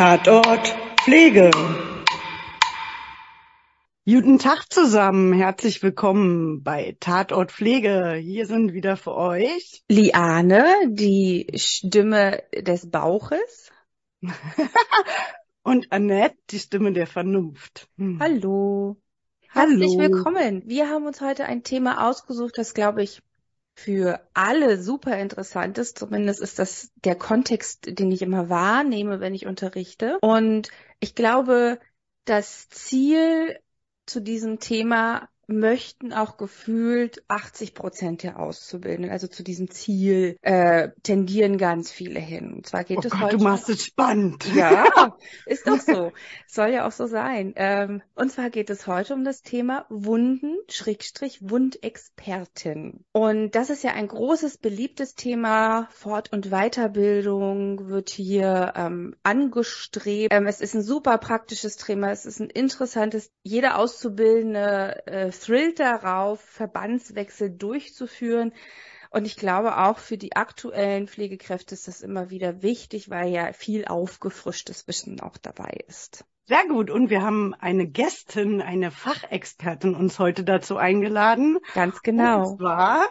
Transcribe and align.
Tatort 0.00 0.74
Pflege. 1.02 1.50
Guten 4.06 4.38
Tag 4.38 4.72
zusammen, 4.72 5.34
herzlich 5.34 5.82
willkommen 5.82 6.62
bei 6.62 6.96
Tatort 7.00 7.52
Pflege. 7.52 8.14
Hier 8.14 8.46
sind 8.46 8.72
wieder 8.72 8.96
für 8.96 9.14
euch 9.14 9.84
Liane, 9.90 10.64
die 10.88 11.52
Stimme 11.54 12.42
des 12.56 12.90
Bauches. 12.90 13.70
und 15.64 15.92
Annette, 15.92 16.38
die 16.48 16.60
Stimme 16.60 16.94
der 16.94 17.06
Vernunft. 17.06 17.86
Hm. 17.98 18.20
Hallo. 18.20 18.96
Hallo. 19.50 19.68
Herzlich 19.68 19.98
willkommen. 19.98 20.62
Wir 20.64 20.88
haben 20.88 21.04
uns 21.04 21.20
heute 21.20 21.44
ein 21.44 21.62
Thema 21.62 22.08
ausgesucht, 22.08 22.56
das, 22.56 22.72
glaube 22.72 23.02
ich, 23.02 23.20
für 23.84 24.20
alle 24.34 24.80
super 24.80 25.16
interessant 25.18 25.78
ist. 25.78 25.98
Zumindest 25.98 26.40
ist 26.40 26.58
das 26.58 26.90
der 26.96 27.14
Kontext, 27.14 27.98
den 27.98 28.12
ich 28.12 28.20
immer 28.20 28.50
wahrnehme, 28.50 29.20
wenn 29.20 29.34
ich 29.34 29.46
unterrichte. 29.46 30.18
Und 30.20 30.68
ich 31.00 31.14
glaube, 31.14 31.80
das 32.26 32.68
Ziel 32.68 33.58
zu 34.04 34.20
diesem 34.20 34.58
Thema 34.58 35.30
möchten 35.50 36.12
auch 36.12 36.36
gefühlt 36.36 37.22
80 37.28 37.74
Prozent 37.74 38.22
der 38.22 38.38
Auszubildenden, 38.38 39.10
also 39.10 39.26
zu 39.26 39.42
diesem 39.42 39.70
Ziel, 39.70 40.36
äh, 40.42 40.90
tendieren 41.02 41.58
ganz 41.58 41.90
viele 41.90 42.20
hin. 42.20 42.54
Und 42.54 42.66
zwar 42.66 42.84
geht 42.84 42.98
oh 42.98 43.02
es 43.04 43.10
Gott, 43.10 43.20
heute. 43.20 43.36
Du 43.38 43.44
machst 43.44 43.68
es 43.68 43.84
spannend. 43.84 44.46
Ja, 44.54 44.84
ist 45.46 45.66
doch 45.66 45.80
so. 45.80 46.12
Soll 46.46 46.70
ja 46.70 46.86
auch 46.86 46.92
so 46.92 47.06
sein. 47.06 47.52
Ähm, 47.56 48.02
und 48.14 48.30
zwar 48.32 48.50
geht 48.50 48.70
es 48.70 48.86
heute 48.86 49.14
um 49.14 49.24
das 49.24 49.42
Thema 49.42 49.86
Wunden, 49.88 50.56
Schrägstrich, 50.68 51.38
Wundexpertin. 51.42 53.04
Und 53.12 53.54
das 53.54 53.70
ist 53.70 53.84
ja 53.84 53.92
ein 53.92 54.08
großes, 54.08 54.58
beliebtes 54.58 55.14
Thema. 55.14 55.88
Fort- 55.90 56.32
und 56.32 56.50
Weiterbildung 56.50 57.88
wird 57.88 58.10
hier 58.10 58.72
ähm, 58.76 59.16
angestrebt. 59.22 60.32
Ähm, 60.32 60.46
es 60.46 60.60
ist 60.60 60.74
ein 60.74 60.82
super 60.82 61.18
praktisches 61.18 61.76
Thema. 61.76 62.10
Es 62.10 62.26
ist 62.26 62.40
ein 62.40 62.50
interessantes. 62.50 63.30
Jeder 63.42 63.78
Auszubildende 63.78 65.06
äh, 65.06 65.32
thrillt 65.40 65.80
darauf, 65.80 66.40
Verbandswechsel 66.40 67.50
durchzuführen. 67.50 68.52
Und 69.10 69.24
ich 69.24 69.36
glaube 69.36 69.78
auch 69.78 69.98
für 69.98 70.16
die 70.16 70.36
aktuellen 70.36 71.08
Pflegekräfte 71.08 71.74
ist 71.74 71.88
das 71.88 72.00
immer 72.00 72.30
wieder 72.30 72.62
wichtig, 72.62 73.10
weil 73.10 73.32
ja 73.32 73.52
viel 73.52 73.86
aufgefrischtes 73.86 74.86
Wissen 74.86 75.20
auch 75.20 75.36
dabei 75.36 75.80
ist. 75.88 76.24
Sehr 76.46 76.66
gut. 76.68 76.90
Und 76.90 77.10
wir 77.10 77.22
haben 77.22 77.54
eine 77.54 77.86
Gästin, 77.88 78.60
eine 78.60 78.90
Fachexpertin 78.90 79.94
uns 79.94 80.18
heute 80.18 80.44
dazu 80.44 80.76
eingeladen. 80.76 81.58
Ganz 81.74 82.02
genau. 82.02 82.50
Und 82.50 82.58
zwar 82.58 83.06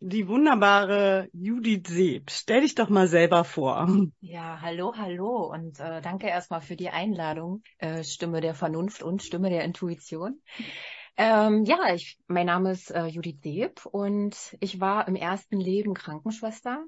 die 0.00 0.26
wunderbare 0.26 1.28
Judith 1.32 1.86
Seeb. 1.86 2.30
Stell 2.30 2.62
dich 2.62 2.74
doch 2.74 2.88
mal 2.88 3.06
selber 3.06 3.44
vor. 3.44 3.88
Ja, 4.20 4.60
hallo, 4.60 4.94
hallo 4.96 5.52
und 5.52 5.78
äh, 5.78 6.00
danke 6.00 6.26
erstmal 6.26 6.60
für 6.60 6.74
die 6.74 6.90
Einladung. 6.90 7.62
Äh, 7.78 8.02
Stimme 8.02 8.40
der 8.40 8.54
Vernunft 8.54 9.02
und 9.02 9.22
Stimme 9.22 9.48
der 9.48 9.62
Intuition. 9.62 10.40
Ähm, 11.16 11.64
ja, 11.64 11.94
ich, 11.94 12.18
mein 12.26 12.46
Name 12.46 12.72
ist 12.72 12.90
äh, 12.90 13.06
Judith 13.06 13.40
Seeb 13.42 13.84
und 13.86 14.56
ich 14.60 14.80
war 14.80 15.06
im 15.08 15.16
ersten 15.16 15.60
Leben 15.60 15.94
Krankenschwester. 15.94 16.84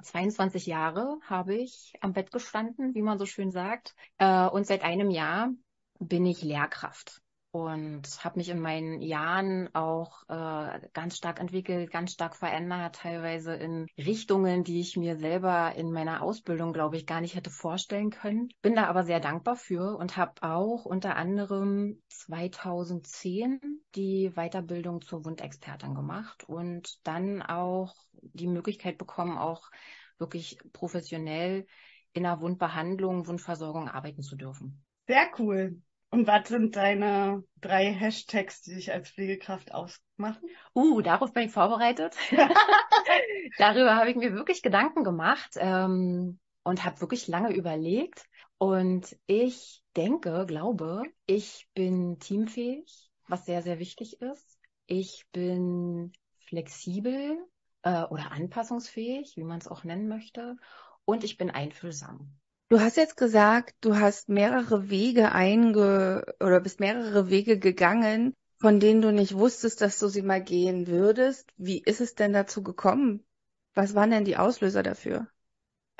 22 0.00 0.66
Jahre 0.66 1.18
habe 1.22 1.56
ich 1.56 1.94
am 2.00 2.12
Bett 2.12 2.30
gestanden, 2.30 2.94
wie 2.94 3.02
man 3.02 3.18
so 3.18 3.26
schön 3.26 3.50
sagt. 3.50 3.94
Äh, 4.18 4.46
und 4.46 4.66
seit 4.66 4.82
einem 4.82 5.10
Jahr 5.10 5.50
bin 5.98 6.26
ich 6.26 6.42
Lehrkraft 6.42 7.22
und 7.52 8.02
habe 8.24 8.38
mich 8.38 8.48
in 8.48 8.60
meinen 8.60 9.00
Jahren 9.00 9.74
auch 9.74 10.22
äh, 10.28 10.80
ganz 10.92 11.16
stark 11.16 11.40
entwickelt, 11.40 11.90
ganz 11.90 12.12
stark 12.12 12.36
verändert, 12.36 12.96
teilweise 12.96 13.54
in 13.54 13.86
Richtungen, 13.98 14.62
die 14.62 14.80
ich 14.80 14.96
mir 14.96 15.16
selber 15.16 15.74
in 15.74 15.90
meiner 15.90 16.22
Ausbildung, 16.22 16.72
glaube 16.72 16.96
ich, 16.96 17.06
gar 17.06 17.20
nicht 17.20 17.34
hätte 17.34 17.50
vorstellen 17.50 18.10
können. 18.10 18.50
Bin 18.62 18.76
da 18.76 18.86
aber 18.86 19.02
sehr 19.02 19.20
dankbar 19.20 19.56
für 19.56 19.96
und 19.96 20.16
habe 20.16 20.42
auch 20.42 20.84
unter 20.84 21.16
anderem 21.16 22.00
2010 22.08 23.60
die 23.96 24.30
Weiterbildung 24.34 25.02
zur 25.02 25.24
Wundexpertin 25.24 25.94
gemacht 25.94 26.44
und 26.44 26.98
dann 27.04 27.42
auch 27.42 27.94
die 28.22 28.46
Möglichkeit 28.46 28.96
bekommen, 28.96 29.38
auch 29.38 29.70
wirklich 30.18 30.58
professionell 30.72 31.66
in 32.12 32.22
der 32.22 32.40
Wundbehandlung, 32.40 33.26
Wundversorgung 33.26 33.88
arbeiten 33.88 34.22
zu 34.22 34.36
dürfen. 34.36 34.84
Sehr 35.06 35.28
cool. 35.38 35.80
Und 36.10 36.26
was 36.26 36.48
sind 36.48 36.74
deine 36.74 37.44
drei 37.60 37.92
Hashtags, 37.92 38.62
die 38.62 38.74
dich 38.74 38.92
als 38.92 39.10
Pflegekraft 39.10 39.72
ausmachen? 39.72 40.48
Uh, 40.74 41.00
darauf 41.02 41.32
bin 41.32 41.44
ich 41.44 41.52
vorbereitet. 41.52 42.16
Darüber 43.58 43.94
habe 43.94 44.10
ich 44.10 44.16
mir 44.16 44.32
wirklich 44.32 44.62
Gedanken 44.62 45.04
gemacht 45.04 45.50
ähm, 45.56 46.40
und 46.64 46.84
habe 46.84 47.00
wirklich 47.00 47.28
lange 47.28 47.54
überlegt. 47.54 48.24
Und 48.58 49.16
ich 49.26 49.82
denke, 49.96 50.46
glaube, 50.46 51.04
ich 51.26 51.68
bin 51.74 52.18
teamfähig, 52.18 53.10
was 53.28 53.46
sehr, 53.46 53.62
sehr 53.62 53.78
wichtig 53.78 54.20
ist. 54.20 54.58
Ich 54.86 55.24
bin 55.30 56.12
flexibel 56.40 57.38
äh, 57.82 58.02
oder 58.02 58.32
anpassungsfähig, 58.32 59.36
wie 59.36 59.44
man 59.44 59.60
es 59.60 59.68
auch 59.68 59.84
nennen 59.84 60.08
möchte. 60.08 60.56
Und 61.04 61.22
ich 61.22 61.36
bin 61.36 61.50
einfühlsam. 61.50 62.36
Du 62.70 62.78
hast 62.78 62.96
jetzt 62.96 63.16
gesagt, 63.16 63.74
du 63.80 63.96
hast 63.96 64.28
mehrere 64.28 64.90
Wege 64.90 65.32
einge 65.32 66.24
oder 66.38 66.60
bist 66.60 66.78
mehrere 66.78 67.28
Wege 67.28 67.58
gegangen, 67.58 68.36
von 68.60 68.78
denen 68.78 69.02
du 69.02 69.12
nicht 69.12 69.34
wusstest, 69.36 69.80
dass 69.80 69.98
du 69.98 70.06
sie 70.06 70.22
mal 70.22 70.40
gehen 70.40 70.86
würdest. 70.86 71.50
Wie 71.56 71.82
ist 71.82 72.00
es 72.00 72.14
denn 72.14 72.32
dazu 72.32 72.62
gekommen? 72.62 73.26
Was 73.74 73.96
waren 73.96 74.12
denn 74.12 74.24
die 74.24 74.36
Auslöser 74.36 74.84
dafür? 74.84 75.26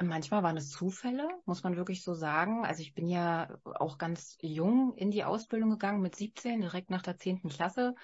Manchmal 0.00 0.44
waren 0.44 0.56
es 0.56 0.70
Zufälle, 0.70 1.28
muss 1.44 1.64
man 1.64 1.76
wirklich 1.76 2.04
so 2.04 2.14
sagen. 2.14 2.64
Also 2.64 2.82
ich 2.82 2.94
bin 2.94 3.08
ja 3.08 3.58
auch 3.64 3.98
ganz 3.98 4.38
jung 4.40 4.94
in 4.94 5.10
die 5.10 5.24
Ausbildung 5.24 5.70
gegangen 5.70 6.00
mit 6.00 6.14
17, 6.14 6.60
direkt 6.60 6.88
nach 6.88 7.02
der 7.02 7.18
10. 7.18 7.48
Klasse. 7.48 7.96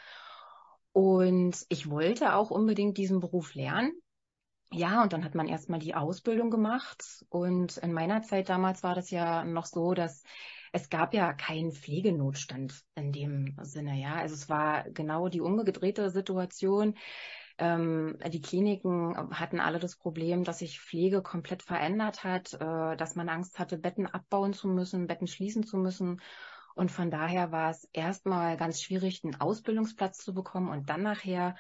Und 0.91 1.65
ich 1.69 1.88
wollte 1.88 2.34
auch 2.34 2.50
unbedingt 2.50 2.99
diesen 2.99 3.21
Beruf 3.21 3.55
lernen. 3.55 3.93
Ja, 4.72 5.03
und 5.03 5.12
dann 5.12 5.25
hat 5.25 5.34
man 5.34 5.49
erstmal 5.49 5.78
die 5.78 5.94
Ausbildung 5.94 6.50
gemacht. 6.50 7.25
Und 7.28 7.77
in 7.78 7.93
meiner 7.93 8.22
Zeit 8.22 8.49
damals 8.49 8.82
war 8.82 8.94
das 8.94 9.10
ja 9.10 9.44
noch 9.44 9.66
so, 9.66 9.94
dass 9.94 10.22
es 10.72 10.91
gab 10.91 11.15
ja 11.15 11.32
keinen 11.32 11.72
Pflegenotstand 11.72 12.84
in 12.97 13.12
dem 13.12 13.56
Sinne, 13.62 13.99
ja. 14.00 14.16
Also 14.16 14.34
es 14.34 14.49
war 14.49 14.84
genau 14.91 15.28
die 15.28 15.41
umgedrehte 15.41 16.10
Situation. 16.10 16.94
Ähm, 17.59 18.19
die 18.28 18.43
Kliniken 18.43 19.16
hatten 19.31 19.60
alle 19.60 19.78
das 19.78 19.97
Problem, 19.97 20.44
dass 20.44 20.59
sich 20.59 20.81
Pflege 20.81 21.22
komplett 21.22 21.62
verändert 21.62 22.25
hat, 22.25 22.53
äh, 22.55 22.97
dass 22.97 23.15
man 23.15 23.28
Angst 23.31 23.59
hatte, 23.59 23.78
Betten 23.78 24.06
abbauen 24.06 24.53
zu 24.53 24.69
müssen, 24.69 25.06
Betten 25.06 25.26
schließen 25.26 25.62
zu 25.62 25.78
müssen. 25.78 26.21
Und 26.75 26.91
von 26.91 27.10
daher 27.10 27.53
war 27.53 27.71
es 27.71 27.88
erstmal 27.94 28.59
ganz 28.59 28.82
schwierig, 28.82 29.25
einen 29.25 29.41
Ausbildungsplatz 29.41 30.19
zu 30.19 30.34
bekommen 30.34 30.69
und 30.69 30.91
dann 30.91 31.03
nachher 31.03 31.56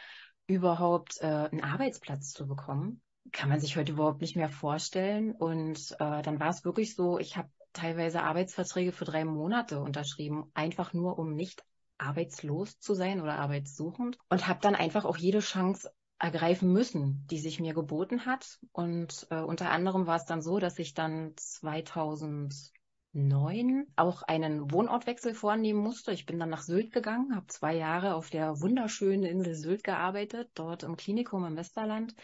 überhaupt 0.46 1.20
äh, 1.20 1.26
einen 1.26 1.62
Arbeitsplatz 1.62 2.32
zu 2.32 2.46
bekommen, 2.46 3.00
kann 3.32 3.48
man 3.48 3.60
sich 3.60 3.76
heute 3.76 3.92
überhaupt 3.92 4.20
nicht 4.20 4.36
mehr 4.36 4.48
vorstellen. 4.48 5.32
Und 5.32 5.92
äh, 5.98 6.22
dann 6.22 6.40
war 6.40 6.50
es 6.50 6.64
wirklich 6.64 6.94
so, 6.94 7.18
ich 7.18 7.36
habe 7.36 7.48
teilweise 7.72 8.22
Arbeitsverträge 8.22 8.92
für 8.92 9.04
drei 9.04 9.24
Monate 9.24 9.80
unterschrieben, 9.80 10.50
einfach 10.54 10.92
nur 10.92 11.18
um 11.18 11.34
nicht 11.34 11.64
arbeitslos 11.98 12.78
zu 12.78 12.94
sein 12.94 13.20
oder 13.20 13.38
arbeitssuchend 13.38 14.18
und 14.28 14.46
habe 14.46 14.60
dann 14.60 14.74
einfach 14.74 15.04
auch 15.04 15.16
jede 15.16 15.40
Chance 15.40 15.90
ergreifen 16.18 16.72
müssen, 16.72 17.26
die 17.30 17.38
sich 17.38 17.60
mir 17.60 17.74
geboten 17.74 18.26
hat. 18.26 18.58
Und 18.72 19.26
äh, 19.30 19.40
unter 19.40 19.70
anderem 19.70 20.06
war 20.06 20.16
es 20.16 20.24
dann 20.24 20.42
so, 20.42 20.58
dass 20.58 20.78
ich 20.78 20.94
dann 20.94 21.32
2000 21.36 22.72
neun 23.16 23.86
auch 23.96 24.22
einen 24.22 24.70
Wohnortwechsel 24.70 25.34
vornehmen 25.34 25.80
musste. 25.80 26.12
Ich 26.12 26.26
bin 26.26 26.38
dann 26.38 26.50
nach 26.50 26.62
Sylt 26.62 26.92
gegangen, 26.92 27.34
habe 27.34 27.46
zwei 27.48 27.74
Jahre 27.74 28.14
auf 28.14 28.30
der 28.30 28.60
wunderschönen 28.60 29.24
Insel 29.24 29.54
Sylt 29.54 29.82
gearbeitet, 29.82 30.50
dort 30.54 30.82
im 30.82 30.96
Klinikum 30.96 31.44
im 31.44 31.56
Westerland 31.56 32.14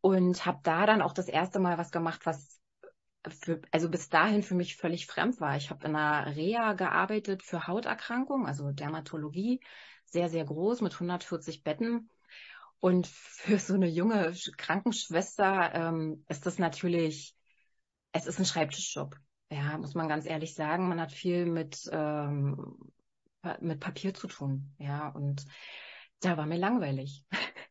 und 0.00 0.46
habe 0.46 0.60
da 0.62 0.86
dann 0.86 1.02
auch 1.02 1.12
das 1.12 1.28
erste 1.28 1.58
Mal 1.58 1.76
was 1.78 1.90
gemacht, 1.90 2.24
was 2.24 2.60
für, 3.28 3.60
also 3.72 3.90
bis 3.90 4.08
dahin 4.08 4.44
für 4.44 4.54
mich 4.54 4.76
völlig 4.76 5.06
fremd 5.06 5.40
war. 5.40 5.56
Ich 5.56 5.70
habe 5.70 5.84
in 5.86 5.96
einer 5.96 6.36
Reha 6.36 6.74
gearbeitet 6.74 7.42
für 7.42 7.66
Hauterkrankungen, 7.66 8.46
also 8.46 8.70
Dermatologie, 8.70 9.60
sehr, 10.04 10.28
sehr 10.28 10.44
groß 10.44 10.80
mit 10.82 10.92
140 10.94 11.64
Betten. 11.64 12.08
Und 12.78 13.08
für 13.08 13.58
so 13.58 13.74
eine 13.74 13.88
junge 13.88 14.32
Krankenschwester 14.56 15.74
ähm, 15.74 16.24
ist 16.28 16.46
das 16.46 16.58
natürlich, 16.58 17.34
es 18.12 18.26
ist 18.26 18.38
ein 18.38 18.44
Schreibtischjob 18.44 19.16
ja, 19.50 19.78
muss 19.78 19.94
man 19.94 20.08
ganz 20.08 20.26
ehrlich 20.26 20.54
sagen, 20.54 20.88
man 20.88 21.00
hat 21.00 21.12
viel 21.12 21.46
mit, 21.46 21.88
ähm, 21.92 22.76
mit 23.60 23.80
Papier 23.80 24.14
zu 24.14 24.26
tun. 24.26 24.74
Ja, 24.78 25.08
und 25.08 25.44
da 26.20 26.36
war 26.36 26.46
mir 26.46 26.58
langweilig. 26.58 27.24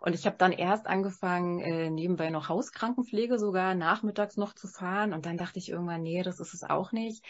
Und 0.00 0.14
ich 0.14 0.26
habe 0.26 0.36
dann 0.36 0.52
erst 0.52 0.86
angefangen, 0.86 1.58
äh, 1.58 1.90
nebenbei 1.90 2.30
noch 2.30 2.48
Hauskrankenpflege 2.48 3.36
sogar 3.36 3.74
nachmittags 3.74 4.36
noch 4.36 4.54
zu 4.54 4.68
fahren. 4.68 5.12
Und 5.12 5.26
dann 5.26 5.36
dachte 5.36 5.58
ich 5.58 5.70
irgendwann, 5.70 6.02
nee, 6.02 6.22
das 6.22 6.38
ist 6.38 6.54
es 6.54 6.62
auch 6.62 6.92
nicht. 6.92 7.24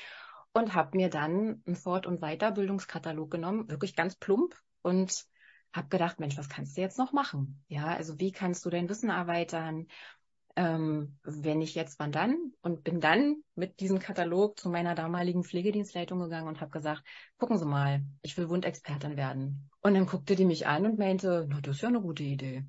Und 0.52 0.74
habe 0.74 0.96
mir 0.96 1.08
dann 1.08 1.62
einen 1.66 1.76
Fort- 1.76 2.06
und 2.06 2.20
Weiterbildungskatalog 2.20 3.30
genommen, 3.30 3.70
wirklich 3.70 3.96
ganz 3.96 4.16
plump. 4.16 4.54
Und 4.82 5.24
habe 5.72 5.88
gedacht, 5.88 6.20
Mensch, 6.20 6.36
was 6.36 6.48
kannst 6.48 6.76
du 6.76 6.80
jetzt 6.82 6.98
noch 6.98 7.12
machen? 7.12 7.64
Ja, 7.68 7.86
also 7.86 8.18
wie 8.20 8.32
kannst 8.32 8.64
du 8.64 8.70
dein 8.70 8.88
Wissen 8.88 9.10
erweitern? 9.10 9.86
Ähm, 10.58 11.16
wenn 11.22 11.62
ich 11.62 11.76
jetzt, 11.76 12.00
wann 12.00 12.10
dann? 12.10 12.52
Und 12.62 12.82
bin 12.82 13.00
dann 13.00 13.36
mit 13.54 13.78
diesem 13.78 14.00
Katalog 14.00 14.58
zu 14.58 14.68
meiner 14.68 14.96
damaligen 14.96 15.44
Pflegedienstleitung 15.44 16.18
gegangen 16.18 16.48
und 16.48 16.60
habe 16.60 16.72
gesagt, 16.72 17.04
gucken 17.38 17.58
Sie 17.58 17.64
mal, 17.64 18.02
ich 18.22 18.36
will 18.36 18.48
Wundexpertin 18.48 19.16
werden. 19.16 19.70
Und 19.82 19.94
dann 19.94 20.06
guckte 20.06 20.34
die 20.34 20.44
mich 20.44 20.66
an 20.66 20.84
und 20.84 20.98
meinte, 20.98 21.46
na, 21.48 21.60
das 21.60 21.76
ist 21.76 21.82
ja 21.82 21.88
eine 21.88 22.00
gute 22.00 22.24
Idee. 22.24 22.64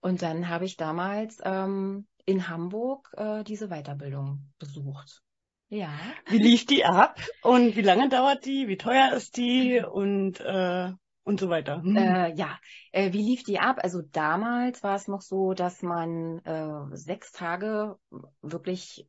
Und 0.00 0.20
dann 0.20 0.50
habe 0.50 0.66
ich 0.66 0.76
damals 0.76 1.38
ähm, 1.42 2.06
in 2.26 2.46
Hamburg 2.46 3.10
äh, 3.16 3.42
diese 3.42 3.68
Weiterbildung 3.68 4.52
besucht. 4.58 5.22
Ja. 5.70 5.90
Wie 6.26 6.38
lief 6.38 6.66
die 6.66 6.84
ab 6.84 7.18
und 7.42 7.74
wie 7.74 7.82
lange 7.82 8.10
dauert 8.10 8.44
die? 8.44 8.68
Wie 8.68 8.76
teuer 8.76 9.12
ist 9.14 9.38
die? 9.38 9.80
Und 9.80 10.40
äh, 10.40 10.92
und 11.28 11.38
so 11.38 11.50
weiter. 11.50 11.82
Äh, 11.84 12.34
ja, 12.34 12.58
äh, 12.90 13.12
wie 13.12 13.22
lief 13.22 13.44
die 13.44 13.60
ab? 13.60 13.80
Also 13.82 14.00
damals 14.00 14.82
war 14.82 14.96
es 14.96 15.08
noch 15.08 15.20
so, 15.20 15.52
dass 15.52 15.82
man 15.82 16.38
äh, 16.38 16.96
sechs 16.96 17.32
Tage 17.32 17.98
wirklich 18.40 19.06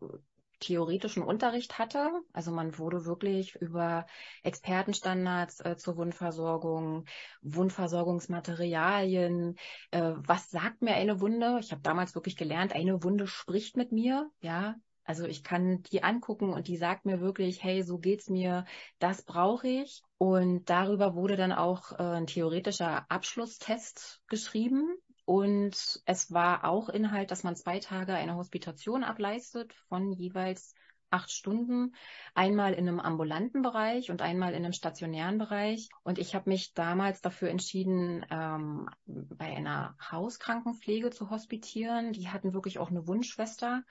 theoretischen 0.60 1.24
Unterricht 1.24 1.80
hatte. 1.80 2.12
Also 2.34 2.52
man 2.52 2.78
wurde 2.78 3.06
wirklich 3.06 3.56
über 3.56 4.06
Expertenstandards 4.44 5.62
äh, 5.62 5.78
zur 5.78 5.96
Wundversorgung, 5.96 7.06
Wundversorgungsmaterialien, 7.42 9.56
äh, 9.92 10.12
was 10.18 10.50
sagt 10.50 10.82
mir 10.82 10.96
eine 10.96 11.22
Wunde? 11.22 11.60
Ich 11.62 11.72
habe 11.72 11.82
damals 11.82 12.16
wirklich 12.16 12.36
gelernt, 12.36 12.74
eine 12.74 13.02
Wunde 13.02 13.28
spricht 13.28 13.78
mit 13.78 13.94
mir, 13.94 14.30
ja. 14.42 14.76
Also 15.10 15.26
ich 15.26 15.44
kann 15.44 15.82
die 15.92 16.04
angucken 16.04 16.54
und 16.54 16.68
die 16.68 16.78
sagt 16.78 17.08
mir 17.08 17.20
wirklich, 17.20 17.64
hey, 17.64 17.82
so 17.82 17.98
geht's 17.98 18.30
mir, 18.30 18.66
das 19.00 19.24
brauche 19.24 19.68
ich. 19.68 20.04
Und 20.20 20.70
darüber 20.70 21.16
wurde 21.16 21.36
dann 21.36 21.52
auch 21.52 21.94
äh, 21.94 22.04
ein 22.04 22.28
theoretischer 22.28 23.10
Abschlusstest 23.10 24.22
geschrieben. 24.28 24.96
Und 25.26 26.00
es 26.06 26.32
war 26.32 26.64
auch 26.64 26.90
Inhalt, 26.90 27.32
dass 27.32 27.42
man 27.42 27.56
zwei 27.56 27.80
Tage 27.80 28.14
eine 28.14 28.36
Hospitation 28.36 29.04
ableistet 29.04 29.74
von 29.88 30.12
jeweils 30.12 30.76
acht 31.12 31.32
Stunden, 31.32 31.94
einmal 32.34 32.74
in 32.74 32.88
einem 32.88 33.00
ambulanten 33.00 33.62
Bereich 33.62 34.12
und 34.12 34.22
einmal 34.22 34.54
in 34.54 34.64
einem 34.64 34.74
stationären 34.74 35.38
Bereich. 35.38 35.90
Und 36.04 36.20
ich 36.20 36.36
habe 36.36 36.50
mich 36.50 36.74
damals 36.74 37.22
dafür 37.22 37.50
entschieden, 37.50 38.26
ähm, 38.30 38.90
bei 39.06 39.56
einer 39.56 39.96
Hauskrankenpflege 40.12 41.10
zu 41.10 41.30
hospitieren. 41.30 42.14
Die 42.14 42.30
hatten 42.30 42.54
wirklich 42.54 42.80
auch 42.80 42.90
eine 42.90 43.08
Wunschschwester. 43.08 43.84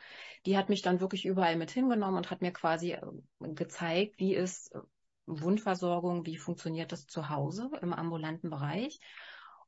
Die 0.47 0.57
hat 0.57 0.69
mich 0.69 0.83
dann 0.83 1.01
wirklich 1.01 1.27
überall 1.27 1.57
mit 1.57 1.71
hingenommen 1.71 2.17
und 2.17 2.31
hat 2.31 2.43
mir 2.43 2.53
quasi 2.53 2.93
äh, 2.93 3.03
gezeigt, 3.41 4.19
wie 4.19 4.35
ist 4.35 4.75
Wundversorgung, 5.27 6.25
wie 6.27 6.37
funktioniert 6.37 6.93
das 6.93 7.07
zu 7.07 7.29
Hause 7.29 7.71
im 7.83 7.93
ambulanten 7.93 8.51
Bereich. 8.51 9.01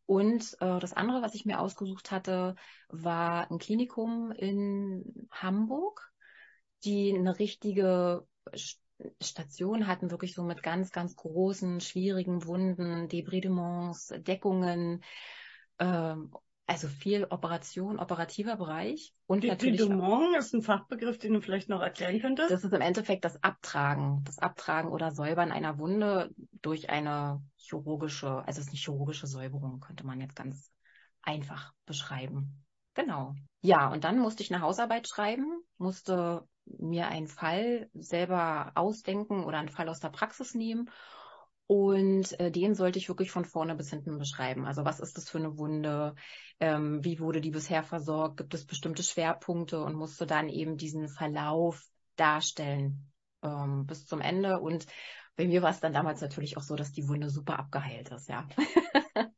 Und 0.06 0.56
äh, 0.60 0.80
das 0.80 0.92
andere, 0.92 1.22
was 1.22 1.34
ich 1.34 1.44
mir 1.44 1.60
ausgesucht 1.60 2.10
hatte, 2.10 2.56
war 2.88 3.50
ein 3.50 3.58
Klinikum 3.58 4.32
in 4.32 5.28
Hamburg 5.30 6.09
die 6.84 7.14
eine 7.16 7.38
richtige 7.38 8.26
Station 9.20 9.86
hatten, 9.86 10.10
wirklich 10.10 10.34
so 10.34 10.42
mit 10.42 10.62
ganz, 10.62 10.92
ganz 10.92 11.16
großen, 11.16 11.80
schwierigen 11.80 12.44
Wunden, 12.44 13.08
Debridements, 13.08 14.12
Deckungen, 14.18 15.02
ähm, 15.78 16.32
also 16.66 16.86
viel 16.86 17.24
Operation, 17.24 17.98
operativer 17.98 18.56
Bereich. 18.56 19.12
Und 19.26 19.42
Debridement 19.42 20.36
ist 20.36 20.54
ein 20.54 20.62
Fachbegriff, 20.62 21.18
den 21.18 21.32
du 21.32 21.40
vielleicht 21.40 21.68
noch 21.68 21.80
erklären 21.80 22.20
könntest. 22.20 22.52
Das 22.52 22.62
ist 22.62 22.72
im 22.72 22.80
Endeffekt 22.80 23.24
das 23.24 23.42
Abtragen, 23.42 24.22
das 24.24 24.38
Abtragen 24.38 24.92
oder 24.92 25.10
Säubern 25.10 25.50
einer 25.50 25.78
Wunde 25.78 26.30
durch 26.62 26.88
eine 26.88 27.42
chirurgische, 27.56 28.46
also 28.46 28.60
es 28.60 28.66
ist 28.66 28.68
eine 28.68 28.78
chirurgische 28.78 29.26
Säuberung, 29.26 29.80
könnte 29.80 30.06
man 30.06 30.20
jetzt 30.20 30.36
ganz 30.36 30.70
einfach 31.22 31.72
beschreiben. 31.86 32.64
Genau. 32.94 33.34
Ja, 33.62 33.90
und 33.90 34.04
dann 34.04 34.20
musste 34.20 34.42
ich 34.42 34.54
eine 34.54 34.62
Hausarbeit 34.62 35.08
schreiben, 35.08 35.62
musste 35.76 36.46
mir 36.66 37.08
einen 37.08 37.28
Fall 37.28 37.90
selber 37.94 38.72
ausdenken 38.74 39.44
oder 39.44 39.58
einen 39.58 39.68
Fall 39.68 39.88
aus 39.88 40.00
der 40.00 40.10
Praxis 40.10 40.54
nehmen. 40.54 40.90
Und 41.66 42.38
äh, 42.40 42.50
den 42.50 42.74
sollte 42.74 42.98
ich 42.98 43.08
wirklich 43.08 43.30
von 43.30 43.44
vorne 43.44 43.76
bis 43.76 43.90
hinten 43.90 44.18
beschreiben. 44.18 44.66
Also 44.66 44.84
was 44.84 44.98
ist 44.98 45.16
das 45.16 45.28
für 45.28 45.38
eine 45.38 45.56
Wunde? 45.56 46.16
Ähm, 46.58 47.04
wie 47.04 47.20
wurde 47.20 47.40
die 47.40 47.52
bisher 47.52 47.84
versorgt? 47.84 48.38
Gibt 48.38 48.54
es 48.54 48.66
bestimmte 48.66 49.04
Schwerpunkte? 49.04 49.80
Und 49.80 49.94
musste 49.94 50.26
dann 50.26 50.48
eben 50.48 50.76
diesen 50.76 51.08
Verlauf 51.08 51.80
darstellen 52.16 53.12
ähm, 53.42 53.86
bis 53.86 54.04
zum 54.06 54.20
Ende. 54.20 54.58
Und 54.58 54.86
bei 55.36 55.46
mir 55.46 55.62
war 55.62 55.70
es 55.70 55.78
dann 55.78 55.92
damals 55.92 56.20
natürlich 56.20 56.56
auch 56.56 56.62
so, 56.62 56.74
dass 56.74 56.90
die 56.90 57.06
Wunde 57.06 57.30
super 57.30 57.58
abgeheilt 57.58 58.10
ist, 58.10 58.28
ja. 58.28 58.48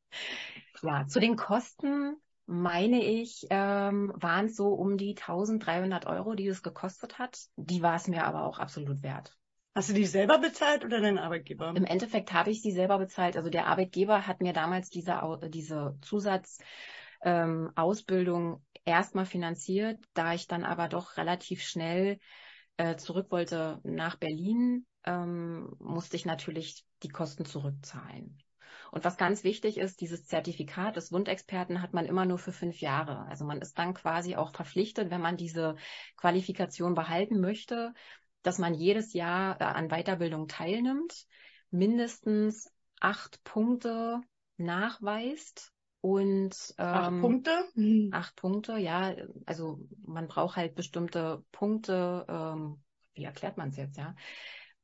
ja, 0.82 1.06
zu 1.06 1.20
den 1.20 1.36
Kosten 1.36 2.16
meine 2.52 3.02
ich, 3.02 3.46
ähm, 3.50 4.12
waren 4.14 4.46
es 4.46 4.56
so 4.56 4.68
um 4.68 4.96
die 4.96 5.14
1300 5.14 6.06
Euro, 6.06 6.34
die 6.34 6.46
es 6.46 6.62
gekostet 6.62 7.18
hat. 7.18 7.38
Die 7.56 7.82
war 7.82 7.96
es 7.96 8.08
mir 8.08 8.24
aber 8.24 8.44
auch 8.44 8.58
absolut 8.58 9.02
wert. 9.02 9.36
Hast 9.74 9.88
du 9.88 9.94
die 9.94 10.04
selber 10.04 10.38
bezahlt 10.38 10.84
oder 10.84 11.00
dein 11.00 11.16
Arbeitgeber? 11.18 11.72
Im 11.74 11.86
Endeffekt 11.86 12.34
habe 12.34 12.50
ich 12.50 12.60
sie 12.60 12.72
selber 12.72 12.98
bezahlt. 12.98 13.38
Also 13.38 13.48
der 13.48 13.68
Arbeitgeber 13.68 14.26
hat 14.26 14.42
mir 14.42 14.52
damals 14.52 14.90
diese, 14.90 15.18
diese 15.48 15.96
Zusatzausbildung 16.02 18.52
ähm, 18.52 18.60
erstmal 18.84 19.24
finanziert, 19.24 19.98
da 20.12 20.34
ich 20.34 20.46
dann 20.46 20.64
aber 20.64 20.88
doch 20.88 21.16
relativ 21.16 21.62
schnell 21.62 22.18
äh, 22.76 22.96
zurück 22.96 23.28
wollte 23.30 23.80
nach 23.82 24.16
Berlin, 24.16 24.84
ähm, 25.04 25.74
musste 25.78 26.16
ich 26.16 26.26
natürlich 26.26 26.84
die 27.02 27.08
Kosten 27.08 27.46
zurückzahlen. 27.46 28.41
Und 28.92 29.06
was 29.06 29.16
ganz 29.16 29.42
wichtig 29.42 29.78
ist, 29.78 30.02
dieses 30.02 30.26
Zertifikat 30.26 30.96
des 30.96 31.12
Wundexperten 31.12 31.80
hat 31.80 31.94
man 31.94 32.04
immer 32.04 32.26
nur 32.26 32.36
für 32.36 32.52
fünf 32.52 32.82
Jahre. 32.82 33.24
Also 33.26 33.46
man 33.46 33.62
ist 33.62 33.78
dann 33.78 33.94
quasi 33.94 34.36
auch 34.36 34.52
verpflichtet, 34.52 35.10
wenn 35.10 35.22
man 35.22 35.38
diese 35.38 35.76
Qualifikation 36.18 36.94
behalten 36.94 37.40
möchte, 37.40 37.94
dass 38.42 38.58
man 38.58 38.74
jedes 38.74 39.14
Jahr 39.14 39.58
äh, 39.62 39.64
an 39.64 39.88
Weiterbildung 39.88 40.46
teilnimmt, 40.46 41.26
mindestens 41.70 42.70
acht 43.00 43.42
Punkte 43.44 44.20
nachweist 44.58 45.72
und 46.02 46.54
ähm, 46.76 46.86
acht 46.86 47.20
Punkte? 47.22 47.64
Mhm. 47.74 48.10
Acht 48.12 48.36
Punkte, 48.36 48.76
ja. 48.76 49.14
Also 49.46 49.80
man 50.04 50.28
braucht 50.28 50.56
halt 50.56 50.74
bestimmte 50.74 51.42
Punkte. 51.50 52.26
Ähm, 52.28 52.82
wie 53.14 53.24
erklärt 53.24 53.56
man 53.56 53.70
es 53.70 53.78
jetzt, 53.78 53.96
ja? 53.96 54.14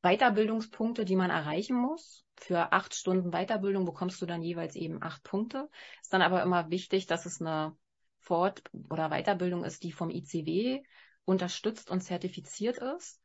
Weiterbildungspunkte, 0.03 1.05
die 1.05 1.17
man 1.17 1.31
erreichen 1.31 1.77
muss. 1.77 2.25
Für 2.37 2.73
acht 2.73 2.95
Stunden 2.95 3.31
Weiterbildung 3.31 3.85
bekommst 3.85 4.23
du 4.23 4.27
dann 4.27 4.43
jeweils 4.43 4.77
eben 4.77 5.03
acht 5.03 5.23
Punkte. 5.25 5.69
Ist 6.01 6.13
dann 6.13 6.23
aber 6.23 6.43
immer 6.43 6.71
wichtig, 6.71 7.07
dass 7.07 7.27
es 7.27 7.41
eine 7.41 7.77
Fort- 8.21 8.63
oder 8.91 9.09
Weiterbildung 9.11 9.65
ist, 9.65 9.83
die 9.83 9.93
vom 9.93 10.11
ICW 10.11 10.83
unterstützt 11.25 11.91
und 11.91 12.01
zertifiziert 12.03 12.79
ist. 12.79 13.21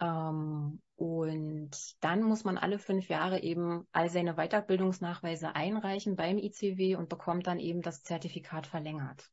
Ähm, 0.00 0.82
und 0.96 1.70
dann 2.00 2.22
muss 2.22 2.44
man 2.44 2.58
alle 2.58 2.78
fünf 2.78 3.08
Jahre 3.08 3.40
eben 3.40 3.86
all 3.92 4.10
seine 4.10 4.34
Weiterbildungsnachweise 4.34 5.54
einreichen 5.54 6.16
beim 6.16 6.38
ICW 6.38 6.96
und 6.96 7.08
bekommt 7.08 7.46
dann 7.46 7.60
eben 7.60 7.82
das 7.82 8.02
Zertifikat 8.02 8.66
verlängert, 8.66 9.30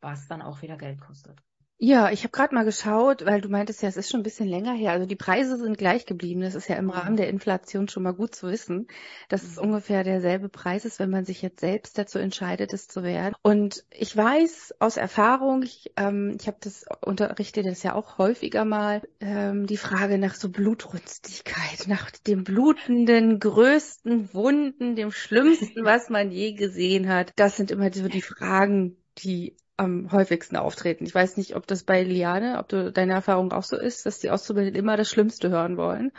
was 0.00 0.28
dann 0.28 0.42
auch 0.42 0.62
wieder 0.62 0.76
Geld 0.76 1.00
kostet. 1.00 1.40
Ja, 1.78 2.10
ich 2.10 2.22
habe 2.22 2.30
gerade 2.30 2.54
mal 2.54 2.64
geschaut, 2.64 3.26
weil 3.26 3.40
du 3.40 3.48
meintest 3.48 3.82
ja, 3.82 3.88
es 3.88 3.96
ist 3.96 4.08
schon 4.08 4.20
ein 4.20 4.24
bisschen 4.24 4.48
länger 4.48 4.72
her. 4.72 4.92
Also 4.92 5.06
die 5.06 5.16
Preise 5.16 5.56
sind 5.56 5.76
gleich 5.76 6.06
geblieben. 6.06 6.40
Das 6.40 6.54
ist 6.54 6.68
ja 6.68 6.76
im 6.76 6.88
Rahmen 6.88 7.16
der 7.16 7.28
Inflation 7.28 7.88
schon 7.88 8.04
mal 8.04 8.12
gut 8.14 8.34
zu 8.34 8.48
wissen, 8.48 8.86
dass 9.28 9.42
es 9.42 9.56
mhm. 9.56 9.64
ungefähr 9.64 10.04
derselbe 10.04 10.48
Preis 10.48 10.84
ist, 10.84 11.00
wenn 11.00 11.10
man 11.10 11.24
sich 11.24 11.42
jetzt 11.42 11.60
selbst 11.60 11.98
dazu 11.98 12.18
entscheidet, 12.18 12.72
es 12.72 12.86
zu 12.86 13.02
werden. 13.02 13.34
Und 13.42 13.84
ich 13.90 14.16
weiß 14.16 14.76
aus 14.78 14.96
Erfahrung, 14.96 15.64
ich, 15.64 15.92
ähm, 15.96 16.36
ich 16.40 16.46
habe 16.46 16.58
das 16.60 16.84
unterrichte 17.00 17.64
das 17.64 17.82
ja 17.82 17.94
auch 17.94 18.18
häufiger 18.18 18.64
mal, 18.64 19.02
ähm, 19.20 19.66
die 19.66 19.76
Frage 19.76 20.18
nach 20.18 20.36
so 20.36 20.50
Blutrünstigkeit, 20.50 21.88
nach 21.88 22.12
dem 22.12 22.44
blutenden, 22.44 23.40
größten 23.40 24.32
Wunden, 24.32 24.94
dem 24.94 25.10
schlimmsten, 25.10 25.84
was 25.84 26.08
man 26.08 26.30
je 26.30 26.52
gesehen 26.52 27.08
hat. 27.08 27.32
Das 27.34 27.56
sind 27.56 27.72
immer 27.72 27.92
so 27.92 28.06
die 28.06 28.22
Fragen, 28.22 28.96
die 29.18 29.56
am 29.76 30.12
häufigsten 30.12 30.56
auftreten. 30.56 31.04
Ich 31.04 31.14
weiß 31.14 31.36
nicht, 31.36 31.56
ob 31.56 31.66
das 31.66 31.84
bei 31.84 32.02
Liane, 32.02 32.58
ob 32.58 32.68
du 32.68 32.92
deine 32.92 33.14
Erfahrung 33.14 33.52
auch 33.52 33.64
so 33.64 33.76
ist, 33.76 34.06
dass 34.06 34.20
die 34.20 34.30
Auszubildenden 34.30 34.80
immer 34.80 34.96
das 34.96 35.08
Schlimmste 35.08 35.50
hören 35.50 35.76
wollen. 35.76 36.12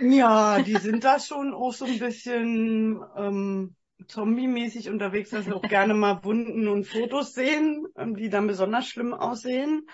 Ja, 0.00 0.58
die 0.62 0.76
sind 0.76 1.04
da 1.04 1.18
schon 1.18 1.52
auch 1.54 1.72
so 1.72 1.84
ein 1.84 1.98
bisschen 1.98 3.02
ähm, 3.16 3.76
zombie-mäßig 4.06 4.88
unterwegs, 4.88 5.30
dass 5.30 5.44
sie 5.44 5.52
auch 5.52 5.62
gerne 5.62 5.94
mal 5.94 6.22
Wunden 6.24 6.68
und 6.68 6.86
Fotos 6.86 7.34
sehen, 7.34 7.86
ähm, 7.96 8.16
die 8.16 8.28
dann 8.28 8.46
besonders 8.46 8.86
schlimm 8.86 9.12
aussehen 9.12 9.86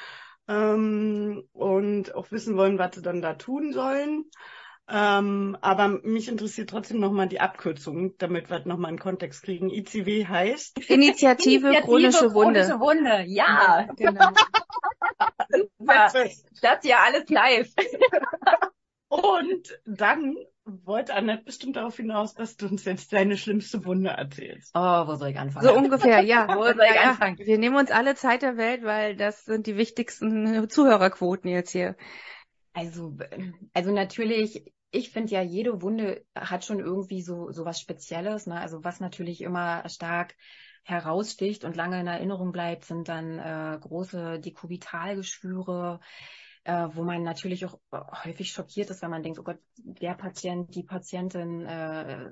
ähm, 0.48 1.42
und 1.52 2.14
auch 2.14 2.30
wissen 2.30 2.56
wollen, 2.56 2.78
was 2.78 2.94
sie 2.96 3.02
dann 3.02 3.22
da 3.22 3.34
tun 3.34 3.72
sollen. 3.72 4.24
Ähm, 4.88 5.56
aber 5.62 5.88
mich 5.88 6.28
interessiert 6.28 6.70
trotzdem 6.70 7.00
nochmal 7.00 7.28
die 7.28 7.40
Abkürzung, 7.40 8.16
damit 8.18 8.50
wir 8.50 8.64
nochmal 8.66 8.90
einen 8.90 9.00
Kontext 9.00 9.42
kriegen. 9.42 9.68
ICW 9.68 10.26
heißt 10.26 10.78
Initiative, 10.88 11.68
Initiative 11.68 11.80
chronische 11.82 12.34
Wunde. 12.34 12.60
Chronische 12.60 12.80
Wunde, 12.80 13.24
ja. 13.26 13.88
Genau. 13.96 14.30
Super. 15.78 16.12
Das 16.62 16.84
ja 16.84 16.98
alles 17.04 17.28
live. 17.28 17.72
Und 19.08 19.80
dann 19.84 20.36
wollte 20.64 21.14
Annette 21.14 21.44
bestimmt 21.44 21.76
darauf 21.76 21.96
hinaus, 21.96 22.34
dass 22.34 22.56
du 22.56 22.66
uns 22.66 22.84
jetzt 22.84 23.12
deine 23.12 23.36
schlimmste 23.36 23.84
Wunde 23.84 24.10
erzählst. 24.10 24.72
Oh, 24.74 25.06
wo 25.06 25.14
soll 25.14 25.28
ich 25.28 25.38
anfangen? 25.38 25.66
So 25.66 25.74
ungefähr, 25.74 26.20
ja. 26.22 26.48
Wo 26.48 26.64
soll 26.64 26.86
ich 26.92 27.00
anfangen? 27.00 27.38
Wir 27.38 27.58
nehmen 27.58 27.76
uns 27.76 27.90
alle 27.90 28.16
Zeit 28.16 28.42
der 28.42 28.56
Welt, 28.56 28.82
weil 28.82 29.16
das 29.16 29.44
sind 29.44 29.66
die 29.66 29.76
wichtigsten 29.76 30.68
Zuhörerquoten 30.68 31.48
jetzt 31.50 31.70
hier. 31.70 31.96
Also, 32.72 33.16
also 33.72 33.92
natürlich, 33.92 34.64
ich 34.96 35.10
finde 35.10 35.32
ja, 35.32 35.42
jede 35.42 35.82
Wunde 35.82 36.24
hat 36.34 36.64
schon 36.64 36.80
irgendwie 36.80 37.22
so, 37.22 37.50
so 37.52 37.64
was 37.64 37.80
Spezielles, 37.80 38.46
ne? 38.46 38.60
Also 38.60 38.82
was 38.84 39.00
natürlich 39.00 39.40
immer 39.42 39.88
stark 39.88 40.34
heraussticht 40.84 41.64
und 41.64 41.76
lange 41.76 42.00
in 42.00 42.06
Erinnerung 42.06 42.52
bleibt, 42.52 42.84
sind 42.84 43.08
dann 43.08 43.38
äh, 43.38 43.78
große 43.80 44.40
Dekubitalgeschwüre, 44.40 46.00
äh, 46.64 46.88
wo 46.92 47.02
man 47.02 47.22
natürlich 47.22 47.66
auch 47.66 47.78
äh, 47.92 47.98
häufig 48.24 48.52
schockiert 48.52 48.90
ist, 48.90 49.02
wenn 49.02 49.10
man 49.10 49.22
denkt, 49.22 49.38
oh 49.38 49.42
Gott, 49.42 49.58
der 49.76 50.14
Patient, 50.14 50.74
die 50.74 50.84
Patientin 50.84 51.66
äh, 51.66 52.30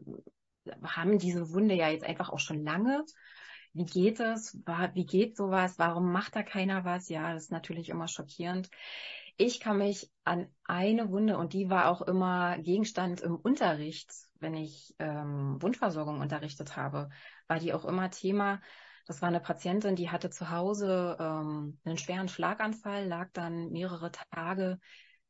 haben 0.82 1.18
diese 1.18 1.52
Wunde 1.52 1.74
ja 1.74 1.88
jetzt 1.88 2.04
einfach 2.04 2.30
auch 2.30 2.38
schon 2.38 2.62
lange. 2.62 3.04
Wie 3.72 3.86
geht 3.86 4.20
es? 4.20 4.56
Wie 4.94 5.04
geht 5.04 5.36
sowas? 5.36 5.78
Warum 5.78 6.12
macht 6.12 6.36
da 6.36 6.44
keiner 6.44 6.84
was? 6.84 7.08
Ja, 7.08 7.34
das 7.34 7.44
ist 7.44 7.50
natürlich 7.50 7.88
immer 7.88 8.06
schockierend. 8.06 8.70
Ich 9.36 9.58
kann 9.58 9.78
mich 9.78 10.10
an 10.22 10.48
eine 10.64 11.10
Wunde, 11.10 11.36
und 11.36 11.54
die 11.54 11.68
war 11.68 11.88
auch 11.88 12.02
immer 12.02 12.56
Gegenstand 12.58 13.20
im 13.20 13.34
Unterricht, 13.36 14.12
wenn 14.38 14.54
ich 14.54 14.94
ähm, 15.00 15.60
Wundversorgung 15.60 16.20
unterrichtet 16.20 16.76
habe, 16.76 17.08
war 17.48 17.58
die 17.58 17.72
auch 17.72 17.84
immer 17.84 18.10
Thema. 18.10 18.60
Das 19.06 19.22
war 19.22 19.28
eine 19.28 19.40
Patientin, 19.40 19.96
die 19.96 20.10
hatte 20.10 20.30
zu 20.30 20.50
Hause 20.50 21.16
ähm, 21.18 21.78
einen 21.84 21.98
schweren 21.98 22.28
Schlaganfall, 22.28 23.06
lag 23.06 23.30
dann 23.32 23.70
mehrere 23.70 24.12
Tage 24.12 24.78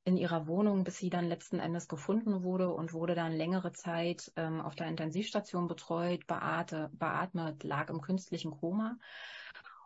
in 0.04 0.18
ihrer 0.18 0.46
Wohnung, 0.46 0.84
bis 0.84 0.98
sie 0.98 1.08
dann 1.08 1.26
letzten 1.26 1.58
Endes 1.58 1.88
gefunden 1.88 2.42
wurde 2.42 2.70
und 2.70 2.92
wurde 2.92 3.14
dann 3.14 3.32
längere 3.32 3.72
Zeit 3.72 4.30
ähm, 4.36 4.60
auf 4.60 4.74
der 4.74 4.86
Intensivstation 4.88 5.66
betreut, 5.66 6.26
beate, 6.26 6.90
beatmet, 6.92 7.64
lag 7.64 7.88
im 7.88 8.02
künstlichen 8.02 8.50
Koma 8.50 8.98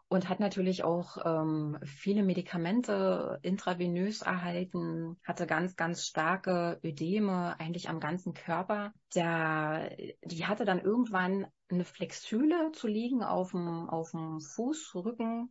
und 0.09 0.29
hat 0.29 0.41
natürlich 0.41 0.85
auch 0.85 1.19
ähm, 1.25 1.79
viele 1.85 2.23
Medikamente 2.23 3.39
intravenös 3.43 4.23
erhalten, 4.23 5.19
hatte 5.23 5.47
ganz, 5.47 5.77
ganz 5.77 6.07
starke 6.07 6.81
Ödeme 6.83 7.59
eigentlich 7.61 7.91
am 7.91 8.01
ganzen 8.01 8.33
Körper. 8.33 8.93
Der, 9.15 9.95
die 10.25 10.47
hatte 10.47 10.65
dann 10.65 10.81
irgendwann 10.81 11.47
eine 11.71 11.85
Flexüle 11.85 12.73
zu 12.73 12.87
liegen 12.87 13.23
auf 13.23 13.51
dem, 13.51 13.91
auf 13.91 14.13
dem 14.13 14.41
Fußrücken, 14.41 15.51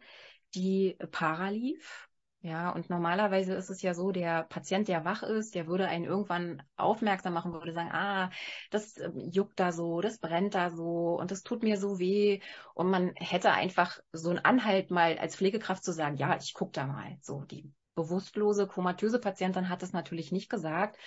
die 0.55 0.97
paralief. 1.11 2.06
Ja, 2.47 2.69
und 2.69 2.89
normalerweise 2.89 3.55
ist 3.55 3.69
es 3.69 3.81
ja 3.81 3.93
so, 3.93 4.13
der 4.13 4.43
Patient, 4.43 4.87
der 4.87 5.03
wach 5.03 5.21
ist, 5.21 5.53
der 5.53 5.67
würde 5.67 5.89
einen 5.89 6.05
irgendwann 6.05 6.63
aufmerksam 6.77 7.33
machen, 7.33 7.51
würde 7.51 7.73
sagen, 7.73 7.91
ah, 7.91 8.31
das 8.71 8.97
ähm, 8.99 9.19
juckt 9.29 9.59
da 9.59 9.73
so, 9.73 9.99
das 9.99 10.17
brennt 10.17 10.55
da 10.55 10.69
so 10.69 11.17
und 11.19 11.29
das 11.31 11.43
tut 11.43 11.61
mir 11.61 11.75
so 11.75 11.99
weh. 11.99 12.39
Und 12.73 12.89
man 12.89 13.11
hätte 13.17 13.51
einfach 13.51 13.99
so 14.13 14.29
einen 14.29 14.39
Anhalt 14.39 14.91
mal 14.91 15.17
als 15.17 15.35
Pflegekraft 15.35 15.83
zu 15.83 15.91
sagen, 15.91 16.15
ja, 16.15 16.37
ich 16.37 16.53
guck 16.53 16.71
da 16.71 16.87
mal. 16.87 17.17
So, 17.19 17.41
die 17.41 17.69
bewusstlose, 17.95 18.65
komatöse 18.65 19.19
Patientin 19.19 19.67
hat 19.67 19.83
es 19.83 19.91
natürlich 19.91 20.31
nicht 20.31 20.49
gesagt. 20.49 20.97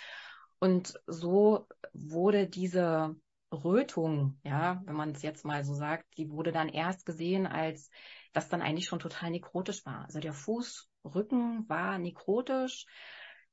Und 0.59 1.01
so 1.07 1.69
wurde 1.95 2.49
diese 2.49 3.17
Rötung, 3.51 4.39
ja, 4.45 4.83
wenn 4.85 4.95
man 4.95 5.13
es 5.13 5.23
jetzt 5.23 5.47
mal 5.47 5.65
so 5.65 5.73
sagt, 5.73 6.05
die 6.19 6.31
wurde 6.31 6.53
dann 6.53 6.69
erst 6.69 7.07
gesehen, 7.07 7.47
als 7.47 7.89
das 8.35 8.51
dann 8.51 8.61
eigentlich 8.61 8.87
schon 8.87 8.99
total 8.99 9.31
nekrotisch 9.31 9.87
war. 9.87 10.05
Also 10.05 10.21
der 10.21 10.35
Fußrücken 11.03 11.69
war 11.69 11.99
nekrotisch. 11.99 12.87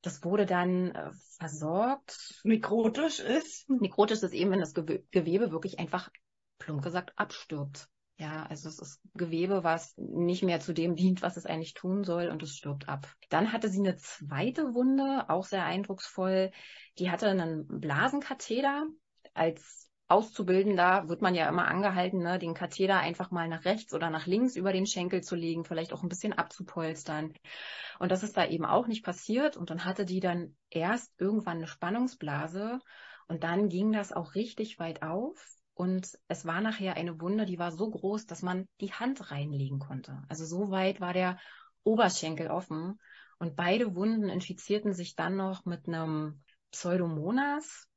Das 0.02 0.22
wurde 0.22 0.46
dann 0.46 0.92
äh, 0.92 1.10
versorgt. 1.38 2.40
Nekrotisch 2.44 3.18
ist? 3.18 3.68
Nekrotisch 3.68 4.22
ist 4.22 4.32
eben, 4.32 4.50
wenn 4.50 4.60
das 4.60 4.74
Gew 4.74 5.00
Gewebe 5.10 5.50
wirklich 5.50 5.78
einfach, 5.78 6.10
plump 6.58 6.82
gesagt, 6.82 7.12
abstirbt. 7.16 7.88
Ja, 8.16 8.46
also 8.46 8.68
es 8.68 8.78
ist 8.80 9.00
Gewebe, 9.14 9.62
was 9.62 9.94
nicht 9.96 10.42
mehr 10.42 10.58
zu 10.58 10.72
dem 10.72 10.96
dient, 10.96 11.22
was 11.22 11.36
es 11.36 11.46
eigentlich 11.46 11.74
tun 11.74 12.02
soll 12.02 12.28
und 12.28 12.42
es 12.42 12.56
stirbt 12.56 12.88
ab. 12.88 13.12
Dann 13.28 13.52
hatte 13.52 13.68
sie 13.68 13.78
eine 13.78 13.96
zweite 13.96 14.74
Wunde, 14.74 15.26
auch 15.28 15.44
sehr 15.44 15.64
eindrucksvoll. 15.64 16.50
Die 16.98 17.10
hatte 17.10 17.28
einen 17.28 17.66
Blasenkatheter. 17.80 18.86
Als 19.34 19.87
Auszubildender 20.08 21.08
wird 21.08 21.20
man 21.20 21.34
ja 21.34 21.48
immer 21.48 21.68
angehalten, 21.68 22.20
ne, 22.22 22.38
den 22.38 22.54
Katheter 22.54 22.98
einfach 22.98 23.30
mal 23.30 23.46
nach 23.46 23.66
rechts 23.66 23.92
oder 23.92 24.08
nach 24.08 24.26
links 24.26 24.56
über 24.56 24.72
den 24.72 24.86
Schenkel 24.86 25.22
zu 25.22 25.36
legen, 25.36 25.64
vielleicht 25.64 25.92
auch 25.92 26.02
ein 26.02 26.08
bisschen 26.08 26.32
abzupolstern. 26.32 27.34
Und 27.98 28.10
das 28.10 28.22
ist 28.22 28.36
da 28.36 28.46
eben 28.46 28.64
auch 28.64 28.86
nicht 28.86 29.04
passiert. 29.04 29.56
Und 29.56 29.68
dann 29.70 29.84
hatte 29.84 30.06
die 30.06 30.20
dann 30.20 30.56
erst 30.70 31.12
irgendwann 31.18 31.58
eine 31.58 31.66
Spannungsblase 31.66 32.78
und 33.28 33.44
dann 33.44 33.68
ging 33.68 33.92
das 33.92 34.12
auch 34.12 34.34
richtig 34.34 34.78
weit 34.78 35.02
auf. 35.02 35.46
Und 35.74 36.18
es 36.26 36.46
war 36.46 36.60
nachher 36.60 36.96
eine 36.96 37.20
Wunde, 37.20 37.44
die 37.44 37.58
war 37.58 37.70
so 37.70 37.88
groß, 37.88 38.26
dass 38.26 38.42
man 38.42 38.66
die 38.80 38.92
Hand 38.92 39.30
reinlegen 39.30 39.78
konnte. 39.78 40.22
Also 40.28 40.44
so 40.44 40.70
weit 40.70 41.00
war 41.00 41.12
der 41.12 41.38
Oberschenkel 41.84 42.48
offen. 42.48 42.98
Und 43.38 43.54
beide 43.54 43.94
Wunden 43.94 44.28
infizierten 44.28 44.94
sich 44.94 45.14
dann 45.14 45.36
noch 45.36 45.66
mit 45.66 45.86
einem 45.86 46.42
Pseudomonas, 46.72 47.87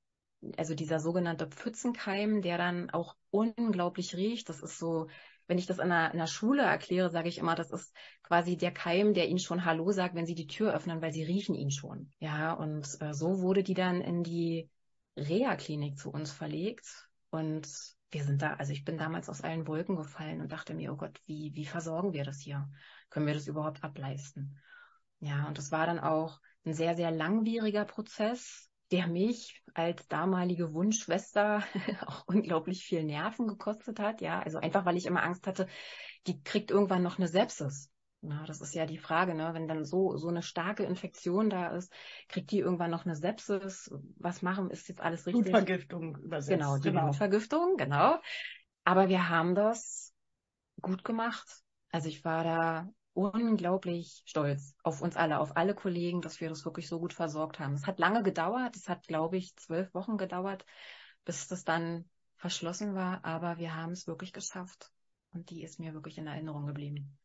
also 0.58 0.74
dieser 0.76 1.00
sogenannte 1.00 1.48
Pfützenkeim, 1.48 2.42
der 2.42 2.58
dann 2.58 2.90
auch 2.90 3.16
unglaublich 3.30 4.16
riecht. 4.16 4.50
Das 4.50 4.62
ist 4.62 4.80
so, 4.80 5.08
wenn 5.48 5.58
ich 5.58 5.66
das 5.66 5.78
in 5.78 5.92
einer, 5.92 6.12
in 6.14 6.20
einer 6.20 6.28
Schule 6.28 6.64
erkläre, 6.64 7.10
sage 7.10 7.30
ich 7.30 7.38
immer, 7.38 7.56
das 7.56 7.72
ist 7.72 7.94
quasi 8.24 8.58
der 8.58 8.72
Keim, 8.72 9.14
der 9.14 9.28
ihnen 9.28 9.40
schon 9.40 9.66
Hallo 9.66 9.92
sagt, 9.92 10.16
wenn 10.16 10.26
sie 10.26 10.36
die 10.36 10.48
Tür 10.48 10.74
öffnen, 10.74 11.02
weil 11.02 11.14
sie 11.14 11.24
riechen 11.24 11.56
ihn 11.56 11.72
schon. 11.72 12.12
Ja, 12.20 12.54
und 12.54 12.88
äh, 13.02 13.14
so 13.14 13.42
wurde 13.42 13.64
die 13.64 13.74
dann 13.74 14.02
in 14.02 14.24
die 14.24 14.70
Reha-Klinik 15.18 15.98
zu 15.98 16.12
uns 16.12 16.32
verlegt. 16.32 17.10
Und 17.30 17.68
wir 18.12 18.24
sind 18.24 18.42
da, 18.42 18.54
also 18.54 18.72
ich 18.74 18.84
bin 18.84 18.98
damals 18.98 19.30
aus 19.30 19.42
allen 19.42 19.68
Wolken 19.68 19.96
gefallen 19.96 20.42
und 20.42 20.52
dachte 20.52 20.74
mir, 20.74 20.92
oh 20.92 20.98
Gott, 20.98 21.20
wie, 21.26 21.52
wie 21.54 21.66
versorgen 21.66 22.14
wir 22.14 22.24
das 22.24 22.40
hier? 22.40 22.70
Können 23.10 23.28
wir 23.28 23.34
das 23.34 23.48
überhaupt 23.48 23.84
ableisten? 23.84 24.60
Ja, 25.20 25.48
und 25.48 25.58
das 25.58 25.72
war 25.72 25.86
dann 25.86 26.00
auch 26.00 26.40
ein 26.66 26.74
sehr, 26.74 26.96
sehr 26.96 27.12
langwieriger 27.12 27.86
Prozess, 27.86 28.71
der 28.92 29.08
mich 29.08 29.62
als 29.74 30.08
damalige 30.08 30.74
Wunschschwester 30.74 31.64
auch 32.06 32.28
unglaublich 32.28 32.84
viel 32.84 33.04
Nerven 33.04 33.48
gekostet 33.48 34.00
hat. 34.00 34.22
Ja, 34.22 34.42
also 34.42 34.60
einfach, 34.60 34.86
weil 34.86 34.98
ich 34.98 35.06
immer 35.06 35.24
Angst 35.24 35.48
hatte, 35.48 35.68
die 36.28 36.44
kriegt 36.44 36.72
irgendwann 36.72 37.04
noch 37.04 37.18
eine 37.18 37.28
Sepsis. 37.28 37.90
Na, 38.24 38.44
das 38.46 38.62
ist 38.62 38.76
ja 38.76 38.86
die 38.86 39.00
Frage, 39.00 39.34
ne? 39.34 39.54
Wenn 39.54 39.68
dann 39.68 39.84
so, 39.84 40.16
so 40.18 40.28
eine 40.28 40.44
starke 40.44 40.84
Infektion 40.84 41.50
da 41.50 41.76
ist, 41.76 41.92
kriegt 42.28 42.52
die 42.52 42.60
irgendwann 42.60 42.92
noch 42.92 43.06
eine 43.06 43.16
Sepsis? 43.16 43.90
Was 44.18 44.44
machen? 44.44 44.70
Ist 44.70 44.88
jetzt 44.90 45.02
alles 45.02 45.26
richtig? 45.26 45.46
Blutvergiftung 45.46 46.18
übersetzt. 46.18 46.60
Genau, 46.60 46.78
die 46.78 46.90
genau. 46.90 47.06
Blutvergiftung, 47.06 47.78
genau. 47.78 48.20
Aber 48.84 49.10
wir 49.10 49.30
haben 49.30 49.56
das 49.56 50.14
gut 50.82 51.04
gemacht. 51.04 51.64
Also 51.92 52.10
ich 52.10 52.24
war 52.24 52.44
da 52.44 52.90
unglaublich 53.14 54.24
stolz 54.26 54.76
auf 54.84 55.02
uns 55.02 55.16
alle, 55.18 55.40
auf 55.40 55.58
alle 55.58 55.76
Kollegen, 55.76 56.22
dass 56.22 56.42
wir 56.42 56.50
das 56.50 56.66
wirklich 56.66 56.88
so 56.88 57.00
gut 57.00 57.14
versorgt 57.14 57.60
haben. 57.60 57.74
Es 57.74 57.88
hat 57.88 58.00
lange 58.00 58.24
gedauert. 58.24 58.76
Es 58.76 58.90
hat, 58.90 59.08
glaube 59.08 59.38
ich, 59.38 59.56
zwölf 59.58 59.94
Wochen 59.94 60.18
gedauert, 60.18 60.66
bis 61.26 61.48
das 61.48 61.64
dann 61.66 62.10
verschlossen 62.38 62.96
war. 62.96 63.24
Aber 63.26 63.58
wir 63.58 63.76
haben 63.76 63.92
es 63.94 64.08
wirklich 64.08 64.34
geschafft. 64.34 64.92
Und 65.34 65.50
die 65.50 65.64
ist 65.64 65.80
mir 65.80 65.94
wirklich 65.94 66.18
in 66.18 66.28
Erinnerung 66.28 66.66
geblieben. 66.68 67.18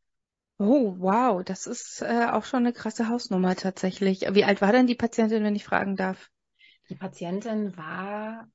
Oh, 0.58 0.94
wow, 0.98 1.42
das 1.42 1.66
ist 1.66 2.02
äh, 2.02 2.26
auch 2.30 2.44
schon 2.44 2.58
eine 2.60 2.74
krasse 2.74 3.08
Hausnummer 3.08 3.56
tatsächlich. 3.56 4.20
Wie 4.32 4.44
alt 4.44 4.60
war 4.60 4.70
denn 4.70 4.86
die 4.86 4.94
Patientin, 4.94 5.42
wenn 5.42 5.56
ich 5.56 5.64
fragen 5.64 5.96
darf? 5.96 6.28
Die 6.88 6.96
Patientin 6.96 7.76
war 7.76 8.48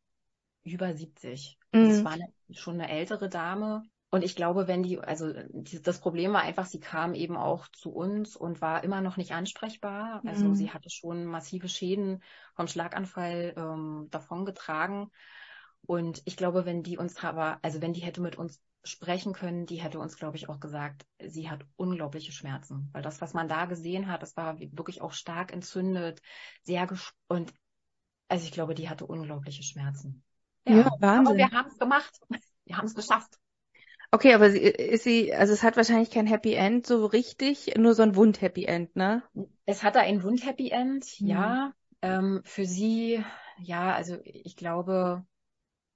über 0.64 0.94
70. 0.96 1.60
Also 1.80 1.92
es 1.92 2.04
Mhm. 2.04 2.06
war 2.06 2.14
eine, 2.14 2.34
schon 2.52 2.76
eine 2.76 2.90
ältere 2.92 3.30
Dame. 3.30 3.84
Und 4.12 4.24
ich 4.24 4.36
glaube, 4.36 4.68
wenn 4.68 4.84
die, 4.84 5.00
also 5.00 5.34
die, 5.52 5.82
das 5.82 6.02
Problem 6.02 6.34
war 6.34 6.42
einfach, 6.42 6.66
sie 6.66 6.82
kam 6.82 7.16
eben 7.16 7.38
auch 7.38 7.68
zu 7.70 7.92
uns 7.94 8.36
und 8.36 8.62
war 8.62 8.84
immer 8.84 9.02
noch 9.02 9.18
nicht 9.18 9.32
ansprechbar. 9.34 10.22
Also 10.26 10.48
Mhm. 10.48 10.56
sie 10.56 10.72
hatte 10.72 10.90
schon 10.90 11.26
massive 11.26 11.70
Schäden 11.70 12.22
vom 12.56 12.68
Schlaganfall 12.68 13.54
ähm, 13.58 14.08
davongetragen. 14.12 15.10
Und 15.86 16.22
ich 16.26 16.38
glaube, 16.38 16.66
wenn 16.66 16.84
die 16.84 16.98
uns 16.98 17.24
aber, 17.24 17.60
also 17.62 17.82
wenn 17.82 17.94
die 17.94 18.02
hätte 18.02 18.22
mit 18.22 18.36
uns 18.38 18.62
sprechen 18.84 19.34
können, 19.34 19.66
die 19.66 19.78
hätte 19.82 20.00
uns, 20.00 20.18
glaube 20.18 20.38
ich, 20.38 20.50
auch 20.50 20.60
gesagt, 20.60 21.06
sie 21.26 21.50
hat 21.50 21.66
unglaubliche 21.78 22.32
Schmerzen. 22.32 22.90
Weil 22.94 23.04
das, 23.04 23.22
was 23.22 23.34
man 23.34 23.48
da 23.48 23.66
gesehen 23.66 24.08
hat, 24.12 24.24
das 24.24 24.36
war 24.38 24.60
wirklich 24.60 25.02
auch 25.02 25.14
stark 25.14 25.54
entzündet, 25.54 26.22
sehr 26.64 26.86
ges 26.88 27.14
und 27.28 27.54
also 28.30 28.46
ich 28.46 28.52
glaube, 28.52 28.76
die 28.76 28.90
hatte 28.90 29.06
unglaubliche 29.08 29.64
Schmerzen. 29.64 30.24
Ja, 30.66 30.90
Aber 31.16 31.36
Wahnsinn. 31.36 31.38
wir 31.38 31.52
haben 31.52 31.68
es 31.70 31.78
gemacht. 31.78 32.20
Wir 32.66 32.78
haben 32.78 32.86
es 32.88 32.96
geschafft. 32.96 33.38
Okay, 34.14 34.34
aber 34.34 34.52
sie, 34.52 34.60
ist 34.60 35.04
sie, 35.06 35.34
also 35.34 35.54
es 35.54 35.64
hat 35.64 35.78
wahrscheinlich 35.78 36.12
kein 36.12 36.28
Happy 36.28 36.54
End 36.54 36.86
so 36.86 37.06
richtig, 37.06 37.74
nur 37.78 37.94
so 37.94 38.04
ein 38.04 38.16
Wund-Happy 38.16 38.66
End, 38.66 38.96
ne? 38.96 39.24
Es 39.66 39.84
hatte 39.84 40.02
ein 40.02 40.22
Wund-Happy 40.24 40.70
End, 40.70 41.06
Mhm. 41.22 41.28
ja. 41.30 41.74
Ähm, 42.02 42.42
für 42.44 42.66
sie, 42.66 43.24
ja, 43.60 43.94
also 43.94 44.18
ich 44.24 44.58
glaube, 44.58 45.24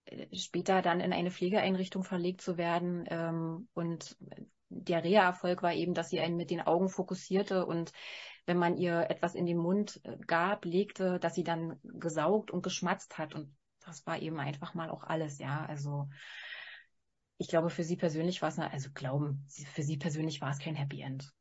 äh, 0.06 0.28
später 0.36 0.82
dann 0.82 1.02
in 1.02 1.14
eine 1.14 1.32
Pflegeeinrichtung 1.32 2.04
verlegt 2.04 2.42
zu 2.42 2.58
werden. 2.58 3.06
Ähm, 3.10 3.68
und 3.74 4.18
der 4.70 5.04
Reha-Erfolg 5.04 5.64
war 5.64 5.74
eben, 5.74 5.94
dass 5.94 6.10
sie 6.10 6.20
einen 6.20 6.38
mit 6.38 6.52
den 6.52 6.62
Augen 6.62 6.90
fokussierte 6.90 7.66
und 7.66 7.92
wenn 8.46 8.58
man 8.58 8.78
ihr 8.78 9.10
etwas 9.10 9.36
in 9.36 9.46
den 9.46 9.58
Mund 9.58 10.00
äh, 10.04 10.18
gab, 10.28 10.66
legte, 10.66 11.20
dass 11.20 11.36
sie 11.36 11.44
dann 11.44 11.80
gesaugt 11.84 12.52
und 12.52 12.62
geschmatzt 12.64 13.18
hat. 13.18 13.36
Und 13.36 13.56
das 13.86 14.06
war 14.06 14.20
eben 14.22 14.40
einfach 14.40 14.74
mal 14.74 14.90
auch 14.90 15.04
alles, 15.04 15.40
ja. 15.40 15.66
Also 15.66 16.08
ich 17.38 17.48
glaube, 17.48 17.70
für 17.70 17.84
sie 17.84 17.98
persönlich 17.98 18.42
war 18.42 18.50
es, 18.50 18.60
also 18.60 18.90
glauben, 18.94 19.46
für 19.74 19.84
sie 19.84 19.98
persönlich 19.98 20.42
war 20.42 20.52
es 20.52 20.60
kein 20.60 20.76
Happy 20.76 21.02
End. 21.02 21.32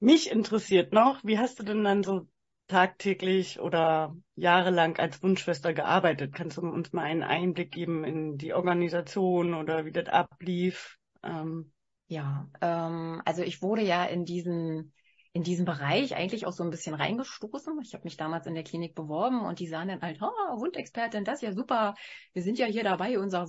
Mich 0.00 0.30
interessiert 0.30 0.92
noch, 0.92 1.22
wie 1.24 1.38
hast 1.38 1.58
du 1.58 1.62
denn 1.62 1.84
dann 1.84 2.02
so 2.02 2.28
tagtäglich 2.68 3.60
oder 3.60 4.16
jahrelang 4.34 4.98
als 4.98 5.22
Wunschschwester 5.22 5.72
gearbeitet? 5.72 6.34
Kannst 6.34 6.56
du 6.56 6.62
uns 6.62 6.92
mal 6.92 7.04
einen 7.04 7.22
Einblick 7.22 7.72
geben 7.72 8.04
in 8.04 8.38
die 8.38 8.52
Organisation 8.52 9.54
oder 9.54 9.84
wie 9.84 9.92
das 9.92 10.08
ablief? 10.08 10.98
Ähm. 11.22 11.72
Ja, 12.08 12.48
ähm, 12.60 13.22
also 13.24 13.42
ich 13.42 13.62
wurde 13.62 13.82
ja 13.82 14.04
in 14.04 14.24
diesen 14.24 14.92
in 15.32 15.42
diesem 15.42 15.66
Bereich 15.66 16.16
eigentlich 16.16 16.46
auch 16.46 16.52
so 16.52 16.64
ein 16.64 16.70
bisschen 16.70 16.94
reingestoßen. 16.94 17.78
Ich 17.82 17.92
habe 17.92 18.04
mich 18.04 18.16
damals 18.16 18.46
in 18.46 18.54
der 18.54 18.64
Klinik 18.64 18.94
beworben 18.94 19.44
und 19.44 19.58
die 19.58 19.66
sahen 19.66 19.88
dann 19.88 20.00
halt, 20.00 20.18
oh, 20.22 20.60
Wundexpertin, 20.60 21.24
das 21.24 21.36
ist 21.36 21.42
ja 21.42 21.52
super. 21.52 21.94
Wir 22.32 22.42
sind 22.42 22.58
ja 22.58 22.64
hier 22.64 22.84
dabei, 22.84 23.18
unser 23.18 23.46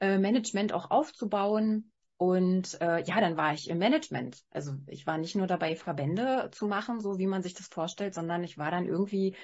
Wundmanagement 0.00 0.72
auch 0.72 0.90
aufzubauen. 0.90 1.90
Und 2.16 2.80
äh, 2.80 3.02
ja, 3.04 3.20
dann 3.20 3.36
war 3.36 3.54
ich 3.54 3.68
im 3.68 3.78
Management. 3.78 4.42
Also 4.50 4.74
ich 4.86 5.06
war 5.06 5.18
nicht 5.18 5.34
nur 5.34 5.46
dabei, 5.46 5.74
Verbände 5.76 6.48
zu 6.52 6.68
machen, 6.68 7.00
so 7.00 7.18
wie 7.18 7.26
man 7.26 7.42
sich 7.42 7.54
das 7.54 7.66
vorstellt, 7.66 8.14
sondern 8.14 8.44
ich 8.44 8.56
war 8.56 8.70
dann 8.70 8.86
irgendwie 8.86 9.36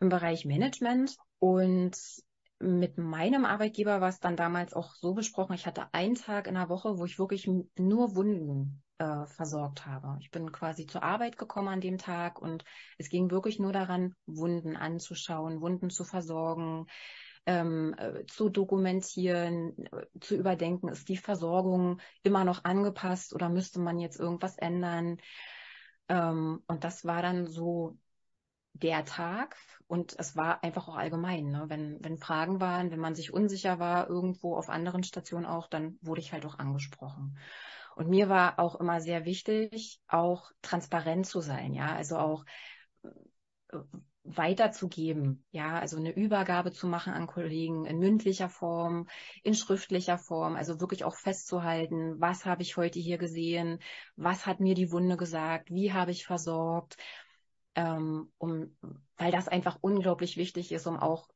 im 0.00 0.08
Bereich 0.08 0.44
Management. 0.44 1.16
Und 1.38 1.96
mit 2.60 2.98
meinem 2.98 3.44
Arbeitgeber 3.44 4.00
war 4.00 4.08
es 4.08 4.20
dann 4.20 4.36
damals 4.36 4.74
auch 4.74 4.94
so 4.94 5.12
besprochen, 5.12 5.54
ich 5.54 5.66
hatte 5.66 5.92
einen 5.92 6.14
Tag 6.14 6.46
in 6.46 6.54
der 6.54 6.68
Woche, 6.68 6.98
wo 6.98 7.04
ich 7.04 7.18
wirklich 7.18 7.50
nur 7.76 8.14
Wunden 8.14 8.82
äh, 8.98 9.26
versorgt 9.26 9.86
habe. 9.86 10.16
Ich 10.20 10.30
bin 10.30 10.52
quasi 10.52 10.86
zur 10.86 11.02
Arbeit 11.02 11.36
gekommen 11.36 11.68
an 11.68 11.80
dem 11.80 11.98
Tag 11.98 12.40
und 12.40 12.64
es 12.96 13.08
ging 13.08 13.30
wirklich 13.30 13.58
nur 13.58 13.72
daran, 13.72 14.14
Wunden 14.26 14.76
anzuschauen, 14.76 15.60
Wunden 15.60 15.90
zu 15.90 16.04
versorgen, 16.04 16.86
ähm, 17.46 17.94
äh, 17.98 18.26
zu 18.26 18.48
dokumentieren, 18.48 19.74
äh, 19.86 20.06
zu 20.20 20.36
überdenken, 20.36 20.88
ist 20.88 21.08
die 21.08 21.16
Versorgung 21.16 22.00
immer 22.22 22.44
noch 22.44 22.64
angepasst 22.64 23.34
oder 23.34 23.48
müsste 23.48 23.80
man 23.80 23.98
jetzt 23.98 24.18
irgendwas 24.18 24.56
ändern? 24.56 25.18
Ähm, 26.08 26.62
und 26.66 26.84
das 26.84 27.04
war 27.04 27.22
dann 27.22 27.46
so 27.46 27.98
der 28.74 29.04
Tag 29.04 29.56
und 29.86 30.18
es 30.18 30.36
war 30.36 30.64
einfach 30.64 30.88
auch 30.88 30.96
allgemein, 30.96 31.50
ne? 31.50 31.66
wenn, 31.68 32.02
wenn 32.02 32.18
Fragen 32.18 32.60
waren, 32.60 32.90
wenn 32.90 32.98
man 32.98 33.14
sich 33.14 33.32
unsicher 33.32 33.78
war, 33.78 34.08
irgendwo 34.08 34.56
auf 34.56 34.68
anderen 34.68 35.04
Stationen 35.04 35.46
auch, 35.46 35.68
dann 35.68 35.96
wurde 36.02 36.20
ich 36.20 36.32
halt 36.32 36.44
auch 36.44 36.58
angesprochen. 36.58 37.38
Und 37.94 38.08
mir 38.08 38.28
war 38.28 38.58
auch 38.58 38.74
immer 38.80 39.00
sehr 39.00 39.24
wichtig, 39.24 40.00
auch 40.08 40.50
transparent 40.62 41.26
zu 41.26 41.40
sein, 41.40 41.72
ja, 41.72 41.94
also 41.94 42.18
auch 42.18 42.44
äh, 43.04 43.78
weiterzugeben, 44.24 45.44
ja, 45.50 45.78
also 45.78 45.98
eine 45.98 46.12
Übergabe 46.12 46.72
zu 46.72 46.86
machen 46.86 47.12
an 47.12 47.26
Kollegen 47.26 47.84
in 47.84 47.98
mündlicher 47.98 48.48
Form, 48.48 49.06
in 49.42 49.54
schriftlicher 49.54 50.16
Form, 50.16 50.56
also 50.56 50.80
wirklich 50.80 51.04
auch 51.04 51.14
festzuhalten, 51.14 52.20
was 52.20 52.46
habe 52.46 52.62
ich 52.62 52.78
heute 52.78 52.98
hier 52.98 53.18
gesehen, 53.18 53.80
was 54.16 54.46
hat 54.46 54.60
mir 54.60 54.74
die 54.74 54.90
Wunde 54.90 55.18
gesagt, 55.18 55.70
wie 55.70 55.92
habe 55.92 56.10
ich 56.10 56.26
versorgt, 56.26 56.96
ähm, 57.74 58.32
um, 58.38 58.74
weil 59.18 59.30
das 59.30 59.48
einfach 59.48 59.78
unglaublich 59.82 60.38
wichtig 60.38 60.72
ist, 60.72 60.86
um 60.86 60.96
auch, 60.96 61.28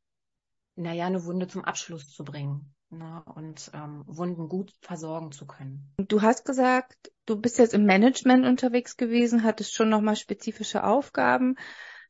naja, 0.74 1.06
eine 1.06 1.24
Wunde 1.24 1.46
zum 1.46 1.64
Abschluss 1.64 2.10
zu 2.10 2.24
bringen. 2.24 2.74
Ne, 2.90 3.22
und 3.34 3.70
ähm, 3.74 4.02
Wunden 4.06 4.48
gut 4.48 4.72
versorgen 4.80 5.30
zu 5.30 5.46
können. 5.46 5.92
Du 5.98 6.22
hast 6.22 6.46
gesagt, 6.46 7.12
du 7.26 7.38
bist 7.38 7.58
jetzt 7.58 7.74
im 7.74 7.84
Management 7.84 8.46
unterwegs 8.46 8.96
gewesen, 8.96 9.42
hattest 9.42 9.74
schon 9.74 9.90
nochmal 9.90 10.16
spezifische 10.16 10.84
Aufgaben. 10.84 11.56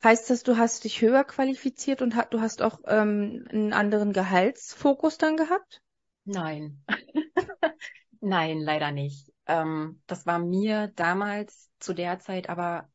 Heißt 0.03 0.31
das, 0.31 0.45
du 0.45 0.57
hast 0.57 0.85
dich 0.85 1.01
höher 1.01 1.25
qualifiziert 1.25 2.03
und 2.03 2.15
du 2.31 2.41
hast 2.41 2.63
auch 2.63 2.81
ähm, 2.87 3.47
einen 3.51 3.73
anderen 3.73 4.13
Gehaltsfokus 4.13 5.19
dann 5.19 5.37
gehabt? 5.37 5.83
Nein. 6.25 6.85
Nein, 8.21 8.61
leider 8.61 8.93
nicht. 8.93 9.33
Ähm, 9.47 10.01
das 10.07 10.27
war 10.27 10.39
mir 10.39 10.93
damals 10.95 11.71
zu 11.81 11.95
der 11.95 12.19
Zeit 12.21 12.49
aber 12.49 12.89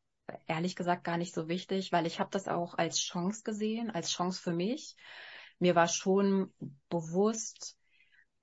ehrlich 0.46 0.76
gesagt 0.76 1.04
gar 1.04 1.18
nicht 1.18 1.34
so 1.34 1.48
wichtig, 1.48 1.92
weil 1.92 2.06
ich 2.06 2.20
habe 2.20 2.30
das 2.32 2.48
auch 2.48 2.74
als 2.74 2.98
Chance 2.98 3.42
gesehen, 3.44 3.90
als 3.90 4.10
Chance 4.10 4.40
für 4.40 4.52
mich. 4.52 4.96
Mir 5.58 5.74
war 5.74 5.88
schon 5.88 6.52
bewusst, 6.88 7.76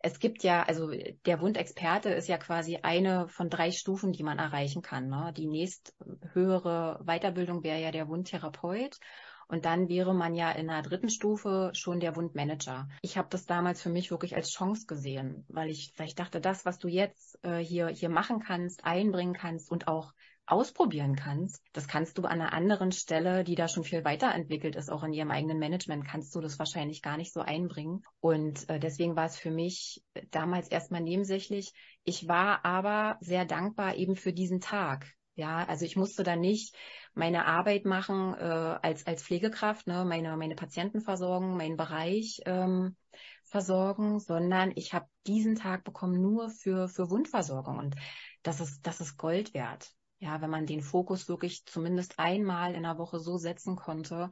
es 0.03 0.19
gibt 0.19 0.43
ja, 0.43 0.63
also 0.63 0.91
der 1.25 1.41
Wundexperte 1.41 2.09
ist 2.09 2.27
ja 2.27 2.37
quasi 2.37 2.79
eine 2.81 3.27
von 3.27 3.49
drei 3.49 3.71
Stufen, 3.71 4.11
die 4.11 4.23
man 4.23 4.39
erreichen 4.39 4.81
kann. 4.81 5.07
Ne? 5.07 5.33
Die 5.35 5.47
nächst 5.47 5.95
höhere 6.33 6.99
Weiterbildung 7.05 7.63
wäre 7.63 7.79
ja 7.79 7.91
der 7.91 8.07
Wundtherapeut. 8.07 8.99
Und 9.47 9.65
dann 9.65 9.89
wäre 9.89 10.13
man 10.13 10.33
ja 10.33 10.49
in 10.51 10.67
der 10.67 10.81
dritten 10.81 11.09
Stufe 11.09 11.71
schon 11.73 11.99
der 11.99 12.15
Wundmanager. 12.15 12.87
Ich 13.01 13.17
habe 13.17 13.27
das 13.29 13.45
damals 13.45 13.81
für 13.81 13.89
mich 13.89 14.09
wirklich 14.09 14.33
als 14.33 14.49
Chance 14.49 14.85
gesehen, 14.87 15.45
weil 15.49 15.69
ich, 15.69 15.93
weil 15.97 16.07
ich 16.07 16.15
dachte, 16.15 16.39
das, 16.39 16.65
was 16.65 16.79
du 16.79 16.87
jetzt 16.87 17.37
äh, 17.43 17.57
hier, 17.57 17.89
hier 17.89 18.07
machen 18.07 18.39
kannst, 18.39 18.85
einbringen 18.85 19.33
kannst 19.33 19.69
und 19.69 19.89
auch 19.89 20.13
ausprobieren 20.51 21.15
kannst, 21.15 21.63
das 21.71 21.87
kannst 21.87 22.17
du 22.17 22.23
an 22.23 22.41
einer 22.41 22.53
anderen 22.53 22.91
Stelle, 22.91 23.43
die 23.43 23.55
da 23.55 23.67
schon 23.67 23.83
viel 23.83 24.03
weiterentwickelt 24.03 24.75
ist, 24.75 24.91
auch 24.91 25.03
in 25.03 25.13
ihrem 25.13 25.31
eigenen 25.31 25.59
Management, 25.59 26.05
kannst 26.05 26.35
du 26.35 26.41
das 26.41 26.59
wahrscheinlich 26.59 27.01
gar 27.01 27.17
nicht 27.17 27.31
so 27.31 27.39
einbringen. 27.39 28.03
Und 28.19 28.69
äh, 28.69 28.79
deswegen 28.79 29.15
war 29.15 29.25
es 29.25 29.37
für 29.37 29.51
mich 29.51 30.03
damals 30.31 30.67
erstmal 30.67 31.01
nebensächlich. 31.01 31.73
Ich 32.03 32.27
war 32.27 32.65
aber 32.65 33.17
sehr 33.21 33.45
dankbar 33.45 33.95
eben 33.95 34.15
für 34.15 34.33
diesen 34.33 34.59
Tag. 34.59 35.07
Ja, 35.35 35.65
also 35.65 35.85
ich 35.85 35.95
musste 35.95 36.23
da 36.23 36.35
nicht 36.35 36.75
meine 37.13 37.45
Arbeit 37.45 37.85
machen 37.85 38.33
äh, 38.33 38.43
als 38.43 39.07
als 39.07 39.23
Pflegekraft, 39.23 39.87
ne, 39.87 40.03
meine 40.03 40.35
meine 40.35 40.55
Patienten 40.55 40.99
versorgen, 40.99 41.55
meinen 41.55 41.77
Bereich 41.77 42.41
ähm, 42.45 42.97
versorgen, 43.45 44.19
sondern 44.19 44.71
ich 44.75 44.93
habe 44.93 45.07
diesen 45.25 45.55
Tag 45.55 45.85
bekommen 45.85 46.21
nur 46.21 46.49
für 46.49 46.89
für 46.89 47.09
Wundversorgung 47.09 47.77
und 47.77 47.95
das 48.43 48.59
ist 48.59 48.85
das 48.85 48.99
ist 48.99 49.17
Gold 49.17 49.53
wert 49.53 49.93
ja, 50.21 50.39
wenn 50.39 50.51
man 50.51 50.67
den 50.67 50.81
Fokus 50.81 51.27
wirklich 51.27 51.65
zumindest 51.65 52.19
einmal 52.19 52.75
in 52.75 52.83
der 52.83 52.99
Woche 52.99 53.19
so 53.19 53.37
setzen 53.37 53.75
konnte, 53.75 54.29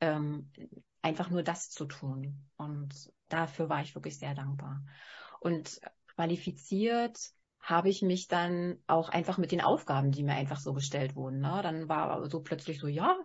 ähm, 0.00 0.50
einfach 1.02 1.28
nur 1.30 1.42
das 1.42 1.70
zu 1.70 1.84
tun. 1.84 2.48
Und 2.56 3.12
dafür 3.28 3.68
war 3.68 3.82
ich 3.82 3.94
wirklich 3.94 4.18
sehr 4.18 4.34
dankbar. 4.34 4.82
Und 5.40 5.78
qualifiziert 6.14 7.18
habe 7.60 7.90
ich 7.90 8.00
mich 8.00 8.28
dann 8.28 8.78
auch 8.86 9.10
einfach 9.10 9.36
mit 9.36 9.52
den 9.52 9.60
Aufgaben, 9.60 10.10
die 10.10 10.22
mir 10.22 10.34
einfach 10.34 10.58
so 10.58 10.72
gestellt 10.72 11.16
wurden. 11.16 11.40
Ne? 11.40 11.60
Dann 11.62 11.88
war 11.88 12.30
so 12.30 12.40
plötzlich 12.40 12.80
so, 12.80 12.86
ja, 12.86 13.18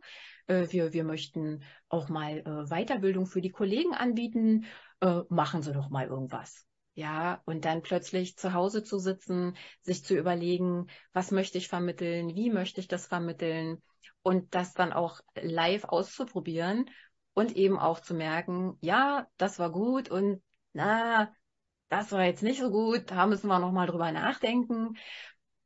äh, 0.48 0.68
wir, 0.70 0.92
wir 0.92 1.06
möchten 1.06 1.64
auch 1.88 2.10
mal 2.10 2.40
äh, 2.40 2.70
Weiterbildung 2.70 3.26
für 3.26 3.42
die 3.42 3.52
Kollegen 3.52 3.94
anbieten, 3.94 4.66
äh, 5.00 5.22
machen 5.30 5.62
Sie 5.62 5.72
doch 5.72 5.90
mal 5.90 6.08
irgendwas. 6.08 6.68
Ja, 6.94 7.42
und 7.46 7.64
dann 7.64 7.82
plötzlich 7.82 8.38
zu 8.38 8.54
Hause 8.54 8.84
zu 8.84 9.00
sitzen, 9.00 9.56
sich 9.82 10.04
zu 10.04 10.16
überlegen, 10.16 10.88
was 11.14 11.32
möchte 11.32 11.58
ich 11.58 11.70
vermitteln, 11.70 12.36
wie 12.36 12.50
möchte 12.50 12.82
ich 12.82 12.88
das 12.88 13.08
vermitteln 13.08 13.82
und 14.24 14.54
das 14.54 14.74
dann 14.74 14.92
auch 14.92 15.22
live 15.36 15.86
auszuprobieren 15.86 16.90
und 17.34 17.56
eben 17.56 17.80
auch 17.80 18.02
zu 18.02 18.14
merken, 18.14 18.78
ja, 18.82 19.28
das 19.38 19.58
war 19.58 19.72
gut 19.72 20.10
und 20.10 20.44
na, 20.74 21.34
das 21.88 22.12
war 22.12 22.24
jetzt 22.26 22.44
nicht 22.44 22.60
so 22.60 22.70
gut, 22.72 23.10
da 23.12 23.26
müssen 23.26 23.48
wir 23.48 23.60
nochmal 23.60 23.88
drüber 23.88 24.12
nachdenken. 24.12 24.98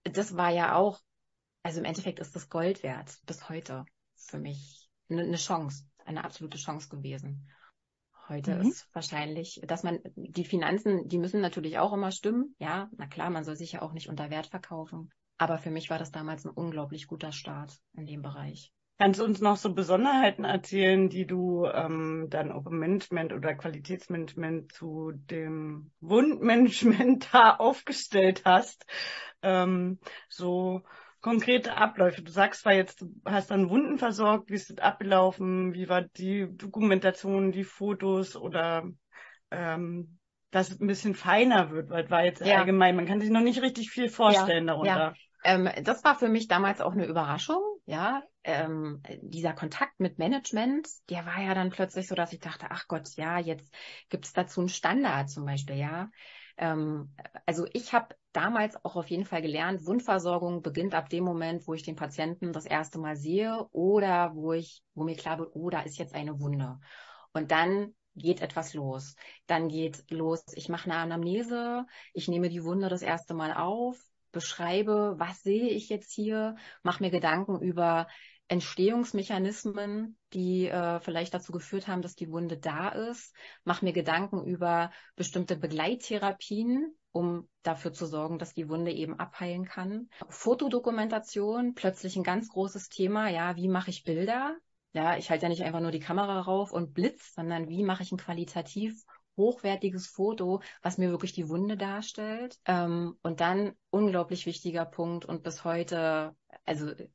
Das 0.03 0.37
war 0.37 0.51
ja 0.51 0.75
auch, 0.75 0.99
also 1.63 1.79
im 1.79 1.85
Endeffekt 1.85 2.19
ist 2.19 2.35
das 2.35 2.49
Gold 2.49 2.83
wert 2.83 3.17
bis 3.25 3.49
heute 3.49 3.85
für 4.15 4.37
mich 4.37 4.89
eine 5.09 5.37
Chance, 5.37 5.85
eine 6.05 6.23
absolute 6.23 6.57
Chance 6.57 6.89
gewesen. 6.89 7.49
Heute 8.27 8.55
mhm. 8.55 8.69
ist 8.69 8.87
wahrscheinlich, 8.93 9.61
dass 9.67 9.83
man 9.83 9.99
die 10.15 10.45
Finanzen, 10.45 11.07
die 11.07 11.19
müssen 11.19 11.41
natürlich 11.41 11.77
auch 11.77 11.93
immer 11.93 12.11
stimmen. 12.11 12.55
Ja, 12.57 12.89
na 12.97 13.05
klar, 13.05 13.29
man 13.29 13.43
soll 13.43 13.55
sich 13.55 13.73
ja 13.73 13.81
auch 13.81 13.93
nicht 13.93 14.09
unter 14.09 14.29
Wert 14.29 14.47
verkaufen. 14.47 15.11
Aber 15.37 15.57
für 15.57 15.69
mich 15.69 15.89
war 15.89 15.99
das 15.99 16.11
damals 16.11 16.45
ein 16.45 16.51
unglaublich 16.51 17.07
guter 17.07 17.31
Start 17.31 17.77
in 17.93 18.05
dem 18.05 18.21
Bereich. 18.21 18.71
Kannst 18.97 19.19
du 19.19 19.25
uns 19.25 19.41
noch 19.41 19.57
so 19.57 19.73
Besonderheiten 19.73 20.45
erzählen, 20.45 21.09
die 21.09 21.27
du 21.27 21.65
ähm, 21.65 22.27
dann 22.29 22.51
auch 22.51 22.65
im 22.65 22.79
Management 22.79 23.33
oder 23.33 23.53
Qualitätsmanagement 23.53 24.71
zu 24.71 25.11
dem 25.11 25.91
Wundmanagement 25.99 27.27
da 27.33 27.57
aufgestellt 27.57 28.43
hast? 28.45 28.85
Ähm, 29.41 29.99
so 30.29 30.83
konkrete 31.25 31.75
Abläufe? 31.75 32.21
Du 32.21 32.31
sagst 32.31 32.61
zwar 32.61 32.73
jetzt, 32.73 33.01
du 33.01 33.11
hast 33.25 33.49
dann 33.49 33.71
Wunden 33.71 33.97
versorgt, 33.97 34.51
wie 34.51 34.53
ist 34.53 34.69
das 34.69 34.77
abgelaufen, 34.77 35.73
wie 35.73 35.89
war 35.89 36.03
die 36.03 36.47
Dokumentation, 36.55 37.51
die 37.51 37.63
Fotos 37.63 38.35
oder 38.35 38.87
ähm, 39.49 40.19
dass 40.51 40.69
es 40.69 40.79
ein 40.79 40.85
bisschen 40.85 41.15
feiner 41.15 41.71
wird, 41.71 41.89
weil 41.89 42.05
es 42.05 42.11
war 42.11 42.23
jetzt 42.23 42.45
ja. 42.45 42.59
allgemein, 42.59 42.95
man 42.95 43.07
kann 43.07 43.19
sich 43.19 43.31
noch 43.31 43.41
nicht 43.41 43.63
richtig 43.63 43.89
viel 43.89 44.07
vorstellen 44.07 44.67
ja, 44.67 44.73
darunter. 44.73 44.97
Ja. 44.97 45.13
Ähm, 45.43 45.67
das 45.83 46.03
war 46.03 46.13
für 46.13 46.29
mich 46.29 46.47
damals 46.47 46.79
auch 46.79 46.93
eine 46.93 47.07
Überraschung, 47.07 47.61
ja. 47.87 48.21
Ähm, 48.43 49.01
dieser 49.23 49.53
Kontakt 49.53 49.99
mit 49.99 50.19
Management, 50.19 50.87
der 51.09 51.25
war 51.25 51.41
ja 51.41 51.55
dann 51.55 51.71
plötzlich 51.71 52.07
so, 52.07 52.13
dass 52.13 52.33
ich 52.33 52.39
dachte, 52.39 52.67
ach 52.69 52.87
Gott, 52.87 53.09
ja, 53.15 53.39
jetzt 53.39 53.73
gibt 54.09 54.25
es 54.25 54.33
dazu 54.33 54.59
einen 54.59 54.69
Standard 54.69 55.31
zum 55.31 55.43
Beispiel, 55.45 55.77
ja. 55.77 56.11
Ähm, 56.57 57.15
also 57.47 57.65
ich 57.73 57.93
habe 57.93 58.15
damals 58.35 58.75
auch 58.83 58.95
auf 58.95 59.09
jeden 59.09 59.25
Fall 59.25 59.41
gelernt, 59.41 59.85
Wundversorgung 59.85 60.61
beginnt 60.61 60.93
ab 60.93 61.09
dem 61.09 61.23
Moment, 61.23 61.67
wo 61.67 61.73
ich 61.73 61.83
den 61.83 61.95
Patienten 61.95 62.53
das 62.53 62.65
erste 62.65 62.99
Mal 62.99 63.15
sehe 63.15 63.65
oder 63.71 64.35
wo 64.35 64.53
ich, 64.53 64.83
wo 64.93 65.03
mir 65.03 65.15
klar 65.15 65.39
wird, 65.39 65.51
oh, 65.53 65.69
da 65.69 65.81
ist 65.81 65.97
jetzt 65.97 66.13
eine 66.13 66.39
Wunde. 66.39 66.79
Und 67.33 67.51
dann 67.51 67.95
geht 68.15 68.41
etwas 68.41 68.73
los. 68.73 69.15
Dann 69.47 69.67
geht 69.67 70.09
los, 70.09 70.43
ich 70.53 70.69
mache 70.69 70.89
eine 70.89 70.99
Anamnese, 70.99 71.85
ich 72.13 72.27
nehme 72.27 72.49
die 72.49 72.63
Wunde 72.63 72.89
das 72.89 73.01
erste 73.01 73.33
Mal 73.33 73.53
auf, 73.53 73.97
beschreibe, 74.31 75.15
was 75.17 75.41
sehe 75.41 75.69
ich 75.69 75.89
jetzt 75.89 76.11
hier, 76.13 76.55
mache 76.83 77.03
mir 77.03 77.11
Gedanken 77.11 77.59
über 77.61 78.07
Entstehungsmechanismen, 78.47 80.17
die 80.33 80.67
äh, 80.67 80.99
vielleicht 80.99 81.33
dazu 81.33 81.51
geführt 81.51 81.87
haben, 81.87 82.01
dass 82.01 82.15
die 82.15 82.29
Wunde 82.29 82.57
da 82.57 82.89
ist, 82.89 83.33
mache 83.63 83.83
mir 83.83 83.93
Gedanken 83.93 84.43
über 84.45 84.91
bestimmte 85.15 85.55
Begleittherapien, 85.55 86.95
um 87.15 87.47
dafür 87.63 87.93
zu 87.93 88.05
sorgen, 88.05 88.39
dass 88.39 88.53
die 88.53 88.67
Wunde 88.67 88.91
eben 88.91 89.17
abheilen 89.17 89.63
kann. 89.63 90.09
Fotodokumentation, 90.27 91.73
plötzlich 91.73 92.17
ein 92.17 92.23
ganz 92.23 92.49
großes 92.49 92.89
Thema. 92.89 93.29
Ja, 93.29 93.55
wie 93.55 93.69
mache 93.69 93.89
ich 93.89 94.03
Bilder? 94.03 94.57
Ja, 94.91 95.15
ich 95.17 95.29
halte 95.29 95.43
ja 95.43 95.49
nicht 95.49 95.63
einfach 95.63 95.79
nur 95.79 95.91
die 95.91 96.01
Kamera 96.01 96.41
rauf 96.41 96.73
und 96.73 96.93
blitz, 96.93 97.33
sondern 97.33 97.69
wie 97.69 97.83
mache 97.83 98.03
ich 98.03 98.11
ein 98.11 98.17
qualitativ 98.17 99.05
hochwertiges 99.37 100.07
Foto, 100.07 100.61
was 100.81 100.97
mir 100.97 101.09
wirklich 101.09 101.31
die 101.31 101.47
Wunde 101.47 101.77
darstellt. 101.77 102.59
Ähm, 102.65 103.17
und 103.21 103.39
dann 103.39 103.73
unglaublich 103.91 104.45
wichtiger 104.45 104.85
Punkt 104.85 105.23
und 105.23 105.41
bis 105.41 105.63
heute, 105.63 106.35
also 106.65 106.89
äh, 106.89 107.07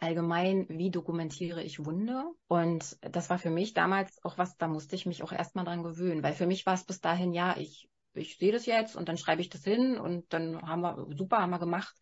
allgemein, 0.00 0.66
wie 0.68 0.90
dokumentiere 0.90 1.62
ich 1.62 1.84
Wunde? 1.84 2.24
Und 2.48 2.98
das 3.02 3.30
war 3.30 3.38
für 3.38 3.50
mich 3.50 3.72
damals 3.72 4.22
auch 4.24 4.36
was, 4.36 4.56
da 4.56 4.66
musste 4.66 4.96
ich 4.96 5.06
mich 5.06 5.22
auch 5.22 5.32
erstmal 5.32 5.64
dran 5.64 5.84
gewöhnen, 5.84 6.24
weil 6.24 6.32
für 6.32 6.46
mich 6.46 6.66
war 6.66 6.74
es 6.74 6.84
bis 6.84 7.00
dahin, 7.00 7.32
ja, 7.32 7.56
ich, 7.56 7.88
ich 8.18 8.36
sehe 8.38 8.52
das 8.52 8.66
jetzt 8.66 8.96
und 8.96 9.08
dann 9.08 9.18
schreibe 9.18 9.40
ich 9.40 9.48
das 9.48 9.64
hin 9.64 9.98
und 9.98 10.32
dann 10.32 10.60
haben 10.62 10.82
wir, 10.82 11.06
super, 11.16 11.38
haben 11.38 11.50
wir 11.50 11.58
gemacht. 11.58 11.94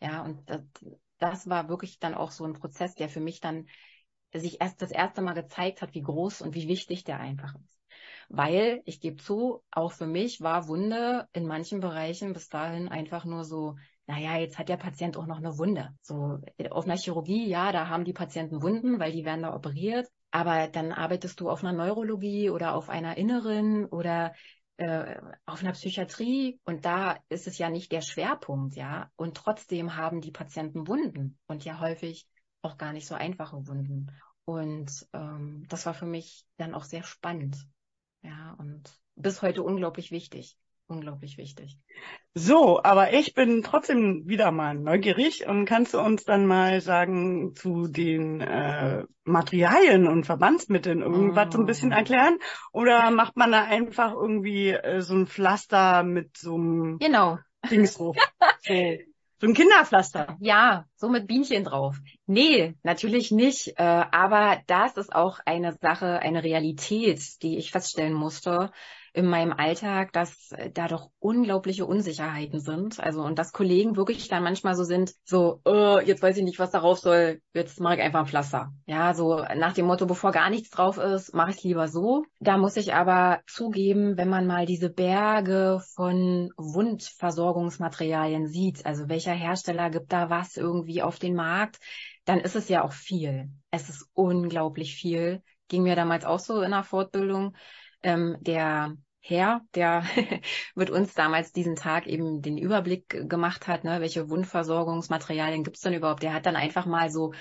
Ja, 0.00 0.22
und 0.22 0.48
das, 0.48 0.62
das 1.18 1.48
war 1.48 1.68
wirklich 1.68 1.98
dann 1.98 2.14
auch 2.14 2.30
so 2.30 2.44
ein 2.44 2.54
Prozess, 2.54 2.94
der 2.94 3.08
für 3.08 3.20
mich 3.20 3.40
dann 3.40 3.66
sich 4.32 4.60
erst 4.60 4.82
das 4.82 4.90
erste 4.90 5.22
Mal 5.22 5.34
gezeigt 5.34 5.82
hat, 5.82 5.94
wie 5.94 6.02
groß 6.02 6.42
und 6.42 6.54
wie 6.54 6.68
wichtig 6.68 7.04
der 7.04 7.20
einfach 7.20 7.54
ist. 7.54 7.78
Weil, 8.28 8.82
ich 8.84 9.00
gebe 9.00 9.16
zu, 9.16 9.62
auch 9.70 9.92
für 9.92 10.06
mich 10.06 10.40
war 10.40 10.68
Wunde 10.68 11.26
in 11.32 11.46
manchen 11.46 11.80
Bereichen 11.80 12.34
bis 12.34 12.48
dahin 12.48 12.88
einfach 12.88 13.24
nur 13.24 13.44
so, 13.44 13.76
naja, 14.06 14.36
jetzt 14.36 14.58
hat 14.58 14.68
der 14.68 14.76
Patient 14.76 15.16
auch 15.16 15.26
noch 15.26 15.38
eine 15.38 15.56
Wunde. 15.58 15.94
So 16.02 16.38
auf 16.70 16.84
einer 16.84 16.96
Chirurgie, 16.96 17.48
ja, 17.48 17.72
da 17.72 17.88
haben 17.88 18.04
die 18.04 18.12
Patienten 18.12 18.62
Wunden, 18.62 18.98
weil 19.00 19.12
die 19.12 19.24
werden 19.24 19.42
da 19.42 19.54
operiert. 19.54 20.08
Aber 20.30 20.68
dann 20.68 20.92
arbeitest 20.92 21.40
du 21.40 21.48
auf 21.48 21.64
einer 21.64 21.72
Neurologie 21.72 22.50
oder 22.50 22.74
auf 22.74 22.90
einer 22.90 23.16
Inneren 23.16 23.86
oder 23.86 24.34
äh, 24.78 25.20
auf 25.44 25.60
einer 25.60 25.72
Psychiatrie 25.72 26.60
und 26.64 26.84
da 26.84 27.18
ist 27.28 27.46
es 27.46 27.58
ja 27.58 27.68
nicht 27.68 27.92
der 27.92 28.00
Schwerpunkt, 28.00 28.76
ja. 28.76 29.10
Und 29.16 29.36
trotzdem 29.36 29.96
haben 29.96 30.20
die 30.20 30.30
Patienten 30.30 30.86
Wunden 30.86 31.38
und 31.46 31.64
ja 31.64 31.80
häufig 31.80 32.28
auch 32.62 32.78
gar 32.78 32.92
nicht 32.92 33.06
so 33.06 33.14
einfache 33.14 33.66
Wunden. 33.66 34.12
Und 34.44 35.06
ähm, 35.12 35.66
das 35.68 35.84
war 35.84 35.94
für 35.94 36.06
mich 36.06 36.46
dann 36.56 36.74
auch 36.74 36.84
sehr 36.84 37.02
spannend. 37.02 37.56
Ja, 38.22 38.54
und 38.58 38.90
bis 39.16 39.42
heute 39.42 39.62
unglaublich 39.62 40.10
wichtig. 40.10 40.56
Unglaublich 40.90 41.36
wichtig. 41.36 41.78
So, 42.32 42.82
aber 42.82 43.12
ich 43.12 43.34
bin 43.34 43.62
trotzdem 43.62 44.22
wieder 44.26 44.50
mal 44.50 44.74
neugierig 44.74 45.46
und 45.46 45.66
kannst 45.66 45.92
du 45.92 46.00
uns 46.00 46.24
dann 46.24 46.46
mal 46.46 46.80
sagen 46.80 47.54
zu 47.54 47.88
den 47.88 48.40
äh, 48.40 49.04
Materialien 49.24 50.08
und 50.08 50.24
Verbandsmitteln 50.24 51.02
irgendwas 51.02 51.48
oh. 51.48 51.52
so 51.52 51.58
ein 51.58 51.66
bisschen 51.66 51.92
oh. 51.92 51.96
erklären? 51.96 52.38
Oder 52.72 53.10
macht 53.10 53.36
man 53.36 53.52
da 53.52 53.64
einfach 53.64 54.14
irgendwie 54.14 54.70
äh, 54.70 55.02
so 55.02 55.14
ein 55.14 55.26
Pflaster 55.26 56.04
mit 56.04 56.38
so 56.38 56.54
einem 56.54 56.98
genau. 56.98 57.38
Dingsruf? 57.70 58.16
so. 58.66 58.74
So 59.40 59.46
ein 59.46 59.54
Kinderpflaster. 59.54 60.36
Ja, 60.40 60.86
so 60.96 61.08
mit 61.08 61.28
Bienchen 61.28 61.62
drauf. 61.62 61.96
Nee, 62.26 62.74
natürlich 62.82 63.30
nicht. 63.30 63.74
Äh, 63.76 63.82
aber 63.84 64.62
das 64.66 64.96
ist 64.96 65.14
auch 65.14 65.38
eine 65.44 65.74
Sache, 65.80 66.18
eine 66.18 66.42
Realität, 66.42 67.20
die 67.42 67.56
ich 67.56 67.70
feststellen 67.70 68.14
musste, 68.14 68.72
in 69.12 69.26
meinem 69.26 69.52
Alltag, 69.52 70.12
dass 70.12 70.52
äh, 70.52 70.70
da 70.70 70.88
doch 70.88 71.10
unglaubliche 71.18 71.86
Unsicherheiten 71.86 72.60
sind. 72.60 73.00
Also 73.00 73.22
und 73.22 73.38
dass 73.38 73.52
Kollegen 73.52 73.96
wirklich 73.96 74.28
dann 74.28 74.42
manchmal 74.42 74.74
so 74.74 74.84
sind, 74.84 75.14
so, 75.24 75.60
oh, 75.64 75.98
jetzt 76.04 76.22
weiß 76.22 76.36
ich 76.36 76.44
nicht, 76.44 76.58
was 76.58 76.70
darauf 76.70 76.98
soll, 76.98 77.40
jetzt 77.54 77.80
mache 77.80 77.96
ich 77.96 78.02
einfach 78.02 78.20
ein 78.20 78.26
Pflaster. 78.26 78.72
Ja, 78.86 79.14
so 79.14 79.44
nach 79.56 79.72
dem 79.72 79.86
Motto, 79.86 80.06
bevor 80.06 80.32
gar 80.32 80.50
nichts 80.50 80.70
drauf 80.70 80.98
ist, 80.98 81.34
mache 81.34 81.50
ich 81.50 81.62
lieber 81.62 81.88
so. 81.88 82.24
Da 82.40 82.56
muss 82.58 82.76
ich 82.76 82.94
aber 82.94 83.40
zugeben, 83.46 84.16
wenn 84.16 84.28
man 84.28 84.46
mal 84.46 84.66
diese 84.66 84.90
Berge 84.90 85.80
von 85.94 86.50
Wundversorgungsmaterialien 86.56 88.46
sieht, 88.46 88.84
also 88.86 89.08
welcher 89.08 89.32
Hersteller 89.32 89.90
gibt 89.90 90.12
da 90.12 90.30
was 90.30 90.56
irgendwie 90.56 91.02
auf 91.02 91.18
den 91.18 91.34
Markt, 91.34 91.78
dann 92.24 92.40
ist 92.40 92.56
es 92.56 92.68
ja 92.68 92.84
auch 92.84 92.92
viel. 92.92 93.50
Es 93.70 93.88
ist 93.88 94.06
unglaublich 94.12 94.94
viel. 94.94 95.42
Ging 95.68 95.82
mir 95.82 95.96
damals 95.96 96.24
auch 96.24 96.38
so 96.38 96.60
in 96.60 96.72
der 96.72 96.84
Fortbildung. 96.84 97.56
Ähm, 98.02 98.36
der 98.40 98.96
Herr, 99.28 99.60
der 99.74 100.04
mit 100.74 100.90
uns 100.90 101.12
damals 101.12 101.52
diesen 101.52 101.76
Tag 101.76 102.06
eben 102.06 102.40
den 102.40 102.56
Überblick 102.56 103.28
gemacht 103.28 103.66
hat, 103.66 103.84
ne, 103.84 104.00
welche 104.00 104.30
Wundversorgungsmaterialien 104.30 105.64
gibt's 105.64 105.80
denn 105.82 105.92
überhaupt, 105.92 106.22
der 106.22 106.32
hat 106.32 106.46
dann 106.46 106.56
einfach 106.56 106.86
mal 106.86 107.10
so 107.10 107.34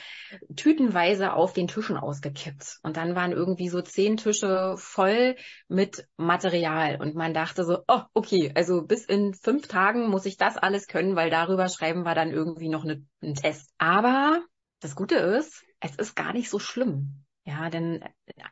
tütenweise 0.55 1.33
auf 1.33 1.53
den 1.53 1.67
Tischen 1.67 1.97
ausgekippt. 1.97 2.79
Und 2.83 2.97
dann 2.97 3.15
waren 3.15 3.31
irgendwie 3.31 3.69
so 3.69 3.81
zehn 3.81 4.17
Tische 4.17 4.75
voll 4.77 5.35
mit 5.69 6.07
Material. 6.17 6.99
Und 6.99 7.15
man 7.15 7.33
dachte 7.33 7.63
so, 7.63 7.79
oh, 7.87 8.01
okay, 8.13 8.51
also 8.53 8.81
bis 8.81 9.05
in 9.05 9.33
fünf 9.33 9.67
Tagen 9.67 10.09
muss 10.09 10.25
ich 10.25 10.35
das 10.35 10.57
alles 10.57 10.87
können, 10.87 11.15
weil 11.15 11.29
darüber 11.29 11.69
schreiben 11.69 12.03
wir 12.03 12.15
dann 12.15 12.31
irgendwie 12.31 12.69
noch 12.69 12.83
eine, 12.83 13.01
einen 13.21 13.35
Test. 13.35 13.71
Aber 13.77 14.43
das 14.81 14.95
Gute 14.95 15.15
ist, 15.15 15.63
es 15.79 15.95
ist 15.95 16.15
gar 16.15 16.33
nicht 16.33 16.49
so 16.49 16.59
schlimm. 16.59 17.23
Ja, 17.47 17.69
denn 17.69 18.01
äh, 18.01 18.09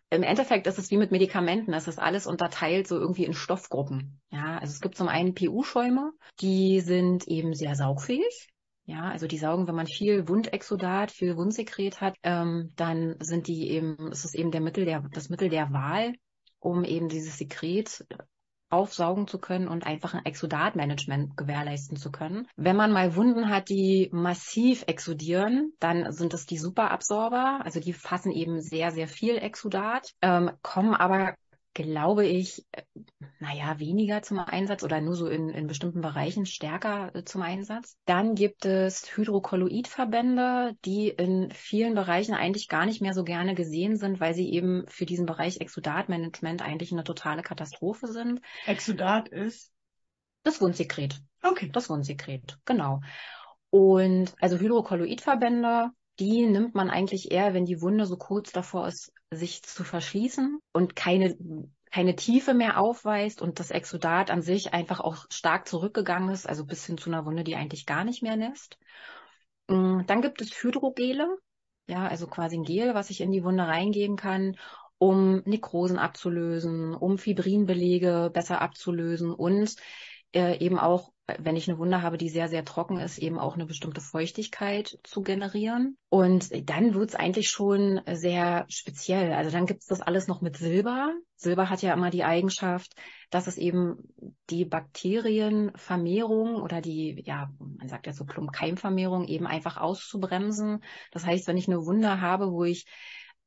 im 0.10 0.24
Endeffekt 0.24 0.68
ist 0.68 0.80
es 0.80 0.90
wie 0.90 0.96
mit 0.96 1.12
Medikamenten. 1.12 1.74
Es 1.74 1.90
ist 1.90 2.00
alles 2.00 2.26
unterteilt 2.26 2.88
so 2.88 2.98
irgendwie 2.98 3.26
in 3.26 3.34
Stoffgruppen. 3.34 4.22
Ja, 4.32 4.58
also 4.58 4.72
es 4.72 4.80
gibt 4.80 4.96
zum 4.96 5.10
einen 5.10 5.36
PU-Schäume, 5.36 6.14
die 6.40 6.80
sind 6.80 7.28
eben 7.28 7.54
sehr 7.54 7.76
saugfähig. 7.76 8.48
Ja, 8.86 9.10
also 9.10 9.28
die 9.28 9.38
saugen, 9.38 9.68
wenn 9.68 9.76
man 9.76 9.88
viel 9.88 10.30
Wundexodat, 10.30 11.12
viel 11.12 11.36
Wundsekret 11.36 12.00
hat, 12.00 12.16
ähm, 12.24 12.72
dann 12.78 13.18
sind 13.20 13.48
die 13.48 13.70
eben, 13.70 14.12
ist 14.12 14.24
es 14.24 14.34
eben 14.34 14.52
der 14.52 14.62
Mittel 14.62 14.86
der, 14.86 15.02
das 15.12 15.28
Mittel 15.28 15.50
der 15.50 15.74
Wahl, 15.74 16.14
um 16.60 16.86
eben 16.86 17.10
dieses 17.10 17.38
Sekret 17.38 18.06
aufsaugen 18.70 19.28
zu 19.28 19.40
können 19.40 19.68
und 19.68 19.86
einfach 19.86 20.14
ein 20.14 20.26
Exodatmanagement 20.26 21.38
gewährleisten 21.38 21.98
zu 21.98 22.12
können. 22.12 22.48
Wenn 22.56 22.76
man 22.76 22.92
mal 22.92 23.16
Wunden 23.16 23.50
hat, 23.50 23.70
die 23.70 24.10
massiv 24.12 24.84
exodieren, 24.88 25.74
dann 25.80 26.12
sind 26.12 26.34
es 26.34 26.46
die 26.46 26.58
Superabsorber, 26.58 27.62
also 27.64 27.80
die 27.80 27.94
fassen 27.94 28.32
eben 28.32 28.62
sehr, 28.62 28.92
sehr 28.92 29.08
viel 29.08 29.38
Exodat, 29.38 30.12
ähm, 30.22 30.52
kommen 30.62 30.96
aber 30.96 31.36
glaube 31.76 32.26
ich, 32.26 32.66
naja, 33.40 33.78
weniger 33.80 34.24
zum 34.24 34.40
Einsatz 34.40 34.84
oder 34.84 35.02
nur 35.02 35.16
so 35.16 35.28
in, 35.28 35.50
in 35.50 35.68
bestimmten 35.68 36.02
Bereichen 36.02 36.46
stärker 36.46 37.14
äh, 37.14 37.24
zum 37.26 37.42
Einsatz. 37.44 37.98
Dann 38.06 38.34
gibt 38.34 38.66
es 38.66 39.16
Hydrokolloidverbände, 39.16 40.76
die 40.86 41.10
in 41.10 41.52
vielen 41.52 41.94
Bereichen 41.94 42.34
eigentlich 42.34 42.70
gar 42.70 42.86
nicht 42.86 43.02
mehr 43.02 43.14
so 43.14 43.24
gerne 43.24 43.54
gesehen 43.54 43.98
sind, 43.98 44.20
weil 44.20 44.34
sie 44.34 44.52
eben 44.52 44.86
für 44.88 45.06
diesen 45.06 45.26
Bereich 45.26 45.60
Exudatmanagement 45.60 46.64
eigentlich 46.64 46.92
eine 46.92 47.04
totale 47.04 47.44
Katastrophe 47.44 48.08
sind. 48.08 48.42
Exudat 48.66 49.28
ist? 49.28 49.72
Das 50.44 50.62
Wundsekret. 50.62 51.22
Okay. 51.44 51.70
Das 51.72 51.90
Wundsekret, 51.90 52.58
genau. 52.66 53.02
Und 53.70 54.34
also 54.40 54.58
Hydrokolloidverbände 54.58 55.92
die 56.20 56.46
nimmt 56.46 56.76
man 56.76 56.90
eigentlich 56.90 57.32
eher, 57.32 57.54
wenn 57.54 57.66
die 57.66 57.82
Wunde 57.82 58.06
so 58.06 58.18
kurz 58.18 58.52
davor 58.52 58.88
ist, 58.88 59.12
sich 59.32 59.64
zu 59.64 59.84
verschließen 59.84 60.60
und 60.72 60.96
keine, 60.96 61.38
keine 61.92 62.16
Tiefe 62.16 62.54
mehr 62.54 62.80
aufweist 62.80 63.42
und 63.42 63.60
das 63.60 63.72
Exudat 63.72 64.32
an 64.32 64.42
sich 64.42 64.74
einfach 64.74 65.00
auch 65.00 65.26
stark 65.30 65.68
zurückgegangen 65.68 66.30
ist, 66.30 66.48
also 66.48 66.66
bis 66.66 66.86
hin 66.86 66.98
zu 66.98 67.10
einer 67.10 67.26
Wunde, 67.26 67.44
die 67.44 67.56
eigentlich 67.56 67.86
gar 67.86 68.04
nicht 68.04 68.24
mehr 68.24 68.36
nässt. 68.36 68.78
Mm, 69.68 70.02
dann 70.06 70.22
gibt 70.22 70.42
es 70.42 70.52
Hydrogele, 70.52 71.38
ja, 71.88 72.08
also 72.08 72.28
quasi 72.28 72.58
ein 72.58 72.64
Gel, 72.64 72.94
was 72.94 73.10
ich 73.10 73.22
in 73.22 73.32
die 73.32 73.44
Wunde 73.44 73.68
reingeben 73.68 74.16
kann, 74.16 74.58
um 74.98 75.42
Nekrosen 75.46 75.98
abzulösen, 75.98 76.96
um 76.96 77.18
Fibrinbelege 77.18 78.32
besser 78.34 78.62
abzulösen 78.62 79.32
und 79.34 79.76
äh, 80.34 80.58
eben 80.60 80.80
auch 80.80 81.12
wenn 81.40 81.56
ich 81.56 81.68
eine 81.68 81.80
Wunde 81.80 82.04
habe, 82.04 82.18
die 82.18 82.30
sehr, 82.30 82.48
sehr 82.48 82.64
trocken 82.66 83.00
ist, 83.00 83.18
eben 83.18 83.40
auch 83.40 83.56
eine 83.56 83.66
bestimmte 83.66 84.00
Feuchtigkeit 84.00 85.00
zu 85.04 85.22
generieren. 85.22 85.98
Und 86.10 86.50
dann 86.70 86.94
wird's 86.94 87.16
eigentlich 87.16 87.50
schon 87.50 88.02
sehr 88.12 88.66
speziell. 88.70 89.34
Also 89.34 89.50
dann 89.50 89.66
gibt's 89.66 89.88
das 89.88 90.02
alles 90.02 90.28
noch 90.28 90.42
mit 90.42 90.58
Silber. 90.58 91.14
Silber 91.36 91.70
hat 91.70 91.82
ja 91.82 91.94
immer 91.94 92.12
die 92.12 92.24
Eigenschaft, 92.24 92.94
dass 93.32 93.48
es 93.48 93.58
eben 93.58 93.98
die 94.52 94.66
Bakterienvermehrung 94.66 96.62
oder 96.62 96.80
die, 96.80 97.24
ja, 97.26 97.50
man 97.60 97.88
sagt 97.88 98.06
ja 98.06 98.14
so 98.14 98.26
plump 98.26 98.52
Keimvermehrung 98.52 99.26
eben 99.28 99.48
einfach 99.48 99.78
auszubremsen. 99.78 100.84
Das 101.12 101.26
heißt, 101.26 101.48
wenn 101.48 101.58
ich 101.58 101.68
eine 101.68 101.86
Wunde 101.86 102.22
habe, 102.22 102.52
wo 102.52 102.64
ich 102.66 102.86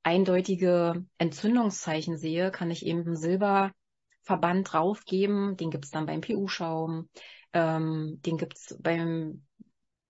eindeutige 0.02 1.04
Entzündungszeichen 1.18 2.18
sehe, 2.18 2.50
kann 2.50 2.72
ich 2.72 2.84
eben 2.84 3.14
Silber 3.14 3.72
Verband 4.22 4.72
draufgeben. 4.72 5.56
Den 5.56 5.70
gibt's 5.70 5.90
dann 5.90 6.06
beim 6.06 6.20
PU-Schaum, 6.20 7.08
ähm, 7.52 8.20
den 8.24 8.36
gibt's 8.36 8.76
beim 8.80 9.44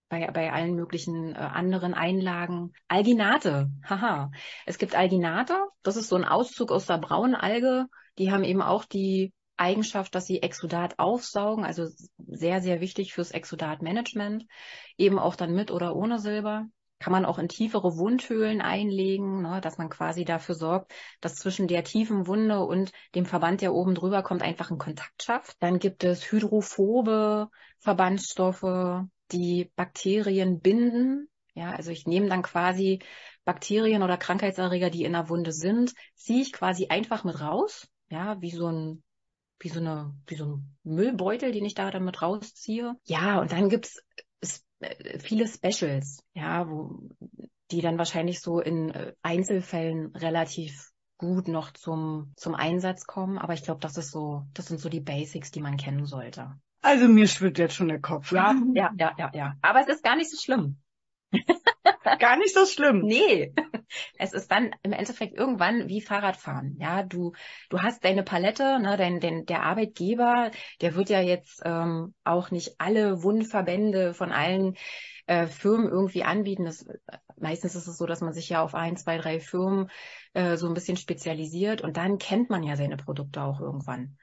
bei, 0.08 0.26
bei 0.30 0.52
allen 0.52 0.74
möglichen 0.74 1.34
äh, 1.34 1.38
anderen 1.38 1.94
Einlagen. 1.94 2.72
Alginate, 2.88 3.70
haha. 3.84 4.30
Es 4.64 4.78
gibt 4.78 4.94
Alginate, 4.94 5.58
das 5.82 5.96
ist 5.96 6.08
so 6.08 6.16
ein 6.16 6.24
Auszug 6.24 6.72
aus 6.72 6.86
der 6.86 6.98
braunen 6.98 7.34
Alge. 7.34 7.86
Die 8.18 8.32
haben 8.32 8.44
eben 8.44 8.62
auch 8.62 8.84
die 8.84 9.32
Eigenschaft, 9.56 10.14
dass 10.14 10.26
sie 10.26 10.40
Exudat 10.40 10.98
aufsaugen, 10.98 11.64
also 11.64 11.88
sehr, 12.16 12.60
sehr 12.60 12.80
wichtig 12.80 13.12
fürs 13.12 13.32
Exudatmanagement. 13.32 14.46
Eben 14.96 15.18
auch 15.18 15.36
dann 15.36 15.54
mit 15.54 15.70
oder 15.70 15.94
ohne 15.94 16.18
Silber. 16.18 16.66
Kann 16.98 17.12
man 17.12 17.24
auch 17.24 17.38
in 17.38 17.48
tiefere 17.48 17.96
Wundhöhlen 17.96 18.60
einlegen, 18.60 19.42
ne, 19.42 19.60
dass 19.60 19.78
man 19.78 19.88
quasi 19.88 20.24
dafür 20.24 20.54
sorgt, 20.54 20.92
dass 21.20 21.36
zwischen 21.36 21.68
der 21.68 21.84
tiefen 21.84 22.26
Wunde 22.26 22.64
und 22.64 22.92
dem 23.14 23.24
Verband, 23.24 23.60
der 23.60 23.72
oben 23.72 23.94
drüber 23.94 24.22
kommt, 24.22 24.42
einfach 24.42 24.70
ein 24.70 24.78
Kontakt 24.78 25.22
schafft. 25.22 25.56
Dann 25.60 25.78
gibt 25.78 26.02
es 26.04 26.30
hydrophobe 26.32 27.48
Verbandstoffe, 27.78 29.04
die 29.32 29.70
Bakterien 29.76 30.60
binden. 30.60 31.28
Ja, 31.54 31.72
also 31.72 31.90
ich 31.90 32.06
nehme 32.06 32.28
dann 32.28 32.42
quasi 32.42 33.00
Bakterien 33.44 34.02
oder 34.02 34.16
Krankheitserreger, 34.16 34.90
die 34.90 35.04
in 35.04 35.12
der 35.12 35.28
Wunde 35.28 35.52
sind, 35.52 35.94
ziehe 36.14 36.42
ich 36.42 36.52
quasi 36.52 36.88
einfach 36.88 37.24
mit 37.24 37.40
raus. 37.40 37.88
Ja, 38.10 38.40
wie 38.40 38.50
so 38.50 38.66
ein 38.68 39.02
wie 39.60 39.68
so 39.68 39.80
eine, 39.80 40.14
wie 40.26 40.36
so 40.36 40.46
ein 40.46 40.76
Müllbeutel, 40.84 41.52
den 41.52 41.64
ich 41.64 41.74
da 41.74 41.90
dann 41.90 42.04
mit 42.04 42.22
rausziehe. 42.22 42.94
Ja, 43.04 43.40
und 43.40 43.52
dann 43.52 43.68
gibt's 43.68 44.02
viele 45.18 45.46
Specials, 45.46 46.22
ja, 46.34 46.68
wo, 46.68 47.00
die 47.70 47.80
dann 47.80 47.98
wahrscheinlich 47.98 48.40
so 48.40 48.60
in 48.60 48.90
äh, 48.90 49.12
Einzelfällen 49.22 50.14
relativ 50.14 50.90
gut 51.18 51.48
noch 51.48 51.72
zum, 51.72 52.32
zum 52.36 52.54
Einsatz 52.54 53.06
kommen. 53.06 53.38
Aber 53.38 53.52
ich 53.52 53.62
glaube, 53.62 53.80
das 53.80 53.96
ist 53.96 54.10
so, 54.10 54.44
das 54.54 54.66
sind 54.66 54.80
so 54.80 54.88
die 54.88 55.00
Basics, 55.00 55.50
die 55.50 55.60
man 55.60 55.76
kennen 55.76 56.06
sollte. 56.06 56.58
Also 56.80 57.08
mir 57.08 57.26
schwirrt 57.26 57.58
jetzt 57.58 57.74
schon 57.74 57.88
der 57.88 58.00
Kopf. 58.00 58.30
Ja, 58.32 58.54
ja, 58.74 58.92
ja, 58.96 59.14
ja, 59.18 59.30
ja. 59.34 59.54
Aber 59.62 59.80
es 59.80 59.88
ist 59.88 60.04
gar 60.04 60.16
nicht 60.16 60.30
so 60.30 60.36
schlimm. 60.36 60.78
Gar 62.18 62.36
nicht 62.38 62.54
so 62.54 62.64
schlimm. 62.64 63.02
Nee. 63.04 63.52
Es 64.18 64.32
ist 64.32 64.50
dann 64.50 64.70
im 64.82 64.92
Endeffekt 64.92 65.36
irgendwann 65.36 65.88
wie 65.88 66.00
Fahrradfahren. 66.00 66.76
Ja, 66.80 67.02
du, 67.02 67.32
du 67.70 67.80
hast 67.80 68.04
deine 68.04 68.22
Palette, 68.22 68.78
ne, 68.80 68.96
dein, 68.96 69.20
dein, 69.20 69.46
der 69.46 69.62
Arbeitgeber, 69.62 70.50
der 70.80 70.94
wird 70.94 71.10
ja 71.10 71.20
jetzt 71.20 71.62
ähm, 71.64 72.14
auch 72.24 72.50
nicht 72.50 72.80
alle 72.80 73.22
Wundverbände 73.22 74.14
von 74.14 74.32
allen 74.32 74.76
äh, 75.26 75.46
Firmen 75.46 75.88
irgendwie 75.88 76.24
anbieten. 76.24 76.64
Das, 76.64 76.86
meistens 77.36 77.74
ist 77.74 77.86
es 77.86 77.98
so, 77.98 78.06
dass 78.06 78.20
man 78.20 78.32
sich 78.32 78.48
ja 78.48 78.62
auf 78.62 78.74
ein, 78.74 78.96
zwei, 78.96 79.18
drei 79.18 79.40
Firmen 79.40 79.90
äh, 80.32 80.56
so 80.56 80.66
ein 80.66 80.74
bisschen 80.74 80.96
spezialisiert 80.96 81.82
und 81.82 81.96
dann 81.96 82.18
kennt 82.18 82.50
man 82.50 82.62
ja 82.62 82.76
seine 82.76 82.96
Produkte 82.96 83.42
auch 83.42 83.60
irgendwann. 83.60 84.16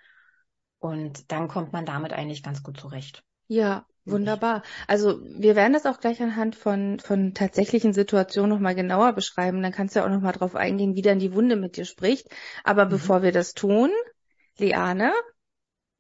Und 0.80 1.32
dann 1.32 1.48
kommt 1.48 1.74
man 1.74 1.86
damit 1.86 2.14
eigentlich 2.14 2.44
ganz 2.44 2.62
gut 2.62 2.80
zurecht. 2.80 3.24
Ja, 3.48 3.86
wunderbar. 4.06 4.64
Also 4.88 5.20
wir 5.24 5.56
werden 5.56 5.74
das 5.74 5.86
auch 5.86 6.00
gleich 6.00 6.22
anhand 6.22 6.56
von, 6.56 7.00
von 7.00 7.34
tatsächlichen 7.34 7.94
Situationen 7.94 8.50
nochmal 8.50 8.76
genauer 8.76 9.14
beschreiben. 9.14 9.62
Dann 9.62 9.72
kannst 9.72 9.96
du 9.96 10.00
ja 10.00 10.06
auch 10.06 10.10
nochmal 10.10 10.34
drauf 10.34 10.56
eingehen, 10.56 10.96
wie 10.96 11.02
dann 11.02 11.20
die 11.20 11.34
Wunde 11.34 11.56
mit 11.56 11.78
dir 11.78 11.86
spricht. 11.86 12.28
Aber 12.64 12.86
mhm. 12.86 12.90
bevor 12.90 13.22
wir 13.24 13.32
das 13.32 13.54
tun, 13.54 13.92
Liane? 14.58 15.12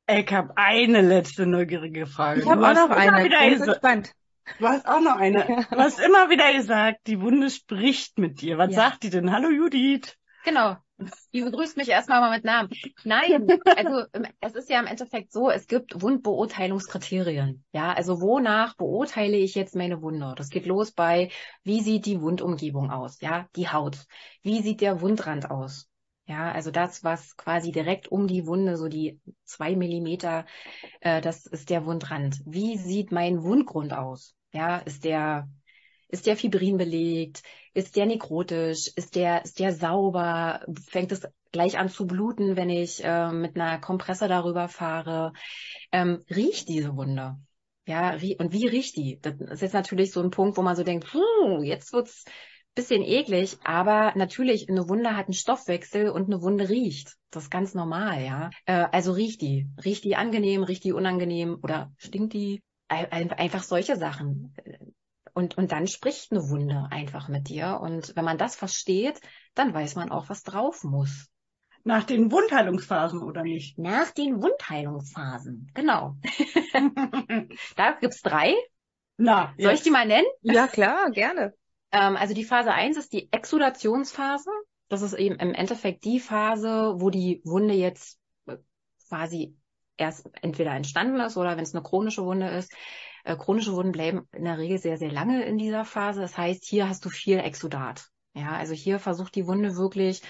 Ich 0.08 0.32
habe 0.32 0.54
eine 0.56 1.02
letzte 1.02 1.48
neugierige 1.48 2.06
Frage. 2.06 2.42
Ich 2.42 2.48
habe 2.48 2.68
auch 2.68 2.74
noch 2.74 2.90
eine. 2.92 3.26
Ich 3.26 3.60
bin 3.60 3.68
gespannt. 3.68 4.12
Du 4.60 4.68
hast 4.68 4.88
auch 4.88 5.02
noch 5.02 5.16
eine. 5.16 5.46
Du 5.72 5.78
hast 5.78 6.00
immer 6.00 6.30
wieder 6.30 6.54
gesagt, 6.54 7.08
die 7.08 7.20
Wunde 7.20 7.50
spricht 7.50 8.20
mit 8.20 8.42
dir. 8.42 8.58
Was 8.58 8.72
ja. 8.72 8.76
sagt 8.76 9.04
die 9.04 9.10
denn? 9.10 9.32
Hallo 9.32 9.50
Judith. 9.50 10.16
Genau. 10.46 10.78
Die 11.34 11.42
begrüßt 11.42 11.76
mich 11.76 11.90
erstmal 11.90 12.22
mal 12.22 12.32
mit 12.32 12.46
Namen. 12.46 12.70
Nein, 13.04 13.48
also 13.76 14.06
es 14.40 14.54
ist 14.54 14.70
ja 14.70 14.80
im 14.80 14.88
Endeffekt 14.88 15.34
so, 15.34 15.50
es 15.50 15.68
gibt 15.68 16.02
Wundbeurteilungskriterien. 16.02 17.66
Ja, 17.74 17.92
also 17.92 18.22
wonach 18.22 18.76
beurteile 18.76 19.36
ich 19.36 19.56
jetzt 19.56 19.76
meine 19.76 20.02
Wunde? 20.02 20.34
Das 20.38 20.50
geht 20.50 20.66
los 20.66 20.92
bei, 20.92 21.30
wie 21.64 21.82
sieht 21.82 22.06
die 22.06 22.22
Wundumgebung 22.22 22.92
aus? 22.92 23.20
Ja, 23.20 23.48
die 23.58 23.68
Haut. 23.68 24.06
Wie 24.42 24.62
sieht 24.62 24.80
der 24.80 25.02
Wundrand 25.02 25.52
aus? 25.52 25.90
Ja, 26.28 26.52
also 26.52 26.72
das, 26.72 27.04
was 27.04 27.36
quasi 27.36 27.72
direkt 27.72 28.08
um 28.08 28.26
die 28.28 28.48
Wunde, 28.48 28.78
so 28.78 28.88
die 28.88 29.20
zwei 29.44 29.76
Millimeter, 29.76 30.46
äh, 31.02 31.22
das 31.22 31.46
ist 31.46 31.70
der 31.70 31.86
Wundrand. 31.86 32.42
Wie 32.46 32.78
sieht 32.78 33.12
mein 33.12 33.44
Wundgrund 33.44 33.94
aus? 33.94 34.34
Ja, 34.54 34.78
ist 34.78 35.04
der 35.04 35.50
ist 36.08 36.26
der 36.26 36.38
fibrin 36.38 36.78
belegt? 36.78 37.44
Ist 37.74 37.96
der 37.96 38.06
nekrotisch? 38.06 38.92
Ist 38.96 39.16
der, 39.16 39.44
ist 39.44 39.60
der 39.60 39.74
sauber? 39.74 40.66
Fängt 40.88 41.12
es 41.12 41.28
gleich 41.52 41.78
an 41.78 41.90
zu 41.90 42.08
bluten, 42.08 42.56
wenn 42.56 42.70
ich 42.70 43.04
äh, 43.04 43.32
mit 43.32 43.56
einer 43.56 43.80
Kompresse 43.80 44.28
darüber 44.28 44.68
fahre? 44.68 45.34
Ähm, 45.92 46.24
riecht 46.30 46.70
diese 46.70 46.96
Wunde? 46.96 47.38
Ja, 47.88 48.14
und 48.14 48.52
wie 48.52 48.68
riecht 48.68 48.96
die? 48.98 49.20
Das 49.22 49.36
ist 49.40 49.62
jetzt 49.62 49.74
natürlich 49.74 50.12
so 50.12 50.22
ein 50.22 50.32
Punkt, 50.32 50.58
wo 50.58 50.62
man 50.64 50.76
so 50.76 50.84
denkt, 50.84 51.08
puh, 51.12 51.62
jetzt 51.62 51.94
wird's 51.94 52.26
bisschen 52.76 53.04
eklig, 53.04 53.58
aber 53.64 54.14
natürlich, 54.16 54.70
eine 54.70 54.88
Wunde 54.90 55.16
hat 55.16 55.28
einen 55.28 55.34
Stoffwechsel 55.34 56.10
und 56.10 56.26
eine 56.26 56.42
Wunde 56.42 56.70
riecht. 56.70 57.16
Das 57.32 57.44
ist 57.44 57.50
ganz 57.50 57.74
normal, 57.74 58.22
ja. 58.24 58.50
Äh, 58.66 58.86
also 58.92 59.14
riecht 59.14 59.42
die. 59.42 59.68
Riecht 59.84 60.04
die 60.04 60.16
angenehm, 60.16 60.64
riecht 60.64 60.84
die 60.84 60.94
unangenehm 60.94 61.58
oder 61.64 61.92
stinkt 61.98 62.34
die? 62.34 62.62
Einfach 62.88 63.64
solche 63.64 63.96
Sachen. 63.96 64.54
Und, 65.36 65.58
und 65.58 65.74
dann 65.74 65.86
spricht 65.86 66.32
eine 66.32 66.50
Wunde 66.50 66.88
einfach 66.92 67.28
mit 67.28 67.50
dir. 67.50 67.80
Und 67.82 68.16
wenn 68.16 68.24
man 68.24 68.38
das 68.38 68.56
versteht, 68.56 69.20
dann 69.54 69.74
weiß 69.74 69.96
man 69.96 70.10
auch, 70.10 70.30
was 70.30 70.44
drauf 70.44 70.86
muss. 70.86 71.28
Nach 71.84 72.06
den 72.06 72.32
Wundheilungsphasen 72.32 73.22
oder 73.22 73.44
nicht? 73.44 73.78
Nach 73.78 74.12
den 74.12 74.42
Wundheilungsphasen, 74.42 75.70
genau. 75.74 76.16
da 77.76 77.92
gibt's 78.00 78.22
drei. 78.22 78.56
Na, 79.18 79.54
Soll 79.58 79.72
jetzt. 79.72 79.80
ich 79.80 79.84
die 79.84 79.92
mal 79.92 80.08
nennen? 80.08 80.26
Ja, 80.42 80.68
klar, 80.68 81.12
gerne. 81.12 81.54
Ähm, 81.92 82.16
also 82.16 82.34
die 82.34 82.46
Phase 82.46 82.72
eins 82.72 82.98
ist 82.98 83.12
die 83.12 83.32
Exudationsphase. 83.32 84.50
Das 84.88 85.02
ist 85.02 85.14
eben 85.14 85.36
im 85.36 85.54
Endeffekt 85.54 86.06
die 86.06 86.22
Phase, 86.22 86.96
wo 86.98 87.10
die 87.10 87.42
Wunde 87.44 87.74
jetzt 87.74 88.20
äh, 88.48 88.56
quasi 89.10 89.58
erst 89.98 90.30
entweder 90.42 90.72
entstanden 90.72 91.20
ist 91.20 91.36
oder 91.36 91.58
wenn 91.58 91.64
es 91.64 91.76
eine 91.76 91.84
chronische 91.84 92.24
Wunde 92.24 92.48
ist, 92.48 92.74
äh, 93.26 93.36
chronische 93.36 93.74
Wunden 93.74 93.92
bleiben 93.92 94.28
in 94.32 94.46
der 94.46 94.58
Regel 94.58 94.78
sehr, 94.78 94.98
sehr 94.98 95.12
lange 95.12 95.44
in 95.46 95.58
dieser 95.58 95.84
Phase. 95.84 96.22
Das 96.22 96.38
heißt, 96.38 96.64
hier 96.64 96.88
hast 96.88 97.04
du 97.06 97.10
viel 97.10 97.40
Exudat. 97.40 98.08
Ja, 98.34 98.52
also 98.52 98.74
hier 98.74 99.00
versucht 99.00 99.36
die 99.36 99.48
Wunde 99.48 99.78
wirklich 99.78 100.22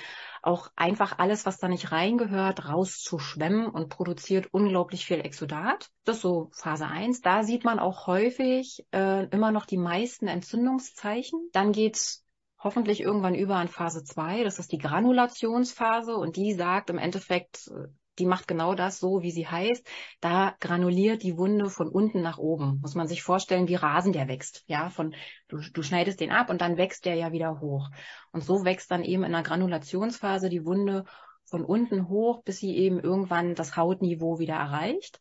auch 0.43 0.69
einfach 0.75 1.17
alles, 1.17 1.45
was 1.47 1.57
da 1.57 1.67
nicht 1.67 1.91
reingehört, 1.91 2.69
rauszuschwemmen 2.69 3.67
und 3.67 3.89
produziert 3.89 4.47
unglaublich 4.53 5.05
viel 5.05 5.19
Exudat. 5.21 5.89
Das 6.03 6.17
ist 6.17 6.21
so 6.21 6.49
Phase 6.53 6.85
1. 6.85 7.21
Da 7.21 7.43
sieht 7.43 7.63
man 7.63 7.79
auch 7.79 8.05
häufig 8.05 8.85
äh, 8.93 9.25
immer 9.29 9.51
noch 9.51 9.65
die 9.65 9.79
meisten 9.79 10.27
Entzündungszeichen. 10.27 11.49
Dann 11.51 11.71
geht's 11.71 12.23
hoffentlich 12.59 13.01
irgendwann 13.01 13.33
über 13.33 13.55
an 13.55 13.69
Phase 13.69 14.03
2. 14.03 14.43
Das 14.43 14.59
ist 14.59 14.71
die 14.71 14.77
Granulationsphase 14.77 16.15
und 16.15 16.35
die 16.35 16.53
sagt 16.53 16.91
im 16.91 16.99
Endeffekt, 16.99 17.67
äh, 17.67 17.87
die 18.19 18.25
macht 18.25 18.47
genau 18.47 18.75
das 18.75 18.99
so, 18.99 19.21
wie 19.21 19.31
sie 19.31 19.47
heißt. 19.47 19.85
Da 20.21 20.55
granuliert 20.59 21.23
die 21.23 21.37
Wunde 21.37 21.69
von 21.69 21.89
unten 21.89 22.21
nach 22.21 22.37
oben. 22.37 22.79
Muss 22.81 22.95
man 22.95 23.07
sich 23.07 23.23
vorstellen, 23.23 23.67
wie 23.67 23.75
Rasen 23.75 24.13
der 24.13 24.27
wächst. 24.27 24.63
Ja, 24.67 24.89
von, 24.89 25.15
du, 25.47 25.57
du 25.57 25.81
schneidest 25.81 26.19
den 26.19 26.31
ab 26.31 26.49
und 26.49 26.61
dann 26.61 26.77
wächst 26.77 27.05
der 27.05 27.15
ja 27.15 27.31
wieder 27.31 27.59
hoch. 27.59 27.89
Und 28.31 28.43
so 28.43 28.65
wächst 28.65 28.91
dann 28.91 29.03
eben 29.03 29.23
in 29.23 29.31
der 29.31 29.43
Granulationsphase 29.43 30.49
die 30.49 30.65
Wunde 30.65 31.05
von 31.45 31.63
unten 31.63 32.09
hoch, 32.09 32.43
bis 32.43 32.57
sie 32.57 32.75
eben 32.75 32.99
irgendwann 32.99 33.55
das 33.55 33.75
Hautniveau 33.75 34.39
wieder 34.39 34.55
erreicht. 34.55 35.19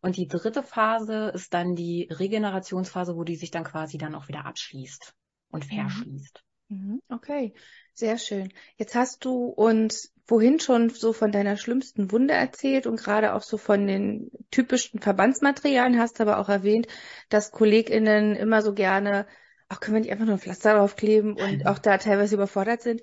Und 0.00 0.16
die 0.16 0.28
dritte 0.28 0.62
Phase 0.62 1.30
ist 1.34 1.52
dann 1.54 1.74
die 1.74 2.08
Regenerationsphase, 2.10 3.16
wo 3.16 3.24
die 3.24 3.36
sich 3.36 3.50
dann 3.50 3.64
quasi 3.64 3.98
dann 3.98 4.14
auch 4.14 4.28
wieder 4.28 4.46
abschließt 4.46 5.14
und 5.50 5.70
mhm. 5.70 5.74
verschließt. 5.74 6.44
Mhm. 6.68 7.02
Okay, 7.08 7.54
sehr 7.94 8.18
schön. 8.18 8.52
Jetzt 8.76 8.94
hast 8.94 9.24
du 9.24 9.46
uns 9.46 10.12
vorhin 10.28 10.60
schon 10.60 10.90
so 10.90 11.14
von 11.14 11.32
deiner 11.32 11.56
schlimmsten 11.56 12.12
Wunde 12.12 12.34
erzählt 12.34 12.86
und 12.86 13.00
gerade 13.00 13.32
auch 13.32 13.42
so 13.42 13.56
von 13.56 13.86
den 13.86 14.30
typischen 14.50 15.00
Verbandsmaterialien 15.00 15.98
hast 15.98 16.20
aber 16.20 16.38
auch 16.38 16.50
erwähnt, 16.50 16.86
dass 17.30 17.50
KollegInnen 17.50 18.36
immer 18.36 18.60
so 18.60 18.74
gerne, 18.74 19.26
ach, 19.70 19.80
können 19.80 19.94
wir 19.96 20.00
nicht 20.02 20.12
einfach 20.12 20.26
nur 20.26 20.34
ein 20.34 20.40
Pflaster 20.40 20.74
draufkleben 20.74 21.32
und 21.32 21.66
auch 21.66 21.78
da 21.78 21.96
teilweise 21.96 22.34
überfordert 22.34 22.82
sind. 22.82 23.00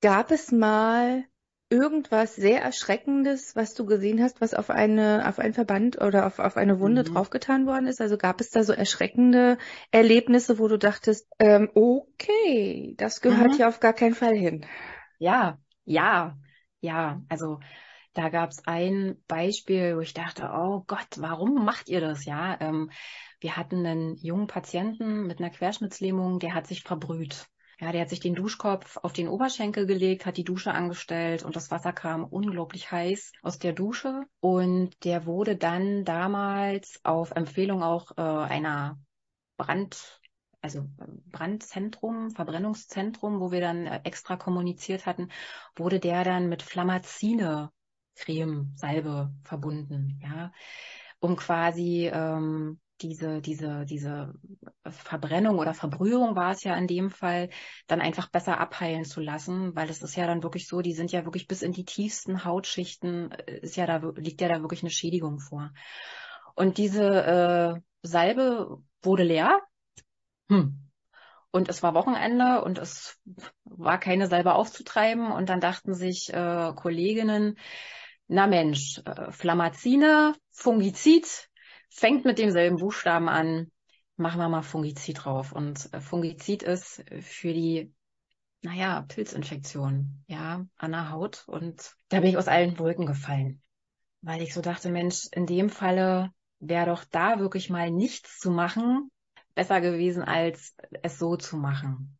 Gab 0.00 0.32
es 0.32 0.50
mal 0.50 1.24
irgendwas 1.70 2.34
sehr 2.34 2.60
Erschreckendes, 2.60 3.54
was 3.54 3.74
du 3.74 3.86
gesehen 3.86 4.20
hast, 4.20 4.40
was 4.40 4.52
auf 4.52 4.68
eine, 4.68 5.28
auf 5.28 5.38
einen 5.38 5.54
Verband 5.54 6.02
oder 6.02 6.26
auf, 6.26 6.40
auf 6.40 6.56
eine 6.56 6.80
Wunde 6.80 7.04
mhm. 7.04 7.14
draufgetan 7.14 7.66
worden 7.66 7.86
ist? 7.86 8.00
Also 8.00 8.18
gab 8.18 8.40
es 8.40 8.50
da 8.50 8.64
so 8.64 8.72
erschreckende 8.72 9.58
Erlebnisse, 9.92 10.58
wo 10.58 10.66
du 10.66 10.76
dachtest, 10.76 11.28
ähm, 11.38 11.70
okay, 11.74 12.94
das 12.98 13.20
gehört 13.20 13.52
mhm. 13.52 13.56
hier 13.58 13.68
auf 13.68 13.78
gar 13.78 13.92
keinen 13.92 14.14
Fall 14.14 14.34
hin? 14.34 14.66
Ja, 15.18 15.61
ja, 15.84 16.36
ja. 16.80 17.22
Also 17.28 17.60
da 18.14 18.28
gab 18.28 18.50
es 18.50 18.66
ein 18.66 19.22
Beispiel, 19.26 19.96
wo 19.96 20.00
ich 20.00 20.14
dachte, 20.14 20.50
oh 20.52 20.84
Gott, 20.86 21.08
warum 21.16 21.64
macht 21.64 21.88
ihr 21.88 22.00
das? 22.00 22.24
Ja, 22.24 22.60
ähm, 22.60 22.90
wir 23.40 23.56
hatten 23.56 23.86
einen 23.86 24.16
jungen 24.16 24.46
Patienten 24.46 25.26
mit 25.26 25.40
einer 25.40 25.50
Querschnittslähmung, 25.50 26.38
der 26.38 26.54
hat 26.54 26.66
sich 26.66 26.82
verbrüht. 26.82 27.46
Ja, 27.80 27.90
der 27.90 28.02
hat 28.02 28.10
sich 28.10 28.20
den 28.20 28.36
Duschkopf 28.36 28.96
auf 28.98 29.12
den 29.12 29.26
Oberschenkel 29.26 29.86
gelegt, 29.86 30.24
hat 30.24 30.36
die 30.36 30.44
Dusche 30.44 30.72
angestellt 30.72 31.42
und 31.42 31.56
das 31.56 31.72
Wasser 31.72 31.92
kam 31.92 32.22
unglaublich 32.22 32.92
heiß 32.92 33.32
aus 33.42 33.58
der 33.58 33.72
Dusche. 33.72 34.22
Und 34.38 35.04
der 35.04 35.26
wurde 35.26 35.56
dann 35.56 36.04
damals 36.04 37.00
auf 37.02 37.32
Empfehlung 37.32 37.82
auch 37.82 38.12
äh, 38.16 38.20
einer 38.20 39.00
Brand, 39.56 40.21
also 40.62 40.88
Brandzentrum, 41.26 42.30
Verbrennungszentrum, 42.30 43.40
wo 43.40 43.50
wir 43.50 43.60
dann 43.60 43.86
äh, 43.86 44.00
extra 44.04 44.36
kommuniziert 44.36 45.06
hatten, 45.06 45.28
wurde 45.76 46.00
der 46.00 46.24
dann 46.24 46.48
mit 46.48 46.62
Flamazine 46.62 47.70
Creme, 48.14 48.72
Salbe 48.76 49.32
verbunden, 49.42 50.20
ja, 50.22 50.52
um 51.18 51.36
quasi 51.36 52.10
ähm, 52.12 52.78
diese, 53.00 53.40
diese, 53.40 53.84
diese 53.84 54.34
Verbrennung 54.86 55.58
oder 55.58 55.74
Verbrühung 55.74 56.36
war 56.36 56.52
es 56.52 56.62
ja 56.62 56.76
in 56.76 56.86
dem 56.86 57.10
Fall, 57.10 57.50
dann 57.86 58.00
einfach 58.00 58.30
besser 58.30 58.60
abheilen 58.60 59.04
zu 59.04 59.20
lassen, 59.20 59.74
weil 59.74 59.90
es 59.90 60.02
ist 60.02 60.16
ja 60.16 60.26
dann 60.26 60.42
wirklich 60.42 60.68
so, 60.68 60.80
die 60.80 60.92
sind 60.92 61.10
ja 61.10 61.24
wirklich 61.24 61.48
bis 61.48 61.62
in 61.62 61.72
die 61.72 61.84
tiefsten 61.84 62.44
Hautschichten, 62.44 63.32
äh, 63.32 63.58
ist 63.58 63.76
ja 63.76 63.86
da, 63.86 64.12
liegt 64.16 64.40
ja 64.40 64.48
da 64.48 64.60
wirklich 64.60 64.82
eine 64.82 64.90
Schädigung 64.90 65.40
vor. 65.40 65.72
Und 66.54 66.78
diese 66.78 67.02
äh, 67.02 67.80
Salbe 68.02 68.82
wurde 69.02 69.24
leer. 69.24 69.60
Hm. 70.52 70.78
Und 71.50 71.68
es 71.68 71.82
war 71.82 71.94
Wochenende 71.94 72.62
und 72.62 72.78
es 72.78 73.18
war 73.64 73.98
keine 73.98 74.26
Salbe 74.26 74.54
aufzutreiben. 74.54 75.32
Und 75.32 75.48
dann 75.48 75.60
dachten 75.60 75.94
sich 75.94 76.32
äh, 76.32 76.72
Kolleginnen, 76.74 77.58
na 78.26 78.46
Mensch, 78.46 79.00
äh, 79.04 79.30
Flamazine, 79.32 80.34
Fungizid, 80.50 81.48
fängt 81.90 82.24
mit 82.24 82.38
demselben 82.38 82.76
Buchstaben 82.76 83.28
an. 83.28 83.70
Machen 84.16 84.40
wir 84.40 84.48
mal 84.48 84.62
Fungizid 84.62 85.24
drauf. 85.24 85.52
Und 85.52 85.92
äh, 85.92 86.00
Fungizid 86.00 86.62
ist 86.62 87.04
für 87.20 87.52
die, 87.52 87.92
naja, 88.62 89.02
Pilzinfektion, 89.08 90.24
ja, 90.26 90.66
an 90.76 90.92
der 90.92 91.10
Haut. 91.10 91.44
Und 91.46 91.94
da 92.08 92.20
bin 92.20 92.30
ich 92.30 92.36
aus 92.36 92.48
allen 92.48 92.78
Wolken 92.78 93.06
gefallen. 93.06 93.62
Weil 94.20 94.42
ich 94.42 94.54
so 94.54 94.60
dachte, 94.60 94.90
Mensch, 94.90 95.28
in 95.32 95.46
dem 95.46 95.68
Falle 95.68 96.30
wäre 96.60 96.86
doch 96.86 97.04
da 97.04 97.38
wirklich 97.38 97.68
mal 97.68 97.90
nichts 97.90 98.38
zu 98.38 98.50
machen, 98.50 99.10
besser 99.54 99.80
gewesen, 99.80 100.22
als 100.22 100.76
es 101.02 101.18
so 101.18 101.36
zu 101.36 101.56
machen. 101.56 102.18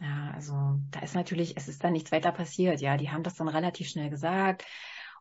Ja, 0.00 0.32
also 0.34 0.78
da 0.90 1.00
ist 1.00 1.14
natürlich, 1.14 1.56
es 1.56 1.68
ist 1.68 1.84
dann 1.84 1.92
nichts 1.92 2.10
weiter 2.10 2.32
passiert. 2.32 2.80
Ja, 2.80 2.96
die 2.96 3.10
haben 3.10 3.22
das 3.22 3.34
dann 3.34 3.48
relativ 3.48 3.88
schnell 3.88 4.10
gesagt. 4.10 4.64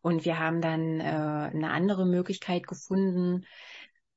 Und 0.02 0.24
wir 0.24 0.40
haben 0.40 0.62
dann 0.62 1.02
äh, 1.02 1.04
eine 1.04 1.72
andere 1.72 2.06
Möglichkeit 2.06 2.66
gefunden, 2.66 3.46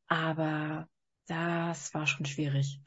aber 0.06 0.88
das 1.26 1.92
war 1.94 2.06
schon 2.06 2.26
schwierig. 2.26 2.80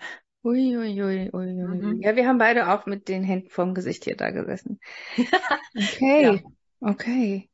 Ui, 0.43 0.77
ui, 0.77 1.01
ui, 1.01 1.29
ui, 1.33 1.33
ui. 1.33 1.53
Mhm. 1.53 2.01
Ja, 2.01 2.15
wir 2.15 2.27
haben 2.27 2.37
beide 2.37 2.71
auch 2.71 2.85
mit 2.85 3.07
den 3.09 3.23
Händen 3.23 3.49
vorm 3.49 3.73
Gesicht 3.73 4.03
hier 4.03 4.15
da 4.15 4.29
gesessen. 4.29 4.79
Okay, 5.77 6.23
ja. 6.23 6.39
okay. 6.79 7.49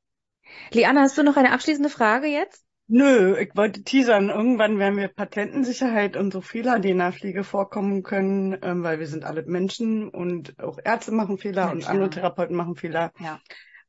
Liana, 0.72 1.02
hast 1.02 1.18
du 1.18 1.24
noch 1.24 1.38
eine 1.38 1.54
abschließende 1.54 1.90
Frage 1.90 2.28
jetzt? 2.28 2.64
Nö, 2.93 3.38
ich 3.39 3.56
wollte 3.56 3.84
teasern. 3.84 4.30
Irgendwann 4.30 4.77
werden 4.77 4.97
wir 4.97 5.08
Patentensicherheit 5.08 6.17
und 6.17 6.34
so 6.34 6.41
Fehler, 6.41 6.80
die 6.80 6.89
in 6.89 6.97
der 6.97 7.13
Pflege 7.13 7.43
vorkommen 7.43 8.04
können, 8.04 8.58
ähm, 8.62 8.84
weil 8.84 8.99
wir 8.99 9.08
sind 9.08 9.23
alle 9.23 9.43
Menschen 9.43 10.10
und 10.10 10.60
auch 10.60 10.77
Ärzte 10.84 11.12
machen 11.12 11.38
Fehler 11.38 11.67
Mensch, 11.67 11.86
und 11.86 11.89
andere 11.89 12.08
ja. 12.08 12.10
Therapeuten 12.10 12.56
machen 12.56 12.75
Fehler. 12.75 13.12
Ja 13.19 13.39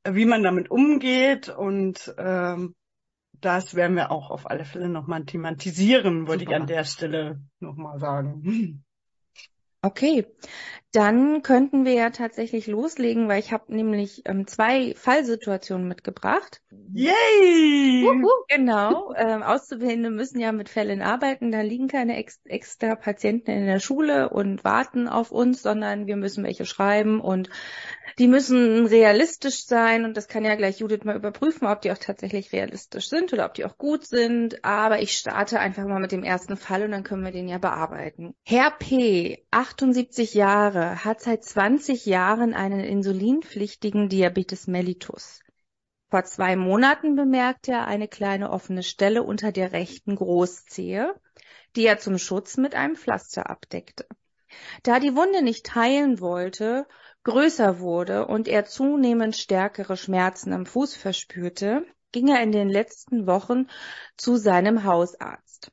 wie 0.09 0.25
man 0.25 0.43
damit 0.43 0.71
umgeht 0.71 1.49
und 1.49 2.13
ähm, 2.19 2.75
das 3.41 3.75
werden 3.75 3.97
wir 3.97 4.11
auch 4.11 4.31
auf 4.31 4.49
alle 4.49 4.65
Fälle 4.65 4.89
nochmal 4.89 5.25
thematisieren, 5.25 6.29
wollte 6.29 6.45
ich 6.45 6.55
an 6.55 6.67
der 6.67 6.85
Stelle 6.85 7.41
nochmal 7.61 7.99
sagen. 7.99 8.85
Okay, 9.85 10.27
dann 10.93 11.43
könnten 11.43 11.85
wir 11.85 11.95
ja 11.95 12.11
tatsächlich 12.11 12.67
loslegen, 12.67 13.27
weil 13.27 13.41
ich 13.41 13.51
habe 13.51 13.75
nämlich 13.75 14.23
ähm, 14.27 14.47
zwei 14.47 14.95
Fallsituationen 14.95 15.89
mitgebracht. 15.89 16.61
Yay! 16.93 18.05
Uhu, 18.07 18.29
genau, 18.49 19.15
ähm, 19.17 19.43
Auszubildende 19.43 20.11
müssen 20.11 20.39
ja 20.39 20.53
mit 20.53 20.69
Fällen 20.69 21.01
arbeiten, 21.01 21.51
da 21.51 21.63
liegen 21.63 21.89
keine 21.89 22.17
ex 22.19 22.41
extra 22.45 22.95
Patienten 22.95 23.51
in 23.51 23.67
der 23.67 23.81
Schule 23.81 24.29
und 24.29 24.65
warten 24.65 25.09
auf 25.09 25.33
uns, 25.33 25.63
sondern 25.63 26.07
wir 26.07 26.17
müssen 26.17 26.45
welche 26.45 26.67
schreiben 26.67 27.21
und 27.21 27.49
die 28.19 28.29
müssen 28.29 28.87
realistisch 28.87 29.65
sein 29.65 30.05
und 30.05 30.17
das 30.17 30.29
kann 30.29 30.45
ja 30.45 30.55
gleich 30.55 30.81
Judith 30.81 31.05
mal 31.05 31.17
überprüfen, 31.17 31.67
ob 31.67 31.81
die 31.81 31.93
auch 31.93 31.99
tatsächlich 31.99 32.53
realistisch 32.53 33.09
sind 33.09 33.33
oder 33.33 33.47
ob 33.47 33.55
die 33.55 33.65
auch 33.65 33.79
gut 33.79 34.07
sind. 34.07 34.65
Aber 34.65 35.01
ich 35.01 35.13
starte 35.13 35.59
einfach 35.59 35.87
mal 35.87 36.01
mit 36.01 36.13
dem 36.13 36.23
ersten 36.23 36.57
Fall 36.57 36.83
und 36.83 36.91
dann 36.91 37.05
können 37.05 37.25
wir 37.25 37.33
den 37.33 37.49
ja 37.49 37.57
bearbeiten. 37.59 38.35
Herr 38.45 38.71
P., 38.71 39.47
78 39.73 40.35
Jahre, 40.35 41.03
hat 41.03 41.23
seit 41.23 41.45
20 41.45 42.05
Jahren 42.05 42.53
einen 42.53 42.81
insulinpflichtigen 42.81 44.11
Diabetes 44.11 44.67
mellitus. 44.67 45.41
Vor 46.11 46.25
zwei 46.25 46.57
Monaten 46.57 47.17
bemerkte 47.17 47.73
er 47.73 47.87
eine 47.87 48.07
kleine 48.07 48.51
offene 48.51 48.83
Stelle 48.83 49.23
unter 49.23 49.51
der 49.51 49.73
rechten 49.73 50.17
Großzehe, 50.17 51.15
die 51.75 51.87
er 51.87 51.99
zum 51.99 52.19
Schutz 52.19 52.59
mit 52.59 52.75
einem 52.75 52.97
Pflaster 52.97 53.49
abdeckte. 53.49 54.07
Da 54.83 55.01
die 55.01 55.17
Wunde 55.17 55.41
nicht 55.43 55.75
heilen 55.75 56.21
wollte, 56.21 56.87
größer 57.25 57.79
wurde 57.79 58.27
und 58.27 58.49
er 58.49 58.67
zunehmend 58.67 59.37
stärkere 59.37 59.97
Schmerzen 59.97 60.53
am 60.53 60.67
Fuß 60.67 60.97
verspürte, 60.97 61.87
ging 62.13 62.29
er 62.29 62.43
in 62.43 62.53
den 62.53 62.69
letzten 62.69 63.27
Wochen 63.27 63.69
zu 64.19 64.37
seinem 64.37 64.85
Hausarzt. 64.85 65.73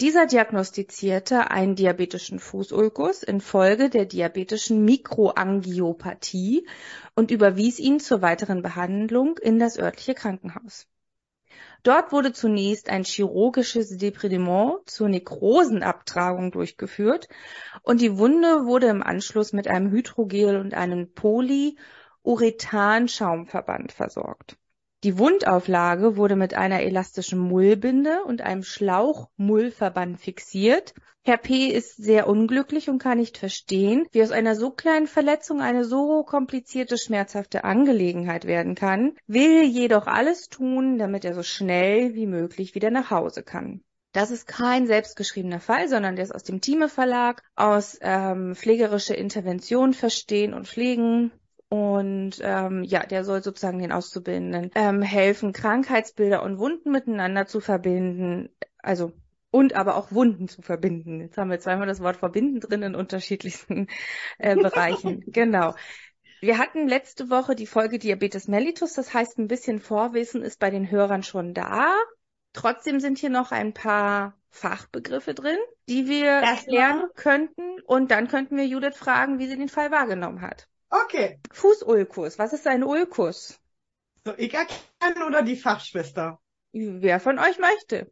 Dieser 0.00 0.26
diagnostizierte 0.26 1.50
einen 1.50 1.74
diabetischen 1.74 2.38
Fußulkus 2.38 3.24
infolge 3.24 3.90
der 3.90 4.04
diabetischen 4.04 4.84
Mikroangiopathie 4.84 6.68
und 7.16 7.32
überwies 7.32 7.80
ihn 7.80 7.98
zur 7.98 8.22
weiteren 8.22 8.62
Behandlung 8.62 9.38
in 9.38 9.58
das 9.58 9.76
örtliche 9.76 10.14
Krankenhaus. 10.14 10.86
Dort 11.82 12.12
wurde 12.12 12.32
zunächst 12.32 12.90
ein 12.90 13.02
chirurgisches 13.02 13.96
Deprimement 13.96 14.88
zur 14.88 15.08
Nekrosenabtragung 15.08 16.52
durchgeführt 16.52 17.28
und 17.82 18.00
die 18.00 18.18
Wunde 18.18 18.66
wurde 18.66 18.86
im 18.86 19.02
Anschluss 19.02 19.52
mit 19.52 19.66
einem 19.66 19.90
Hydrogel 19.90 20.58
und 20.58 20.74
einem 20.74 21.12
Polyurethan-Schaumverband 21.12 23.90
versorgt. 23.90 24.58
Die 25.04 25.16
Wundauflage 25.16 26.16
wurde 26.16 26.34
mit 26.34 26.54
einer 26.54 26.80
elastischen 26.80 27.38
Mullbinde 27.38 28.24
und 28.24 28.40
einem 28.40 28.64
Schlauchmullverband 28.64 30.18
fixiert. 30.18 30.92
Herr 31.22 31.36
P. 31.36 31.68
ist 31.68 31.96
sehr 31.96 32.26
unglücklich 32.26 32.90
und 32.90 32.98
kann 32.98 33.18
nicht 33.18 33.38
verstehen, 33.38 34.08
wie 34.10 34.24
aus 34.24 34.32
einer 34.32 34.56
so 34.56 34.70
kleinen 34.70 35.06
Verletzung 35.06 35.60
eine 35.60 35.84
so 35.84 36.24
komplizierte, 36.24 36.98
schmerzhafte 36.98 37.62
Angelegenheit 37.62 38.44
werden 38.44 38.74
kann, 38.74 39.16
will 39.28 39.62
jedoch 39.62 40.08
alles 40.08 40.48
tun, 40.48 40.98
damit 40.98 41.24
er 41.24 41.34
so 41.34 41.44
schnell 41.44 42.14
wie 42.14 42.26
möglich 42.26 42.74
wieder 42.74 42.90
nach 42.90 43.12
Hause 43.12 43.44
kann. 43.44 43.82
Das 44.12 44.32
ist 44.32 44.48
kein 44.48 44.88
selbstgeschriebener 44.88 45.60
Fall, 45.60 45.88
sondern 45.88 46.16
der 46.16 46.24
ist 46.24 46.34
aus 46.34 46.42
dem 46.42 46.60
Thieme 46.60 46.88
Verlag, 46.88 47.44
aus 47.54 47.98
ähm, 48.00 48.56
pflegerische 48.56 49.14
Intervention 49.14 49.92
verstehen 49.92 50.54
und 50.54 50.66
pflegen 50.66 51.30
und 51.68 52.38
ähm, 52.40 52.82
ja, 52.82 53.04
der 53.04 53.24
soll 53.24 53.42
sozusagen 53.42 53.78
den 53.78 53.92
Auszubildenden 53.92 54.70
ähm, 54.74 55.02
helfen, 55.02 55.52
Krankheitsbilder 55.52 56.42
und 56.42 56.58
Wunden 56.58 56.90
miteinander 56.90 57.46
zu 57.46 57.60
verbinden. 57.60 58.48
Also 58.78 59.12
und 59.50 59.74
aber 59.74 59.96
auch 59.96 60.12
Wunden 60.12 60.48
zu 60.48 60.62
verbinden. 60.62 61.20
Jetzt 61.20 61.38
haben 61.38 61.50
wir 61.50 61.60
zweimal 61.60 61.86
das 61.86 62.00
Wort 62.00 62.16
verbinden 62.16 62.60
drin 62.60 62.82
in 62.82 62.94
unterschiedlichsten 62.94 63.86
äh, 64.38 64.56
Bereichen. 64.56 65.24
genau. 65.26 65.74
Wir 66.40 66.58
hatten 66.58 66.86
letzte 66.86 67.30
Woche 67.30 67.54
die 67.54 67.66
Folge 67.66 67.98
Diabetes 67.98 68.46
mellitus, 68.46 68.92
das 68.92 69.12
heißt, 69.12 69.38
ein 69.38 69.48
bisschen 69.48 69.80
Vorwissen 69.80 70.42
ist 70.42 70.60
bei 70.60 70.70
den 70.70 70.90
Hörern 70.90 71.22
schon 71.22 71.52
da. 71.52 71.94
Trotzdem 72.52 73.00
sind 73.00 73.18
hier 73.18 73.30
noch 73.30 73.50
ein 73.50 73.74
paar 73.74 74.38
Fachbegriffe 74.50 75.34
drin, 75.34 75.58
die 75.88 76.06
wir 76.06 76.28
erklären 76.28 77.08
könnten 77.14 77.80
und 77.84 78.10
dann 78.10 78.28
könnten 78.28 78.56
wir 78.56 78.66
Judith 78.66 78.96
fragen, 78.96 79.38
wie 79.38 79.48
sie 79.48 79.56
den 79.56 79.68
Fall 79.68 79.90
wahrgenommen 79.90 80.40
hat. 80.40 80.67
Okay. 80.90 81.40
Fußulkus. 81.52 82.38
Was 82.38 82.52
ist 82.52 82.66
ein 82.66 82.82
Ulkus? 82.84 83.60
So, 84.24 84.34
ich 84.36 84.54
erkennen 84.54 85.22
oder 85.26 85.42
die 85.42 85.56
Fachschwester? 85.56 86.40
Wer 86.72 87.20
von 87.20 87.38
euch 87.38 87.58
möchte? 87.58 88.10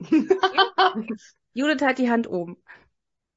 Judith 1.52 1.82
hat 1.82 1.98
die 1.98 2.10
Hand 2.10 2.28
oben. 2.28 2.56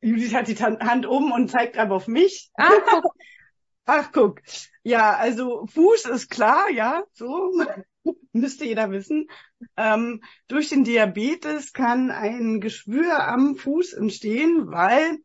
Judith 0.01 0.33
hat 0.33 0.47
die 0.47 0.55
Hand 0.55 1.07
oben 1.07 1.31
und 1.31 1.49
zeigt 1.49 1.77
aber 1.77 1.95
auf 1.95 2.07
mich. 2.07 2.51
Ah, 2.55 2.71
guck. 2.89 3.05
Ach, 3.85 4.11
guck. 4.11 4.41
Ja, 4.83 5.15
also 5.15 5.65
Fuß 5.67 6.05
ist 6.05 6.29
klar, 6.29 6.69
ja, 6.69 7.03
so 7.13 7.53
müsste 8.33 8.65
jeder 8.65 8.91
wissen. 8.91 9.27
Ähm, 9.77 10.21
durch 10.47 10.69
den 10.69 10.83
Diabetes 10.83 11.73
kann 11.73 12.11
ein 12.11 12.59
Geschwür 12.59 13.27
am 13.27 13.55
Fuß 13.55 13.93
entstehen, 13.93 14.69
weil 14.71 15.19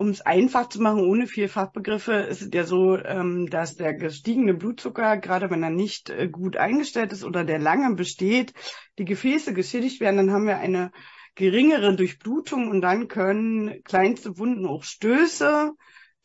um 0.00 0.08
es 0.08 0.22
einfach 0.22 0.70
zu 0.70 0.80
machen, 0.80 1.00
ohne 1.00 1.26
viel 1.26 1.46
Fachbegriffe, 1.46 2.14
ist 2.14 2.40
es 2.40 2.48
ja 2.54 2.64
so, 2.64 2.96
ähm, 2.96 3.50
dass 3.50 3.76
der 3.76 3.92
gestiegene 3.92 4.54
Blutzucker, 4.54 5.18
gerade 5.18 5.50
wenn 5.50 5.62
er 5.62 5.68
nicht 5.68 6.08
äh, 6.08 6.26
gut 6.26 6.56
eingestellt 6.56 7.12
ist 7.12 7.22
oder 7.22 7.44
der 7.44 7.58
lange 7.58 7.94
besteht, 7.94 8.54
die 8.98 9.04
Gefäße 9.04 9.52
geschädigt 9.52 10.00
werden, 10.00 10.16
dann 10.16 10.30
haben 10.32 10.46
wir 10.46 10.56
eine 10.56 10.90
geringere 11.34 11.94
Durchblutung 11.94 12.70
und 12.70 12.80
dann 12.80 13.08
können 13.08 13.82
kleinste 13.84 14.38
Wunden 14.38 14.64
auch 14.64 14.84
Stöße 14.84 15.72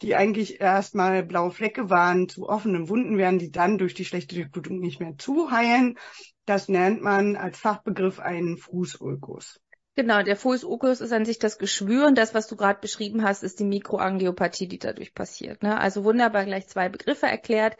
die 0.01 0.13
eigentlich 0.13 0.59
erstmal 0.59 1.23
blaue 1.23 1.51
Flecke 1.51 1.89
waren, 1.89 2.27
zu 2.27 2.49
offenen 2.49 2.89
Wunden 2.89 3.17
werden, 3.17 3.39
die 3.39 3.49
dann 3.49 3.77
durch 3.77 3.93
die 3.93 4.03
schlechte 4.03 4.35
Durchblutung 4.35 4.79
nicht 4.79 4.99
mehr 4.99 5.17
zuheilen. 5.17 5.97
Das 6.45 6.67
nennt 6.67 7.01
man 7.01 7.37
als 7.37 7.57
Fachbegriff 7.57 8.19
einen 8.19 8.57
Fußulkus. 8.57 9.61
Genau, 9.97 10.23
der 10.23 10.35
Fußulkus 10.35 10.99
ist 10.99 11.13
an 11.13 11.23
sich 11.23 11.39
das 11.39 11.57
Geschwür 11.57 12.07
und 12.07 12.17
das, 12.17 12.33
was 12.33 12.47
du 12.47 12.57
gerade 12.57 12.81
beschrieben 12.81 13.23
hast, 13.23 13.43
ist 13.43 13.61
die 13.61 13.63
Mikroangiopathie, 13.63 14.67
die 14.67 14.77
dadurch 14.77 15.13
passiert. 15.13 15.63
Ne? 15.63 15.79
Also 15.79 16.03
wunderbar 16.03 16.43
gleich 16.43 16.67
zwei 16.67 16.89
Begriffe 16.89 17.27
erklärt. 17.27 17.77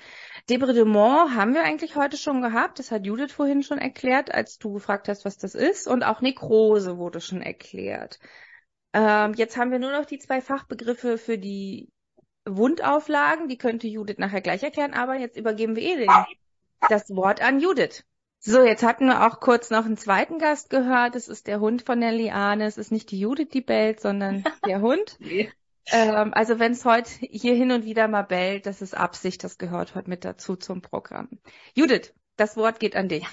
Debridement 0.49 1.35
haben 1.35 1.53
wir 1.53 1.63
eigentlich 1.63 1.97
heute 1.97 2.15
schon 2.15 2.41
gehabt. 2.41 2.79
Das 2.79 2.91
hat 2.91 3.05
Judith 3.05 3.33
vorhin 3.33 3.63
schon 3.63 3.79
erklärt, 3.79 4.33
als 4.33 4.57
du 4.59 4.71
gefragt 4.71 5.09
hast, 5.09 5.25
was 5.25 5.37
das 5.37 5.55
ist. 5.55 5.87
Und 5.89 6.03
auch 6.03 6.21
Nekrose 6.21 6.97
wurde 6.97 7.19
schon 7.19 7.41
erklärt. 7.41 8.17
Ähm, 8.93 9.33
jetzt 9.33 9.57
haben 9.57 9.71
wir 9.71 9.79
nur 9.79 9.91
noch 9.91 10.05
die 10.05 10.19
zwei 10.19 10.39
Fachbegriffe 10.39 11.17
für 11.17 11.37
die 11.37 11.89
Wundauflagen. 12.45 13.49
Die 13.49 13.57
könnte 13.57 13.87
Judith 13.87 14.19
nachher 14.19 14.39
gleich 14.39 14.63
erklären, 14.63 14.93
aber 14.93 15.15
jetzt 15.15 15.35
übergeben 15.35 15.75
wir 15.75 15.83
eh 15.83 15.97
den, 15.97 16.11
das 16.87 17.09
Wort 17.09 17.41
an 17.41 17.59
Judith. 17.59 18.05
So, 18.47 18.61
jetzt 18.61 18.83
hatten 18.83 19.07
wir 19.07 19.25
auch 19.25 19.39
kurz 19.39 19.71
noch 19.71 19.85
einen 19.85 19.97
zweiten 19.97 20.37
Gast 20.37 20.69
gehört. 20.69 21.15
Es 21.15 21.27
ist 21.27 21.47
der 21.47 21.59
Hund 21.59 21.81
von 21.81 21.99
der 21.99 22.11
Liane. 22.11 22.65
Es 22.65 22.77
ist 22.77 22.91
nicht 22.91 23.09
die 23.09 23.19
Judith, 23.19 23.49
die 23.51 23.61
bellt, 23.61 23.99
sondern 23.99 24.43
der 24.67 24.81
Hund. 24.81 25.17
Nee. 25.19 25.51
Ähm, 25.87 26.31
also 26.31 26.59
wenn 26.59 26.73
es 26.73 26.85
heute 26.85 27.09
hier 27.09 27.55
hin 27.55 27.71
und 27.71 27.85
wieder 27.85 28.07
mal 28.07 28.21
bellt, 28.21 28.67
das 28.67 28.83
ist 28.83 28.95
Absicht, 28.95 29.43
das 29.43 29.57
gehört 29.57 29.95
heute 29.95 30.11
mit 30.11 30.23
dazu 30.25 30.55
zum 30.55 30.83
Programm. 30.83 31.29
Judith, 31.73 32.13
das 32.35 32.55
Wort 32.55 32.79
geht 32.79 32.95
an 32.95 33.09
dich. 33.09 33.25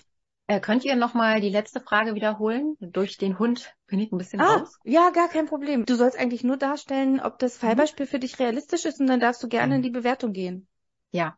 Äh, 0.46 0.60
könnt 0.60 0.82
ihr 0.82 0.96
nochmal 0.96 1.42
die 1.42 1.50
letzte 1.50 1.80
Frage 1.80 2.14
wiederholen? 2.14 2.76
Durch 2.80 3.18
den 3.18 3.38
Hund 3.38 3.74
bin 3.88 4.00
ich 4.00 4.12
ein 4.12 4.18
bisschen 4.18 4.40
ah, 4.40 4.56
raus. 4.56 4.78
Ja, 4.82 5.10
gar 5.10 5.28
kein 5.28 5.44
Problem. 5.44 5.84
Du 5.84 5.94
sollst 5.94 6.18
eigentlich 6.18 6.42
nur 6.42 6.56
darstellen, 6.56 7.20
ob 7.20 7.38
das. 7.38 7.58
Fallbeispiel 7.58 8.06
mhm. 8.06 8.10
für 8.10 8.18
dich 8.18 8.38
realistisch 8.38 8.86
ist 8.86 8.98
und 8.98 9.08
dann 9.08 9.20
darfst 9.20 9.42
du 9.42 9.48
gerne 9.48 9.74
mhm. 9.74 9.76
in 9.76 9.82
die 9.82 9.90
Bewertung 9.90 10.32
gehen. 10.32 10.68
Ja, 11.10 11.36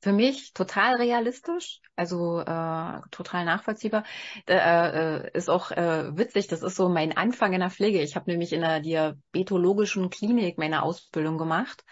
für 0.00 0.12
mich 0.12 0.52
total 0.52 0.96
realistisch, 0.96 1.80
also 1.96 2.40
äh, 2.40 3.00
total 3.10 3.44
nachvollziehbar. 3.44 4.04
Äh, 4.46 4.54
äh, 4.56 5.30
ist 5.32 5.50
auch 5.50 5.70
äh, 5.70 6.16
witzig, 6.16 6.46
das 6.48 6.62
ist 6.62 6.76
so 6.76 6.88
mein 6.88 7.16
Anfang 7.16 7.52
in 7.52 7.60
der 7.60 7.70
Pflege. 7.70 8.02
Ich 8.02 8.16
habe 8.16 8.30
nämlich 8.30 8.52
in 8.52 8.60
der 8.60 8.80
diabetologischen 8.80 10.10
Klinik 10.10 10.58
meine 10.58 10.82
Ausbildung 10.82 11.38
gemacht 11.38 11.84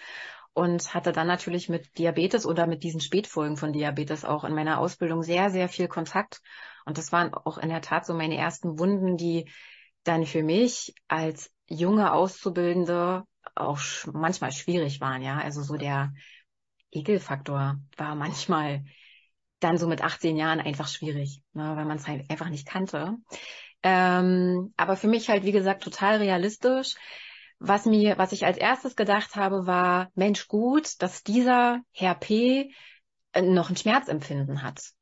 und 0.52 0.94
hatte 0.94 1.12
dann 1.12 1.26
natürlich 1.26 1.68
mit 1.68 1.98
Diabetes 1.98 2.46
oder 2.46 2.66
mit 2.66 2.82
diesen 2.84 3.00
Spätfolgen 3.00 3.56
von 3.56 3.72
Diabetes 3.72 4.24
auch 4.24 4.44
in 4.44 4.54
meiner 4.54 4.78
Ausbildung 4.78 5.22
sehr, 5.22 5.50
sehr 5.50 5.68
viel 5.68 5.88
Kontakt. 5.88 6.40
Und 6.86 6.96
das 6.98 7.12
waren 7.12 7.34
auch 7.34 7.58
in 7.58 7.70
der 7.70 7.82
Tat 7.82 8.06
so 8.06 8.14
meine 8.14 8.36
ersten 8.36 8.78
Wunden, 8.78 9.16
die 9.16 9.50
dann 10.04 10.26
für 10.26 10.42
mich 10.42 10.94
als 11.08 11.50
junge 11.66 12.12
Auszubildende 12.12 13.24
auch 13.54 13.80
manchmal 14.12 14.52
schwierig 14.52 15.00
waren, 15.00 15.22
ja. 15.22 15.38
Also 15.38 15.62
so 15.62 15.76
der 15.76 16.12
Ekelfaktor 16.94 17.78
war 17.96 18.14
manchmal 18.14 18.84
dann 19.60 19.78
so 19.78 19.86
mit 19.86 20.02
18 20.02 20.36
Jahren 20.36 20.60
einfach 20.60 20.88
schwierig, 20.88 21.42
ne, 21.52 21.76
weil 21.76 21.84
man 21.84 21.96
es 21.96 22.06
halt 22.06 22.30
einfach 22.30 22.48
nicht 22.48 22.66
kannte. 22.66 23.16
Ähm, 23.82 24.72
aber 24.76 24.96
für 24.96 25.08
mich 25.08 25.28
halt, 25.28 25.44
wie 25.44 25.52
gesagt, 25.52 25.82
total 25.82 26.16
realistisch. 26.16 26.94
Was 27.58 27.86
mir, 27.86 28.18
was 28.18 28.32
ich 28.32 28.44
als 28.44 28.58
erstes 28.58 28.96
gedacht 28.96 29.36
habe, 29.36 29.66
war, 29.66 30.10
Mensch, 30.14 30.48
gut, 30.48 31.00
dass 31.02 31.22
dieser 31.22 31.80
Herr 31.92 32.14
P 32.14 32.72
äh, 33.32 33.42
noch 33.42 33.70
ein 33.70 33.76
Schmerzempfinden 33.76 34.62
hat. 34.62 34.92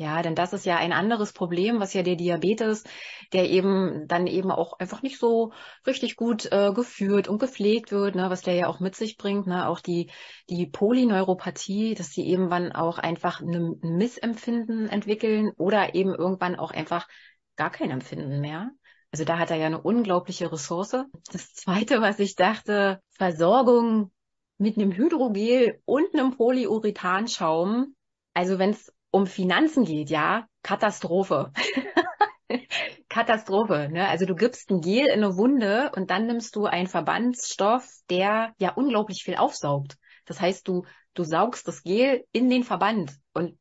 Ja, 0.00 0.22
denn 0.22 0.36
das 0.36 0.52
ist 0.52 0.64
ja 0.64 0.76
ein 0.76 0.92
anderes 0.92 1.32
Problem, 1.32 1.80
was 1.80 1.92
ja 1.92 2.04
der 2.04 2.14
Diabetes, 2.14 2.84
der 3.32 3.50
eben 3.50 4.06
dann 4.06 4.28
eben 4.28 4.52
auch 4.52 4.78
einfach 4.78 5.02
nicht 5.02 5.18
so 5.18 5.52
richtig 5.88 6.14
gut 6.14 6.46
äh, 6.52 6.72
geführt 6.72 7.26
und 7.26 7.40
gepflegt 7.40 7.90
wird, 7.90 8.14
ne, 8.14 8.30
was 8.30 8.42
der 8.42 8.54
ja 8.54 8.68
auch 8.68 8.78
mit 8.78 8.94
sich 8.94 9.16
bringt, 9.16 9.48
ne, 9.48 9.68
auch 9.68 9.80
die 9.80 10.08
die 10.50 10.66
Polyneuropathie, 10.66 11.96
dass 11.96 12.10
sie 12.10 12.30
irgendwann 12.30 12.70
auch 12.70 12.98
einfach 12.98 13.40
ein 13.40 13.80
Missempfinden 13.82 14.88
entwickeln 14.88 15.50
oder 15.56 15.96
eben 15.96 16.14
irgendwann 16.14 16.54
auch 16.54 16.70
einfach 16.70 17.08
gar 17.56 17.70
kein 17.70 17.90
Empfinden 17.90 18.40
mehr. 18.40 18.70
Also 19.10 19.24
da 19.24 19.36
hat 19.36 19.50
er 19.50 19.56
ja 19.56 19.66
eine 19.66 19.82
unglaubliche 19.82 20.52
Ressource. 20.52 20.94
Das 21.32 21.54
zweite, 21.54 22.00
was 22.00 22.20
ich 22.20 22.36
dachte, 22.36 23.02
Versorgung 23.10 24.12
mit 24.58 24.76
einem 24.76 24.92
Hydrogel 24.92 25.80
und 25.86 26.14
einem 26.14 26.36
Polyurethanschaum. 26.36 27.96
Also 28.32 28.60
wenn 28.60 28.70
es 28.70 28.92
um 29.10 29.26
Finanzen 29.26 29.84
geht, 29.84 30.10
ja, 30.10 30.46
Katastrophe. 30.62 31.52
Katastrophe. 33.08 33.88
Ne? 33.90 34.06
Also 34.08 34.26
du 34.26 34.34
gibst 34.34 34.70
ein 34.70 34.80
Gel 34.80 35.06
in 35.06 35.24
eine 35.24 35.36
Wunde 35.36 35.90
und 35.94 36.10
dann 36.10 36.26
nimmst 36.26 36.56
du 36.56 36.66
einen 36.66 36.86
Verbandsstoff, 36.86 37.88
der 38.10 38.54
ja 38.58 38.72
unglaublich 38.72 39.22
viel 39.22 39.36
aufsaugt. 39.36 39.96
Das 40.24 40.40
heißt, 40.40 40.68
du, 40.68 40.84
du 41.14 41.24
saugst 41.24 41.66
das 41.68 41.82
Gel 41.82 42.24
in 42.32 42.50
den 42.50 42.64
Verband 42.64 43.16
und 43.32 43.58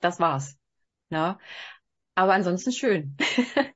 das 0.00 0.20
war's. 0.20 0.56
Ne? 1.10 1.38
Aber 2.14 2.34
ansonsten 2.34 2.72
schön. 2.72 3.16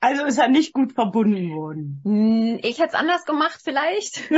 also 0.00 0.24
ist 0.24 0.38
er 0.38 0.48
nicht 0.48 0.72
gut 0.74 0.92
verbunden 0.92 1.54
worden. 1.54 2.00
Hm, 2.04 2.60
ich 2.62 2.78
hätte 2.78 2.88
es 2.88 2.94
anders 2.94 3.24
gemacht 3.24 3.60
vielleicht. 3.62 4.30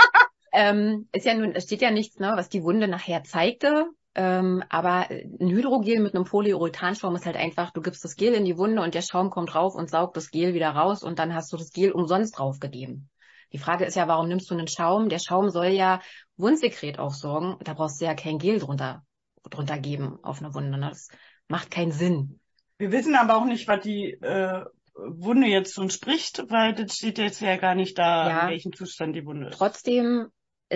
ähm, 0.52 1.08
ist 1.12 1.26
ja 1.26 1.34
nun, 1.34 1.52
es 1.54 1.64
steht 1.64 1.80
ja 1.80 1.90
nichts, 1.90 2.18
ne, 2.18 2.32
was 2.34 2.48
die 2.48 2.62
Wunde 2.62 2.88
nachher 2.88 3.24
zeigte. 3.24 3.86
Ähm, 4.20 4.64
aber 4.68 5.08
ein 5.10 5.48
Hydrogel 5.48 6.00
mit 6.00 6.16
einem 6.16 6.24
Polyurethanschaum 6.24 7.14
ist 7.14 7.24
halt 7.24 7.36
einfach, 7.36 7.70
du 7.70 7.80
gibst 7.80 8.02
das 8.02 8.16
Gel 8.16 8.34
in 8.34 8.44
die 8.44 8.58
Wunde 8.58 8.82
und 8.82 8.96
der 8.96 9.02
Schaum 9.02 9.30
kommt 9.30 9.54
drauf 9.54 9.76
und 9.76 9.90
saugt 9.90 10.16
das 10.16 10.32
Gel 10.32 10.54
wieder 10.54 10.70
raus 10.70 11.04
und 11.04 11.20
dann 11.20 11.36
hast 11.36 11.52
du 11.52 11.56
das 11.56 11.70
Gel 11.70 11.92
umsonst 11.92 12.36
draufgegeben. 12.36 13.10
Die 13.52 13.58
Frage 13.58 13.84
ist 13.84 13.94
ja, 13.94 14.08
warum 14.08 14.26
nimmst 14.26 14.50
du 14.50 14.54
einen 14.54 14.66
Schaum? 14.66 15.08
Der 15.08 15.20
Schaum 15.20 15.50
soll 15.50 15.68
ja 15.68 16.00
Wundsekret 16.36 16.98
aufsorgen. 16.98 17.58
Da 17.62 17.74
brauchst 17.74 18.00
du 18.00 18.06
ja 18.06 18.14
kein 18.14 18.40
Gel 18.40 18.58
drunter, 18.58 19.04
drunter 19.48 19.78
geben 19.78 20.18
auf 20.24 20.42
eine 20.42 20.52
Wunde. 20.52 20.78
Ne? 20.78 20.88
Das 20.88 21.10
macht 21.46 21.70
keinen 21.70 21.92
Sinn. 21.92 22.40
Wir 22.76 22.90
wissen 22.90 23.14
aber 23.14 23.36
auch 23.36 23.44
nicht, 23.44 23.68
was 23.68 23.82
die 23.82 24.14
äh, 24.14 24.64
Wunde 24.96 25.46
jetzt 25.46 25.74
schon 25.74 25.90
spricht, 25.90 26.42
weil 26.50 26.74
das 26.74 26.96
steht 26.96 27.18
jetzt 27.18 27.40
ja 27.40 27.56
gar 27.56 27.76
nicht 27.76 27.96
da, 27.96 28.28
ja, 28.28 28.40
in 28.40 28.50
welchem 28.50 28.72
Zustand 28.72 29.14
die 29.14 29.24
Wunde 29.24 29.50
ist. 29.50 29.58
Trotzdem 29.58 30.26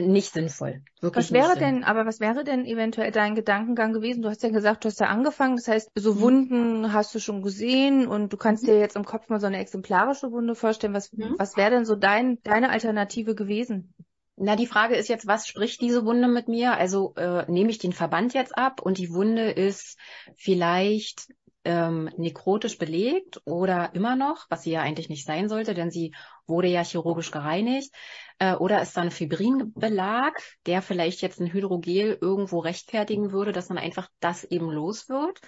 nicht 0.00 0.32
sinnvoll. 0.32 0.82
Wirklich 1.00 1.26
was 1.26 1.32
wäre 1.32 1.58
denn, 1.58 1.84
aber 1.84 2.06
was 2.06 2.20
wäre 2.20 2.44
denn 2.44 2.64
eventuell 2.64 3.10
dein 3.10 3.34
Gedankengang 3.34 3.92
gewesen? 3.92 4.22
Du 4.22 4.28
hast 4.28 4.42
ja 4.42 4.48
gesagt, 4.48 4.84
du 4.84 4.88
hast 4.88 5.00
da 5.00 5.06
angefangen, 5.06 5.56
das 5.56 5.68
heißt, 5.68 5.90
so 5.94 6.14
mhm. 6.14 6.20
Wunden 6.20 6.92
hast 6.92 7.14
du 7.14 7.18
schon 7.18 7.42
gesehen 7.42 8.06
und 8.06 8.32
du 8.32 8.36
kannst 8.36 8.62
mhm. 8.62 8.68
dir 8.68 8.78
jetzt 8.78 8.96
im 8.96 9.04
Kopf 9.04 9.28
mal 9.28 9.40
so 9.40 9.46
eine 9.46 9.58
exemplarische 9.58 10.32
Wunde 10.32 10.54
vorstellen. 10.54 10.94
Was, 10.94 11.12
mhm. 11.12 11.34
was 11.38 11.56
wäre 11.56 11.70
denn 11.70 11.84
so 11.84 11.94
dein, 11.94 12.38
deine 12.42 12.70
Alternative 12.70 13.34
gewesen? 13.34 13.94
Na, 14.36 14.56
die 14.56 14.66
Frage 14.66 14.96
ist 14.96 15.08
jetzt, 15.08 15.26
was 15.26 15.46
spricht 15.46 15.82
diese 15.82 16.06
Wunde 16.06 16.26
mit 16.26 16.48
mir? 16.48 16.72
Also 16.72 17.14
äh, 17.16 17.44
nehme 17.50 17.70
ich 17.70 17.78
den 17.78 17.92
Verband 17.92 18.32
jetzt 18.32 18.56
ab 18.56 18.80
und 18.80 18.96
die 18.96 19.12
Wunde 19.12 19.50
ist 19.50 19.98
vielleicht 20.36 21.28
ähm, 21.64 22.10
nekrotisch 22.16 22.78
belegt 22.78 23.40
oder 23.44 23.94
immer 23.94 24.16
noch, 24.16 24.46
was 24.50 24.62
sie 24.62 24.72
ja 24.72 24.82
eigentlich 24.82 25.08
nicht 25.08 25.26
sein 25.26 25.48
sollte, 25.48 25.74
denn 25.74 25.90
sie 25.90 26.14
wurde 26.46 26.68
ja 26.68 26.82
chirurgisch 26.82 27.30
gereinigt. 27.30 27.94
Äh, 28.38 28.54
oder 28.54 28.82
ist 28.82 28.96
da 28.96 29.02
ein 29.02 29.10
Fibrinbelag, 29.10 30.32
der 30.66 30.82
vielleicht 30.82 31.22
jetzt 31.22 31.40
ein 31.40 31.52
Hydrogel 31.52 32.18
irgendwo 32.20 32.58
rechtfertigen 32.58 33.32
würde, 33.32 33.52
dass 33.52 33.68
dann 33.68 33.78
einfach 33.78 34.08
das 34.20 34.44
eben 34.44 34.70
los 34.70 35.08
wird. 35.08 35.40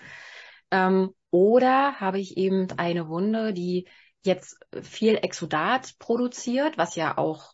Ähm, 0.71 1.15
oder 1.31 2.01
habe 2.01 2.21
ich 2.21 2.37
eben 2.37 2.69
eine 2.77 3.09
Wunde, 3.09 3.53
die 3.53 3.89
jetzt 4.23 4.59
viel 4.83 5.17
Exudat 5.17 5.99
produziert, 5.99 6.79
was 6.79 6.97
ja 6.97 7.19
auch 7.19 7.53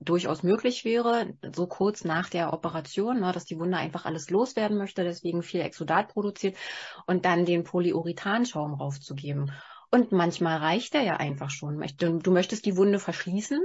durchaus 0.00 0.42
möglich 0.42 0.84
wäre, 0.84 1.34
so 1.54 1.66
kurz 1.66 2.04
nach 2.04 2.28
der 2.28 2.52
Operation, 2.52 3.20
ne, 3.20 3.32
dass 3.32 3.44
die 3.44 3.58
Wunde 3.58 3.76
einfach 3.76 4.04
alles 4.04 4.30
loswerden 4.30 4.78
möchte, 4.78 5.02
deswegen 5.02 5.42
viel 5.42 5.60
Exudat 5.60 6.08
produziert 6.08 6.56
und 7.06 7.24
dann 7.24 7.44
den 7.44 7.64
Polyurethanschaum 7.64 8.74
raufzugeben. 8.74 9.52
Und 9.90 10.12
manchmal 10.12 10.58
reicht 10.58 10.94
der 10.94 11.02
ja 11.02 11.16
einfach 11.16 11.50
schon. 11.50 11.82
Du 11.96 12.30
möchtest 12.30 12.66
die 12.66 12.76
Wunde 12.76 12.98
verschließen, 12.98 13.60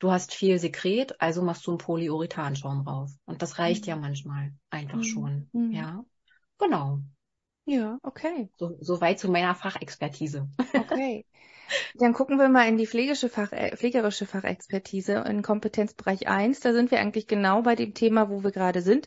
du 0.00 0.10
hast 0.10 0.34
viel 0.34 0.58
Sekret, 0.58 1.20
also 1.20 1.42
machst 1.42 1.66
du 1.66 1.70
einen 1.70 1.78
Polyurethanschaum 1.78 2.86
rauf. 2.86 3.10
Und 3.24 3.42
das 3.42 3.58
reicht 3.58 3.84
mhm. 3.84 3.88
ja 3.88 3.96
manchmal 3.96 4.52
einfach 4.70 4.98
mhm. 4.98 5.04
schon. 5.04 5.48
Mhm. 5.52 5.72
Ja, 5.72 6.04
genau. 6.58 7.00
Ja, 7.68 7.98
okay. 8.02 8.48
So, 8.56 8.78
so 8.80 9.02
weit 9.02 9.18
zu 9.18 9.30
meiner 9.30 9.54
Fachexpertise. 9.54 10.48
Okay. 10.72 11.26
Dann 11.96 12.14
gucken 12.14 12.38
wir 12.38 12.48
mal 12.48 12.66
in 12.66 12.78
die 12.78 12.86
pflegische 12.86 13.28
Fach, 13.28 13.52
äh, 13.52 13.76
pflegerische 13.76 14.24
Fachexpertise 14.24 15.22
in 15.28 15.42
Kompetenzbereich 15.42 16.26
1. 16.26 16.60
Da 16.60 16.72
sind 16.72 16.90
wir 16.90 16.98
eigentlich 16.98 17.26
genau 17.26 17.60
bei 17.60 17.74
dem 17.74 17.92
Thema, 17.92 18.30
wo 18.30 18.42
wir 18.42 18.52
gerade 18.52 18.80
sind. 18.80 19.06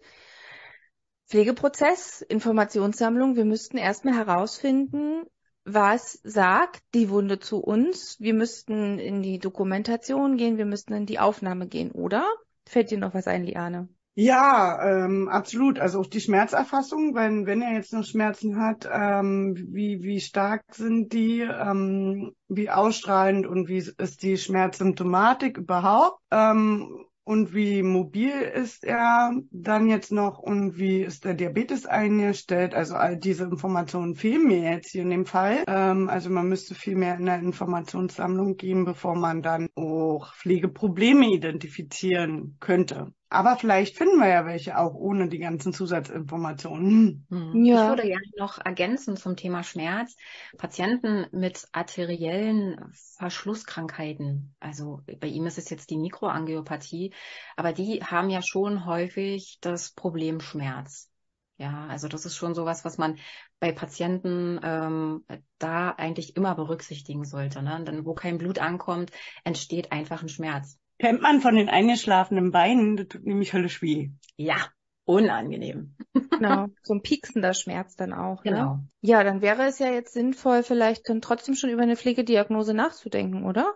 Pflegeprozess, 1.27 2.21
Informationssammlung. 2.21 3.35
Wir 3.35 3.45
müssten 3.45 3.77
erstmal 3.77 4.13
herausfinden, 4.13 5.23
was 5.63 6.19
sagt 6.23 6.83
die 6.93 7.09
Wunde 7.09 7.39
zu 7.39 7.63
uns? 7.63 8.19
Wir 8.19 8.35
müssten 8.35 8.99
in 8.99 9.23
die 9.23 9.39
Dokumentation 9.39 10.37
gehen, 10.37 10.59
wir 10.59 10.67
müssten 10.67 10.93
in 10.93 11.07
die 11.07 11.17
Aufnahme 11.17 11.67
gehen, 11.67 11.89
oder? 11.89 12.31
Fällt 12.67 12.91
dir 12.91 12.99
noch 12.99 13.15
was 13.15 13.25
ein, 13.25 13.43
Liane? 13.43 13.89
Ja, 14.15 15.05
ähm, 15.05 15.29
absolut. 15.29 15.79
Also 15.79 15.99
auch 16.01 16.05
die 16.07 16.19
Schmerzerfassung, 16.19 17.15
wenn, 17.15 17.45
wenn 17.45 17.61
er 17.61 17.73
jetzt 17.73 17.93
noch 17.93 18.03
Schmerzen 18.03 18.57
hat, 18.61 18.87
ähm, 18.91 19.55
wie, 19.69 20.03
wie 20.03 20.19
stark 20.19 20.63
sind 20.75 21.13
die, 21.13 21.41
ähm, 21.41 22.33
wie 22.49 22.69
ausstrahlend 22.69 23.47
und 23.47 23.69
wie 23.69 23.77
ist 23.77 24.21
die 24.23 24.37
Schmerzsymptomatik 24.37 25.57
überhaupt? 25.57 26.19
Ähm, 26.29 27.05
und 27.23 27.53
wie 27.53 27.83
mobil 27.83 28.31
ist 28.31 28.83
er 28.83 29.31
dann 29.51 29.87
jetzt 29.87 30.11
noch 30.11 30.39
und 30.39 30.77
wie 30.77 31.01
ist 31.03 31.23
der 31.23 31.33
Diabetes 31.35 31.85
eingestellt. 31.85 32.73
Also 32.73 32.95
all 32.95 33.15
diese 33.17 33.45
Informationen 33.45 34.15
fehlen 34.15 34.45
mir 34.47 34.59
jetzt 34.73 34.89
hier 34.91 35.03
in 35.03 35.09
dem 35.11 35.25
Fall. 35.25 35.63
Ähm, 35.67 36.09
also 36.09 36.29
man 36.29 36.49
müsste 36.49 36.75
viel 36.75 36.95
mehr 36.97 37.15
in 37.15 37.25
der 37.27 37.39
Informationssammlung 37.39 38.57
gehen, 38.57 38.83
bevor 38.83 39.15
man 39.15 39.41
dann 39.41 39.69
auch 39.75 40.33
Pflegeprobleme 40.35 41.27
identifizieren 41.33 42.57
könnte. 42.59 43.13
Aber 43.31 43.55
vielleicht 43.55 43.97
finden 43.97 44.19
wir 44.19 44.27
ja 44.27 44.45
welche 44.45 44.77
auch 44.77 44.93
ohne 44.93 45.29
die 45.29 45.39
ganzen 45.39 45.71
Zusatzinformationen. 45.71 47.25
Hm. 47.29 47.65
Ja. 47.65 47.83
Ich 47.83 47.89
würde 47.89 48.07
gerne 48.09 48.31
noch 48.37 48.57
ergänzen 48.57 49.15
zum 49.15 49.37
Thema 49.37 49.63
Schmerz. 49.63 50.17
Patienten 50.57 51.25
mit 51.31 51.65
arteriellen 51.71 52.91
Verschlusskrankheiten, 53.17 54.53
also 54.59 54.99
bei 55.21 55.27
ihm 55.27 55.45
ist 55.45 55.57
es 55.57 55.69
jetzt 55.69 55.91
die 55.91 55.97
Mikroangiopathie, 55.97 57.13
aber 57.55 57.71
die 57.71 58.03
haben 58.03 58.29
ja 58.29 58.41
schon 58.41 58.85
häufig 58.85 59.59
das 59.61 59.91
Problem 59.91 60.41
Schmerz. 60.41 61.09
Ja, 61.57 61.87
also 61.87 62.09
das 62.09 62.25
ist 62.25 62.35
schon 62.35 62.53
sowas, 62.53 62.83
was 62.83 62.97
man 62.97 63.17
bei 63.61 63.71
Patienten 63.71 64.59
ähm, 64.61 65.23
da 65.57 65.91
eigentlich 65.91 66.35
immer 66.35 66.55
berücksichtigen 66.55 67.23
sollte. 67.23 67.61
Ne? 67.61 67.81
Denn 67.85 68.03
wo 68.05 68.13
kein 68.13 68.39
Blut 68.39 68.59
ankommt, 68.59 69.11
entsteht 69.45 69.93
einfach 69.93 70.21
ein 70.21 70.29
Schmerz. 70.29 70.80
Kennt 71.01 71.23
man 71.23 71.41
von 71.41 71.55
den 71.55 71.67
eingeschlafenen 71.67 72.51
Beinen, 72.51 72.95
das 72.95 73.07
tut 73.07 73.25
nämlich 73.25 73.53
höllisch 73.53 73.81
weh. 73.81 74.11
Ja, 74.37 74.67
unangenehm. 75.03 75.95
Genau, 76.13 76.67
so 76.83 76.93
ein 76.93 77.01
pieksender 77.01 77.55
Schmerz 77.55 77.95
dann 77.95 78.13
auch. 78.13 78.43
Ne? 78.43 78.51
Genau. 78.51 78.75
Ne? 78.75 78.87
Ja, 79.01 79.23
dann 79.23 79.41
wäre 79.41 79.63
es 79.63 79.79
ja 79.79 79.91
jetzt 79.91 80.13
sinnvoll, 80.13 80.61
vielleicht 80.61 81.09
dann 81.09 81.19
trotzdem 81.19 81.55
schon 81.55 81.71
über 81.71 81.81
eine 81.81 81.95
Pflegediagnose 81.95 82.75
nachzudenken, 82.75 83.45
oder? 83.45 83.73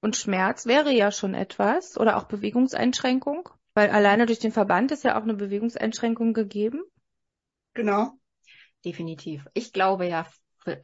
Und 0.00 0.16
Schmerz 0.16 0.66
wäre 0.66 0.92
ja 0.92 1.12
schon 1.12 1.34
etwas 1.34 1.96
oder 1.96 2.16
auch 2.16 2.24
Bewegungseinschränkung, 2.24 3.48
weil 3.74 3.90
alleine 3.90 4.26
durch 4.26 4.40
den 4.40 4.50
Verband 4.50 4.90
ist 4.90 5.04
ja 5.04 5.16
auch 5.16 5.22
eine 5.22 5.34
Bewegungseinschränkung 5.34 6.32
gegeben. 6.32 6.82
Genau. 7.74 8.14
Definitiv. 8.84 9.46
Ich 9.54 9.72
glaube 9.72 10.08
ja 10.08 10.26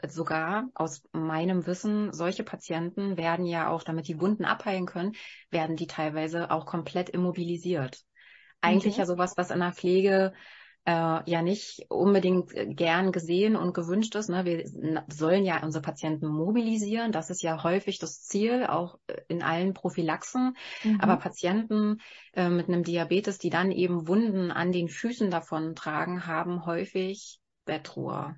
sogar 0.08 0.68
aus 0.74 1.02
meinem 1.12 1.66
Wissen, 1.66 2.12
solche 2.12 2.44
Patienten 2.44 3.16
werden 3.16 3.46
ja 3.46 3.68
auch, 3.68 3.82
damit 3.82 4.08
die 4.08 4.20
Wunden 4.20 4.44
abheilen 4.44 4.86
können, 4.86 5.12
werden 5.50 5.76
die 5.76 5.86
teilweise 5.86 6.50
auch 6.50 6.66
komplett 6.66 7.08
immobilisiert. 7.10 8.02
Eigentlich 8.60 8.94
mhm. 8.94 9.00
ja 9.00 9.06
sowas, 9.06 9.34
was 9.36 9.50
in 9.50 9.60
der 9.60 9.72
Pflege 9.72 10.32
äh, 10.84 11.30
ja 11.30 11.42
nicht 11.42 11.86
unbedingt 11.90 12.50
gern 12.76 13.12
gesehen 13.12 13.56
und 13.56 13.74
gewünscht 13.74 14.14
ist. 14.14 14.30
Ne? 14.30 14.44
Wir 14.44 14.64
sollen 15.08 15.44
ja 15.44 15.62
unsere 15.62 15.82
Patienten 15.82 16.26
mobilisieren. 16.26 17.12
Das 17.12 17.30
ist 17.30 17.42
ja 17.42 17.62
häufig 17.62 17.98
das 17.98 18.22
Ziel, 18.22 18.66
auch 18.66 18.98
in 19.28 19.42
allen 19.42 19.74
Prophylaxen. 19.74 20.56
Mhm. 20.82 21.00
Aber 21.00 21.16
Patienten 21.16 21.98
äh, 22.32 22.48
mit 22.48 22.68
einem 22.68 22.84
Diabetes, 22.84 23.38
die 23.38 23.50
dann 23.50 23.70
eben 23.70 24.08
Wunden 24.08 24.50
an 24.50 24.72
den 24.72 24.88
Füßen 24.88 25.30
davon 25.30 25.74
tragen, 25.74 26.26
haben 26.26 26.64
häufig 26.64 27.38
Bettruhe 27.64 28.36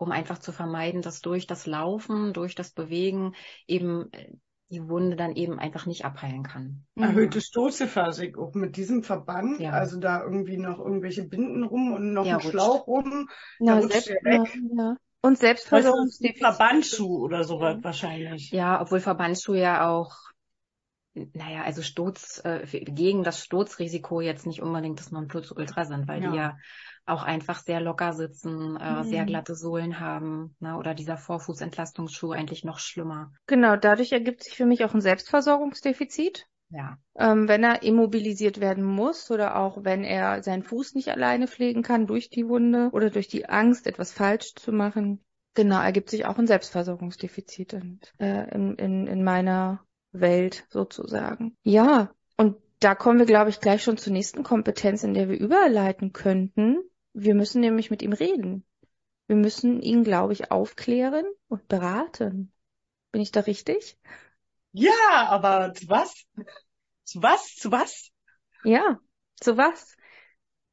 um 0.00 0.12
einfach 0.12 0.38
zu 0.38 0.50
vermeiden, 0.50 1.02
dass 1.02 1.20
durch 1.20 1.46
das 1.46 1.66
Laufen, 1.66 2.32
durch 2.32 2.54
das 2.54 2.70
Bewegen 2.70 3.34
eben 3.66 4.10
äh, 4.12 4.32
die 4.70 4.88
Wunde 4.88 5.16
dann 5.16 5.34
eben 5.34 5.58
einfach 5.58 5.84
nicht 5.84 6.04
abheilen 6.04 6.42
kann. 6.42 6.86
Mhm. 6.94 7.02
Erhöhte 7.02 7.40
Stoßephasik 7.40 8.38
auch 8.38 8.54
mit 8.54 8.76
diesem 8.76 9.02
Verband, 9.02 9.60
ja. 9.60 9.72
also 9.72 9.98
da 9.98 10.22
irgendwie 10.22 10.56
noch 10.56 10.78
irgendwelche 10.78 11.24
Binden 11.24 11.64
rum 11.64 11.92
und 11.92 12.14
noch 12.14 12.24
ja, 12.24 12.36
ein 12.36 12.40
Schlauch 12.40 12.86
rum, 12.86 13.28
selbst. 13.58 14.10
Ja, 14.24 14.96
Und 15.22 15.38
Selbstversorgungsdefizit. 15.38 16.38
Verbandschuh 16.38 17.24
oder 17.24 17.44
sowas 17.44 17.76
ja. 17.78 17.84
wahrscheinlich. 17.84 18.50
Ja, 18.52 18.80
obwohl 18.80 19.00
Verbandsschuh 19.00 19.54
ja 19.54 19.88
auch 19.88 20.16
naja, 21.34 21.64
also 21.64 21.82
Sturz, 21.82 22.40
äh, 22.44 22.64
gegen 22.84 23.24
das 23.24 23.44
Sturzrisiko 23.44 24.20
jetzt 24.20 24.46
nicht 24.46 24.62
unbedingt 24.62 25.00
das 25.00 25.10
Nonplusultra 25.10 25.84
sind, 25.84 26.06
weil 26.06 26.22
ja. 26.22 26.30
die 26.30 26.36
ja 26.36 26.56
auch 27.10 27.22
einfach 27.22 27.60
sehr 27.60 27.80
locker 27.80 28.12
sitzen, 28.12 28.76
äh, 28.76 29.02
mhm. 29.02 29.04
sehr 29.04 29.24
glatte 29.24 29.54
Sohlen 29.54 30.00
haben, 30.00 30.54
ne? 30.60 30.76
oder 30.76 30.94
dieser 30.94 31.16
Vorfußentlastungsschuh 31.16 32.32
eigentlich 32.32 32.64
noch 32.64 32.78
schlimmer. 32.78 33.32
Genau, 33.46 33.76
dadurch 33.76 34.12
ergibt 34.12 34.42
sich 34.42 34.56
für 34.56 34.66
mich 34.66 34.84
auch 34.84 34.94
ein 34.94 35.00
Selbstversorgungsdefizit. 35.00 36.46
Ja. 36.70 36.98
Ähm, 37.16 37.48
wenn 37.48 37.64
er 37.64 37.82
immobilisiert 37.82 38.60
werden 38.60 38.84
muss 38.84 39.30
oder 39.30 39.56
auch 39.56 39.84
wenn 39.84 40.04
er 40.04 40.42
seinen 40.42 40.62
Fuß 40.62 40.94
nicht 40.94 41.08
alleine 41.08 41.48
pflegen 41.48 41.82
kann 41.82 42.06
durch 42.06 42.30
die 42.30 42.46
Wunde 42.46 42.90
oder 42.92 43.10
durch 43.10 43.26
die 43.26 43.48
Angst, 43.48 43.86
etwas 43.86 44.12
falsch 44.12 44.54
zu 44.54 44.72
machen. 44.72 45.20
Genau, 45.54 45.80
ergibt 45.80 46.10
sich 46.10 46.26
auch 46.26 46.38
ein 46.38 46.46
Selbstversorgungsdefizit 46.46 47.72
in, 47.72 48.00
äh, 48.18 48.54
in, 48.54 48.76
in, 48.76 49.06
in 49.08 49.24
meiner 49.24 49.84
Welt 50.12 50.64
sozusagen. 50.68 51.56
Ja, 51.64 52.12
und 52.36 52.56
da 52.78 52.94
kommen 52.94 53.18
wir, 53.18 53.26
glaube 53.26 53.50
ich, 53.50 53.60
gleich 53.60 53.82
schon 53.82 53.96
zur 53.96 54.12
nächsten 54.12 54.42
Kompetenz, 54.44 55.02
in 55.02 55.14
der 55.14 55.28
wir 55.28 55.38
überleiten 55.38 56.12
könnten. 56.12 56.78
Wir 57.12 57.34
müssen 57.34 57.60
nämlich 57.60 57.90
mit 57.90 58.02
ihm 58.02 58.12
reden. 58.12 58.64
Wir 59.26 59.36
müssen 59.36 59.80
ihn, 59.80 60.04
glaube 60.04 60.32
ich, 60.32 60.50
aufklären 60.50 61.24
und 61.48 61.68
beraten. 61.68 62.52
Bin 63.12 63.22
ich 63.22 63.32
da 63.32 63.40
richtig? 63.40 63.98
Ja, 64.72 65.26
aber 65.28 65.72
zu 65.74 65.88
was? 65.88 66.24
Zu 67.04 67.22
was? 67.22 67.54
Zu 67.56 67.72
was? 67.72 68.10
Ja, 68.64 68.98
zu 69.40 69.56
was? 69.56 69.96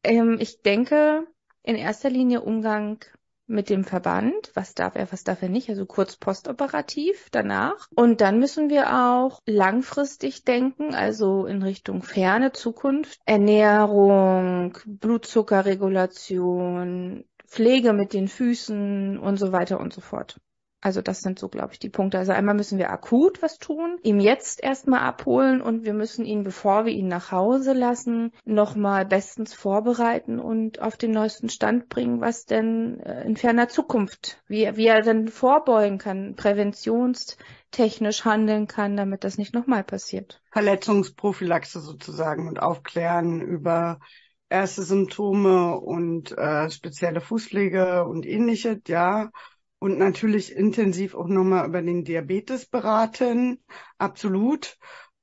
Ähm, 0.04 0.38
ich 0.40 0.62
denke, 0.62 1.28
in 1.64 1.76
erster 1.76 2.10
Linie 2.10 2.42
Umgang 2.42 3.04
mit 3.48 3.70
dem 3.70 3.84
Verband, 3.84 4.52
was 4.54 4.76
darf 4.76 4.96
er, 4.96 5.12
was 5.12 5.24
darf 5.24 5.42
er 5.42 5.50
nicht, 5.50 5.70
also 5.70 5.86
kurz 5.86 6.18
postoperativ 6.18 7.30
danach. 7.32 7.88
Und 7.96 8.22
dann 8.22 8.40
müssen 8.40 8.70
wir 8.70 8.94
auch 8.94 9.42
langfristig 9.46 10.44
denken, 10.44 10.94
also 10.94 11.46
in 11.46 11.64
Richtung 11.64 12.04
ferne 12.04 12.52
Zukunft, 12.52 13.22
Ernährung, 13.26 14.78
Blutzuckerregulation, 14.86 17.24
Pflege 17.46 17.94
mit 17.94 18.12
den 18.14 18.28
Füßen 18.28 19.18
und 19.18 19.38
so 19.38 19.54
weiter 19.54 19.80
und 19.80 19.94
so 19.94 20.02
fort. 20.02 20.42
Also 20.80 21.02
das 21.02 21.22
sind 21.22 21.40
so, 21.40 21.50
glaube 21.50 21.74
ich, 21.74 21.80
die 21.80 21.90
Punkte. 21.90 22.20
Also 22.20 22.34
einmal 22.34 22.54
müssen 22.54 22.78
wir 22.78 22.92
akut 22.92 23.42
was 23.42 23.58
tun, 23.58 23.98
ihm 24.04 24.20
jetzt 24.20 24.64
erstmal 24.64 25.00
abholen 25.00 25.62
und 25.62 25.86
wir 25.86 25.94
müssen 25.94 26.24
ihn, 26.24 26.44
bevor 26.44 26.86
wir 26.86 26.94
ihn 26.94 27.08
nach 27.08 27.32
Hause 27.32 27.74
lassen, 27.74 28.32
nochmal 28.46 29.06
bestens 29.06 29.56
vorbereiten 29.56 30.40
und 30.40 30.80
auf 30.80 30.96
den 30.96 31.12
neuesten 31.12 31.50
Stand 31.50 31.90
bringen, 31.90 32.22
was 32.22 32.46
denn 32.46 33.00
äh, 33.00 33.24
in 33.26 33.38
ferner 33.38 33.70
Zukunft, 33.70 34.42
wie, 34.48 34.70
wie 34.76 34.86
er 34.86 35.02
dann 35.02 35.30
vorbeugen 35.30 35.98
kann, 35.98 36.36
präventionstechnisch 36.36 38.24
handeln 38.24 38.68
kann, 38.68 38.96
damit 38.96 39.24
das 39.24 39.40
nicht 39.40 39.56
nochmal 39.56 39.84
passiert. 39.84 40.42
Verletzungsprophylaxe 40.52 41.80
sozusagen 41.80 42.48
und 42.48 42.62
aufklären 42.62 43.42
über 43.42 44.00
erste 44.48 44.84
Symptome 44.84 45.76
und 45.80 46.38
äh, 46.38 46.70
spezielle 46.70 47.20
Fußpflege 47.20 48.06
und 48.06 48.28
ähnliches, 48.28 48.78
ja 48.88 49.32
und 49.80 49.98
natürlich 49.98 50.56
intensiv 50.56 51.16
auch 51.16 51.28
nochmal 51.28 51.68
über 51.68 51.82
den 51.82 52.04
Diabetes 52.04 52.66
beraten, 52.66 53.60
absolut. 53.98 54.78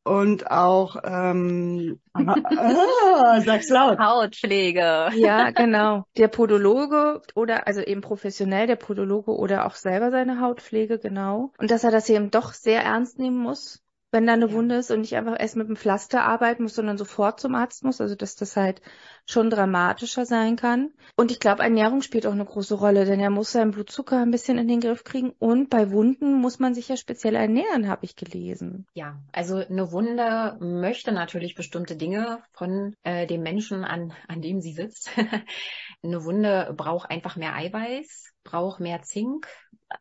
Und 0.07 0.51
auch, 0.51 0.97
ähm, 1.03 1.99
ah, 2.13 3.41
sag's 3.41 3.71
laut. 3.71 3.99
Hautpflege. 3.99 5.09
Ja, 5.15 5.51
genau. 5.51 6.05
Der 6.19 6.29
Podologe 6.29 7.23
oder 7.35 7.67
also 7.67 7.81
eben 7.81 8.03
professionell 8.03 8.67
der 8.67 8.77
Podologe 8.77 9.31
oder 9.35 9.65
auch 9.65 9.75
selber 9.75 10.11
seine 10.11 10.41
Hautpflege, 10.41 10.99
genau. 10.99 11.53
Und 11.57 11.71
dass 11.71 11.85
er 11.85 11.91
das 11.91 12.09
eben 12.11 12.31
doch 12.31 12.53
sehr 12.53 12.83
ernst 12.83 13.19
nehmen 13.19 13.39
muss 13.39 13.84
wenn 14.15 14.27
da 14.27 14.33
eine. 14.33 14.55
Wunde 14.55 14.77
ist 14.77 14.91
und 14.91 15.01
nicht 15.01 15.17
einfach 15.17 15.37
erst 15.39 15.57
mit 15.57 15.69
dem 15.69 15.77
Pflaster 15.77 16.23
arbeiten 16.23 16.63
muss, 16.63 16.75
sondern 16.75 16.97
sofort 16.97 17.41
zum 17.41 17.55
Arzt 17.55 17.85
muss. 17.85 18.01
Also 18.01 18.15
dass 18.15 18.37
das 18.37 18.57
halt 18.57 18.81
schon 19.27 19.51
dramatischer 19.51 20.25
sein 20.27 20.57
kann. 20.57 20.93
Und 21.17 21.31
ich 21.31 21.41
glaube, 21.41 21.63
Ernährung 21.63 22.03
spielt 22.03 22.27
auch 22.27 22.33
eine 22.33 22.45
große 22.45 22.75
Rolle, 22.75 23.05
denn 23.05 23.21
er 23.21 23.31
muss 23.31 23.53
seinen 23.53 23.73
Blutzucker 23.73 24.21
ein 24.21 24.31
bisschen 24.31 24.59
in 24.59 24.69
den 24.69 24.81
Griff 24.81 25.03
kriegen. 25.05 25.33
Und 25.39 25.71
bei 25.71 25.91
Wunden 25.91 26.35
muss 26.35 26.59
man 26.59 26.75
sich 26.75 26.89
ja 26.89 26.97
speziell 26.97 27.35
ernähren, 27.35 27.89
habe 27.89 28.05
ich 28.05 28.17
gelesen. 28.17 28.87
Ja, 28.95 29.21
also 29.33 29.57
eine 29.57 29.93
Wunde 29.93 30.57
möchte 30.61 31.13
natürlich 31.13 31.55
bestimmte 31.55 31.97
Dinge 31.97 32.39
von 32.53 32.95
äh, 33.03 33.27
dem 33.27 33.43
Menschen, 33.43 33.85
an, 33.85 34.13
an 34.29 34.41
dem 34.43 34.61
sie 34.61 34.73
sitzt. 34.73 35.11
eine 36.03 36.25
Wunde 36.25 36.73
braucht 36.77 37.11
einfach 37.11 37.37
mehr 37.37 37.55
Eiweiß, 37.55 38.33
braucht 38.45 38.79
mehr 38.79 39.03
Zink, 39.03 39.49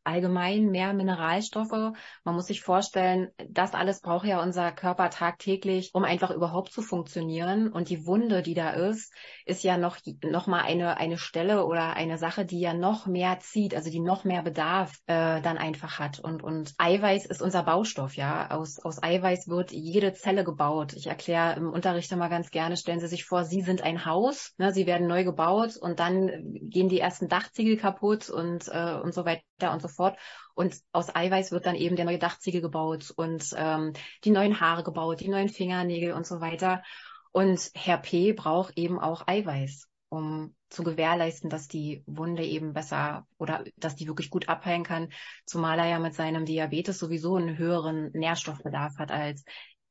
allgemein 0.03 0.69
mehr 0.69 0.93
Mineralstoffe. 0.93 1.93
Man 2.23 2.35
muss 2.35 2.47
sich 2.47 2.61
vorstellen, 2.61 3.29
das 3.49 3.73
alles 3.73 4.01
braucht 4.01 4.25
ja 4.25 4.41
unser 4.41 4.71
Körper 4.71 5.09
tagtäglich, 5.09 5.91
um 5.93 6.03
einfach 6.03 6.31
überhaupt 6.31 6.71
zu 6.71 6.81
funktionieren. 6.81 7.71
Und 7.71 7.89
die 7.89 8.05
Wunde, 8.05 8.41
die 8.41 8.53
da 8.53 8.71
ist, 8.71 9.13
ist 9.45 9.63
ja 9.63 9.77
noch, 9.77 9.97
noch 10.23 10.47
mal 10.47 10.61
eine, 10.61 10.97
eine 10.97 11.17
Stelle 11.17 11.65
oder 11.65 11.93
eine 11.93 12.17
Sache, 12.17 12.45
die 12.45 12.59
ja 12.59 12.73
noch 12.73 13.05
mehr 13.05 13.39
zieht, 13.39 13.75
also 13.75 13.89
die 13.89 13.99
noch 13.99 14.23
mehr 14.23 14.41
Bedarf 14.41 14.93
äh, 15.05 15.41
dann 15.41 15.57
einfach 15.57 15.99
hat. 15.99 16.19
Und, 16.19 16.43
und 16.43 16.73
Eiweiß 16.77 17.25
ist 17.25 17.41
unser 17.41 17.63
Baustoff, 17.63 18.15
ja. 18.15 18.51
Aus, 18.51 18.79
aus 18.79 19.01
Eiweiß 19.01 19.47
wird 19.47 19.71
jede 19.71 20.13
Zelle 20.13 20.43
gebaut. 20.43 20.93
Ich 20.93 21.07
erkläre 21.07 21.55
im 21.55 21.69
Unterricht 21.69 22.11
immer 22.11 22.29
ganz 22.29 22.49
gerne, 22.51 22.77
stellen 22.77 22.99
Sie 22.99 23.07
sich 23.07 23.25
vor, 23.25 23.43
Sie 23.45 23.61
sind 23.61 23.81
ein 23.81 24.05
Haus, 24.05 24.53
ne, 24.57 24.73
Sie 24.73 24.85
werden 24.85 25.07
neu 25.07 25.23
gebaut 25.23 25.77
und 25.77 25.99
dann 25.99 26.29
gehen 26.43 26.89
die 26.89 26.99
ersten 26.99 27.27
Dachziegel 27.27 27.77
kaputt 27.77 28.29
und, 28.29 28.67
äh, 28.69 28.99
und 29.01 29.13
so 29.13 29.25
weiter 29.25 29.72
und 29.73 29.81
so 29.81 29.87
fort. 29.87 30.17
Und 30.55 30.75
aus 30.91 31.13
Eiweiß 31.13 31.51
wird 31.51 31.65
dann 31.65 31.75
eben 31.75 31.95
der 31.95 32.05
neue 32.05 32.19
Dachziegel 32.19 32.61
gebaut 32.61 33.11
und 33.15 33.53
ähm, 33.57 33.93
die 34.23 34.31
neuen 34.31 34.59
Haare 34.59 34.83
gebaut, 34.83 35.19
die 35.19 35.29
neuen 35.29 35.49
Fingernägel 35.49 36.13
und 36.13 36.25
so 36.25 36.39
weiter. 36.41 36.83
Und 37.31 37.71
Herr 37.73 37.97
P 37.97 38.33
braucht 38.33 38.77
eben 38.77 38.99
auch 38.99 39.27
Eiweiß, 39.27 39.89
um 40.09 40.55
zu 40.69 40.83
gewährleisten, 40.83 41.49
dass 41.49 41.67
die 41.67 42.03
Wunde 42.05 42.43
eben 42.43 42.73
besser 42.73 43.27
oder 43.37 43.63
dass 43.77 43.95
die 43.95 44.07
wirklich 44.07 44.29
gut 44.29 44.49
abheilen 44.49 44.83
kann, 44.83 45.09
zumal 45.45 45.79
er 45.79 45.87
ja 45.87 45.99
mit 45.99 46.13
seinem 46.13 46.45
Diabetes 46.45 46.99
sowieso 46.99 47.35
einen 47.35 47.57
höheren 47.57 48.11
Nährstoffbedarf 48.11 48.97
hat 48.97 49.11
als 49.11 49.43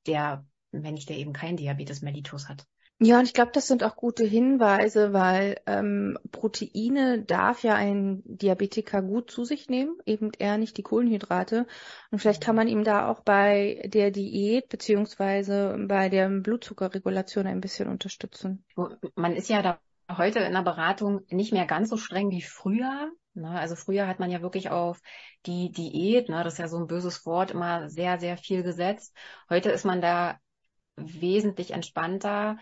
der 0.07 0.45
Mensch, 0.71 1.07
der 1.07 1.19
eben 1.19 1.33
kein 1.33 1.57
Diabetes 1.57 2.03
mellitus 2.03 2.49
hat. 2.49 2.67
Ja, 3.05 3.19
und 3.19 3.25
ich 3.25 3.35
glaube, 3.35 3.51
das 3.53 3.67
sind 3.67 3.83
auch 3.83 3.97
gute 3.97 4.25
Hinweise, 4.25 5.13
weil 5.13 5.61
ähm, 5.67 6.17
Proteine 6.31 7.25
darf 7.25 7.65
ja 7.65 7.75
ein 7.75 8.23
Diabetiker 8.25 9.03
gut 9.03 9.29
zu 9.29 9.45
sich 9.45 9.69
nehmen, 9.69 9.99
eben 10.07 10.31
eher 10.39 10.57
nicht 10.57 10.77
die 10.77 10.85
Kohlenhydrate. 10.85 11.67
Und 12.13 12.21
vielleicht 12.21 12.45
kann 12.45 12.55
man 12.55 12.69
ihm 12.69 12.85
da 12.85 13.09
auch 13.09 13.19
bei 13.21 13.83
der 13.87 14.13
Diät 14.13 14.69
beziehungsweise 14.69 15.77
bei 15.89 16.11
der 16.11 16.29
Blutzuckerregulation 16.29 17.49
ein 17.49 17.61
bisschen 17.61 17.89
unterstützen. 17.89 18.65
Man 19.17 19.35
ist 19.35 19.49
ja 19.49 19.63
da 19.63 19.81
heute 20.17 20.39
in 20.39 20.53
der 20.53 20.63
Beratung 20.63 21.23
nicht 21.29 21.53
mehr 21.53 21.67
ganz 21.67 21.91
so 21.91 21.97
streng 21.97 22.31
wie 22.31 22.43
früher. 22.43 23.11
Ne? 23.35 23.51
Also 23.51 23.75
früher 23.75 24.07
hat 24.07 24.21
man 24.21 24.31
ja 24.31 24.43
wirklich 24.43 24.71
auf 24.71 25.01
die 25.45 25.73
Diät, 25.73 26.29
ne, 26.29 26.45
das 26.45 26.55
ist 26.55 26.59
ja 26.61 26.69
so 26.69 26.77
ein 26.77 26.87
böses 26.87 27.27
Wort, 27.27 27.51
immer 27.51 27.89
sehr, 27.89 28.21
sehr 28.21 28.37
viel 28.37 28.63
gesetzt. 28.63 29.17
Heute 29.51 29.71
ist 29.71 29.85
man 29.85 30.01
da 30.01 30.39
wesentlich 30.97 31.73
entspannter. 31.73 32.59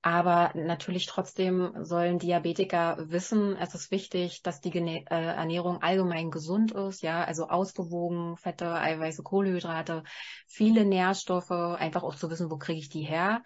Aber 0.00 0.52
natürlich 0.54 1.06
trotzdem 1.06 1.72
sollen 1.82 2.20
Diabetiker 2.20 2.96
wissen, 3.10 3.56
es 3.56 3.74
ist 3.74 3.90
wichtig, 3.90 4.42
dass 4.42 4.60
die 4.60 4.70
Gene 4.70 5.04
äh, 5.10 5.34
Ernährung 5.34 5.82
allgemein 5.82 6.30
gesund 6.30 6.70
ist, 6.70 7.02
ja, 7.02 7.24
also 7.24 7.48
ausgewogen, 7.48 8.36
Fette, 8.36 8.72
Eiweiße, 8.72 9.24
Kohlenhydrate, 9.24 10.04
viele 10.46 10.84
Nährstoffe, 10.84 11.50
einfach 11.50 12.04
auch 12.04 12.14
zu 12.14 12.30
wissen, 12.30 12.50
wo 12.50 12.58
kriege 12.58 12.78
ich 12.78 12.88
die 12.88 13.02
her. 13.02 13.42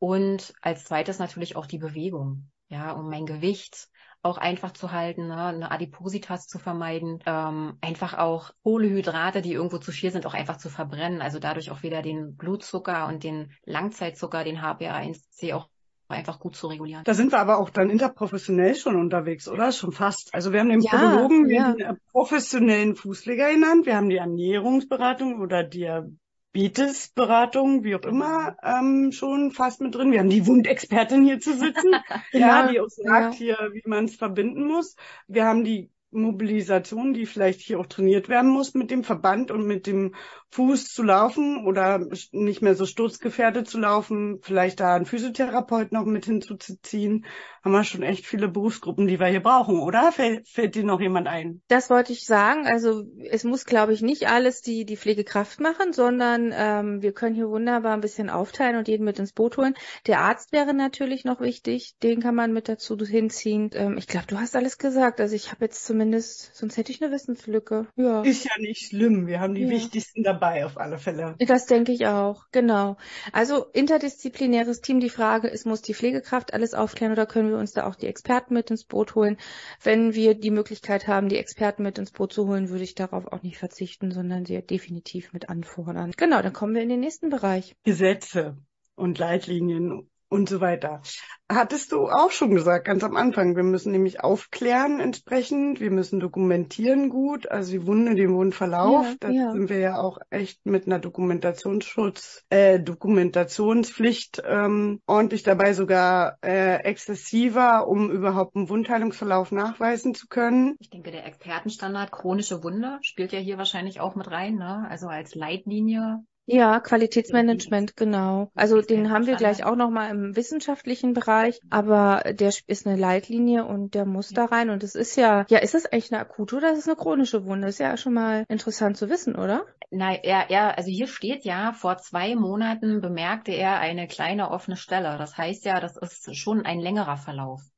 Und 0.00 0.52
als 0.60 0.84
zweites 0.84 1.20
natürlich 1.20 1.54
auch 1.54 1.66
die 1.66 1.78
Bewegung, 1.78 2.50
ja, 2.68 2.92
um 2.92 3.08
mein 3.08 3.24
Gewicht 3.24 3.88
auch 4.22 4.38
einfach 4.38 4.72
zu 4.72 4.92
halten, 4.92 5.28
ne? 5.28 5.46
eine 5.46 5.70
Adipositas 5.70 6.46
zu 6.46 6.58
vermeiden, 6.58 7.20
ähm, 7.26 7.76
einfach 7.80 8.14
auch 8.18 8.50
Kohlehydrate, 8.62 9.42
die 9.42 9.52
irgendwo 9.52 9.78
zu 9.78 9.90
viel 9.90 10.12
sind, 10.12 10.26
auch 10.26 10.34
einfach 10.34 10.58
zu 10.58 10.70
verbrennen, 10.70 11.20
also 11.20 11.40
dadurch 11.40 11.70
auch 11.70 11.82
wieder 11.82 12.02
den 12.02 12.36
Blutzucker 12.36 13.08
und 13.08 13.24
den 13.24 13.52
Langzeitzucker, 13.64 14.44
den 14.44 14.60
HbA1c 14.60 15.54
auch 15.54 15.68
einfach 16.12 16.38
gut 16.38 16.54
zu 16.56 16.68
regulieren. 16.68 17.04
Da 17.04 17.14
sind 17.14 17.32
wir 17.32 17.38
aber 17.38 17.58
auch 17.58 17.70
dann 17.70 17.88
interprofessionell 17.90 18.74
schon 18.74 18.96
unterwegs, 18.96 19.48
oder? 19.48 19.72
Schon 19.72 19.92
fast. 19.92 20.34
Also 20.34 20.52
wir 20.52 20.60
haben 20.60 20.68
den 20.68 20.80
ja, 20.80 20.90
Podologen, 20.90 21.48
ja. 21.48 21.72
den 21.72 21.96
professionellen 22.10 22.96
Fußleger 22.96 23.50
genannt, 23.52 23.86
wir 23.86 23.96
haben 23.96 24.08
die 24.08 24.16
Ernährungsberatung 24.16 25.40
oder 25.40 25.64
Diabetesberatung, 25.64 27.84
wie 27.84 27.96
auch 27.96 28.04
immer, 28.04 28.56
ähm, 28.62 29.12
schon 29.12 29.50
fast 29.50 29.80
mit 29.80 29.94
drin. 29.94 30.12
Wir 30.12 30.20
haben 30.20 30.30
die 30.30 30.46
Wundexpertin 30.46 31.24
hier 31.24 31.40
zu 31.40 31.56
sitzen, 31.56 31.92
ja, 32.32 32.68
die 32.68 32.78
uns 32.78 32.96
sagt 32.96 33.34
hier, 33.34 33.56
wie 33.72 33.82
man 33.86 34.04
es 34.04 34.16
verbinden 34.16 34.66
muss. 34.66 34.96
Wir 35.26 35.46
haben 35.46 35.64
die 35.64 35.90
Mobilisation, 36.12 37.14
die 37.14 37.26
vielleicht 37.26 37.60
hier 37.60 37.80
auch 37.80 37.86
trainiert 37.86 38.28
werden 38.28 38.50
muss 38.50 38.74
mit 38.74 38.90
dem 38.90 39.02
Verband 39.04 39.50
und 39.50 39.66
mit 39.66 39.86
dem 39.86 40.14
Fuß 40.50 40.88
zu 40.88 41.02
laufen 41.02 41.64
oder 41.66 42.06
nicht 42.30 42.60
mehr 42.60 42.74
so 42.74 42.84
sturzgefährdet 42.84 43.66
zu 43.66 43.78
laufen, 43.78 44.38
vielleicht 44.42 44.80
da 44.80 44.94
einen 44.94 45.06
Physiotherapeut 45.06 45.92
noch 45.92 46.04
mit 46.04 46.26
hinzuziehen, 46.26 47.24
haben 47.64 47.72
wir 47.72 47.84
schon 47.84 48.02
echt 48.02 48.26
viele 48.26 48.48
Berufsgruppen, 48.48 49.06
die 49.06 49.18
wir 49.18 49.28
hier 49.28 49.42
brauchen, 49.42 49.80
oder? 49.80 50.12
Fällt, 50.12 50.46
fällt 50.48 50.74
dir 50.74 50.84
noch 50.84 51.00
jemand 51.00 51.26
ein? 51.26 51.62
Das 51.68 51.88
wollte 51.88 52.12
ich 52.12 52.26
sagen. 52.26 52.66
Also 52.66 53.04
es 53.30 53.44
muss, 53.44 53.64
glaube 53.64 53.94
ich, 53.94 54.02
nicht 54.02 54.28
alles 54.28 54.60
die, 54.60 54.84
die 54.84 54.98
Pflegekraft 54.98 55.60
machen, 55.60 55.94
sondern 55.94 56.52
ähm, 56.54 57.00
wir 57.00 57.12
können 57.12 57.34
hier 57.34 57.48
wunderbar 57.48 57.94
ein 57.94 58.00
bisschen 58.02 58.28
aufteilen 58.28 58.76
und 58.76 58.88
jeden 58.88 59.04
mit 59.04 59.18
ins 59.18 59.32
Boot 59.32 59.56
holen. 59.56 59.74
Der 60.06 60.20
Arzt 60.20 60.52
wäre 60.52 60.74
natürlich 60.74 61.24
noch 61.24 61.40
wichtig, 61.40 61.94
den 62.02 62.20
kann 62.20 62.34
man 62.34 62.52
mit 62.52 62.68
dazu 62.68 62.98
hinziehen. 62.98 63.70
Ähm, 63.72 63.96
ich 63.96 64.06
glaube, 64.06 64.26
du 64.26 64.38
hast 64.38 64.54
alles 64.54 64.76
gesagt. 64.76 65.20
Also 65.20 65.34
ich 65.34 65.50
habe 65.50 65.64
jetzt 65.64 65.86
zumindest, 65.86 66.01
sonst 66.10 66.76
hätte 66.76 66.92
ich 66.92 67.02
eine 67.02 67.12
Wissenslücke. 67.12 67.86
Ja. 67.96 68.22
Ist 68.22 68.44
ja 68.44 68.52
nicht 68.58 68.88
schlimm. 68.88 69.26
Wir 69.26 69.40
haben 69.40 69.54
die 69.54 69.62
ja. 69.62 69.70
wichtigsten 69.70 70.22
dabei 70.22 70.42
dabei 70.42 70.66
auf 70.66 70.78
alle 70.78 70.98
Fälle. 70.98 71.36
Das 71.38 71.66
denke 71.66 71.92
ich 71.92 72.06
auch, 72.06 72.46
genau. 72.52 72.96
Also 73.32 73.66
interdisziplinäres 73.72 74.80
Team, 74.80 75.00
die 75.00 75.10
Frage 75.10 75.48
ist, 75.48 75.66
muss 75.66 75.82
die 75.82 75.94
Pflegekraft 75.94 76.52
alles 76.52 76.74
aufklären 76.74 77.12
oder 77.12 77.26
können 77.26 77.50
wir 77.50 77.58
uns 77.58 77.72
da 77.72 77.86
auch 77.86 77.94
die 77.94 78.06
Experten 78.06 78.54
mit 78.54 78.70
ins 78.70 78.84
Boot 78.84 79.14
holen? 79.14 79.36
Wenn 79.82 80.14
wir 80.14 80.34
die 80.34 80.50
Möglichkeit 80.50 81.06
haben, 81.06 81.28
die 81.28 81.38
Experten 81.38 81.82
mit 81.82 81.98
ins 81.98 82.10
Boot 82.10 82.32
zu 82.32 82.46
holen, 82.48 82.68
würde 82.68 82.84
ich 82.84 82.94
darauf 82.94 83.26
auch 83.26 83.42
nicht 83.42 83.58
verzichten, 83.58 84.10
sondern 84.10 84.44
sie 84.44 84.60
definitiv 84.62 85.32
mit 85.32 85.48
anfordern. 85.48 86.12
Genau, 86.16 86.42
dann 86.42 86.52
kommen 86.52 86.74
wir 86.74 86.82
in 86.82 86.88
den 86.88 87.00
nächsten 87.00 87.30
Bereich. 87.30 87.74
Gesetze 87.84 88.56
und 88.94 89.18
Leitlinien 89.18 90.08
und 90.32 90.48
so 90.48 90.60
weiter. 90.60 91.02
Hattest 91.50 91.92
du 91.92 92.08
auch 92.08 92.30
schon 92.30 92.54
gesagt, 92.54 92.86
ganz 92.86 93.04
am 93.04 93.14
Anfang, 93.14 93.56
wir 93.56 93.62
müssen 93.62 93.92
nämlich 93.92 94.24
aufklären 94.24 95.00
entsprechend, 95.00 95.80
wir 95.80 95.90
müssen 95.90 96.18
dokumentieren 96.18 97.10
gut, 97.10 97.46
also 97.50 97.72
die 97.72 97.86
Wunde, 97.86 98.14
den 98.14 98.32
Wundverlauf, 98.32 99.04
ja, 99.04 99.14
da 99.20 99.28
ja. 99.28 99.52
sind 99.52 99.68
wir 99.68 99.78
ja 99.78 99.98
auch 99.98 100.18
echt 100.30 100.64
mit 100.64 100.86
einer 100.86 100.98
Dokumentationsschutz, 100.98 102.44
äh, 102.48 102.80
Dokumentationspflicht 102.80 104.42
ähm, 104.46 105.02
ordentlich 105.06 105.42
dabei, 105.42 105.74
sogar 105.74 106.38
äh, 106.42 106.76
exzessiver, 106.84 107.86
um 107.86 108.10
überhaupt 108.10 108.56
einen 108.56 108.70
Wundheilungsverlauf 108.70 109.52
nachweisen 109.52 110.14
zu 110.14 110.28
können. 110.28 110.76
Ich 110.80 110.88
denke, 110.88 111.10
der 111.10 111.26
Expertenstandard 111.26 112.10
chronische 112.10 112.64
Wunde 112.64 112.98
spielt 113.02 113.32
ja 113.32 113.38
hier 113.38 113.58
wahrscheinlich 113.58 114.00
auch 114.00 114.14
mit 114.14 114.30
rein, 114.30 114.54
ne? 114.54 114.86
also 114.88 115.08
als 115.08 115.34
Leitlinie 115.34 116.24
ja, 116.46 116.80
Qualitätsmanagement, 116.80 117.96
genau. 117.96 118.50
Also 118.54 118.80
den 118.82 119.10
haben 119.10 119.26
wir 119.26 119.36
gleich 119.36 119.64
auch 119.64 119.76
nochmal 119.76 120.10
im 120.10 120.34
wissenschaftlichen 120.34 121.14
Bereich, 121.14 121.60
aber 121.70 122.22
der 122.32 122.52
ist 122.66 122.86
eine 122.86 122.96
Leitlinie 122.96 123.64
und 123.64 123.94
der 123.94 124.06
muss 124.06 124.30
da 124.30 124.46
rein. 124.46 124.70
Und 124.70 124.82
es 124.82 124.94
ist 124.94 125.16
ja, 125.16 125.46
ja, 125.48 125.58
ist 125.58 125.74
es 125.74 125.86
eigentlich 125.86 126.12
eine 126.12 126.20
akute 126.20 126.56
oder 126.56 126.72
ist 126.72 126.80
es 126.80 126.88
eine 126.88 126.96
chronische 126.96 127.44
Wunde? 127.44 127.68
Ist 127.68 127.78
ja 127.78 127.96
schon 127.96 128.14
mal 128.14 128.44
interessant 128.48 128.96
zu 128.96 129.08
wissen, 129.08 129.36
oder? 129.36 129.64
Nein, 129.90 130.18
er, 130.22 130.50
er, 130.50 130.76
also 130.76 130.90
hier 130.90 131.06
steht 131.06 131.44
ja, 131.44 131.72
vor 131.72 131.98
zwei 131.98 132.34
Monaten 132.34 133.00
bemerkte 133.00 133.52
er 133.52 133.78
eine 133.78 134.08
kleine 134.08 134.50
offene 134.50 134.76
Stelle. 134.76 135.16
Das 135.18 135.36
heißt 135.36 135.64
ja, 135.64 135.80
das 135.80 135.96
ist 135.96 136.36
schon 136.36 136.64
ein 136.64 136.80
längerer 136.80 137.18
Verlauf. 137.18 137.71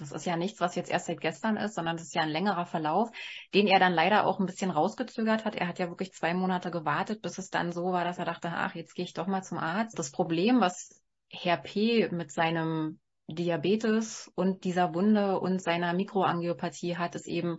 Das 0.00 0.12
ist 0.12 0.26
ja 0.26 0.36
nichts, 0.36 0.60
was 0.60 0.74
jetzt 0.74 0.90
erst 0.90 1.06
seit 1.06 1.20
gestern 1.20 1.56
ist, 1.56 1.74
sondern 1.74 1.96
das 1.96 2.06
ist 2.06 2.14
ja 2.14 2.22
ein 2.22 2.28
längerer 2.28 2.66
Verlauf, 2.66 3.10
den 3.54 3.66
er 3.66 3.78
dann 3.78 3.92
leider 3.92 4.26
auch 4.26 4.40
ein 4.40 4.46
bisschen 4.46 4.70
rausgezögert 4.70 5.44
hat. 5.44 5.54
Er 5.54 5.68
hat 5.68 5.78
ja 5.78 5.88
wirklich 5.88 6.12
zwei 6.12 6.34
Monate 6.34 6.70
gewartet, 6.70 7.22
bis 7.22 7.38
es 7.38 7.50
dann 7.50 7.72
so 7.72 7.92
war, 7.92 8.04
dass 8.04 8.18
er 8.18 8.24
dachte, 8.24 8.48
ach, 8.48 8.74
jetzt 8.74 8.94
gehe 8.94 9.04
ich 9.04 9.14
doch 9.14 9.26
mal 9.26 9.42
zum 9.42 9.58
Arzt. 9.58 9.98
Das 9.98 10.10
Problem, 10.10 10.60
was 10.60 11.00
Herr 11.28 11.58
P. 11.58 12.08
mit 12.10 12.32
seinem 12.32 12.98
Diabetes 13.28 14.30
und 14.34 14.64
dieser 14.64 14.94
Wunde 14.94 15.38
und 15.38 15.62
seiner 15.62 15.92
Mikroangiopathie 15.92 16.96
hat, 16.96 17.14
ist 17.14 17.28
eben, 17.28 17.58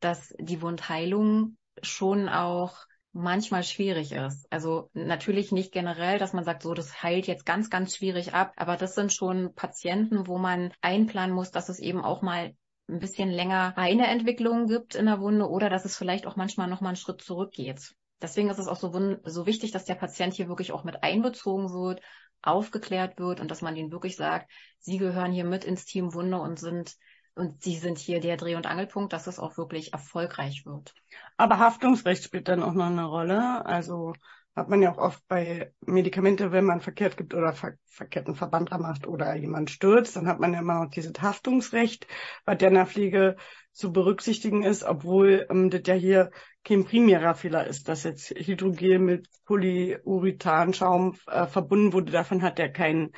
dass 0.00 0.34
die 0.38 0.62
Wundheilung 0.62 1.56
schon 1.82 2.28
auch 2.28 2.76
manchmal 3.12 3.64
schwierig 3.64 4.12
ist. 4.12 4.46
Also 4.50 4.90
natürlich 4.92 5.52
nicht 5.52 5.72
generell, 5.72 6.18
dass 6.18 6.32
man 6.32 6.44
sagt, 6.44 6.62
so, 6.62 6.74
das 6.74 7.02
heilt 7.02 7.26
jetzt 7.26 7.44
ganz, 7.44 7.70
ganz 7.70 7.96
schwierig 7.96 8.34
ab, 8.34 8.52
aber 8.56 8.76
das 8.76 8.94
sind 8.94 9.12
schon 9.12 9.54
Patienten, 9.54 10.26
wo 10.26 10.38
man 10.38 10.72
einplanen 10.80 11.34
muss, 11.34 11.50
dass 11.50 11.68
es 11.68 11.80
eben 11.80 12.04
auch 12.04 12.22
mal 12.22 12.54
ein 12.88 13.00
bisschen 13.00 13.30
länger 13.30 13.74
eine 13.76 14.06
Entwicklung 14.08 14.66
gibt 14.66 14.94
in 14.94 15.06
der 15.06 15.20
Wunde 15.20 15.48
oder 15.48 15.70
dass 15.70 15.84
es 15.84 15.96
vielleicht 15.96 16.26
auch 16.26 16.36
manchmal 16.36 16.68
noch 16.68 16.80
mal 16.80 16.88
einen 16.88 16.96
Schritt 16.96 17.22
zurückgeht. 17.22 17.94
Deswegen 18.20 18.50
ist 18.50 18.58
es 18.58 18.68
auch 18.68 18.76
so, 18.76 18.92
so 19.24 19.46
wichtig, 19.46 19.72
dass 19.72 19.84
der 19.86 19.94
Patient 19.94 20.34
hier 20.34 20.48
wirklich 20.48 20.72
auch 20.72 20.84
mit 20.84 21.02
einbezogen 21.02 21.70
wird, 21.72 22.02
aufgeklärt 22.42 23.18
wird 23.18 23.40
und 23.40 23.50
dass 23.50 23.62
man 23.62 23.76
ihnen 23.76 23.92
wirklich 23.92 24.16
sagt, 24.16 24.50
sie 24.78 24.98
gehören 24.98 25.32
hier 25.32 25.44
mit 25.44 25.64
ins 25.64 25.84
Team 25.84 26.14
Wunde 26.14 26.38
und 26.38 26.58
sind 26.58 26.96
und 27.34 27.62
Sie 27.62 27.76
sind 27.76 27.98
hier 27.98 28.20
der 28.20 28.36
Dreh- 28.36 28.56
und 28.56 28.66
Angelpunkt, 28.66 29.12
dass 29.12 29.26
es 29.26 29.38
auch 29.38 29.56
wirklich 29.56 29.92
erfolgreich 29.92 30.64
wird. 30.66 30.94
Aber 31.36 31.58
Haftungsrecht 31.58 32.24
spielt 32.24 32.48
dann 32.48 32.62
auch 32.62 32.74
noch 32.74 32.86
eine 32.86 33.04
Rolle. 33.04 33.64
Also 33.64 34.12
hat 34.56 34.68
man 34.68 34.82
ja 34.82 34.92
auch 34.92 34.98
oft 34.98 35.26
bei 35.28 35.72
Medikamente, 35.86 36.52
wenn 36.52 36.64
man 36.64 36.80
verkehrt 36.80 37.16
gibt 37.16 37.34
oder 37.34 37.52
ver 37.52 37.74
verkehrten 37.86 38.34
Verband 38.34 38.70
macht 38.70 39.06
oder 39.06 39.34
jemand 39.34 39.70
stürzt, 39.70 40.16
dann 40.16 40.26
hat 40.26 40.40
man 40.40 40.52
ja 40.52 40.60
immer 40.60 40.84
noch 40.84 40.90
dieses 40.90 41.12
Haftungsrecht, 41.20 42.06
in 42.46 42.58
der 42.58 42.86
Pflege 42.86 43.36
zu 43.72 43.92
berücksichtigen 43.92 44.62
ist, 44.62 44.82
obwohl 44.84 45.46
ähm, 45.50 45.70
das 45.70 45.82
ja 45.86 45.94
hier 45.94 46.30
kein 46.64 46.84
primärer 46.84 47.34
Fehler 47.34 47.66
ist, 47.66 47.88
dass 47.88 48.04
jetzt 48.04 48.30
Hydrogel 48.30 48.98
mit 48.98 49.28
Polyurethanschaum 49.44 51.16
äh, 51.26 51.46
verbunden 51.46 51.92
wurde. 51.92 52.12
Davon 52.12 52.42
hat 52.42 52.58
er 52.58 52.70
keinen 52.70 53.12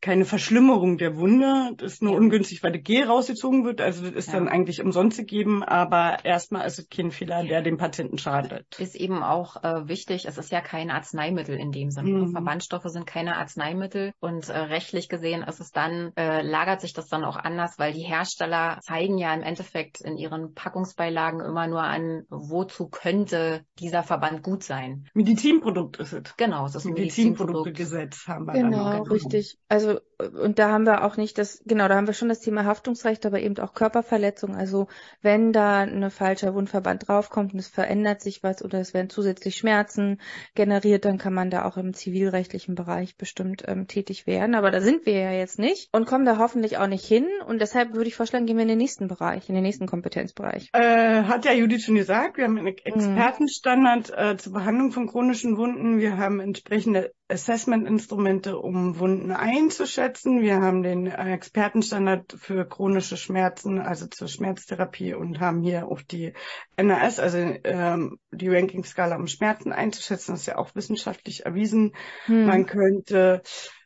keine 0.00 0.24
Verschlimmerung 0.24 0.98
der 0.98 1.16
Wunde. 1.16 1.72
Das 1.76 1.94
ist 1.94 2.02
nur 2.02 2.12
ja. 2.12 2.18
ungünstig, 2.18 2.62
weil 2.62 2.72
der 2.72 2.80
Gel 2.80 3.04
rausgezogen 3.04 3.64
wird. 3.64 3.80
Also 3.80 4.02
das 4.04 4.12
ist 4.12 4.28
ja. 4.28 4.34
dann 4.34 4.48
eigentlich 4.48 4.82
umsonst 4.82 5.18
gegeben, 5.18 5.62
aber 5.62 6.24
erstmal 6.24 6.66
ist 6.66 6.78
es 6.78 6.88
kein 6.88 7.10
Fehler, 7.10 7.44
der 7.44 7.62
dem 7.62 7.76
Patienten 7.76 8.18
schadet. 8.18 8.78
Ist 8.78 8.94
eben 8.94 9.22
auch 9.22 9.62
äh, 9.62 9.88
wichtig, 9.88 10.26
es 10.26 10.38
ist 10.38 10.52
ja 10.52 10.60
kein 10.60 10.90
Arzneimittel 10.90 11.56
in 11.56 11.72
dem 11.72 11.90
Sinne. 11.90 12.10
Mhm. 12.10 12.32
Verbandstoffe 12.32 12.86
sind 12.86 13.06
keine 13.06 13.36
Arzneimittel 13.36 14.12
und 14.20 14.48
äh, 14.48 14.56
rechtlich 14.56 15.08
gesehen 15.08 15.42
ist 15.42 15.60
es 15.60 15.70
dann, 15.70 16.12
äh, 16.16 16.42
lagert 16.42 16.80
sich 16.80 16.92
das 16.92 17.08
dann 17.08 17.24
auch 17.24 17.36
anders, 17.36 17.78
weil 17.78 17.92
die 17.92 18.02
Hersteller 18.02 18.78
zeigen 18.82 19.18
ja 19.18 19.34
im 19.34 19.42
Endeffekt 19.42 20.00
in 20.00 20.16
ihren 20.16 20.54
Packungsbeilagen 20.54 21.40
immer 21.40 21.66
nur 21.66 21.82
an, 21.82 22.24
wozu 22.28 22.88
könnte 22.88 23.64
dieser 23.78 24.02
Verband 24.02 24.42
gut 24.42 24.62
sein. 24.62 25.08
Medizinprodukt 25.14 25.98
ist 25.98 26.12
es. 26.12 26.36
Genau, 26.36 26.66
es 26.66 26.74
ist 26.74 26.86
ein 26.86 26.94
Medizinproduktegesetz 26.94 28.26
haben 28.26 28.46
wir 28.46 28.54
genau, 28.54 28.84
dann. 28.84 29.02
Genau, 29.04 29.12
richtig. 29.12 29.58
Also 29.68 29.77
also 29.86 30.02
und 30.18 30.58
da 30.58 30.70
haben 30.70 30.84
wir 30.84 31.04
auch 31.04 31.16
nicht 31.16 31.38
das, 31.38 31.62
genau, 31.64 31.86
da 31.86 31.94
haben 31.94 32.08
wir 32.08 32.14
schon 32.14 32.28
das 32.28 32.40
Thema 32.40 32.64
Haftungsrecht, 32.64 33.24
aber 33.24 33.40
eben 33.40 33.56
auch 33.58 33.72
Körperverletzung. 33.72 34.56
Also 34.56 34.88
wenn 35.22 35.52
da 35.52 35.82
ein 35.82 36.10
falscher 36.10 36.54
Wundverband 36.54 37.06
draufkommt 37.06 37.52
und 37.52 37.60
es 37.60 37.68
verändert 37.68 38.20
sich 38.20 38.42
was 38.42 38.64
oder 38.64 38.80
es 38.80 38.94
werden 38.94 39.10
zusätzlich 39.10 39.56
Schmerzen 39.56 40.20
generiert, 40.56 41.04
dann 41.04 41.18
kann 41.18 41.34
man 41.34 41.50
da 41.50 41.64
auch 41.64 41.76
im 41.76 41.94
zivilrechtlichen 41.94 42.74
Bereich 42.74 43.16
bestimmt 43.16 43.62
ähm, 43.68 43.86
tätig 43.86 44.26
werden. 44.26 44.56
Aber 44.56 44.72
da 44.72 44.80
sind 44.80 45.06
wir 45.06 45.14
ja 45.14 45.32
jetzt 45.32 45.60
nicht 45.60 45.88
und 45.92 46.06
kommen 46.06 46.24
da 46.24 46.38
hoffentlich 46.38 46.78
auch 46.78 46.88
nicht 46.88 47.04
hin. 47.04 47.26
Und 47.46 47.60
deshalb 47.60 47.94
würde 47.94 48.08
ich 48.08 48.16
vorschlagen, 48.16 48.46
gehen 48.46 48.56
wir 48.56 48.62
in 48.62 48.68
den 48.68 48.78
nächsten 48.78 49.06
Bereich, 49.06 49.48
in 49.48 49.54
den 49.54 49.62
nächsten 49.62 49.86
Kompetenzbereich. 49.86 50.70
Äh, 50.72 51.22
hat 51.22 51.44
ja 51.44 51.52
Judith 51.52 51.84
schon 51.84 51.94
gesagt, 51.94 52.38
wir 52.38 52.44
haben 52.44 52.58
einen 52.58 52.66
mhm. 52.66 52.74
Expertenstandard 52.82 54.12
äh, 54.16 54.36
zur 54.36 54.52
Behandlung 54.52 54.90
von 54.90 55.06
chronischen 55.06 55.56
Wunden. 55.56 55.98
Wir 55.98 56.16
haben 56.16 56.40
entsprechende 56.40 57.12
Assessment-Instrumente, 57.28 58.58
um 58.58 58.98
Wunden 58.98 59.30
einzuschätzen. 59.30 60.07
Wir 60.40 60.60
haben 60.60 60.82
den 60.82 61.06
Expertenstandard 61.06 62.36
für 62.38 62.66
chronische 62.66 63.16
Schmerzen, 63.16 63.78
also 63.78 64.06
zur 64.06 64.28
Schmerztherapie 64.28 65.14
und 65.14 65.40
haben 65.40 65.62
hier 65.62 65.86
auch 65.86 66.02
die 66.02 66.32
NAS, 66.76 67.18
also 67.18 67.38
ähm, 67.38 68.18
die 68.30 68.48
Ranking-Skala, 68.48 69.16
um 69.16 69.26
Schmerzen 69.26 69.72
einzuschätzen. 69.72 70.32
Das 70.32 70.40
ist 70.40 70.46
ja 70.46 70.56
auch 70.56 70.74
wissenschaftlich 70.74 71.46
erwiesen. 71.46 71.94
Hm. 72.26 72.46
Man 72.46 72.66
könnte 72.66 73.42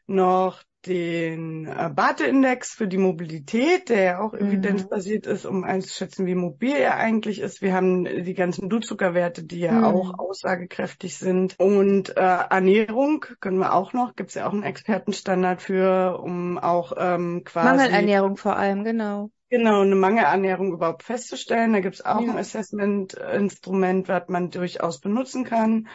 noch 0.07 0.63
den 0.87 1.67
äh, 1.67 1.91
Bate-Index 1.95 2.73
für 2.75 2.89
die 2.89 2.99
Mobilität, 2.99 3.89
der 3.89 4.03
ja 4.03 4.21
auch 4.21 4.33
mhm. 4.33 4.49
evidenzbasiert 4.49 5.27
ist, 5.27 5.47
um 5.47 5.65
einzuschätzen, 5.65 6.27
wie 6.27 6.35
mobil 6.35 6.75
er 6.75 6.97
eigentlich 6.97 7.41
ist. 7.41 7.63
Wir 7.63 7.75
haben 7.75 8.05
die 8.05 8.35
ganzen 8.35 8.69
Blutzuckerwerte, 8.69 9.45
die 9.45 9.61
ja 9.61 9.73
mhm. 9.73 9.85
auch 9.85 10.19
aussagekräftig 10.19 11.17
sind. 11.17 11.55
Und 11.59 12.17
äh, 12.17 12.21
Ernährung 12.21 13.25
können 13.41 13.59
wir 13.59 13.75
auch 13.75 13.93
noch, 13.93 14.17
gibt 14.17 14.31
es 14.31 14.35
ja 14.35 14.47
auch 14.47 14.53
einen 14.53 14.65
Expertenstandard 14.65 15.63
für, 15.63 16.19
um 16.21 16.59
auch 16.59 16.93
ähm, 16.97 17.43
quasi... 17.45 17.69
Mangelernährung 17.69 18.37
vor 18.37 18.57
allem, 18.57 18.85
genau. 18.85 19.31
Genau, 19.51 19.83
eine 19.83 19.97
Mangelernährung 19.97 20.73
überhaupt 20.73 21.03
festzustellen. 21.03 21.75
Da 21.75 21.81
gibt 21.81 21.97
es 21.97 22.05
auch 22.05 22.23
ja. 22.23 22.31
ein 22.31 22.39
Assessment-Instrument, 22.39 24.09
was 24.09 24.29
man 24.29 24.51
durchaus 24.51 24.99
benutzen 24.99 25.45
kann 25.45 25.89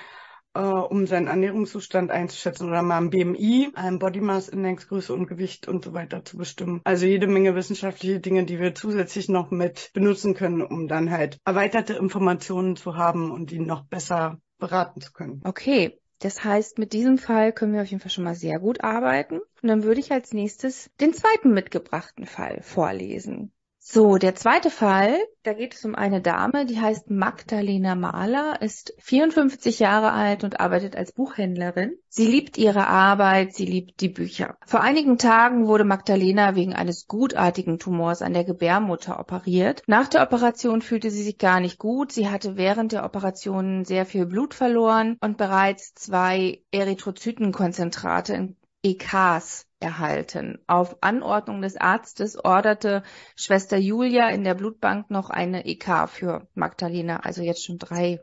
äh, 0.58 0.60
um 0.60 1.06
seinen 1.06 1.28
Ernährungszustand 1.28 2.10
einzuschätzen 2.10 2.68
oder 2.68 2.82
mal 2.82 2.98
ein 2.98 3.10
BMI, 3.10 3.70
ein 3.76 4.00
Body 4.00 4.22
Mass 4.22 4.50
Index, 4.50 4.88
Größe 4.88 5.14
und 5.14 5.28
Gewicht 5.28 5.68
und 5.68 5.86
so 5.86 5.94
weiter 5.94 6.26
zu 6.26 6.38
bestimmen. 6.38 6.82
Also 6.84 7.06
jede 7.06 7.28
Menge 7.28 7.56
wissenschaftliche 7.56 8.20
Dinge, 8.20 8.46
die 8.46 8.60
wir 8.60 8.74
zusätzlich 8.74 9.30
noch 9.30 9.52
mit 9.52 9.92
benutzen 9.94 10.34
können, 10.34 10.62
um 10.62 10.88
dann 10.88 11.12
halt 11.12 11.38
erweiterte 11.46 11.94
Informationen 11.94 12.76
zu 12.76 12.96
haben 12.96 13.32
und 13.32 13.52
die 13.52 13.60
noch 13.60 13.86
besser 13.86 14.40
beraten 14.58 15.02
zu 15.02 15.14
können. 15.14 15.42
Okay, 15.46 16.00
das 16.20 16.44
heißt, 16.44 16.80
mit 16.80 16.94
diesem 16.94 17.20
Fall 17.20 17.54
können 17.54 17.74
wir 17.74 17.82
auf 17.84 17.88
jeden 17.88 18.02
Fall 18.02 18.10
schon 18.10 18.24
mal 18.24 18.36
sehr 18.36 18.60
gut 18.60 18.84
arbeiten. 18.84 19.40
Und 19.62 19.70
dann 19.70 19.84
würde 19.84 20.00
ich 20.00 20.12
als 20.12 20.34
nächstes 20.34 20.90
den 21.00 21.14
zweiten 21.14 21.54
mitgebrachten 21.54 22.26
Fall 22.26 22.62
vorlesen. 22.64 23.52
So, 23.90 24.18
der 24.18 24.36
zweite 24.36 24.70
Fall, 24.70 25.18
da 25.44 25.54
geht 25.54 25.74
es 25.74 25.86
um 25.86 25.96
eine 25.96 26.20
Dame, 26.20 26.66
die 26.66 26.78
heißt 26.78 27.10
Magdalena 27.10 27.96
Mahler, 27.96 28.62
ist 28.62 28.94
54 29.00 29.80
Jahre 29.80 30.12
alt 30.12 30.44
und 30.44 30.60
arbeitet 30.60 30.98
als 30.98 31.14
Buchhändlerin. 31.14 31.94
Sie 32.10 32.26
liebt 32.26 32.58
ihre 32.58 32.88
Arbeit, 32.88 33.54
sie 33.54 33.66
liebt 33.66 34.02
die 34.02 34.10
Bücher. 34.10 34.58
Vor 34.66 34.82
einigen 34.82 35.18
Tagen 35.18 35.68
wurde 35.68 35.86
Magdalena 35.86 36.56
wegen 36.56 36.74
eines 36.74 37.08
gutartigen 37.08 37.80
Tumors 37.80 38.22
an 38.22 38.34
der 38.34 38.44
Gebärmutter 38.44 39.22
operiert. 39.22 39.84
Nach 39.88 40.10
der 40.10 40.22
Operation 40.22 40.82
fühlte 40.82 41.10
sie 41.10 41.24
sich 41.24 41.38
gar 41.38 41.62
nicht 41.62 41.80
gut. 41.80 42.12
Sie 42.12 42.28
hatte 42.28 42.58
während 42.58 42.92
der 42.92 43.06
Operation 43.06 43.86
sehr 43.86 44.06
viel 44.06 44.26
Blut 44.26 44.54
verloren 44.54 45.16
und 45.22 45.38
bereits 45.38 45.94
zwei 45.94 46.62
Erythrozytenkonzentrate 46.72 48.34
in 48.34 48.58
EKs 48.84 49.67
erhalten. 49.80 50.60
Auf 50.68 50.98
Anordnung 51.02 51.62
des 51.62 51.78
Arztes 51.78 52.38
orderte 52.38 53.04
Schwester 53.36 53.78
Julia 53.78 54.30
in 54.30 54.44
der 54.44 54.56
Blutbank 54.56 55.10
noch 55.10 55.30
eine 55.30 55.66
EK 55.66 56.08
für 56.10 56.48
Magdalena, 56.56 57.18
also 57.22 57.42
jetzt 57.42 57.66
schon 57.66 57.78
drei. 57.78 58.20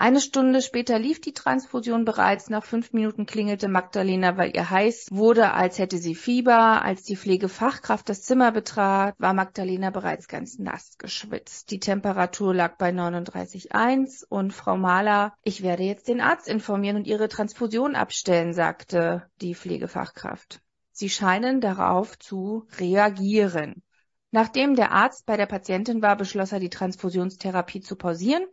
Eine 0.00 0.20
Stunde 0.20 0.62
später 0.62 0.98
lief 0.98 1.20
die 1.20 1.34
Transfusion 1.34 2.06
bereits. 2.06 2.48
Nach 2.48 2.64
fünf 2.64 2.94
Minuten 2.94 3.26
klingelte 3.26 3.68
Magdalena, 3.68 4.38
weil 4.38 4.54
ihr 4.54 4.70
heiß 4.70 5.08
wurde, 5.10 5.52
als 5.52 5.78
hätte 5.78 5.98
sie 5.98 6.14
Fieber. 6.14 6.82
Als 6.82 7.02
die 7.02 7.16
Pflegefachkraft 7.16 8.08
das 8.08 8.22
Zimmer 8.22 8.50
betrat, 8.50 9.14
war 9.18 9.34
Magdalena 9.34 9.90
bereits 9.90 10.26
ganz 10.26 10.58
nass 10.58 10.96
geschwitzt. 10.96 11.70
Die 11.70 11.80
Temperatur 11.80 12.54
lag 12.54 12.78
bei 12.78 12.90
39,1 12.90 14.24
und 14.26 14.54
Frau 14.54 14.78
Mahler, 14.78 15.34
ich 15.42 15.62
werde 15.62 15.82
jetzt 15.82 16.08
den 16.08 16.22
Arzt 16.22 16.48
informieren 16.48 16.96
und 16.96 17.06
ihre 17.06 17.28
Transfusion 17.28 17.94
abstellen, 17.94 18.54
sagte 18.54 19.28
die 19.42 19.54
Pflegefachkraft. 19.54 20.62
Sie 21.00 21.08
scheinen 21.08 21.62
darauf 21.62 22.18
zu 22.18 22.66
reagieren. 22.76 23.82
Nachdem 24.32 24.76
der 24.76 24.92
Arzt 24.92 25.24
bei 25.24 25.38
der 25.38 25.46
Patientin 25.46 26.02
war, 26.02 26.14
beschloss 26.14 26.52
er, 26.52 26.60
die 26.60 26.68
Transfusionstherapie 26.68 27.80
zu 27.80 27.96
pausieren 27.96 28.44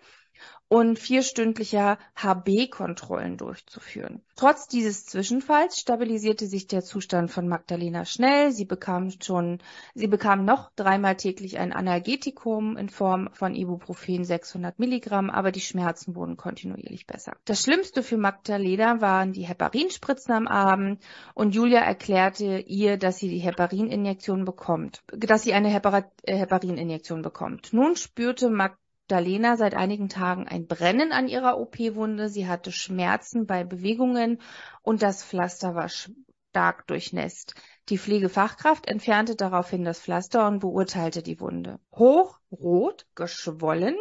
und 0.70 1.00
vierstündlicher 1.00 1.98
HB-Kontrollen 2.16 3.38
durchzuführen. 3.38 4.22
Trotz 4.36 4.68
dieses 4.68 5.06
Zwischenfalls 5.06 5.80
stabilisierte 5.80 6.46
sich 6.46 6.68
der 6.68 6.84
Zustand 6.84 7.32
von 7.32 7.48
Magdalena 7.48 8.06
schnell. 8.06 8.52
Sie 8.52 8.66
bekam 8.66 9.10
schon, 9.22 9.60
sie 9.96 10.08
bekam 10.08 10.46
noch 10.46 10.70
dreimal 10.76 11.16
täglich 11.16 11.58
ein 11.58 11.72
Analgetikum 11.72 12.76
in 12.78 12.90
Form 12.90 13.30
von 13.34 13.56
Ibuprofen 13.56 14.26
600 14.26 14.78
Milligramm, 14.78 15.30
aber 15.30 15.52
die 15.52 15.62
Schmerzen 15.62 16.16
wurden 16.16 16.36
kontinuierlich 16.38 17.08
besser. 17.08 17.34
Das 17.46 17.64
Schlimmste 17.64 18.04
für 18.04 18.18
Magdalena 18.18 19.00
waren 19.00 19.32
die 19.32 19.48
Heparinspritzen 19.48 20.34
am 20.34 20.48
Abend 20.48 21.02
und 21.34 21.56
Julia 21.56 21.80
erklärte 21.80 22.60
ihr, 22.60 22.98
dass 22.98 23.18
sie 23.18 23.30
die 23.30 23.40
Heparininjektion 23.40 24.44
bekommt, 24.44 25.02
dass 25.08 25.44
sie 25.44 25.54
eine 25.54 25.70
Heparininjektion 25.70 27.22
bekommt. 27.22 27.72
Nun 27.72 27.96
spürte 27.96 28.50
Magdalena 28.50 28.87
Magdalena 29.10 29.56
seit 29.56 29.74
einigen 29.74 30.10
Tagen 30.10 30.50
ein 30.50 30.68
Brennen 30.68 31.14
an 31.14 31.30
ihrer 31.30 31.58
OP-Wunde. 31.62 32.28
Sie 32.28 32.46
hatte 32.46 32.74
Schmerzen 32.74 33.46
bei 33.46 33.64
Bewegungen 33.64 34.42
und 34.82 35.02
das 35.02 35.24
Pflaster 35.24 35.76
war 35.76 35.88
stark 35.88 36.86
durchnässt. 36.88 37.54
Die 37.88 37.98
Pflegefachkraft 37.98 38.86
entfernte 38.86 39.38
daraufhin 39.38 39.86
das 39.86 40.02
Pflaster 40.02 40.46
und 40.46 40.60
beurteilte 40.60 41.24
die 41.24 41.40
Wunde. 41.40 41.80
Hochrot, 41.96 43.08
geschwollen, 43.16 43.96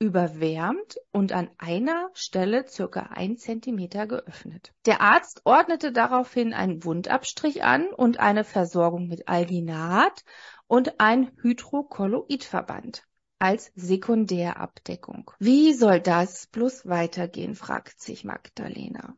überwärmt 0.00 0.96
und 1.12 1.30
an 1.30 1.50
einer 1.58 2.10
Stelle 2.14 2.66
circa 2.66 3.10
ein 3.12 3.36
Zentimeter 3.36 4.08
geöffnet. 4.08 4.72
Der 4.86 5.00
Arzt 5.00 5.42
ordnete 5.44 5.92
daraufhin 5.92 6.52
einen 6.52 6.82
Wundabstrich 6.82 7.62
an 7.62 7.86
und 7.92 8.18
eine 8.18 8.42
Versorgung 8.42 9.06
mit 9.06 9.28
Alginat 9.28 10.24
und 10.66 10.98
ein 10.98 11.30
Hydrokolloidverband 11.42 13.07
als 13.38 13.72
Sekundärabdeckung. 13.76 15.30
Wie 15.38 15.72
soll 15.72 16.00
das 16.00 16.46
bloß 16.48 16.86
weitergehen, 16.86 17.54
fragt 17.54 18.00
sich 18.00 18.24
Magdalena. 18.24 19.16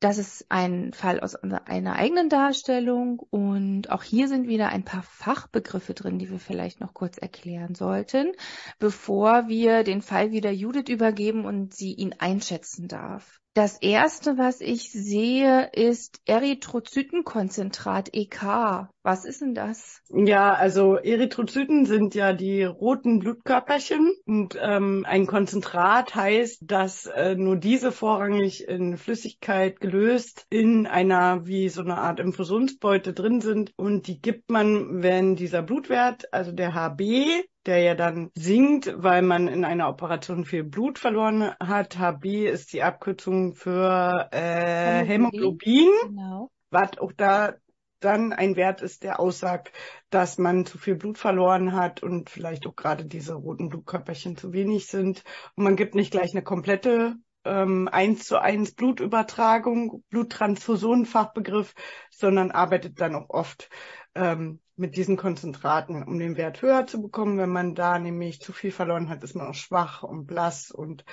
Das 0.00 0.18
ist 0.18 0.46
ein 0.50 0.92
Fall 0.92 1.20
aus 1.20 1.36
einer 1.36 1.96
eigenen 1.96 2.28
Darstellung 2.28 3.18
und 3.30 3.90
auch 3.90 4.02
hier 4.02 4.28
sind 4.28 4.46
wieder 4.46 4.68
ein 4.68 4.84
paar 4.84 5.02
Fachbegriffe 5.02 5.94
drin, 5.94 6.18
die 6.18 6.30
wir 6.30 6.38
vielleicht 6.38 6.80
noch 6.80 6.92
kurz 6.92 7.16
erklären 7.16 7.74
sollten, 7.74 8.32
bevor 8.78 9.48
wir 9.48 9.84
den 9.84 10.02
Fall 10.02 10.32
wieder 10.32 10.50
Judith 10.50 10.90
übergeben 10.90 11.46
und 11.46 11.74
sie 11.74 11.94
ihn 11.94 12.14
einschätzen 12.18 12.88
darf. 12.88 13.40
Das 13.56 13.78
erste, 13.80 14.36
was 14.36 14.60
ich 14.60 14.92
sehe, 14.92 15.70
ist 15.72 16.20
Erythrozytenkonzentrat 16.26 18.10
EK. 18.12 18.90
Was 19.02 19.24
ist 19.24 19.40
denn 19.40 19.54
das? 19.54 20.02
Ja, 20.10 20.52
also 20.52 20.96
Erythrozyten 20.96 21.86
sind 21.86 22.14
ja 22.14 22.34
die 22.34 22.64
roten 22.64 23.18
Blutkörperchen 23.18 24.14
und 24.26 24.58
ähm, 24.60 25.06
ein 25.08 25.26
Konzentrat 25.26 26.14
heißt, 26.14 26.64
dass 26.66 27.06
äh, 27.06 27.34
nur 27.34 27.56
diese 27.56 27.92
vorrangig 27.92 28.68
in 28.68 28.98
Flüssigkeit 28.98 29.80
gelöst 29.80 30.44
in 30.50 30.86
einer 30.86 31.46
wie 31.46 31.70
so 31.70 31.80
eine 31.80 31.96
Art 31.96 32.20
Infusionsbeute 32.20 33.14
drin 33.14 33.40
sind 33.40 33.72
und 33.76 34.06
die 34.06 34.20
gibt 34.20 34.50
man, 34.50 35.02
wenn 35.02 35.34
dieser 35.34 35.62
Blutwert, 35.62 36.30
also 36.30 36.52
der 36.52 36.74
HB, 36.74 37.46
der 37.66 37.80
ja 37.80 37.94
dann 37.94 38.30
sinkt, 38.34 38.92
weil 38.96 39.22
man 39.22 39.48
in 39.48 39.64
einer 39.64 39.88
Operation 39.88 40.44
viel 40.44 40.64
Blut 40.64 40.98
verloren 40.98 41.52
hat. 41.60 41.98
HB 41.98 42.46
ist 42.46 42.72
die 42.72 42.82
Abkürzung 42.82 43.54
für 43.54 44.28
äh, 44.32 45.04
Hämoglobin, 45.04 45.90
genau. 46.02 46.50
was 46.70 46.98
auch 46.98 47.12
da 47.12 47.54
dann 48.00 48.32
ein 48.32 48.56
Wert 48.56 48.82
ist, 48.82 49.02
der 49.02 49.18
aussagt, 49.20 49.72
dass 50.10 50.38
man 50.38 50.66
zu 50.66 50.78
viel 50.78 50.96
Blut 50.96 51.18
verloren 51.18 51.72
hat 51.72 52.02
und 52.02 52.30
vielleicht 52.30 52.66
auch 52.66 52.76
gerade 52.76 53.06
diese 53.06 53.34
roten 53.34 53.68
Blutkörperchen 53.68 54.36
zu 54.36 54.52
wenig 54.52 54.86
sind. 54.86 55.24
Und 55.56 55.64
man 55.64 55.76
gibt 55.76 55.94
nicht 55.94 56.12
gleich 56.12 56.32
eine 56.32 56.42
komplette 56.42 57.16
ähm, 57.44 57.88
eins 57.90 58.26
zu 58.26 58.40
eins 58.40 58.72
Blutübertragung, 58.72 60.04
Bluttransfusion 60.10 61.06
Fachbegriff, 61.06 61.74
sondern 62.10 62.50
arbeitet 62.50 63.00
dann 63.00 63.14
auch 63.14 63.30
oft 63.30 63.70
ähm, 64.14 64.60
mit 64.76 64.96
diesen 64.96 65.16
Konzentraten, 65.16 66.02
um 66.02 66.18
den 66.18 66.36
Wert 66.36 66.62
höher 66.62 66.86
zu 66.86 67.00
bekommen. 67.02 67.38
Wenn 67.38 67.50
man 67.50 67.74
da 67.74 67.98
nämlich 67.98 68.40
zu 68.40 68.52
viel 68.52 68.72
verloren 68.72 69.08
hat, 69.08 69.24
ist 69.24 69.34
man 69.34 69.48
auch 69.48 69.54
schwach 69.54 70.02
und 70.02 70.26
blass 70.26 70.70
und 70.70 71.04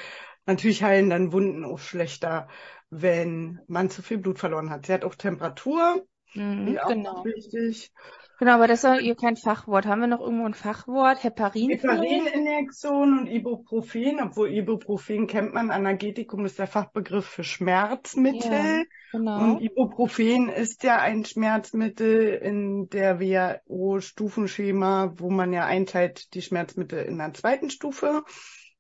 natürlich 0.45 0.83
heilen 0.83 1.09
dann 1.09 1.31
Wunden 1.31 1.63
auch 1.65 1.79
schlechter, 1.79 2.47
wenn 2.89 3.61
man 3.67 3.89
zu 3.89 4.01
viel 4.01 4.17
Blut 4.17 4.39
verloren 4.39 4.69
hat. 4.69 4.85
Sie 4.85 4.93
hat 4.93 5.05
auch 5.05 5.15
Temperatur, 5.15 6.05
Mhm, 6.35 6.65
die 6.67 6.79
auch 6.79 6.89
genau. 6.89 7.23
wichtig. 7.23 7.91
Genau, 8.39 8.53
aber 8.53 8.67
das 8.67 8.83
ist 8.83 8.99
hier 8.99 9.15
kein 9.15 9.35
Fachwort. 9.35 9.85
Haben 9.85 10.01
wir 10.01 10.07
noch 10.07 10.19
irgendwo 10.19 10.45
ein 10.45 10.53
Fachwort? 10.53 11.23
Heparin? 11.23 11.69
Heparininjektion 11.69 13.19
und 13.19 13.27
Ibuprofen, 13.27 14.19
obwohl 14.21 14.51
Ibuprofen 14.51 15.27
kennt 15.27 15.53
man, 15.53 15.71
Analgetikum 15.71 16.43
ist 16.45 16.59
der 16.59 16.67
Fachbegriff 16.67 17.25
für 17.25 17.43
Schmerzmittel. 17.43 18.51
Ja, 18.51 18.83
genau. 19.11 19.43
Und 19.43 19.61
Ibuprofen 19.61 20.49
ist 20.49 20.83
ja 20.83 20.97
ein 20.97 21.25
Schmerzmittel 21.25 22.29
in 22.33 22.89
der 22.89 23.19
WHO-Stufenschema, 23.19 25.13
wo 25.17 25.29
man 25.29 25.53
ja 25.53 25.65
einteilt 25.65 26.33
die 26.33 26.41
Schmerzmittel 26.41 27.05
in 27.05 27.19
der 27.19 27.33
zweiten 27.33 27.69
Stufe. 27.69 28.23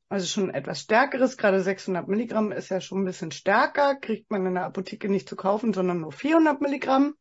Also 0.09 0.27
schon 0.27 0.49
etwas 0.51 0.81
stärkeres, 0.81 1.37
gerade 1.37 1.61
600 1.61 2.07
Milligramm 2.07 2.51
ist 2.51 2.69
ja 2.69 2.81
schon 2.81 3.01
ein 3.01 3.05
bisschen 3.05 3.31
stärker, 3.31 3.95
kriegt 3.95 4.29
man 4.29 4.45
in 4.45 4.55
der 4.55 4.65
Apotheke 4.65 5.09
nicht 5.09 5.27
zu 5.27 5.35
kaufen, 5.35 5.73
sondern 5.73 6.01
nur 6.01 6.11
400 6.11 6.61
Milligramm. 6.61 7.15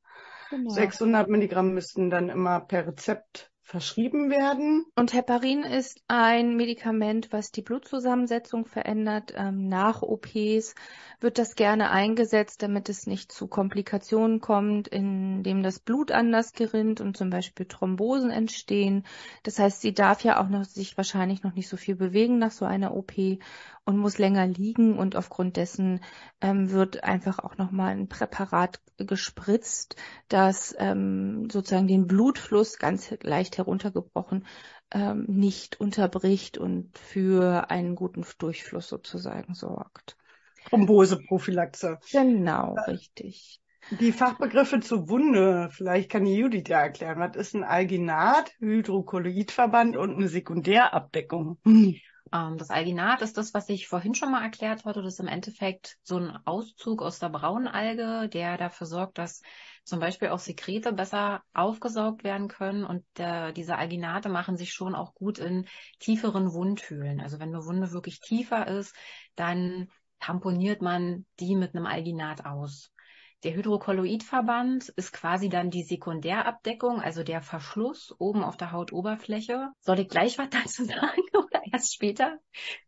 Genau. 0.52 0.68
600 0.68 1.30
Milligramm 1.30 1.72
müssten 1.72 2.10
dann 2.10 2.28
immer 2.28 2.60
per 2.60 2.86
Rezept 2.86 3.50
verschrieben 3.62 4.28
werden. 4.28 4.84
Und 4.96 5.14
Heparin 5.14 5.62
ist 5.62 6.02
ein 6.06 6.56
Medikament, 6.56 7.32
was 7.32 7.52
die 7.52 7.62
Blutzusammensetzung 7.62 8.66
verändert. 8.66 9.32
Ähm, 9.34 9.66
nach 9.68 10.02
OPs 10.02 10.74
wird 11.20 11.38
das 11.38 11.54
gerne 11.54 11.90
eingesetzt, 11.90 12.62
damit 12.62 12.90
es 12.90 13.06
nicht 13.06 13.32
zu 13.32 13.46
Komplikationen 13.46 14.40
kommt, 14.40 14.88
indem 14.88 15.62
das 15.62 15.78
Blut 15.78 16.12
anders 16.12 16.52
gerinnt 16.52 17.00
und 17.00 17.16
zum 17.16 17.30
Beispiel 17.30 17.64
Thrombosen 17.64 18.30
entstehen. 18.30 19.06
Das 19.42 19.58
heißt, 19.58 19.80
sie 19.80 19.94
darf 19.94 20.22
ja 20.22 20.38
auch 20.38 20.50
noch 20.50 20.64
sich 20.64 20.98
wahrscheinlich 20.98 21.42
noch 21.42 21.54
nicht 21.54 21.68
so 21.68 21.78
viel 21.78 21.94
bewegen 21.94 22.38
nach 22.38 22.50
so 22.50 22.66
einer 22.66 22.94
OP 22.94 23.12
und 23.84 23.98
muss 23.98 24.18
länger 24.18 24.46
liegen 24.46 24.98
und 24.98 25.16
aufgrund 25.16 25.56
dessen 25.56 26.00
ähm, 26.40 26.70
wird 26.70 27.04
einfach 27.04 27.40
auch 27.40 27.56
nochmal 27.56 27.92
ein 27.92 28.08
Präparat 28.08 28.80
gespritzt, 28.96 29.96
das 30.28 30.74
ähm, 30.78 31.48
sozusagen 31.50 31.88
den 31.88 32.06
Blutfluss 32.06 32.78
ganz 32.78 33.12
leicht 33.22 33.58
heruntergebrochen 33.58 34.46
ähm, 34.92 35.24
nicht 35.28 35.80
unterbricht 35.80 36.58
und 36.58 36.96
für 36.98 37.70
einen 37.70 37.94
guten 37.94 38.24
Durchfluss 38.38 38.88
sozusagen 38.88 39.54
sorgt. 39.54 40.16
Thromboseprophylaxe. 40.68 41.98
Genau, 42.10 42.76
richtig. 42.86 43.60
Die 43.98 44.12
Fachbegriffe 44.12 44.78
zur 44.78 45.08
Wunde, 45.08 45.68
vielleicht 45.72 46.08
kann 46.08 46.24
die 46.24 46.36
Judith 46.36 46.68
ja 46.68 46.80
erklären. 46.80 47.18
Was 47.18 47.36
ist 47.36 47.54
ein 47.54 47.64
Alginat, 47.64 48.52
Hydrokolloidverband 48.60 49.96
und 49.96 50.14
eine 50.14 50.28
Sekundärabdeckung? 50.28 51.58
Hm. 52.32 52.52
Ähm, 52.52 52.58
das 52.58 52.70
Alginat 52.70 53.22
ist 53.22 53.36
das, 53.36 53.54
was 53.54 53.68
ich 53.68 53.88
vorhin 53.88 54.14
schon 54.14 54.30
mal 54.30 54.42
erklärt 54.42 54.84
hatte. 54.84 55.02
Das 55.02 55.14
ist 55.14 55.20
im 55.20 55.28
Endeffekt 55.28 55.98
so 56.02 56.16
ein 56.18 56.36
Auszug 56.44 57.02
aus 57.02 57.18
der 57.18 57.28
Braunalge, 57.28 58.28
der 58.28 58.56
dafür 58.56 58.86
sorgt, 58.86 59.18
dass 59.18 59.42
zum 59.84 60.00
Beispiel 60.00 60.28
auch 60.28 60.38
Sekrete 60.38 60.92
besser 60.92 61.42
aufgesaugt 61.54 62.24
werden 62.24 62.48
können. 62.48 62.84
Und 62.84 63.04
äh, 63.18 63.52
diese 63.52 63.76
Alginate 63.76 64.28
machen 64.28 64.56
sich 64.56 64.72
schon 64.72 64.94
auch 64.94 65.14
gut 65.14 65.38
in 65.38 65.66
tieferen 65.98 66.52
Wundhöhlen. 66.52 67.20
Also 67.20 67.38
wenn 67.38 67.48
eine 67.54 67.64
Wunde 67.64 67.92
wirklich 67.92 68.20
tiefer 68.20 68.66
ist, 68.68 68.94
dann 69.34 69.88
tamponiert 70.20 70.82
man 70.82 71.26
die 71.40 71.56
mit 71.56 71.74
einem 71.74 71.86
Alginat 71.86 72.46
aus. 72.46 72.91
Der 73.44 73.54
Hydrokolloidverband 73.54 74.90
ist 74.90 75.12
quasi 75.12 75.48
dann 75.48 75.70
die 75.70 75.82
Sekundärabdeckung, 75.82 77.00
also 77.00 77.24
der 77.24 77.42
Verschluss 77.42 78.14
oben 78.18 78.44
auf 78.44 78.56
der 78.56 78.70
Hautoberfläche. 78.70 79.70
Soll 79.80 79.98
ich 79.98 80.08
gleich 80.08 80.38
was 80.38 80.48
dazu 80.50 80.84
sagen 80.84 81.22
oder 81.34 81.62
erst 81.72 81.94
später? 81.94 82.38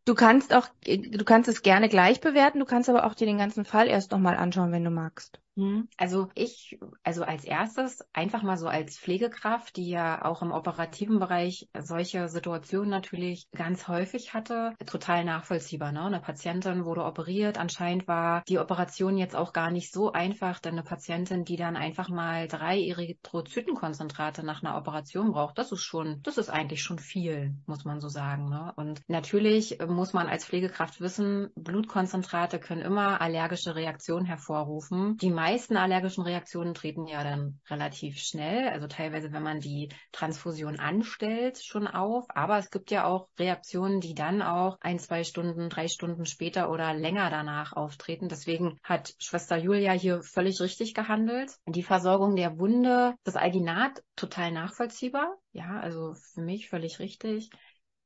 Du 0.05 0.15
kannst 0.15 0.55
auch, 0.55 0.69
du 0.85 1.25
kannst 1.25 1.49
es 1.49 1.63
gerne 1.63 1.89
gleich 1.89 2.21
bewerten, 2.21 2.61
du 2.61 2.67
kannst 2.67 2.89
aber 2.89 3.05
auch 3.05 3.15
dir 3.15 3.27
den 3.27 3.39
ganzen 3.39 3.65
Fall 3.65 3.89
erst 3.89 4.13
nochmal 4.13 4.37
anschauen, 4.37 4.71
wenn 4.71 4.85
du 4.85 4.91
magst. 4.91 5.41
Hm. 5.57 5.89
Also 5.97 6.29
ich, 6.35 6.79
also 7.05 7.23
als 7.23 7.45
erstes 7.45 8.05
einfach 8.13 8.43
mal 8.43 8.57
so 8.57 8.67
als 8.67 8.99
Pflegekraft, 8.99 9.77
die 9.77 9.89
ja 9.89 10.25
auch 10.25 10.43
im 10.43 10.51
operativen 10.51 11.21
Bereich 11.21 11.69
solche 11.79 12.29
Situationen 12.29 12.91
natürlich 12.91 13.49
ganz 13.53 13.87
häufig 13.87 14.35
hatte, 14.35 14.75
total 14.85 15.25
nachvollziehbar. 15.25 15.93
Ne? 15.93 16.03
Eine 16.03 16.21
Patientin 16.21 16.85
wurde 16.85 17.05
operiert, 17.05 17.57
anscheinend 17.57 18.09
war 18.09 18.43
die 18.49 18.59
Operation 18.59 19.17
jetzt 19.17 19.37
auch 19.37 19.53
gar 19.53 19.71
nicht 19.71 19.93
so 19.93 20.11
einfach, 20.13 20.44
denn 20.53 20.75
eine 20.75 20.83
Patientin, 20.83 21.45
die 21.45 21.57
dann 21.57 21.77
einfach 21.77 22.09
mal 22.09 22.49
drei 22.49 22.81
Erythrozytenkonzentrate 22.81 24.45
nach 24.45 24.63
einer 24.63 24.77
Operation 24.77 25.33
braucht, 25.33 25.59
das 25.59 25.73
ist 25.73 25.83
schon, 25.83 26.21
das 26.23 26.39
ist 26.39 26.51
eigentlich 26.51 26.83
schon 26.83 26.99
viel, 26.99 27.55
muss 27.67 27.85
man 27.85 28.01
so 28.01 28.09
sagen. 28.09 28.49
Ne? 28.49 28.73
Und 28.77 29.03
natürlich 29.09 29.79
muss 29.87 30.13
man 30.13 30.29
als 30.29 30.45
Pflegekraft 30.45 31.01
wissen, 31.01 31.51
Blutkonzentrate 31.55 32.59
können 32.59 32.83
immer 32.83 33.21
allergische 33.21 33.75
Reaktionen 33.75 34.27
hervorrufen. 34.27 35.17
Die 35.17 35.31
meisten 35.31 35.77
allergischen 35.77 36.25
Reaktionen 36.25 36.75
treten 36.75 37.07
ja 37.07 37.25
dann 37.25 37.61
relativ 37.69 38.19
schnell, 38.19 38.69
also 38.69 38.87
teilweise, 38.87 39.33
wenn 39.33 39.43
man 39.43 39.61
die 39.61 39.89
Transfusion 40.13 40.79
anstellt, 40.79 41.59
schon 41.63 41.87
auf. 41.87 42.27
Aber 42.29 42.59
es 42.59 42.71
gibt 42.71 42.91
ja 42.91 43.05
auch 43.05 43.29
Reaktionen, 43.39 44.01
die 44.01 44.15
dann 44.15 44.43
auch 44.43 44.79
ein, 44.81 44.99
zwei 44.99 45.25
Stunden, 45.25 45.69
drei 45.69 45.89
Stunden 45.89 46.27
später 46.27 46.71
oder 46.71 46.95
länger 46.95 47.31
danach 47.31 47.73
auftreten. 47.73 48.29
Deswegen 48.29 48.79
hat 48.83 49.15
Schwester 49.19 49.57
Julia 49.57 49.93
hier 49.93 50.23
völlig 50.35 50.61
richtig 50.61 50.95
gehandelt. 50.95 51.53
Die 51.67 51.83
Versorgung 51.83 52.37
der 52.37 52.59
Wunde, 52.59 53.15
das 53.25 53.37
Alginat, 53.37 54.03
total 54.17 54.53
nachvollziehbar. 54.53 55.37
Ja, 55.53 55.81
also 55.81 56.15
für 56.15 56.43
mich 56.43 56.69
völlig 56.69 56.99
richtig 56.99 57.51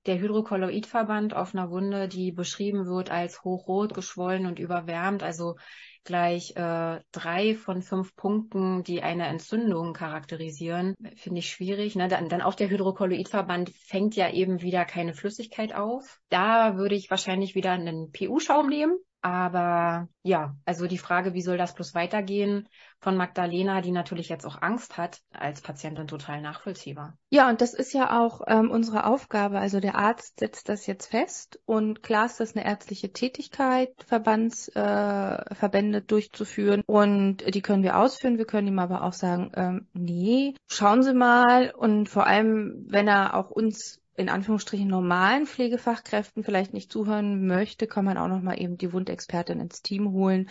der 0.09 0.19
Hydrokolloidverband 0.19 1.35
auf 1.35 1.55
einer 1.55 1.71
Wunde, 1.71 2.09
die 2.09 2.33
beschrieben 2.33 2.87
wird 2.87 3.11
als 3.11 3.45
hochrot, 3.45 3.95
geschwollen 3.95 4.47
und 4.47 4.59
überwärmt, 4.59 5.23
also 5.23 5.57
gleich 6.05 6.57
äh, 6.57 7.01
drei 7.13 7.55
von 7.55 7.83
fünf 7.83 8.17
Punkten, 8.17 8.83
die 8.83 9.03
eine 9.03 9.27
Entzündung 9.27 9.93
charakterisieren, 9.93 10.95
finde 11.17 11.41
ich 11.41 11.51
schwierig. 11.51 11.97
Ne? 11.97 12.09
Dann, 12.09 12.31
dann 12.31 12.41
auch 12.41 12.55
der 12.55 12.71
Hydrokolloidverband 12.71 13.71
fängt 13.71 14.17
ja 14.17 14.31
eben 14.31 14.63
wieder 14.63 14.87
keine 14.87 15.13
Flüssigkeit 15.13 15.75
auf. 15.75 16.19
Da 16.31 16.77
würde 16.77 16.95
ich 16.95 17.11
wahrscheinlich 17.11 17.55
wieder 17.55 17.73
einen 17.73 18.11
PU-Schaum 18.11 18.69
nehmen. 18.69 18.97
Aber 19.21 20.09
ja, 20.23 20.55
also 20.65 20.87
die 20.87 20.99
Frage, 20.99 21.35
wie 21.35 21.43
soll 21.43 21.59
das 21.59 21.75
bloß 21.75 21.95
weitergehen, 21.95 22.69
von 23.01 23.17
Magdalena, 23.17 23.81
die 23.81 23.93
natürlich 23.93 24.29
jetzt 24.29 24.45
auch 24.45 24.61
Angst 24.61 24.97
hat, 24.97 25.21
als 25.33 25.61
Patientin 25.61 26.07
total 26.07 26.41
nachvollziehbar. 26.41 27.17
Ja, 27.31 27.49
und 27.49 27.61
das 27.61 27.75
ist 27.75 27.93
ja 27.93 28.21
auch 28.21 28.43
ähm, 28.47 28.71
unsere 28.71 29.07
Aufgabe. 29.07 29.59
Also 29.59 29.81
der 29.81 29.97
Arzt 29.97 30.41
setzt 30.41 30.69
das 30.69 30.87
jetzt 30.87 31.07
fest 31.07 31.61
und 31.65 32.03
klar 32.03 32.27
ist 32.27 32.41
das 32.41 32.57
eine 32.57 32.65
ärztliche 32.65 33.13
Tätigkeit, 33.13 33.93
Verbandsverbände 34.07 35.47
äh, 35.51 35.55
Verbände 35.55 36.03
durchzuführen 36.03 36.83
und 36.87 37.39
die 37.55 37.63
können 37.63 37.83
wir 37.83 37.99
ausführen. 37.99 38.39
Wir 38.39 38.47
können 38.47 38.69
ihm 38.69 38.79
aber 38.79 39.05
auch 39.05 39.13
sagen, 39.13 39.53
ähm, 39.55 39.89
nee, 39.93 40.55
schauen 40.69 41.03
Sie 41.03 41.15
mal 41.15 41.71
und 41.71 42.09
vor 42.09 42.27
allem, 42.27 42.87
wenn 42.89 43.09
er 43.09 43.35
auch 43.35 43.51
uns 43.51 44.01
in 44.19 44.29
Anführungsstrichen 44.29 44.89
normalen 44.89 45.47
Pflegefachkräften 45.47 46.43
vielleicht 46.45 46.75
nicht 46.75 46.93
zuhören 46.93 47.47
möchte, 47.47 47.87
kann 47.87 48.05
man 48.05 48.19
auch 48.19 48.29
noch 48.29 48.43
mal 48.43 48.61
eben 48.61 48.77
die 48.77 48.93
Wundexpertin 48.93 49.61
ins 49.61 49.83
Team 49.83 50.13
holen. 50.13 50.51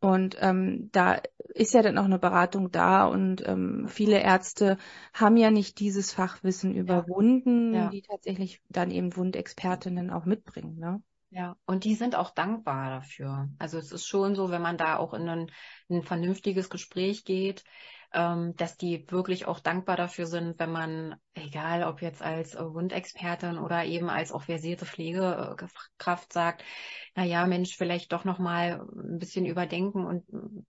Und 0.00 0.36
ähm, 0.40 0.90
da 0.92 1.20
ist 1.54 1.72
ja 1.72 1.82
dann 1.82 1.98
auch 1.98 2.04
eine 2.04 2.18
Beratung 2.18 2.70
da 2.70 3.06
und 3.06 3.46
ähm, 3.46 3.86
viele 3.88 4.20
Ärzte 4.20 4.76
haben 5.14 5.36
ja 5.36 5.50
nicht 5.50 5.78
dieses 5.80 6.12
Fachwissen 6.12 6.74
über 6.74 6.96
Ja. 6.96 7.08
Wunden, 7.08 7.72
Ja. 7.74 7.88
die 7.88 8.02
tatsächlich 8.02 8.60
dann 8.68 8.90
eben 8.90 9.16
Wundexpertinnen 9.16 10.10
auch 10.10 10.26
mitbringen. 10.26 10.76
Ne? 10.78 11.02
Ja, 11.30 11.56
und 11.66 11.84
die 11.84 11.94
sind 11.94 12.14
auch 12.14 12.30
dankbar 12.30 12.90
dafür. 12.90 13.48
Also 13.58 13.78
es 13.78 13.90
ist 13.92 14.06
schon 14.06 14.34
so, 14.34 14.50
wenn 14.50 14.62
man 14.62 14.78
da 14.78 14.96
auch 14.96 15.12
in 15.14 15.28
ein, 15.28 15.50
ein 15.88 16.02
vernünftiges 16.02 16.70
Gespräch 16.70 17.24
geht, 17.24 17.64
dass 18.56 18.78
die 18.78 19.04
wirklich 19.10 19.46
auch 19.46 19.60
dankbar 19.60 19.96
dafür 19.96 20.26
sind, 20.26 20.58
wenn 20.58 20.72
man, 20.72 21.16
egal 21.34 21.84
ob 21.84 22.00
jetzt 22.00 22.22
als 22.22 22.54
äh, 22.54 22.64
Wundexpertin 22.64 23.58
oder 23.58 23.84
eben 23.84 24.08
als 24.08 24.32
auch 24.32 24.44
versierte 24.44 24.86
Pflegekraft 24.86 26.32
sagt, 26.32 26.64
na 27.14 27.24
ja, 27.24 27.46
Mensch, 27.46 27.76
vielleicht 27.76 28.12
doch 28.12 28.24
noch 28.24 28.38
mal 28.38 28.86
ein 28.96 29.18
bisschen 29.18 29.44
überdenken 29.44 30.06
und 30.06 30.24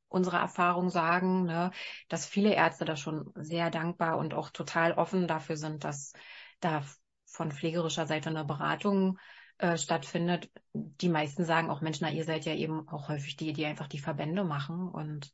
unsere 0.09 0.37
Erfahrung 0.37 0.89
sagen, 0.89 1.45
ne, 1.45 1.71
dass 2.09 2.25
viele 2.25 2.53
Ärzte 2.53 2.83
da 2.83 2.97
schon 2.97 3.31
sehr 3.35 3.69
dankbar 3.71 4.17
und 4.17 4.33
auch 4.33 4.49
total 4.49 4.91
offen 4.93 5.25
dafür 5.25 5.55
sind, 5.55 5.85
dass 5.85 6.11
da 6.59 6.83
von 7.25 7.51
pflegerischer 7.53 8.07
Seite 8.07 8.29
eine 8.29 8.43
Beratung 8.43 9.19
äh, 9.57 9.77
stattfindet. 9.77 10.51
Die 10.73 11.09
meisten 11.09 11.45
sagen 11.45 11.69
auch, 11.69 11.79
Mensch, 11.79 11.99
na, 12.01 12.11
ihr 12.11 12.25
seid 12.25 12.43
ja 12.45 12.53
eben 12.53 12.89
auch 12.89 13.07
häufig 13.07 13.37
die, 13.37 13.53
die 13.53 13.65
einfach 13.65 13.87
die 13.87 13.99
Verbände 13.99 14.43
machen 14.43 14.89
und 14.89 15.31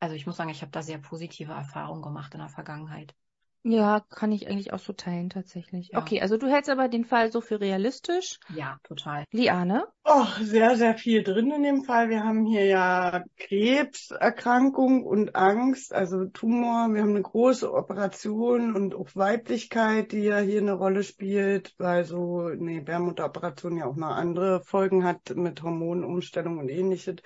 Also 0.00 0.14
ich 0.14 0.26
muss 0.26 0.36
sagen, 0.36 0.48
ich 0.50 0.62
habe 0.62 0.72
da 0.72 0.82
sehr 0.82 0.96
positive 0.98 1.52
Erfahrungen 1.52 2.00
gemacht 2.02 2.32
in 2.34 2.40
der 2.40 2.48
Vergangenheit. 2.48 3.14
Ja, 3.62 4.04
kann 4.10 4.30
ich 4.30 4.48
eigentlich 4.48 4.72
auch 4.72 4.78
so 4.78 4.92
teilen, 4.92 5.28
tatsächlich. 5.28 5.90
Ja. 5.92 5.98
Okay, 5.98 6.20
also 6.20 6.36
du 6.36 6.46
hältst 6.46 6.70
aber 6.70 6.88
den 6.88 7.04
Fall 7.04 7.32
so 7.32 7.40
für 7.40 7.60
realistisch. 7.60 8.38
Ja, 8.54 8.78
total. 8.84 9.24
Liane? 9.32 9.88
Oh, 10.04 10.24
sehr, 10.40 10.76
sehr 10.76 10.94
viel 10.94 11.24
drin 11.24 11.50
in 11.50 11.64
dem 11.64 11.82
Fall. 11.82 12.08
Wir 12.08 12.22
haben 12.22 12.46
hier 12.46 12.64
ja 12.64 13.24
Krebserkrankung 13.38 15.04
und 15.04 15.34
Angst, 15.34 15.92
also 15.92 16.26
Tumor. 16.26 16.94
Wir 16.94 17.02
haben 17.02 17.10
eine 17.10 17.22
große 17.22 17.72
Operation 17.72 18.76
und 18.76 18.94
auch 18.94 19.08
Weiblichkeit, 19.14 20.12
die 20.12 20.22
ja 20.22 20.38
hier 20.38 20.60
eine 20.60 20.74
Rolle 20.74 21.02
spielt, 21.02 21.74
weil 21.78 22.04
so 22.04 22.42
eine 22.42 22.74
Gebärmutteroperation 22.74 23.78
ja 23.78 23.86
auch 23.86 23.96
noch 23.96 24.10
andere 24.10 24.62
Folgen 24.62 25.02
hat 25.02 25.34
mit 25.34 25.62
Hormonumstellung 25.62 26.58
und 26.58 26.68
ähnliches. 26.68 27.16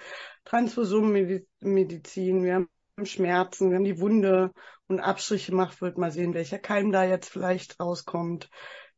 Transfusionmedizin, 0.44 2.44
wir 2.44 2.54
haben 2.54 2.68
Schmerzen, 3.06 3.74
haben 3.74 3.84
die 3.84 4.00
Wunde 4.00 4.52
und 4.88 5.00
Abstriche 5.00 5.52
gemacht, 5.52 5.80
wird 5.80 5.98
mal 5.98 6.10
sehen, 6.10 6.34
welcher 6.34 6.58
Keim 6.58 6.92
da 6.92 7.04
jetzt 7.04 7.28
vielleicht 7.28 7.80
rauskommt. 7.80 8.48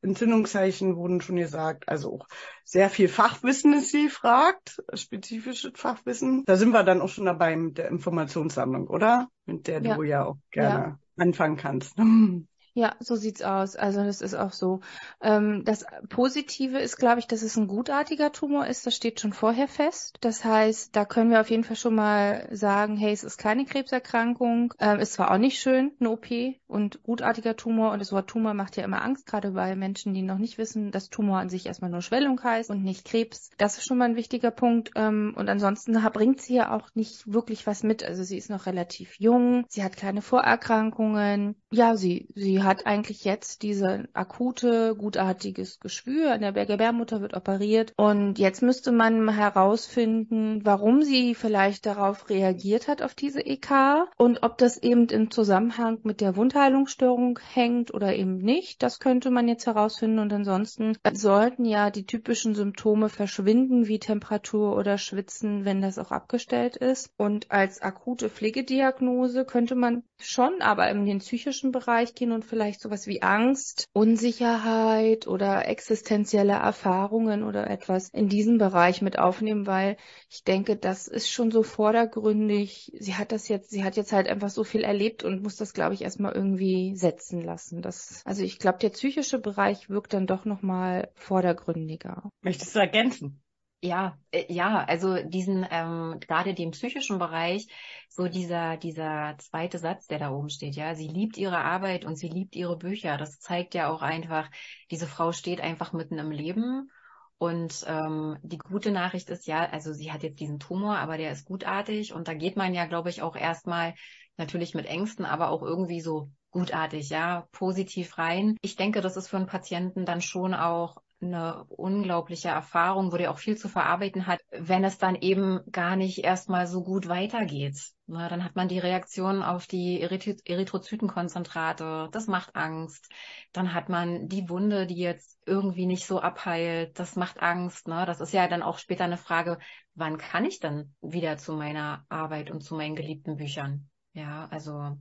Entzündungszeichen 0.03 0.96
wurden 0.96 1.20
schon 1.20 1.36
gesagt, 1.36 1.88
also 1.88 2.14
auch 2.14 2.26
sehr 2.64 2.90
viel 2.90 3.09
Fachwissen 3.09 3.72
ist 3.74 3.92
sie 3.92 4.09
fragt, 4.09 4.82
spezifisches 4.94 5.72
Fachwissen. 5.76 6.42
Da 6.44 6.57
sind 6.57 6.72
wir 6.72 6.82
dann 6.82 7.00
auch 7.00 7.09
schon 7.09 7.26
dabei 7.26 7.55
mit 7.57 7.78
der 7.78 7.88
Informationssammlung, 7.88 8.88
oder? 8.88 9.28
Mit 9.46 9.68
der 9.68 9.80
Ja. 9.82 9.94
du 9.94 10.03
ja 10.03 10.24
auch 10.24 10.38
gerne 10.50 10.98
anfangen 11.16 11.57
kannst. 11.57 11.96
Ja, 12.74 12.94
so 13.00 13.16
sieht's 13.16 13.42
aus. 13.42 13.76
Also 13.76 14.02
das 14.02 14.22
ist 14.22 14.34
auch 14.34 14.52
so. 14.52 14.80
Ähm, 15.20 15.62
das 15.64 15.84
Positive 16.08 16.78
ist, 16.78 16.96
glaube 16.96 17.18
ich, 17.18 17.26
dass 17.26 17.42
es 17.42 17.56
ein 17.56 17.66
gutartiger 17.66 18.32
Tumor 18.32 18.66
ist. 18.66 18.86
Das 18.86 18.96
steht 18.96 19.20
schon 19.20 19.34
vorher 19.34 19.68
fest. 19.68 20.16
Das 20.22 20.42
heißt, 20.42 20.96
da 20.96 21.04
können 21.04 21.30
wir 21.30 21.42
auf 21.42 21.50
jeden 21.50 21.64
Fall 21.64 21.76
schon 21.76 21.94
mal 21.94 22.48
sagen, 22.50 22.96
hey, 22.96 23.12
es 23.12 23.24
ist 23.24 23.36
keine 23.36 23.66
Krebserkrankung. 23.66 24.72
Ähm, 24.78 25.00
ist 25.00 25.12
zwar 25.12 25.32
auch 25.32 25.38
nicht 25.38 25.60
schön, 25.60 25.92
eine 26.00 26.10
OP 26.10 26.26
und 26.66 27.02
gutartiger 27.02 27.56
Tumor. 27.56 27.92
Und 27.92 27.98
das 27.98 28.10
Wort 28.10 28.30
Tumor 28.30 28.54
macht 28.54 28.78
ja 28.78 28.84
immer 28.84 29.02
Angst, 29.02 29.26
gerade 29.26 29.50
bei 29.50 29.76
Menschen, 29.76 30.14
die 30.14 30.22
noch 30.22 30.38
nicht 30.38 30.56
wissen, 30.56 30.92
dass 30.92 31.10
Tumor 31.10 31.40
an 31.40 31.50
sich 31.50 31.66
erstmal 31.66 31.90
nur 31.90 32.00
Schwellung 32.00 32.42
heißt 32.42 32.70
und 32.70 32.82
nicht 32.82 33.04
Krebs. 33.04 33.50
Das 33.58 33.76
ist 33.76 33.84
schon 33.84 33.98
mal 33.98 34.06
ein 34.06 34.16
wichtiger 34.16 34.50
Punkt. 34.50 34.92
Ähm, 34.96 35.34
und 35.36 35.50
ansonsten 35.50 35.92
bringt 36.14 36.40
sie 36.40 36.54
ja 36.54 36.74
auch 36.74 36.88
nicht 36.94 37.30
wirklich 37.30 37.66
was 37.66 37.82
mit. 37.82 38.02
Also 38.02 38.22
sie 38.22 38.38
ist 38.38 38.48
noch 38.48 38.64
relativ 38.64 39.16
jung. 39.18 39.66
Sie 39.68 39.84
hat 39.84 39.94
kleine 39.96 40.22
Vorerkrankungen. 40.22 41.56
Ja, 41.70 41.96
sie, 41.96 42.28
sie 42.34 42.61
hat 42.64 42.86
eigentlich 42.86 43.24
jetzt 43.24 43.62
diese 43.62 44.08
akute, 44.12 44.94
gutartiges 44.96 45.80
Geschwür. 45.80 46.32
An 46.32 46.40
der 46.40 46.52
Gebärmutter 46.52 47.20
wird 47.20 47.34
operiert. 47.34 47.92
Und 47.96 48.38
jetzt 48.38 48.62
müsste 48.62 48.92
man 48.92 49.28
herausfinden, 49.28 50.60
warum 50.64 51.02
sie 51.02 51.34
vielleicht 51.34 51.86
darauf 51.86 52.28
reagiert 52.28 52.88
hat, 52.88 53.02
auf 53.02 53.14
diese 53.14 53.44
EK. 53.44 54.06
Und 54.16 54.42
ob 54.42 54.58
das 54.58 54.78
eben 54.78 55.06
im 55.08 55.30
Zusammenhang 55.30 55.98
mit 56.02 56.20
der 56.20 56.36
Wundheilungsstörung 56.36 57.38
hängt 57.52 57.92
oder 57.92 58.14
eben 58.14 58.38
nicht. 58.38 58.82
Das 58.82 59.00
könnte 59.00 59.30
man 59.30 59.48
jetzt 59.48 59.66
herausfinden. 59.66 60.18
Und 60.18 60.32
ansonsten 60.32 60.96
sollten 61.12 61.64
ja 61.64 61.90
die 61.90 62.06
typischen 62.06 62.54
Symptome 62.54 63.08
verschwinden, 63.08 63.86
wie 63.88 63.98
Temperatur 63.98 64.76
oder 64.76 64.98
Schwitzen, 64.98 65.64
wenn 65.64 65.82
das 65.82 65.98
auch 65.98 66.10
abgestellt 66.10 66.76
ist. 66.76 67.10
Und 67.16 67.50
als 67.50 67.80
akute 67.82 68.28
Pflegediagnose 68.28 69.44
könnte 69.44 69.74
man 69.74 70.02
schon 70.18 70.60
aber 70.60 70.88
in 70.90 71.04
den 71.04 71.18
psychischen 71.18 71.72
Bereich 71.72 72.14
gehen 72.14 72.32
und 72.32 72.44
vielleicht 72.53 72.82
sowas 72.82 73.07
wie 73.07 73.22
Angst, 73.22 73.88
Unsicherheit 73.94 75.26
oder 75.26 75.66
existenzielle 75.66 76.53
Erfahrungen 76.53 77.44
oder 77.44 77.70
etwas 77.70 78.11
in 78.11 78.28
diesem 78.28 78.59
Bereich 78.59 79.00
mit 79.00 79.18
aufnehmen, 79.18 79.66
weil 79.66 79.96
ich 80.28 80.44
denke, 80.44 80.76
das 80.76 81.09
ist 81.09 81.30
schon 81.30 81.50
so 81.50 81.62
vordergründig. 81.62 82.92
Sie 83.00 83.14
hat 83.14 83.32
das 83.32 83.48
jetzt, 83.48 83.70
sie 83.70 83.84
hat 83.84 83.96
jetzt 83.96 84.12
halt 84.12 84.28
einfach 84.28 84.50
so 84.50 84.64
viel 84.64 84.84
erlebt 84.84 85.24
und 85.24 85.42
muss 85.42 85.57
das, 85.57 85.72
glaube 85.72 85.94
ich, 85.94 86.03
erstmal 86.03 86.32
irgendwie 86.32 86.94
setzen 86.94 87.40
lassen. 87.40 87.80
Das, 87.80 88.20
also 88.26 88.42
ich 88.42 88.59
glaube, 88.59 88.80
der 88.80 88.90
psychische 88.90 89.38
Bereich 89.38 89.88
wirkt 89.88 90.12
dann 90.12 90.26
doch 90.26 90.44
nochmal 90.44 91.11
vordergründiger. 91.14 92.28
Möchtest 92.42 92.74
du 92.74 92.80
ergänzen? 92.80 93.42
Ja, 93.85 94.16
äh, 94.30 94.45
ja, 94.53 94.85
also 94.85 95.16
diesen, 95.24 95.66
ähm, 95.68 96.18
gerade 96.20 96.55
den 96.55 96.70
psychischen 96.70 97.18
Bereich, 97.18 97.66
so 98.09 98.28
dieser, 98.28 98.76
dieser 98.76 99.35
zweite 99.39 99.78
Satz, 99.78 100.07
der 100.07 100.20
da 100.20 100.30
oben 100.30 100.51
steht, 100.51 100.76
ja, 100.76 100.95
sie 100.95 101.09
liebt 101.09 101.37
ihre 101.37 101.59
Arbeit 101.59 102.05
und 102.05 102.14
sie 102.16 102.28
liebt 102.28 102.55
ihre 102.55 102.76
Bücher. 102.76 103.16
Das 103.16 103.41
zeigt 103.41 103.74
ja 103.74 103.91
auch 103.91 104.01
einfach, 104.03 104.49
diese 104.93 105.09
Frau 105.09 105.33
steht 105.33 105.61
einfach 105.61 105.93
mitten 105.93 106.18
im 106.18 106.30
Leben. 106.30 106.91
Und 107.39 107.85
ähm, 107.89 108.39
die 108.43 108.59
gute 108.59 108.93
Nachricht 108.93 109.28
ist 109.30 109.49
ja, 109.49 109.68
also 109.68 109.93
sie 109.93 110.12
hat 110.12 110.22
jetzt 110.22 110.39
diesen 110.39 110.61
Tumor, 110.61 110.99
aber 110.99 111.16
der 111.16 111.33
ist 111.33 111.45
gutartig 111.45 112.12
und 112.14 112.28
da 112.28 112.35
geht 112.35 112.57
man 112.57 112.72
ja, 112.72 112.87
glaube 112.87 113.11
ich, 113.11 113.20
auch 113.20 113.35
erstmal 113.35 113.95
natürlich 114.37 114.74
mit 114.74 114.87
Ängsten, 114.87 115.24
aber 115.24 115.51
auch 115.51 115.62
irgendwie 115.62 116.01
so 116.01 116.30
gutartig, 116.51 117.09
ja, 117.11 117.49
positiv 117.51 118.16
rein. 118.16 118.57
Ich 118.62 118.76
denke, 118.76 119.01
das 119.01 119.16
ist 119.16 119.26
für 119.26 119.39
einen 119.39 119.47
Patienten 119.47 120.05
dann 120.05 120.20
schon 120.20 120.55
auch 120.55 120.99
eine 121.22 121.64
unglaubliche 121.68 122.48
Erfahrung, 122.48 123.12
wo 123.12 123.16
der 123.16 123.30
auch 123.30 123.38
viel 123.38 123.56
zu 123.56 123.68
verarbeiten 123.68 124.26
hat, 124.26 124.40
wenn 124.50 124.84
es 124.84 124.98
dann 124.98 125.14
eben 125.14 125.60
gar 125.70 125.96
nicht 125.96 126.24
erstmal 126.24 126.66
so 126.66 126.82
gut 126.82 127.08
weitergeht. 127.08 127.78
Na, 128.06 128.28
dann 128.28 128.44
hat 128.44 128.56
man 128.56 128.68
die 128.68 128.78
Reaktion 128.78 129.42
auf 129.42 129.66
die 129.66 130.00
Eryth 130.00 130.42
Erythrozytenkonzentrate, 130.44 132.08
das 132.12 132.26
macht 132.26 132.54
Angst. 132.56 133.08
Dann 133.52 133.72
hat 133.72 133.88
man 133.88 134.28
die 134.28 134.48
Wunde, 134.48 134.86
die 134.86 134.98
jetzt 134.98 135.38
irgendwie 135.46 135.86
nicht 135.86 136.06
so 136.06 136.20
abheilt, 136.20 136.98
das 136.98 137.16
macht 137.16 137.40
Angst. 137.40 137.88
Ne? 137.88 138.04
Das 138.06 138.20
ist 138.20 138.32
ja 138.32 138.48
dann 138.48 138.62
auch 138.62 138.78
später 138.78 139.04
eine 139.04 139.18
Frage, 139.18 139.58
wann 139.94 140.18
kann 140.18 140.44
ich 140.44 140.60
dann 140.60 140.94
wieder 141.00 141.38
zu 141.38 141.54
meiner 141.54 142.04
Arbeit 142.08 142.50
und 142.50 142.62
zu 142.62 142.74
meinen 142.74 142.96
geliebten 142.96 143.36
Büchern? 143.36 143.88
Ja, 144.12 144.48
also 144.50 144.98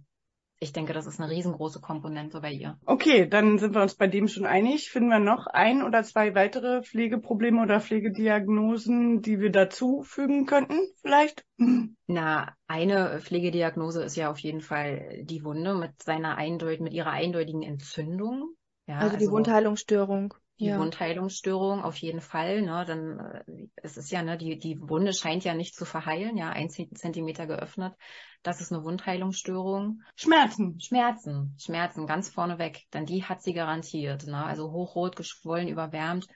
ich 0.63 0.73
denke, 0.73 0.93
das 0.93 1.07
ist 1.07 1.19
eine 1.19 1.31
riesengroße 1.31 1.81
Komponente 1.81 2.39
bei 2.39 2.51
ihr. 2.51 2.77
Okay, 2.85 3.27
dann 3.27 3.57
sind 3.57 3.73
wir 3.73 3.81
uns 3.81 3.95
bei 3.95 4.05
dem 4.05 4.27
schon 4.27 4.45
einig. 4.45 4.91
Finden 4.91 5.09
wir 5.09 5.17
noch 5.17 5.47
ein 5.47 5.81
oder 5.81 6.03
zwei 6.03 6.35
weitere 6.35 6.83
Pflegeprobleme 6.83 7.63
oder 7.63 7.81
Pflegediagnosen, 7.81 9.23
die 9.23 9.39
wir 9.39 9.51
dazufügen 9.51 10.45
könnten, 10.45 10.77
vielleicht? 11.01 11.43
Na, 12.05 12.55
eine 12.67 13.19
Pflegediagnose 13.21 14.03
ist 14.03 14.15
ja 14.15 14.29
auf 14.29 14.37
jeden 14.37 14.61
Fall 14.61 15.23
die 15.23 15.43
Wunde 15.43 15.73
mit 15.73 16.01
seiner 16.03 16.37
eindeut 16.37 16.79
mit 16.79 16.93
ihrer 16.93 17.09
eindeutigen 17.09 17.63
Entzündung. 17.63 18.53
Ja, 18.85 18.99
also 18.99 19.17
die 19.17 19.31
Wundheilungsstörung. 19.31 20.35
Die 20.61 20.67
Ja. 20.67 20.79
Wundheilungsstörung 20.79 21.83
auf 21.83 21.97
jeden 21.97 22.21
Fall. 22.21 22.61
Ne, 22.61 22.85
dann 22.85 23.19
äh, 23.19 23.67
es 23.75 23.97
ist 23.97 24.11
ja 24.11 24.21
ne, 24.21 24.37
die 24.37 24.57
die 24.59 24.79
Wunde 24.79 25.11
scheint 25.13 25.43
ja 25.43 25.53
nicht 25.55 25.75
zu 25.75 25.85
verheilen. 25.85 26.37
Ja, 26.37 26.51
ein 26.51 26.69
Zentimeter 26.69 27.47
geöffnet. 27.47 27.93
Das 28.43 28.61
ist 28.61 28.71
eine 28.71 28.83
Wundheilungsstörung. 28.83 30.01
Schmerzen. 30.15 30.79
Schmerzen, 30.79 31.55
Schmerzen 31.59 32.07
ganz 32.07 32.29
vorneweg, 32.29 32.85
denn 32.93 33.05
die 33.05 33.23
hat 33.23 33.41
sie 33.41 33.53
garantiert. 33.53 34.25
Ne? 34.27 34.43
Also 34.45 34.71
hochrot, 34.71 35.15
geschwollen, 35.15 35.67
überwärmt. 35.67 36.27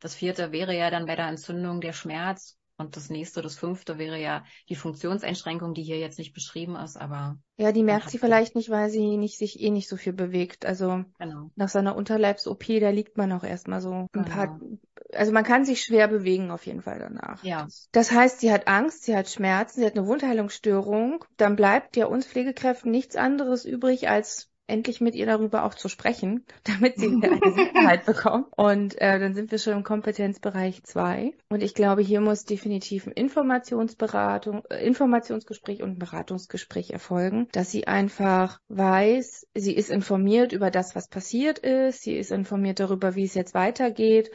Das 0.00 0.14
vierte 0.14 0.50
wäre 0.50 0.76
ja 0.76 0.90
dann 0.90 1.06
bei 1.06 1.16
der 1.16 1.28
Entzündung 1.28 1.80
der 1.80 1.92
Schmerz. 1.92 2.58
Und 2.76 2.96
das 2.96 3.08
nächste, 3.08 3.40
das 3.40 3.54
fünfte 3.56 3.98
wäre 3.98 4.20
ja 4.20 4.44
die 4.68 4.74
Funktionseinschränkung, 4.74 5.74
die 5.74 5.82
hier 5.84 5.98
jetzt 5.98 6.18
nicht 6.18 6.34
beschrieben 6.34 6.74
ist, 6.76 6.96
aber 6.96 7.38
Ja, 7.56 7.70
die 7.70 7.84
merkt 7.84 8.10
sie 8.10 8.18
vielleicht 8.18 8.56
nicht, 8.56 8.68
weil 8.68 8.90
sie 8.90 9.16
nicht 9.16 9.38
sich 9.38 9.60
eh 9.60 9.70
nicht 9.70 9.88
so 9.88 9.96
viel 9.96 10.12
bewegt. 10.12 10.66
Also 10.66 11.04
genau. 11.18 11.50
nach 11.54 11.68
seiner 11.68 11.94
Unterleibs-OP, 11.94 12.80
da 12.80 12.90
liegt 12.90 13.16
man 13.16 13.30
auch 13.32 13.44
erstmal 13.44 13.80
so 13.80 14.08
ein 14.12 14.24
paar, 14.24 14.58
Genau. 14.58 14.78
also 15.12 15.30
man 15.30 15.44
kann 15.44 15.64
sich 15.64 15.82
schwer 15.82 16.08
bewegen 16.08 16.50
auf 16.50 16.66
jeden 16.66 16.82
Fall 16.82 16.98
danach. 16.98 17.44
Ja. 17.44 17.68
Das 17.92 18.10
heißt, 18.10 18.40
sie 18.40 18.50
hat 18.52 18.66
Angst, 18.66 19.04
sie 19.04 19.16
hat 19.16 19.28
Schmerzen, 19.28 19.80
sie 19.80 19.86
hat 19.86 19.96
eine 19.96 20.06
Wundheilungsstörung. 20.06 21.24
Dann 21.36 21.54
bleibt 21.54 21.96
ja 21.96 22.06
uns 22.06 22.26
Pflegekräften 22.26 22.90
nichts 22.90 23.14
anderes 23.14 23.64
übrig, 23.64 24.08
als 24.08 24.50
endlich 24.66 25.00
mit 25.00 25.14
ihr 25.14 25.26
darüber 25.26 25.64
auch 25.64 25.74
zu 25.74 25.88
sprechen, 25.88 26.44
damit 26.64 26.98
sie 26.98 27.08
eine 27.08 27.38
Sicherheit 27.54 28.06
bekommt. 28.06 28.46
Und 28.56 29.00
äh, 29.00 29.18
dann 29.18 29.34
sind 29.34 29.50
wir 29.50 29.58
schon 29.58 29.74
im 29.74 29.84
Kompetenzbereich 29.84 30.82
2. 30.84 31.32
Und 31.48 31.62
ich 31.62 31.74
glaube, 31.74 32.02
hier 32.02 32.20
muss 32.20 32.44
definitiv 32.44 33.06
ein 33.06 33.12
Informationsberatung, 33.12 34.62
äh, 34.70 34.84
Informationsgespräch 34.86 35.82
und 35.82 35.90
ein 35.90 35.98
Beratungsgespräch 35.98 36.90
erfolgen, 36.90 37.48
dass 37.52 37.70
sie 37.70 37.86
einfach 37.86 38.60
weiß, 38.68 39.46
sie 39.54 39.74
ist 39.74 39.90
informiert 39.90 40.52
über 40.52 40.70
das, 40.70 40.94
was 40.94 41.08
passiert 41.08 41.58
ist, 41.58 42.02
sie 42.02 42.16
ist 42.16 42.30
informiert 42.30 42.80
darüber, 42.80 43.14
wie 43.14 43.24
es 43.24 43.34
jetzt 43.34 43.54
weitergeht. 43.54 44.30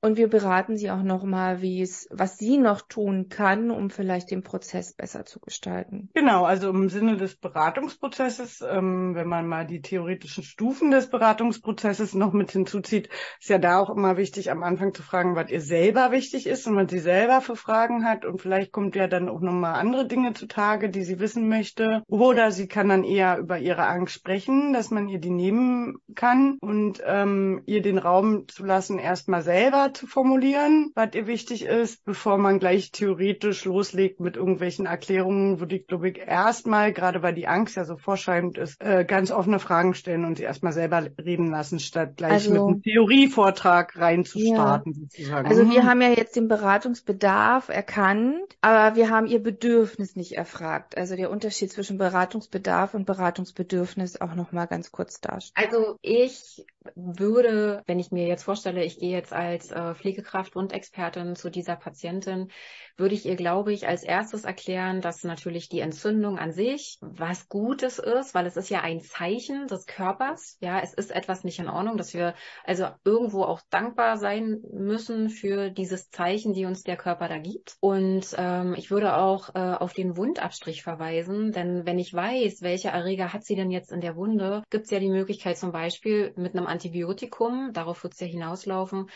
Und 0.00 0.16
wir 0.16 0.28
beraten 0.28 0.76
sie 0.76 0.92
auch 0.92 1.02
nochmal, 1.02 1.60
wie 1.60 1.82
es, 1.82 2.06
was 2.12 2.38
sie 2.38 2.56
noch 2.56 2.82
tun 2.82 3.28
kann, 3.28 3.72
um 3.72 3.90
vielleicht 3.90 4.30
den 4.30 4.44
Prozess 4.44 4.94
besser 4.94 5.24
zu 5.24 5.40
gestalten. 5.40 6.08
Genau, 6.14 6.44
also 6.44 6.70
im 6.70 6.88
Sinne 6.88 7.16
des 7.16 7.34
Beratungsprozesses, 7.34 8.60
ähm, 8.60 9.16
wenn 9.16 9.26
man 9.26 9.48
mal 9.48 9.66
die 9.66 9.82
theoretischen 9.82 10.44
Stufen 10.44 10.92
des 10.92 11.10
Beratungsprozesses 11.10 12.14
noch 12.14 12.32
mit 12.32 12.52
hinzuzieht, 12.52 13.08
ist 13.40 13.48
ja 13.48 13.58
da 13.58 13.80
auch 13.80 13.90
immer 13.90 14.16
wichtig, 14.16 14.52
am 14.52 14.62
Anfang 14.62 14.94
zu 14.94 15.02
fragen, 15.02 15.34
was 15.34 15.50
ihr 15.50 15.60
selber 15.60 16.12
wichtig 16.12 16.46
ist 16.46 16.68
und 16.68 16.76
was 16.76 16.90
sie 16.92 17.00
selber 17.00 17.40
für 17.40 17.56
Fragen 17.56 18.04
hat. 18.04 18.24
Und 18.24 18.40
vielleicht 18.40 18.70
kommt 18.70 18.94
ja 18.94 19.08
dann 19.08 19.28
auch 19.28 19.40
nochmal 19.40 19.74
andere 19.74 20.06
Dinge 20.06 20.32
zutage, 20.32 20.90
die 20.90 21.02
sie 21.02 21.18
wissen 21.18 21.48
möchte. 21.48 22.04
Oder 22.06 22.52
sie 22.52 22.68
kann 22.68 22.88
dann 22.88 23.02
eher 23.02 23.38
über 23.38 23.58
ihre 23.58 23.86
Angst 23.86 24.14
sprechen, 24.14 24.72
dass 24.72 24.92
man 24.92 25.08
ihr 25.08 25.18
die 25.18 25.30
nehmen 25.30 25.96
kann 26.14 26.56
und 26.60 27.02
ähm, 27.04 27.62
ihr 27.66 27.82
den 27.82 27.98
Raum 27.98 28.46
zu 28.46 28.64
lassen, 28.64 29.00
erstmal 29.00 29.42
selber 29.42 29.87
zu 29.92 30.06
formulieren, 30.06 30.92
was 30.94 31.10
ihr 31.14 31.26
wichtig 31.26 31.64
ist, 31.64 32.04
bevor 32.04 32.38
man 32.38 32.58
gleich 32.58 32.92
theoretisch 32.92 33.64
loslegt 33.64 34.20
mit 34.20 34.36
irgendwelchen 34.36 34.86
Erklärungen, 34.86 35.60
würde 35.60 35.76
ich, 35.76 35.86
glaube 35.86 36.10
ich, 36.10 36.18
erstmal, 36.18 36.92
gerade 36.92 37.22
weil 37.22 37.34
die 37.34 37.46
Angst 37.46 37.76
ja 37.76 37.84
so 37.84 37.96
vorschreibend 37.96 38.58
ist, 38.58 38.82
äh, 38.82 39.04
ganz 39.04 39.30
offene 39.30 39.58
Fragen 39.58 39.94
stellen 39.94 40.24
und 40.24 40.36
sie 40.36 40.44
erstmal 40.44 40.72
selber 40.72 41.06
reden 41.18 41.50
lassen, 41.50 41.80
statt 41.80 42.16
gleich 42.16 42.32
also, 42.32 42.50
mit 42.50 42.60
einem 42.60 42.82
Theorievortrag 42.82 43.96
reinzustarten, 43.98 44.92
ja. 44.92 45.00
sozusagen. 45.00 45.48
Also 45.48 45.70
wir 45.70 45.84
haben 45.84 46.02
ja 46.02 46.10
jetzt 46.10 46.36
den 46.36 46.48
Beratungsbedarf 46.48 47.68
erkannt, 47.68 48.56
aber 48.60 48.96
wir 48.96 49.10
haben 49.10 49.26
ihr 49.26 49.42
Bedürfnis 49.42 50.16
nicht 50.16 50.32
erfragt. 50.32 50.96
Also 50.96 51.16
der 51.16 51.30
Unterschied 51.30 51.72
zwischen 51.72 51.98
Beratungsbedarf 51.98 52.94
und 52.94 53.06
Beratungsbedürfnis 53.06 54.20
auch 54.20 54.34
nochmal 54.34 54.66
ganz 54.66 54.92
kurz 54.92 55.20
darstellen. 55.20 55.68
Also 55.70 55.96
ich 56.02 56.64
würde, 56.94 57.82
wenn 57.86 57.98
ich 57.98 58.10
mir 58.10 58.26
jetzt 58.26 58.44
vorstelle, 58.44 58.84
ich 58.84 58.98
gehe 58.98 59.10
jetzt 59.10 59.32
als 59.32 59.70
äh, 59.70 59.94
Pflegekraft 59.94 60.56
und 60.56 60.72
Expertin 60.72 61.36
zu 61.36 61.50
dieser 61.50 61.76
Patientin, 61.76 62.48
würde 62.96 63.14
ich 63.14 63.26
ihr, 63.26 63.36
glaube 63.36 63.72
ich, 63.72 63.86
als 63.86 64.02
erstes 64.02 64.44
erklären, 64.44 65.00
dass 65.00 65.24
natürlich 65.24 65.68
die 65.68 65.80
Entzündung 65.80 66.38
an 66.38 66.52
sich 66.52 66.98
was 67.00 67.48
Gutes 67.48 67.98
ist, 67.98 68.34
weil 68.34 68.46
es 68.46 68.56
ist 68.56 68.70
ja 68.70 68.80
ein 68.80 69.00
Zeichen 69.00 69.66
des 69.66 69.86
Körpers. 69.86 70.56
Ja, 70.60 70.80
es 70.80 70.94
ist 70.94 71.10
etwas 71.10 71.44
nicht 71.44 71.58
in 71.58 71.68
Ordnung, 71.68 71.96
dass 71.96 72.14
wir 72.14 72.34
also 72.64 72.86
irgendwo 73.04 73.42
auch 73.42 73.60
dankbar 73.70 74.16
sein 74.16 74.60
müssen 74.72 75.30
für 75.30 75.70
dieses 75.70 76.10
Zeichen, 76.10 76.52
die 76.52 76.64
uns 76.64 76.82
der 76.82 76.96
Körper 76.96 77.28
da 77.28 77.38
gibt. 77.38 77.76
Und 77.80 78.34
ähm, 78.36 78.74
ich 78.76 78.90
würde 78.90 79.16
auch 79.16 79.54
äh, 79.54 79.58
auf 79.58 79.92
den 79.92 80.16
Wundabstrich 80.16 80.82
verweisen, 80.82 81.52
denn 81.52 81.86
wenn 81.86 81.98
ich 81.98 82.12
weiß, 82.12 82.62
welche 82.62 82.88
Erreger 82.88 83.32
hat 83.32 83.44
sie 83.44 83.54
denn 83.54 83.70
jetzt 83.70 83.92
in 83.92 84.00
der 84.00 84.16
Wunde, 84.16 84.62
gibt 84.70 84.84
es 84.84 84.90
ja 84.90 84.98
die 84.98 85.10
Möglichkeit 85.10 85.56
zum 85.56 85.72
Beispiel 85.72 86.32
mit 86.36 86.54
einem 86.54 86.67
Antibiotikum, 86.68 87.72
darauf 87.72 88.02
wird 88.02 88.14
es 88.14 88.20
ja 88.20 88.26
hinauslaufen, 88.26 89.10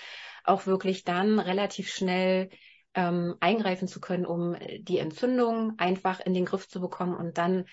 auch 0.44 0.66
wirklich 0.66 1.04
dann 1.04 1.38
relativ 1.38 1.90
schnell 1.90 2.50
ähm, 2.94 3.36
eingreifen 3.40 3.88
zu 3.88 4.00
können, 4.00 4.26
um 4.26 4.56
die 4.80 4.98
Entzündung 4.98 5.78
einfach 5.78 6.20
in 6.20 6.34
den 6.34 6.44
Griff 6.44 6.68
zu 6.68 6.80
bekommen 6.80 7.16
und 7.16 7.38
dann 7.38 7.64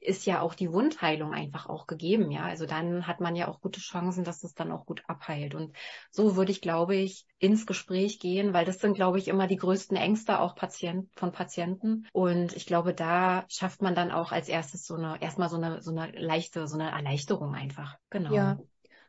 ist 0.00 0.24
ja 0.26 0.40
auch 0.40 0.54
die 0.54 0.72
Wundheilung 0.72 1.34
einfach 1.34 1.68
auch 1.68 1.86
gegeben, 1.86 2.30
ja. 2.30 2.44
Also 2.44 2.66
dann 2.66 3.06
hat 3.06 3.20
man 3.20 3.36
ja 3.36 3.48
auch 3.48 3.60
gute 3.60 3.80
Chancen, 3.80 4.24
dass 4.24 4.42
es 4.42 4.54
dann 4.54 4.72
auch 4.72 4.86
gut 4.86 5.02
abheilt. 5.08 5.54
Und 5.54 5.76
so 6.10 6.36
würde 6.36 6.52
ich, 6.52 6.60
glaube 6.60 6.96
ich, 6.96 7.26
ins 7.38 7.66
Gespräch 7.66 8.18
gehen, 8.18 8.54
weil 8.54 8.64
das 8.64 8.78
sind, 8.78 8.94
glaube 8.94 9.18
ich, 9.18 9.28
immer 9.28 9.46
die 9.46 9.56
größten 9.56 9.96
Ängste 9.96 10.40
auch 10.40 10.54
Patient, 10.54 11.10
von 11.14 11.32
Patienten. 11.32 12.06
Und 12.12 12.56
ich 12.56 12.66
glaube, 12.66 12.94
da 12.94 13.44
schafft 13.48 13.82
man 13.82 13.94
dann 13.94 14.10
auch 14.10 14.32
als 14.32 14.48
erstes 14.48 14.86
so 14.86 14.94
eine, 14.94 15.20
erstmal 15.20 15.48
so 15.48 15.56
eine, 15.56 15.82
so 15.82 15.90
eine 15.90 16.10
leichte, 16.12 16.66
so 16.66 16.78
eine 16.78 16.90
Erleichterung 16.90 17.54
einfach. 17.54 17.96
Genau. 18.10 18.34
Ja. 18.34 18.58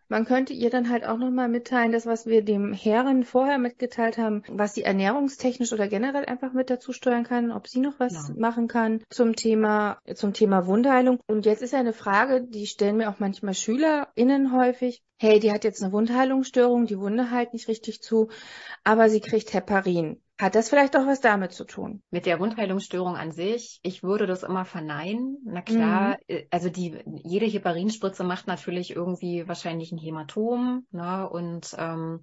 Man 0.08 0.26
könnte 0.26 0.54
ihr 0.54 0.70
dann 0.70 0.90
halt 0.90 1.06
auch 1.06 1.18
nochmal 1.18 1.50
mitteilen, 1.50 1.92
das, 1.92 2.06
was 2.06 2.26
wir 2.26 2.44
dem 2.44 2.74
Herren 2.74 3.24
vorher 3.24 3.58
mitgeteilt 3.58 4.18
haben, 4.18 4.44
was 4.48 4.74
sie 4.76 4.84
ernährungstechnisch 4.84 5.74
oder 5.74 5.88
generell 5.88 6.26
einfach 6.26 6.54
mit 6.54 6.70
dazu 6.70 6.94
steuern 6.94 7.24
kann, 7.24 7.52
ob 7.52 7.68
sie 7.68 7.80
noch 7.80 8.00
was 8.00 8.30
ja. 8.30 8.36
machen 8.38 8.68
kann 8.68 9.02
zum 9.10 9.36
Thema, 9.36 10.00
zum 10.14 10.34
Thema 10.34 10.68
Wundheilung. 10.68 11.20
Und 11.28 11.46
jetzt 11.46 11.62
ist 11.62 11.74
ja 11.74 11.80
eine 11.80 11.94
Frage, 11.94 12.44
die 12.44 12.68
stellen 12.68 12.98
mir 12.98 13.10
auch 13.10 13.20
manchmal 13.20 13.54
SchülerInnen 13.54 14.52
häufig. 14.52 15.02
Hey, 15.18 15.40
die 15.40 15.52
hat 15.52 15.64
jetzt 15.64 15.82
eine 15.82 15.94
Wundheilungsstörung, 15.94 16.86
die 16.88 17.00
Wunde 17.00 17.32
halt 17.32 17.54
nicht 17.54 17.68
richtig 17.70 18.02
zu, 18.02 18.30
aber 18.84 19.10
sie 19.10 19.22
kriegt 19.22 19.54
Heparin. 19.54 20.22
Hat 20.40 20.56
das 20.56 20.68
vielleicht 20.68 20.98
auch 20.98 21.08
was 21.08 21.22
damit 21.22 21.54
zu 21.54 21.64
tun? 21.64 22.04
Mit 22.12 22.26
der 22.26 22.42
Wundheilungsstörung 22.42 23.16
an 23.16 23.32
sich, 23.32 23.80
ich 23.84 24.04
würde 24.04 24.28
das 24.28 24.44
immer 24.44 24.66
verneinen. 24.66 25.38
Na 25.46 25.62
klar, 25.62 26.10
mhm. 26.10 26.16
Äh, 26.28 26.48
also 26.52 26.70
die 26.70 27.00
jede 27.24 27.46
Heparinspritze 27.46 28.26
macht 28.26 28.46
natürlich 28.48 28.94
irgendwie 28.94 29.48
wahrscheinlich 29.48 29.94
ein 29.94 29.98
Hämatom, 29.98 30.86
ne? 30.92 31.30
Und 31.30 31.74
ähm, 31.78 32.22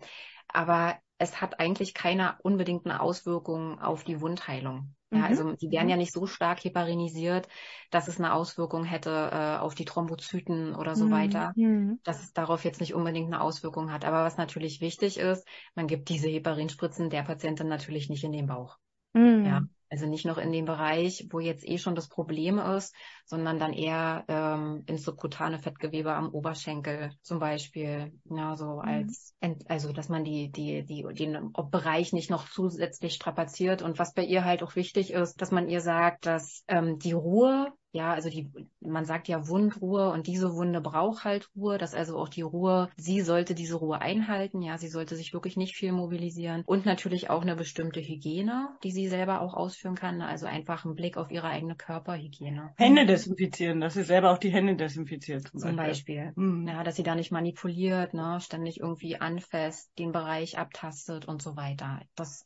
aber 0.49 0.99
es 1.17 1.41
hat 1.41 1.59
eigentlich 1.61 1.95
keine 1.95 2.37
unbedingten 2.43 2.91
Auswirkungen 2.93 3.79
auf 3.79 4.05
die 4.05 4.21
Wundheilung. 4.21 4.95
Ja, 5.13 5.19
mhm. 5.19 5.25
also 5.25 5.53
die 5.53 5.71
werden 5.71 5.89
ja 5.89 5.97
nicht 5.97 6.13
so 6.13 6.27
stark 6.27 6.65
heparinisiert, 6.65 7.47
dass 7.91 8.09
es 8.09 8.19
eine 8.19 8.33
Auswirkung 8.33 8.85
hätte 8.85 9.31
äh, 9.33 9.59
auf 9.59 9.75
die 9.75 9.85
Thrombozyten 9.85 10.75
oder 10.75 10.97
so 10.97 11.07
mhm. 11.07 11.11
weiter, 11.11 11.53
mhm. 11.55 12.01
dass 12.03 12.23
es 12.23 12.33
darauf 12.33 12.65
jetzt 12.65 12.81
nicht 12.81 12.95
unbedingt 12.95 13.27
eine 13.27 13.43
Auswirkung 13.43 13.93
hat. 13.93 14.07
Aber 14.07 14.25
was 14.25 14.39
natürlich 14.39 14.81
wichtig 14.81 15.19
ist, 15.19 15.47
man 15.75 15.87
gibt 15.87 16.09
diese 16.09 16.29
Heparinspritzen 16.29 17.11
der 17.11 17.23
Patientin 17.23 17.69
natürlich 17.69 18.09
nicht 18.09 18.25
in 18.25 18.33
den 18.33 18.47
Bauch. 18.47 18.79
Mhm. 19.13 19.45
Ja, 19.45 19.63
also 19.93 20.07
nicht 20.07 20.25
noch 20.25 20.39
in 20.39 20.51
dem 20.53 20.65
Bereich, 20.65 21.29
wo 21.31 21.39
jetzt 21.39 21.69
eh 21.69 21.77
schon 21.77 21.95
das 21.95 22.09
Problem 22.09 22.59
ist, 22.59 22.95
sondern 23.27 23.59
dann 23.59 23.75
eher 23.75 24.25
ähm, 24.27 24.85
ins 24.87 25.05
subkutane 25.05 25.59
Fettgewebe 25.59 26.15
am 26.15 26.31
Oberschenkel 26.31 27.13
zum 27.21 27.39
Beispiel. 27.39 28.19
Ja, 28.25 28.57
so 28.57 28.77
mhm. 28.77 28.81
als, 28.81 29.35
also 29.67 29.93
dass 29.93 30.09
man 30.09 30.25
die, 30.25 30.51
die, 30.51 30.83
die, 30.83 31.05
den 31.13 31.53
Bereich 31.71 32.15
nicht 32.15 32.31
noch 32.31 32.49
zusätzlich 32.49 33.13
strapaziert. 33.13 33.83
Und 33.83 33.99
was 33.99 34.15
bei 34.15 34.25
ihr 34.25 34.47
halt 34.47 34.63
auch 34.63 34.77
wichtig 34.77 35.13
ist, 35.13 35.43
dass 35.43 35.51
man 35.51 35.69
ihr 35.69 35.83
sagt, 35.83 36.25
dass 36.25 36.65
ähm, 36.69 36.99
die 36.99 37.13
Ruhe 37.13 37.71
ja, 37.93 38.13
also 38.13 38.31
die, 38.31 38.51
man 38.81 39.05
sagt 39.05 39.29
ja 39.29 39.49
Wundruhe 39.49 40.11
und 40.11 40.27
diese 40.27 40.55
Wunde 40.55 40.81
braucht 40.81 41.25
halt 41.25 41.51
Ruhe, 41.55 41.79
dass 41.79 41.95
also 41.95 42.19
auch 42.19 42.29
die 42.29 42.43
Ruhe, 42.43 42.91
sie 42.97 43.21
sollte 43.21 43.55
diese 43.55 43.77
Ruhe 43.77 44.01
einhalten, 44.01 44.63
ja, 44.63 44.79
sie 44.79 44.89
sollte 44.89 45.15
sich 45.15 45.33
wirklich 45.33 45.57
nicht 45.57 45.77
viel 45.77 45.93
mobilisieren 45.93 46.63
und 46.67 46.87
natürlich 46.87 47.31
auch 47.31 47.43
eine 47.43 47.55
bestimmte 47.55 48.01
Hygiene, 48.01 48.71
die 48.83 48.91
sie 48.91 49.09
selber 49.09 49.41
auch 49.41 49.55
ausführen 49.55 49.95
kann, 49.95 50.23
also 50.23 50.47
einfach 50.47 50.85
ein 50.85 50.95
Blick 50.95 51.17
auf 51.17 51.31
ihre 51.31 51.49
eigene 51.49 51.77
Körperhygiene. 51.77 52.73
Hände 52.77 53.07
desinfizieren, 53.07 53.81
dass 53.81 53.95
sie 53.95 54.03
selber 54.05 54.33
auch 54.33 54.39
die 54.39 54.51
Hände 54.51 54.75
desinfiziert 54.75 55.49
zum, 55.49 55.61
zum 55.61 55.77
Beispiel. 55.77 55.93
Beispiel. 56.17 56.33
Mhm. 56.37 56.67
Ja, 56.67 56.83
dass 56.85 56.97
sie 56.97 57.03
da 57.03 57.15
nicht 57.15 57.31
manipuliert, 57.31 58.15
ne, 58.15 58.39
ständig 58.41 58.81
irgendwie 58.81 59.17
anfasst, 59.17 59.91
den 59.99 60.13
Bereich 60.13 60.59
abtastet 60.59 61.27
und 61.27 61.43
so 61.43 61.57
weiter. 61.57 62.01
Das 62.15 62.45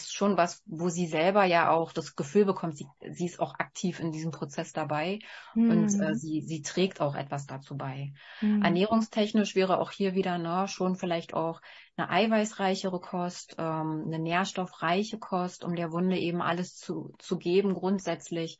ist 0.00 0.14
schon 0.14 0.36
was, 0.36 0.62
wo 0.66 0.88
sie 0.88 1.06
selber 1.06 1.44
ja 1.44 1.70
auch 1.70 1.92
das 1.92 2.16
Gefühl 2.16 2.44
bekommt, 2.44 2.76
sie, 2.76 2.86
sie 3.10 3.26
ist 3.26 3.40
auch 3.40 3.54
aktiv 3.58 4.00
in 4.00 4.10
diesem 4.10 4.30
Prozess 4.30 4.72
dabei 4.72 5.18
mhm. 5.54 5.70
und 5.70 6.00
äh, 6.00 6.14
sie, 6.14 6.40
sie 6.40 6.62
trägt 6.62 7.00
auch 7.00 7.14
etwas 7.14 7.46
dazu 7.46 7.76
bei. 7.76 8.12
Mhm. 8.40 8.62
Ernährungstechnisch 8.62 9.54
wäre 9.54 9.78
auch 9.78 9.90
hier 9.90 10.14
wieder 10.14 10.38
ne, 10.38 10.66
schon 10.68 10.96
vielleicht 10.96 11.34
auch 11.34 11.60
eine 11.96 12.08
eiweißreichere 12.08 13.00
Kost, 13.00 13.56
ähm, 13.58 14.04
eine 14.06 14.18
nährstoffreiche 14.18 15.18
Kost, 15.18 15.64
um 15.64 15.76
der 15.76 15.92
Wunde 15.92 16.18
eben 16.18 16.40
alles 16.40 16.76
zu, 16.76 17.14
zu 17.18 17.36
geben, 17.38 17.74
grundsätzlich, 17.74 18.58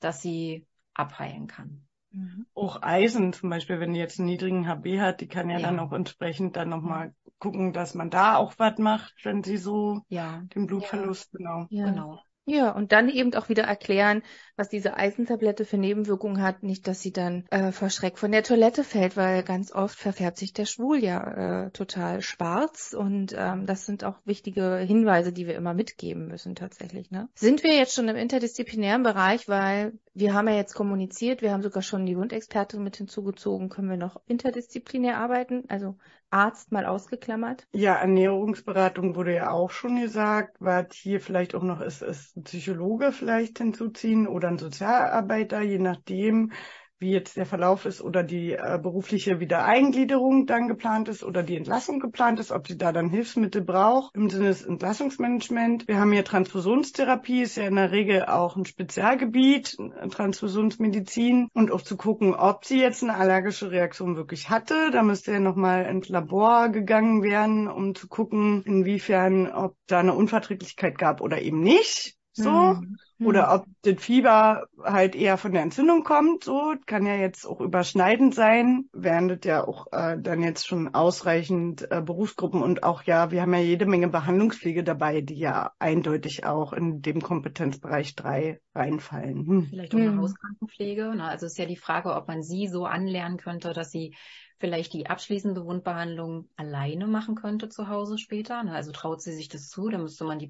dass 0.00 0.20
sie 0.20 0.66
abheilen 0.92 1.46
kann. 1.46 1.86
Mhm. 2.14 2.46
Auch 2.54 2.80
Eisen 2.82 3.32
zum 3.32 3.50
Beispiel, 3.50 3.80
wenn 3.80 3.92
die 3.92 3.98
jetzt 3.98 4.20
einen 4.20 4.26
niedrigen 4.26 4.68
HB 4.68 5.00
hat, 5.00 5.20
die 5.20 5.26
kann 5.26 5.50
ja, 5.50 5.58
ja. 5.58 5.66
dann 5.66 5.80
auch 5.80 5.92
entsprechend 5.92 6.56
dann 6.56 6.68
nochmal 6.68 7.12
gucken, 7.38 7.72
dass 7.72 7.94
man 7.94 8.08
da 8.08 8.36
auch 8.36 8.54
was 8.58 8.78
macht, 8.78 9.14
wenn 9.24 9.42
sie 9.42 9.56
so 9.56 10.02
ja. 10.08 10.42
den 10.54 10.66
Blutverlust, 10.66 11.30
ja. 11.32 11.38
genau. 11.38 11.66
Ja. 11.70 11.84
genau. 11.86 12.20
Ja, 12.46 12.72
und 12.72 12.92
dann 12.92 13.08
eben 13.08 13.34
auch 13.34 13.48
wieder 13.48 13.64
erklären, 13.64 14.22
was 14.56 14.68
diese 14.68 14.96
Eisentablette 14.96 15.64
für 15.64 15.78
Nebenwirkungen 15.78 16.42
hat. 16.42 16.62
Nicht, 16.62 16.86
dass 16.86 17.00
sie 17.00 17.12
dann 17.12 17.46
äh, 17.50 17.72
vor 17.72 17.88
Schreck 17.88 18.18
von 18.18 18.32
der 18.32 18.42
Toilette 18.42 18.84
fällt, 18.84 19.16
weil 19.16 19.42
ganz 19.42 19.72
oft 19.72 19.98
verfärbt 19.98 20.36
sich 20.36 20.52
der 20.52 20.66
Schwul 20.66 20.98
ja 20.98 21.64
äh, 21.66 21.70
total 21.70 22.20
schwarz. 22.20 22.94
Und 22.96 23.34
ähm, 23.36 23.64
das 23.64 23.86
sind 23.86 24.04
auch 24.04 24.18
wichtige 24.26 24.76
Hinweise, 24.76 25.32
die 25.32 25.46
wir 25.46 25.56
immer 25.56 25.72
mitgeben 25.72 26.28
müssen 26.28 26.54
tatsächlich. 26.54 27.10
Ne? 27.10 27.28
Sind 27.34 27.62
wir 27.62 27.74
jetzt 27.74 27.94
schon 27.94 28.08
im 28.08 28.16
interdisziplinären 28.16 29.02
Bereich, 29.02 29.48
weil 29.48 29.98
wir 30.12 30.34
haben 30.34 30.46
ja 30.48 30.54
jetzt 30.54 30.74
kommuniziert, 30.74 31.40
wir 31.40 31.52
haben 31.52 31.62
sogar 31.62 31.82
schon 31.82 32.04
die 32.04 32.16
Wundexpertin 32.16 32.82
mit 32.82 32.96
hinzugezogen, 32.96 33.70
können 33.70 33.90
wir 33.90 33.96
noch 33.96 34.20
interdisziplinär 34.26 35.16
arbeiten, 35.16 35.64
also 35.68 35.96
Arzt 36.30 36.72
mal 36.72 36.86
ausgeklammert? 36.86 37.66
Ja, 37.76 37.96
Ernährungsberatung 37.96 39.16
wurde 39.16 39.34
ja 39.34 39.50
auch 39.50 39.70
schon 39.70 40.00
gesagt. 40.00 40.56
Was 40.60 40.94
hier 40.94 41.20
vielleicht 41.20 41.54
auch 41.56 41.62
noch 41.64 41.80
ist, 41.80 42.02
ist 42.02 42.36
ein 42.36 42.44
Psychologe 42.44 43.10
vielleicht 43.10 43.58
hinzuziehen 43.58 44.28
oder 44.28 44.48
ein 44.48 44.58
Sozialarbeiter, 44.58 45.60
je 45.60 45.78
nachdem, 45.78 46.52
wie 46.98 47.10
jetzt 47.10 47.36
der 47.36 47.46
Verlauf 47.46 47.86
ist 47.86 48.00
oder 48.00 48.22
die 48.22 48.52
äh, 48.52 48.78
berufliche 48.82 49.40
Wiedereingliederung 49.40 50.46
dann 50.46 50.68
geplant 50.68 51.08
ist 51.08 51.24
oder 51.24 51.42
die 51.42 51.56
Entlassung 51.56 52.00
geplant 52.00 52.40
ist, 52.40 52.52
ob 52.52 52.68
sie 52.68 52.78
da 52.78 52.92
dann 52.92 53.10
Hilfsmittel 53.10 53.62
braucht 53.62 54.14
im 54.14 54.30
Sinne 54.30 54.46
des 54.46 54.64
Entlassungsmanagement. 54.64 55.88
Wir 55.88 55.98
haben 55.98 56.12
hier 56.12 56.24
Transfusionstherapie, 56.24 57.42
ist 57.42 57.56
ja 57.56 57.64
in 57.64 57.76
der 57.76 57.90
Regel 57.90 58.24
auch 58.26 58.56
ein 58.56 58.64
Spezialgebiet, 58.64 59.76
Transfusionsmedizin 60.10 61.48
und 61.52 61.70
auch 61.70 61.82
zu 61.82 61.96
gucken, 61.96 62.34
ob 62.34 62.64
sie 62.64 62.80
jetzt 62.80 63.02
eine 63.02 63.14
allergische 63.14 63.70
Reaktion 63.70 64.16
wirklich 64.16 64.50
hatte. 64.50 64.90
Da 64.92 65.02
müsste 65.02 65.32
ja 65.32 65.40
nochmal 65.40 65.86
ins 65.86 66.08
Labor 66.08 66.68
gegangen 66.68 67.22
werden, 67.22 67.68
um 67.68 67.94
zu 67.94 68.08
gucken, 68.08 68.62
inwiefern, 68.64 69.50
ob 69.52 69.76
da 69.86 70.00
eine 70.00 70.14
Unverträglichkeit 70.14 70.98
gab 70.98 71.20
oder 71.20 71.42
eben 71.42 71.60
nicht. 71.60 72.16
So. 72.36 72.50
Mhm. 72.50 72.96
oder 73.20 73.54
ob 73.54 73.66
das 73.82 74.02
Fieber 74.02 74.66
halt 74.82 75.14
eher 75.14 75.38
von 75.38 75.52
der 75.52 75.62
Entzündung 75.62 76.02
kommt, 76.02 76.42
so 76.42 76.74
kann 76.84 77.06
ja 77.06 77.14
jetzt 77.14 77.46
auch 77.46 77.60
überschneidend 77.60 78.34
sein, 78.34 78.88
während 78.92 79.30
das 79.30 79.38
ja 79.44 79.64
auch 79.64 79.86
äh, 79.92 80.18
dann 80.20 80.42
jetzt 80.42 80.66
schon 80.66 80.94
ausreichend 80.94 81.88
äh, 81.92 82.02
Berufsgruppen 82.02 82.60
und 82.60 82.82
auch 82.82 83.04
ja, 83.04 83.30
wir 83.30 83.42
haben 83.42 83.54
ja 83.54 83.60
jede 83.60 83.86
Menge 83.86 84.08
Behandlungspflege 84.08 84.82
dabei, 84.82 85.20
die 85.20 85.38
ja 85.38 85.72
eindeutig 85.78 86.44
auch 86.44 86.72
in 86.72 87.02
dem 87.02 87.22
Kompetenzbereich 87.22 88.16
drei 88.16 88.60
reinfallen. 88.74 89.46
Hm. 89.46 89.66
Vielleicht 89.70 89.94
auch 89.94 89.98
eine 89.98 90.10
hm. 90.10 90.20
Hauskrankenpflege. 90.20 91.14
Ne? 91.14 91.24
Also 91.24 91.46
ist 91.46 91.58
ja 91.58 91.66
die 91.66 91.76
Frage, 91.76 92.12
ob 92.14 92.26
man 92.26 92.42
sie 92.42 92.66
so 92.66 92.84
anlernen 92.84 93.36
könnte, 93.36 93.72
dass 93.72 93.92
sie 93.92 94.16
vielleicht 94.64 94.94
die 94.94 95.06
abschließende 95.06 95.66
Wundbehandlung 95.66 96.48
alleine 96.56 97.06
machen 97.06 97.34
könnte 97.34 97.68
zu 97.68 97.88
Hause 97.88 98.16
später. 98.16 98.62
Ne? 98.62 98.72
Also 98.72 98.92
traut 98.92 99.20
sie 99.20 99.34
sich 99.34 99.50
das 99.50 99.68
zu, 99.68 99.90
dann 99.90 100.00
müsste 100.00 100.24
man 100.24 100.38
die 100.38 100.48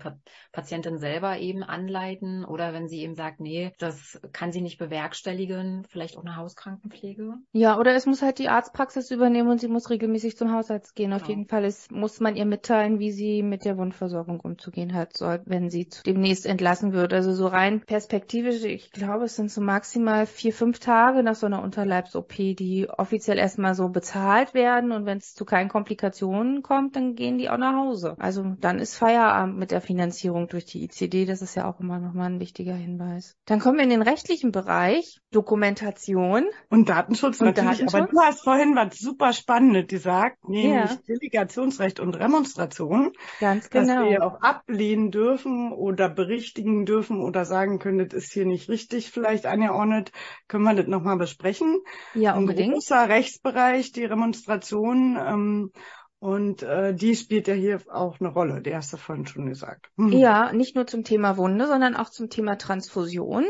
Patientin 0.53 0.99
selber 0.99 1.39
eben 1.39 1.65
anleiten. 1.65 2.45
Oder 2.45 2.73
wenn 2.73 2.86
sie 2.86 3.01
eben 3.01 3.16
sagt, 3.16 3.41
nee, 3.41 3.73
das 3.81 4.20
kann 4.31 4.53
sie 4.53 4.61
nicht 4.61 4.78
bewerkstelligen, 4.78 5.85
vielleicht 5.91 6.16
auch 6.16 6.24
eine 6.24 6.36
Hauskrankenpflege. 6.36 7.35
Ja, 7.51 7.77
oder 7.77 7.93
es 7.97 8.07
muss 8.07 8.23
halt 8.23 8.39
die 8.39 8.49
Arztpraxis 8.49 9.11
übernehmen 9.11 9.51
und 9.51 9.61
sie 9.61 9.66
muss 9.66 9.91
regelmäßig 9.91 10.36
zum 10.36 10.53
Hausarzt 10.53 10.95
gehen. 10.95 11.12
Auf 11.12 11.23
genau. 11.23 11.31
jeden 11.31 11.49
Fall 11.49 11.65
ist, 11.65 11.91
muss 11.91 12.20
man 12.20 12.36
ihr 12.36 12.47
mitteilen, 12.47 13.01
wie 13.01 13.11
sie 13.11 13.43
mit 13.43 13.65
der 13.65 13.78
Wundversorgung 13.78 14.39
umzugehen 14.39 14.95
hat 14.95 15.16
soll, 15.16 15.43
wenn 15.45 15.70
sie 15.70 15.89
demnächst 16.07 16.47
entlassen 16.47 16.93
wird. 16.93 17.12
Also 17.12 17.32
so 17.32 17.49
rein 17.49 17.81
perspektivisch, 17.81 18.62
ich 18.62 18.93
glaube, 18.93 19.24
es 19.24 19.35
sind 19.35 19.51
so 19.51 19.61
maximal 19.61 20.24
vier, 20.27 20.53
fünf 20.53 20.78
Tage 20.78 21.24
nach 21.24 21.35
so 21.35 21.47
einer 21.47 21.65
Unterleibs-OP, 21.65 22.55
die 22.55 22.89
offiziell 22.89 23.39
erstmal 23.39 23.74
so 23.74 23.89
bezahlt 24.05 24.52
werden 24.52 24.93
und 24.93 25.06
wenn 25.06 25.16
es 25.16 25.32
zu 25.32 25.47
keinen 25.47 25.70
Komplikationen 25.70 26.62
kommt, 26.62 26.94
dann 26.94 27.14
gehen 27.14 27.39
die 27.39 27.48
auch 27.48 27.56
nach 27.56 27.74
Hause. 27.74 28.16
Also 28.18 28.55
dann 28.60 28.78
ist 28.78 28.97
Feierabend 28.97 29.56
mit 29.56 29.70
der 29.70 29.81
Finanzierung 29.81 30.47
durch 30.47 30.66
die 30.66 30.85
ICD. 30.85 31.24
Das 31.24 31.40
ist 31.40 31.55
ja 31.55 31.66
auch 31.66 31.81
immer 31.81 31.98
nochmal 31.98 32.26
ein 32.26 32.40
wichtiger 32.40 32.74
Hinweis. 32.74 33.35
Dann 33.47 33.60
kommen 33.60 33.78
wir 33.78 33.85
in 33.85 33.90
den 33.90 34.02
rechtlichen 34.02 34.52
Bereich. 34.52 35.20
Dokumentation. 35.31 36.44
Und 36.70 36.89
Datenschutz 36.89 37.40
und 37.40 37.48
natürlich. 37.48 37.78
Datenschutz. 37.78 37.94
Aber 37.94 38.06
du 38.06 38.20
hast 38.20 38.44
vorhin 38.44 38.76
was 38.76 38.98
super 38.98 39.32
Spannendes 39.32 39.86
gesagt, 39.89 40.48
nämlich 40.48 40.90
ja. 40.90 40.98
Delegationsrecht 41.09 41.98
und 41.98 42.14
Remonstration. 42.14 43.12
Ganz 43.40 43.70
genau. 43.70 44.02
Dass 44.02 44.10
wir 44.10 44.24
auch 44.24 44.40
ablehnen 44.43 45.10
dürfen 45.10 45.72
oder 45.72 46.09
berichtigen 46.09 46.86
dürfen 46.86 47.20
oder 47.20 47.44
sagen 47.44 47.78
können, 47.78 48.06
das 48.06 48.12
ist 48.12 48.32
hier 48.32 48.44
nicht 48.44 48.68
richtig 48.68 49.10
vielleicht 49.10 49.47
angeordnet. 49.47 50.12
Können 50.47 50.64
wir 50.64 50.74
das 50.74 50.86
nochmal 50.86 51.16
besprechen? 51.16 51.81
Ja, 52.14 52.36
unbedingt. 52.36 52.68
Ein 52.68 52.74
großer 52.74 53.09
Rechtsbereich 53.09 53.84
Bereich, 53.85 53.93
die 53.93 54.05
Remonstration. 54.05 55.19
Ähm, 55.20 55.73
und 56.19 56.62
äh, 56.62 56.94
die 56.94 57.16
spielt 57.16 57.48
ja 57.48 57.55
hier 57.55 57.81
auch 57.90 58.19
eine 58.19 58.31
Rolle, 58.31 58.62
die 58.62 58.70
du 58.70 58.97
vorhin 58.97 59.27
schon 59.27 59.47
gesagt. 59.47 59.90
Hm. 59.98 60.12
Ja, 60.12 60.52
nicht 60.52 60.74
nur 60.74 60.86
zum 60.86 61.05
Thema 61.05 61.36
Wunde, 61.36 61.66
sondern 61.66 61.97
auch 61.97 62.09
zum 62.09 62.31
Thema 62.31 62.56
Transfusion 62.56 63.44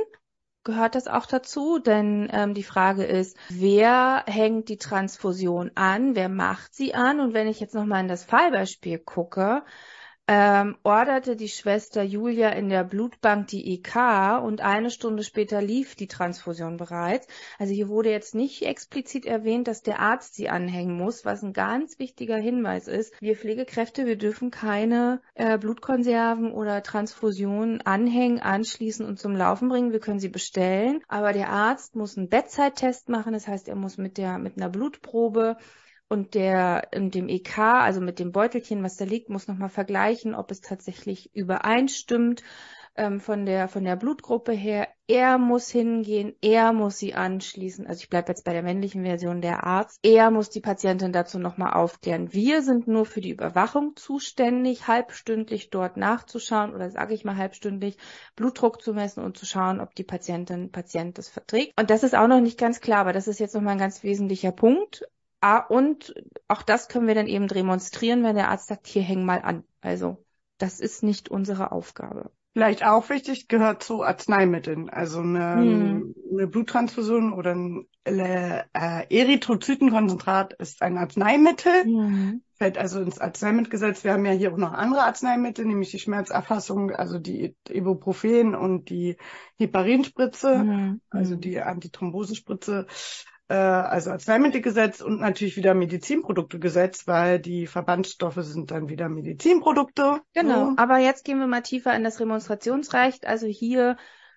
gehört 0.65 0.95
das 0.95 1.07
auch 1.07 1.27
dazu, 1.27 1.79
denn 1.79 2.29
ähm, 2.33 2.55
die 2.55 2.63
Frage 2.63 3.05
ist, 3.05 3.37
wer 3.51 4.25
hängt 4.27 4.71
die 4.71 4.79
Transfusion 4.79 5.71
an, 5.75 6.17
wer 6.17 6.31
macht 6.31 6.75
sie 6.75 6.95
an? 6.95 7.21
Und 7.21 7.35
wenn 7.35 7.47
ich 7.47 7.61
jetzt 7.61 7.75
nochmal 7.75 8.01
in 8.01 8.09
das 8.09 8.25
Fallbeispiel 8.25 8.99
gucke, 8.99 9.63
ähm, 10.27 10.77
orderte 10.83 11.37
die 11.37 11.49
Schwester 11.49 12.03
Julia 12.03 12.49
in 12.51 12.71
der 12.71 12.83
Blutbank 12.83 13.49
die 13.49 13.75
EK 13.75 14.43
und 14.43 14.63
eine 14.63 14.91
Stunde 14.91 15.23
später 15.23 15.61
lief 15.61 15.97
die 15.97 16.07
Transfusion 16.07 16.79
bereits. 16.79 17.27
Also 17.59 17.75
hier 17.75 17.89
wurde 17.89 18.11
jetzt 18.11 18.35
nicht 18.35 18.63
explizit 18.63 19.27
erwähnt, 19.27 19.69
dass 19.69 19.83
der 19.83 20.01
Arzt 20.01 20.35
sie 20.35 20.49
anhängen 20.49 20.97
muss, 20.97 21.27
was 21.27 21.43
ein 21.43 21.53
ganz 21.53 21.99
wichtiger 21.99 22.37
Hinweis 22.37 22.89
ist. 22.89 23.13
Wir 23.21 23.37
Pflegekräfte, 23.37 24.07
wir 24.07 24.17
dürfen 24.17 24.51
keine 24.51 25.21
äh, 25.35 25.59
Blutkonserven 25.59 26.53
oder 26.53 26.83
Transfusionen 26.83 27.83
anhängen, 27.83 28.41
anschließen 28.41 29.05
und 29.05 29.19
zum 29.19 29.37
Laufen 29.37 29.69
bringen. 29.69 29.93
Wir 29.93 30.01
können 30.01 30.21
sie 30.21 30.31
bestellen, 30.31 31.03
aber 31.07 31.35
der 31.35 31.51
Arzt 31.51 31.97
muss 31.97 32.17
einen 32.17 32.31
Bedside-Test 32.31 33.11
machen. 33.11 33.35
Das 33.35 33.47
heißt, 33.47 33.69
er 33.69 33.77
muss 33.77 33.99
mit 33.99 34.17
der 34.17 34.39
mit 34.39 34.57
einer 34.57 34.71
Blutprobe 34.71 35.59
und 36.15 36.35
der 36.35 36.89
in 36.93 37.11
dem 37.11 37.29
EK, 37.29 37.59
also 37.59 38.01
mit 38.01 38.19
dem 38.19 38.33
Beutelchen, 38.33 38.83
was 38.83 38.97
da 38.97 39.05
liegt, 39.05 39.29
muss 39.29 39.49
nochmal 39.49 39.69
vergleichen, 39.69 40.35
ob 40.35 40.51
es 40.51 40.61
tatsächlich 40.61 41.35
übereinstimmt 41.35 42.43
ähm, 42.97 43.21
von 43.21 43.45
der 43.45 43.69
von 43.69 43.85
der 43.85 43.97
Blutgruppe 43.97 44.53
her. 44.53 44.89
Er 45.07 45.37
muss 45.37 45.69
hingehen, 45.69 46.35
er 46.41 46.73
muss 46.73 46.97
sie 46.97 47.15
anschließen. 47.15 47.87
Also 47.87 48.01
ich 48.01 48.09
bleibe 48.09 48.29
jetzt 48.29 48.45
bei 48.45 48.53
der 48.53 48.63
männlichen 48.63 49.03
Version 49.03 49.43
der 49.43 49.65
Arzt. 49.65 49.99
Er 50.03 50.31
muss 50.31 50.49
die 50.49 50.61
Patientin 50.61 51.13
dazu 51.13 51.39
nochmal 51.39 51.75
aufklären. 51.75 52.33
Wir 52.33 52.63
sind 52.63 52.87
nur 52.87 53.05
für 53.05 53.21
die 53.21 53.33
Überwachung 53.33 53.97
zuständig, 53.97 54.87
halbstündlich 54.89 55.69
dort 55.69 55.97
nachzuschauen 55.97 56.75
oder 56.75 56.91
sage 56.91 57.13
ich 57.13 57.25
mal 57.25 57.37
halbstündlich 57.37 57.99
Blutdruck 58.37 58.81
zu 58.81 58.95
messen 58.95 59.23
und 59.23 59.37
zu 59.37 59.45
schauen, 59.45 59.81
ob 59.81 59.95
die 59.95 60.05
Patientin 60.05 60.71
Patient 60.71 61.19
das 61.19 61.29
verträgt. 61.29 61.79
Und 61.79 61.91
das 61.91 62.03
ist 62.03 62.15
auch 62.15 62.29
noch 62.29 62.41
nicht 62.41 62.59
ganz 62.59 62.81
klar, 62.81 63.01
aber 63.01 63.13
das 63.13 63.29
ist 63.29 63.41
jetzt 63.41 63.55
nochmal 63.55 63.73
ein 63.73 63.79
ganz 63.79 64.03
wesentlicher 64.05 64.53
Punkt. 64.53 65.05
Ah, 65.47 65.59
und 65.59 66.15
auch 66.49 66.63
das 66.63 66.89
können 66.89 67.07
wir 67.07 67.15
dann 67.15 67.27
eben 67.27 67.49
demonstrieren, 67.49 68.25
wenn 68.25 68.35
der 68.35 68.49
Arzt 68.49 68.69
sagt, 68.69 68.87
hier 68.87 69.03
häng 69.03 69.27
mal 69.27 69.43
an. 69.43 69.63
Also 69.83 70.25
das 70.57 70.81
ist 70.81 71.03
nicht 71.03 71.29
unsere 71.29 71.71
Aufgabe. 71.71 72.31
Vielleicht 72.55 72.83
auch 72.83 73.11
wichtig, 73.11 73.47
gehört 73.47 73.83
zu 73.83 74.03
Arzneimitteln. 74.03 74.89
Also 74.89 75.21
eine, 75.21 75.57
hm. 75.57 76.15
eine 76.33 76.47
Bluttransfusion 76.47 77.35
oder 77.35 77.55
ein 77.55 77.87
äh, 78.05 78.63
Erythrozytenkonzentrat 78.73 80.55
ist 80.55 80.81
ein 80.81 80.97
Arzneimittel. 80.97 81.85
Hm. 81.85 82.43
Fällt 82.55 82.79
also 82.79 83.03
ins 83.03 83.19
Arzneimittelgesetz. 83.19 84.03
Wir 84.03 84.15
haben 84.15 84.25
ja 84.25 84.33
hier 84.33 84.51
auch 84.51 84.57
noch 84.57 84.73
andere 84.73 85.03
Arzneimittel, 85.03 85.67
nämlich 85.67 85.91
die 85.91 85.99
Schmerzerfassung, 85.99 86.91
also 86.93 87.19
die 87.19 87.55
Ibuprofen 87.69 88.55
und 88.55 88.89
die 88.89 89.19
Heparinspritze, 89.59 90.59
hm. 90.59 91.01
also 91.11 91.37
die 91.37 91.61
Antithrombosespritze 91.61 92.87
äh, 93.49 93.55
also 93.55 94.11
Arzneimittelgesetz 94.11 95.01
und 95.01 95.21
natürlich 95.21 95.57
wieder 95.57 95.75
Medizinproduktegesetz, 95.75 97.07
weil 97.07 97.39
die 97.39 97.67
Verbandsstoffe 97.67 98.39
sind 98.41 98.71
dann 98.71 98.89
wieder 98.89 99.09
Medizinprodukte. 99.09 100.21
Genau, 100.33 100.71
so. 100.71 100.75
aber 100.77 100.99
jetzt 100.99 101.25
gehen 101.25 101.39
wir 101.39 101.47
mal 101.47 101.63
tiefer 101.63 101.95
in 101.95 102.05
das 102.05 102.21
Remonstrationsrecht. 102.21 103.27
Also 103.27 103.47
hier, 103.47 103.97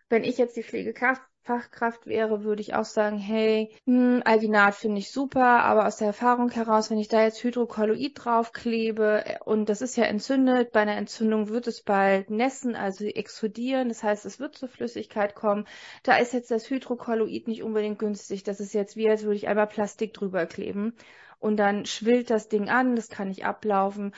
wenn 0.10 0.24
ich 0.24 0.38
jetzt 0.38 0.58
die 0.58 0.64
Pflegekraft 0.64 1.22
Fachkraft 1.48 2.06
wäre, 2.08 2.44
würde 2.44 2.62
ich 2.62 2.76
auch 2.76 2.84
sagen, 2.84 3.18
hey, 3.18 3.72
hm, 3.86 4.22
Alginat 4.26 4.76
finde 4.76 5.00
ich 5.00 5.12
super, 5.12 5.64
aber 5.64 5.88
aus 5.88 5.96
der 5.96 6.08
Erfahrung 6.08 6.52
heraus, 6.52 6.92
wenn 6.92 7.00
ich 7.00 7.08
da 7.08 7.24
jetzt 7.24 7.42
Hydrokolloid 7.42 8.12
draufklebe 8.16 9.24
äh, 9.26 9.40
und 9.46 9.70
das 9.70 9.82
ist 9.82 9.96
ja 9.96 10.04
entzündet, 10.04 10.74
bei 10.74 10.82
einer 10.82 10.98
Entzündung 10.98 11.48
wird 11.48 11.68
es 11.68 11.82
bald 11.84 12.30
nässen, 12.30 12.76
also 12.76 13.06
explodieren, 13.06 13.88
das 13.88 14.04
heißt, 14.04 14.26
es 14.26 14.42
wird 14.42 14.56
zur 14.58 14.68
Flüssigkeit 14.68 15.36
kommen. 15.36 15.66
Da 16.04 16.18
ist 16.18 16.34
jetzt 16.34 16.52
das 16.52 16.70
Hydrokolloid 16.70 17.48
nicht 17.48 17.64
unbedingt 17.64 18.00
günstig. 18.00 18.44
Das 18.44 18.60
ist 18.60 18.74
jetzt 18.74 18.98
wie, 18.98 19.10
als 19.10 19.24
würde 19.24 19.38
ich 19.38 19.48
einmal 19.48 19.68
Plastik 19.68 20.14
drüber 20.14 20.46
kleben 20.48 20.96
und 21.40 21.58
dann 21.58 21.86
schwillt 21.86 22.30
das 22.30 22.50
Ding 22.50 22.70
an, 22.70 22.96
das 22.98 23.08
kann 23.10 23.30
nicht 23.30 23.46
ablaufen. 23.46 24.14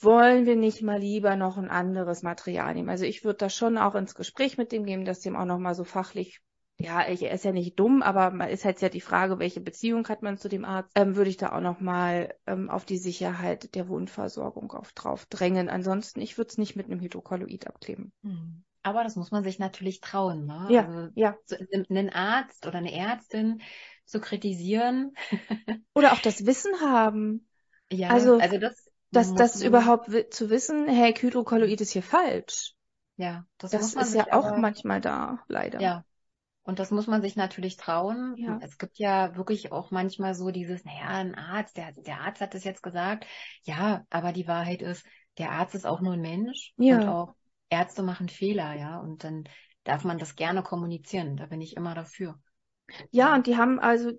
Wollen 0.00 0.44
wir 0.44 0.56
nicht 0.56 0.82
mal 0.82 0.98
lieber 0.98 1.36
noch 1.36 1.56
ein 1.56 1.70
anderes 1.70 2.22
Material 2.22 2.74
nehmen? 2.74 2.90
Also 2.90 3.04
ich 3.06 3.24
würde 3.24 3.38
da 3.38 3.48
schon 3.48 3.78
auch 3.78 3.94
ins 3.94 4.14
Gespräch 4.14 4.58
mit 4.58 4.72
dem 4.72 4.84
geben, 4.84 5.04
dass 5.06 5.20
dem 5.20 5.36
auch 5.36 5.46
nochmal 5.46 5.74
so 5.74 5.84
fachlich 5.84 6.42
ja, 6.76 7.00
er 7.02 7.30
ist 7.30 7.44
ja 7.44 7.52
nicht 7.52 7.78
dumm, 7.78 8.02
aber 8.02 8.30
man 8.30 8.48
ist 8.48 8.64
halt 8.64 8.80
ja 8.80 8.88
die 8.88 9.00
Frage, 9.00 9.38
welche 9.38 9.60
Beziehung 9.60 10.08
hat 10.08 10.22
man 10.22 10.38
zu 10.38 10.48
dem 10.48 10.64
Arzt, 10.64 10.90
ähm, 10.96 11.14
würde 11.14 11.30
ich 11.30 11.36
da 11.36 11.52
auch 11.52 11.60
nochmal 11.60 12.34
ähm, 12.46 12.68
auf 12.68 12.84
die 12.84 12.98
Sicherheit 12.98 13.74
der 13.74 13.88
Wundversorgung 13.88 14.72
auf, 14.72 14.92
drauf 14.92 15.26
drängen. 15.26 15.68
Ansonsten, 15.68 16.20
ich 16.20 16.36
würde 16.36 16.48
es 16.48 16.58
nicht 16.58 16.74
mit 16.74 16.86
einem 16.86 17.00
Hydrokolloid 17.00 17.68
abkleben. 17.68 18.12
Hm. 18.22 18.64
Aber 18.82 19.02
das 19.04 19.16
muss 19.16 19.30
man 19.30 19.44
sich 19.44 19.58
natürlich 19.58 20.00
trauen, 20.00 20.46
ne? 20.46 20.66
Ja, 20.68 20.84
also, 20.84 21.08
ja. 21.14 21.36
So, 21.46 21.56
einen 21.88 22.10
Arzt 22.10 22.66
oder 22.66 22.78
eine 22.78 22.92
Ärztin 22.92 23.62
zu 24.04 24.20
kritisieren. 24.20 25.14
oder 25.94 26.12
auch 26.12 26.20
das 26.20 26.44
Wissen 26.44 26.72
haben. 26.80 27.46
Ja, 27.90 28.08
also, 28.08 28.36
also 28.36 28.58
das, 28.58 28.90
das, 29.10 29.34
das 29.34 29.62
überhaupt 29.62 30.10
zu 30.34 30.50
wissen, 30.50 30.88
hey, 30.88 31.14
Hydrokolloid 31.14 31.80
ist 31.80 31.92
hier 31.92 32.02
falsch. 32.02 32.74
Ja, 33.16 33.46
das, 33.58 33.70
das 33.70 33.94
ist 33.94 34.14
ja 34.14 34.32
auch 34.32 34.56
manchmal 34.56 35.00
da, 35.00 35.38
leider. 35.48 35.80
Ja, 35.80 36.04
und 36.64 36.78
das 36.78 36.90
muss 36.90 37.06
man 37.06 37.20
sich 37.20 37.36
natürlich 37.36 37.76
trauen. 37.76 38.34
Ja. 38.38 38.58
Es 38.62 38.78
gibt 38.78 38.98
ja 38.98 39.36
wirklich 39.36 39.70
auch 39.70 39.90
manchmal 39.90 40.34
so 40.34 40.50
dieses, 40.50 40.84
naja, 40.84 41.08
ein 41.08 41.34
Arzt, 41.34 41.76
der, 41.76 41.92
der 41.92 42.22
Arzt 42.22 42.40
hat 42.40 42.54
es 42.54 42.64
jetzt 42.64 42.82
gesagt. 42.82 43.26
Ja, 43.64 44.04
aber 44.08 44.32
die 44.32 44.48
Wahrheit 44.48 44.80
ist, 44.80 45.06
der 45.38 45.52
Arzt 45.52 45.74
ist 45.74 45.86
auch 45.86 46.00
nur 46.00 46.14
ein 46.14 46.22
Mensch. 46.22 46.72
Ja. 46.76 46.96
Und 46.96 47.08
auch 47.08 47.34
Ärzte 47.68 48.02
machen 48.02 48.30
Fehler, 48.30 48.74
ja. 48.74 48.98
Und 48.98 49.24
dann 49.24 49.44
darf 49.84 50.04
man 50.04 50.18
das 50.18 50.36
gerne 50.36 50.62
kommunizieren. 50.62 51.36
Da 51.36 51.46
bin 51.46 51.60
ich 51.60 51.76
immer 51.76 51.94
dafür. 51.94 52.40
Ja, 53.10 53.34
und 53.34 53.46
die 53.46 53.56
haben 53.56 53.78
also 53.78 54.12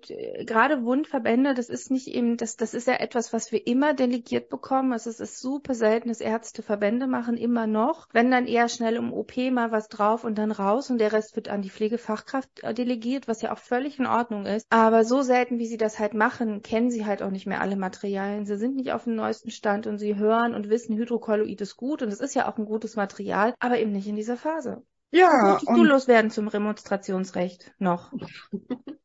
gerade 0.44 0.84
Wundverbände, 0.84 1.54
das 1.54 1.68
ist 1.68 1.90
nicht 1.90 2.08
eben, 2.08 2.36
das, 2.36 2.56
das 2.56 2.74
ist 2.74 2.86
ja 2.86 2.94
etwas, 2.94 3.32
was 3.32 3.52
wir 3.52 3.66
immer 3.66 3.94
delegiert 3.94 4.48
bekommen. 4.48 4.92
Also 4.92 5.10
es 5.10 5.20
ist 5.20 5.40
super 5.40 5.74
selten, 5.74 6.08
dass 6.08 6.20
Ärzte 6.20 6.62
Verbände 6.62 7.06
machen, 7.06 7.36
immer 7.36 7.66
noch. 7.66 8.08
Wenn 8.12 8.30
dann 8.30 8.46
eher 8.46 8.68
schnell 8.68 8.96
im 8.96 9.12
OP 9.12 9.36
mal 9.50 9.72
was 9.72 9.88
drauf 9.88 10.24
und 10.24 10.36
dann 10.38 10.50
raus 10.50 10.90
und 10.90 10.98
der 10.98 11.12
Rest 11.12 11.36
wird 11.36 11.48
an 11.48 11.62
die 11.62 11.70
Pflegefachkraft 11.70 12.62
äh, 12.62 12.74
delegiert, 12.74 13.28
was 13.28 13.42
ja 13.42 13.52
auch 13.52 13.58
völlig 13.58 13.98
in 13.98 14.06
Ordnung 14.06 14.46
ist. 14.46 14.66
Aber 14.70 15.04
so 15.04 15.22
selten, 15.22 15.58
wie 15.58 15.66
sie 15.66 15.78
das 15.78 15.98
halt 15.98 16.14
machen, 16.14 16.62
kennen 16.62 16.90
sie 16.90 17.06
halt 17.06 17.22
auch 17.22 17.30
nicht 17.30 17.46
mehr 17.46 17.60
alle 17.60 17.76
Materialien. 17.76 18.46
Sie 18.46 18.56
sind 18.56 18.76
nicht 18.76 18.92
auf 18.92 19.04
dem 19.04 19.14
neuesten 19.14 19.50
Stand 19.50 19.86
und 19.86 19.98
sie 19.98 20.16
hören 20.16 20.54
und 20.54 20.68
wissen, 20.68 20.96
Hydrokolloid 20.96 21.60
ist 21.60 21.76
gut 21.76 22.02
und 22.02 22.08
es 22.08 22.20
ist 22.20 22.34
ja 22.34 22.48
auch 22.48 22.58
ein 22.58 22.66
gutes 22.66 22.96
Material, 22.96 23.54
aber 23.58 23.78
eben 23.78 23.92
nicht 23.92 24.08
in 24.08 24.16
dieser 24.16 24.36
Phase. 24.36 24.82
Ja, 25.10 25.54
Was 25.54 25.64
du 25.64 25.84
loswerden 25.84 26.30
zum 26.30 26.48
Remonstrationsrecht 26.48 27.72
noch? 27.78 28.12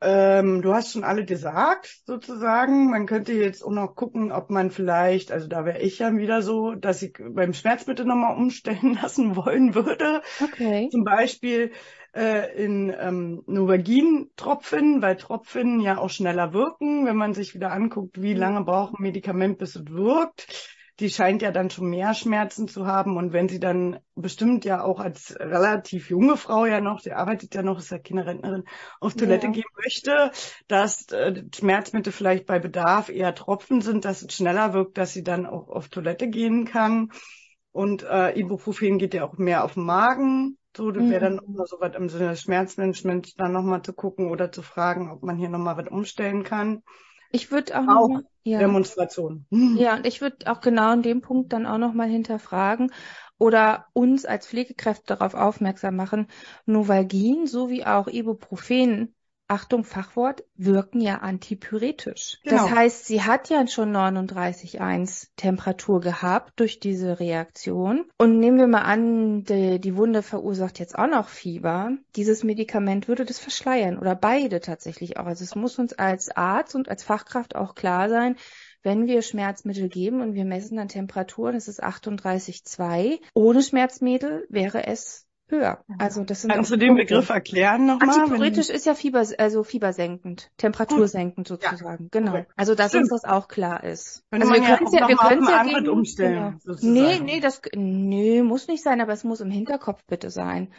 ähm, 0.00 0.62
du 0.62 0.74
hast 0.74 0.92
schon 0.92 1.04
alle 1.04 1.24
gesagt, 1.24 2.00
sozusagen. 2.06 2.90
Man 2.90 3.06
könnte 3.06 3.32
jetzt 3.32 3.64
auch 3.64 3.70
noch 3.70 3.94
gucken, 3.94 4.32
ob 4.32 4.50
man 4.50 4.70
vielleicht, 4.70 5.30
also 5.32 5.46
da 5.46 5.64
wäre 5.64 5.80
ich 5.80 5.98
ja 5.98 6.14
wieder 6.16 6.42
so, 6.42 6.74
dass 6.74 7.02
ich 7.02 7.16
beim 7.18 7.54
Schmerzmittel 7.54 8.06
nochmal 8.06 8.36
umstellen 8.36 8.94
lassen 9.02 9.36
wollen 9.36 9.74
würde. 9.74 10.22
Okay. 10.42 10.88
Zum 10.90 11.04
Beispiel 11.04 11.72
äh, 12.14 12.62
in 12.62 12.94
ähm, 12.98 13.42
Novalgin-Tropfen, 13.46 15.00
weil 15.02 15.16
Tropfen 15.16 15.80
ja 15.80 15.98
auch 15.98 16.10
schneller 16.10 16.52
wirken, 16.52 17.06
wenn 17.06 17.16
man 17.16 17.34
sich 17.34 17.54
wieder 17.54 17.72
anguckt, 17.72 18.20
wie 18.20 18.34
lange 18.34 18.64
braucht 18.64 18.94
ein 18.94 19.02
Medikament, 19.02 19.58
bis 19.58 19.76
es 19.76 19.86
wirkt. 19.86 20.76
Die 21.00 21.08
scheint 21.10 21.40
ja 21.42 21.50
dann 21.50 21.70
schon 21.70 21.88
mehr 21.88 22.12
Schmerzen 22.14 22.68
zu 22.68 22.86
haben 22.86 23.16
und 23.16 23.32
wenn 23.32 23.48
sie 23.48 23.58
dann 23.58 23.98
bestimmt 24.14 24.64
ja 24.66 24.82
auch 24.84 25.00
als 25.00 25.34
relativ 25.40 26.10
junge 26.10 26.36
Frau 26.36 26.66
ja 26.66 26.80
noch, 26.80 27.00
sie 27.00 27.12
arbeitet 27.12 27.54
ja 27.54 27.62
noch, 27.62 27.78
ist 27.78 27.90
ja 27.90 27.98
Kinderrentnerin, 27.98 28.64
auf 29.00 29.14
Toilette 29.16 29.48
Ja. 29.48 29.50
gehen 29.50 29.64
möchte, 29.82 30.30
dass 30.68 31.06
äh, 31.10 31.42
Schmerzmittel 31.54 32.12
vielleicht 32.12 32.44
bei 32.46 32.58
Bedarf 32.58 33.08
eher 33.08 33.34
Tropfen 33.34 33.80
sind, 33.80 34.04
dass 34.04 34.22
es 34.22 34.34
schneller 34.34 34.74
wirkt, 34.74 34.98
dass 34.98 35.12
sie 35.14 35.22
dann 35.24 35.46
auch 35.46 35.68
auf 35.68 35.88
Toilette 35.88 36.28
gehen 36.28 36.66
kann. 36.66 37.10
Und 37.72 38.02
äh, 38.02 38.38
Ibuprofen 38.38 38.98
geht 38.98 39.14
ja 39.14 39.24
auch 39.24 39.38
mehr 39.38 39.64
auf 39.64 39.74
den 39.74 39.84
Magen. 39.84 40.58
So, 40.76 40.90
das 40.90 41.08
wäre 41.08 41.22
dann 41.22 41.38
auch 41.40 41.46
Mhm. 41.46 41.54
mal 41.54 41.66
so 41.66 41.76
was 41.80 41.96
im 41.96 42.08
Sinne 42.08 42.28
des 42.30 42.42
Schmerzmanagements, 42.42 43.34
dann 43.34 43.52
nochmal 43.52 43.82
zu 43.82 43.92
gucken 43.92 44.28
oder 44.30 44.52
zu 44.52 44.62
fragen, 44.62 45.10
ob 45.10 45.22
man 45.22 45.36
hier 45.38 45.48
nochmal 45.48 45.76
was 45.76 45.88
umstellen 45.88 46.42
kann. 46.44 46.82
Ich 47.32 47.50
würde 47.50 47.78
auch 47.78 47.86
Auch 47.86 48.08
noch, 48.08 48.22
ja. 48.44 48.60
Demonstration. 48.60 49.46
Hm. 49.50 49.78
Ja, 49.78 49.94
und 49.96 50.06
ich 50.06 50.20
würde 50.20 50.50
auch 50.50 50.60
genau 50.60 50.92
in 50.92 51.02
dem 51.02 51.20
Punkt 51.22 51.52
dann 51.52 51.66
auch 51.66 51.78
nochmal 51.78 52.08
hinterfragen 52.08 52.92
oder 53.38 53.86
uns 53.92 54.24
als 54.26 54.46
Pflegekräfte 54.46 55.04
darauf 55.16 55.34
aufmerksam 55.34 55.96
machen, 55.96 56.26
Novalgin 56.66 57.46
sowie 57.46 57.84
auch 57.84 58.08
Ibuprofen, 58.08 59.14
Achtung, 59.50 59.84
Fachwort, 59.84 60.44
wirken 60.56 61.00
ja 61.00 61.16
antipyretisch. 61.18 62.38
Das 62.44 62.62
Genau. 62.62 62.70
heißt, 62.70 63.06
sie 63.06 63.22
hat 63.22 63.50
ja 63.50 63.66
schon 63.66 63.90
39,1 63.92 65.28
Temperatur 65.36 66.00
gehabt 66.00 66.52
durch 66.56 66.78
diese 66.78 67.18
Reaktion. 67.18 68.04
Und 68.16 68.38
nehmen 68.38 68.58
wir 68.58 68.68
mal 68.68 68.82
an, 68.82 69.42
die, 69.44 69.80
die 69.80 69.96
Wunde 69.96 70.22
verursacht 70.22 70.78
jetzt 70.78 70.96
auch 70.96 71.08
noch 71.08 71.28
Fieber. 71.28 71.92
Dieses 72.14 72.44
Medikament 72.44 73.08
würde 73.08 73.24
das 73.24 73.38
verschleiern 73.40 73.98
oder 73.98 74.14
beide 74.14 74.60
tatsächlich 74.60 75.18
auch. 75.18 75.26
Also 75.26 75.42
es 75.42 75.56
muss 75.56 75.78
uns 75.78 75.92
als 75.94 76.30
Arzt 76.30 76.74
und 76.76 76.88
als 76.88 77.02
Fachkraft 77.02 77.56
auch 77.56 77.74
klar 77.74 78.08
sein, 78.08 78.36
wenn 78.82 79.06
wir 79.06 79.20
Schmerzmittel 79.22 79.88
geben 79.88 80.20
und 80.20 80.34
wir 80.34 80.44
messen 80.44 80.76
dann 80.76 80.88
Temperaturen, 80.88 81.54
es 81.54 81.68
ist 81.68 81.82
38,2. 81.82 83.18
Ohne 83.34 83.62
Schmerzmittel 83.62 84.46
wäre 84.48 84.86
es 84.86 85.26
höher. 85.50 85.84
Also 85.98 86.24
das 86.24 86.42
sind 86.42 86.52
Kannst 86.52 86.70
auch 86.70 86.74
du 86.74 86.78
den 86.78 86.96
Punkte. 86.96 87.06
Begriff 87.06 87.28
erklären 87.28 87.86
nochmal? 87.86 88.20
Antipyretisch 88.20 88.68
ist 88.70 88.86
ja 88.86 88.94
Fieber, 88.94 89.24
also 89.38 89.64
fiebersenkend, 89.64 90.50
temperatursenkend 90.56 91.48
sozusagen. 91.48 92.08
Genau. 92.10 92.30
korrekt. 92.32 92.52
Also 92.56 92.74
dass 92.74 92.90
Stimmt. 92.90 93.10
uns 93.12 93.22
das 93.22 93.30
auch 93.30 93.48
klar 93.48 93.84
ist. 93.84 94.24
Könnte 94.30 94.48
also 94.48 94.62
wir 94.62 94.68
ja 94.68 94.76
können 94.76 94.88
auch 94.88 94.92
ja, 94.92 95.08
wir 95.08 95.16
können 95.16 95.48
ja 95.48 95.62
gegen, 95.62 95.88
umstellen, 95.88 96.34
genau. 96.34 96.58
sozusagen. 96.60 96.92
Nee, 96.92 97.20
nee, 97.20 97.40
das, 97.40 97.60
nee, 97.74 98.42
muss 98.42 98.68
nicht 98.68 98.82
sein, 98.82 99.00
aber 99.00 99.12
es 99.12 99.24
muss 99.24 99.40
im 99.40 99.50
Hinterkopf 99.50 100.04
bitte 100.06 100.30
sein. 100.30 100.72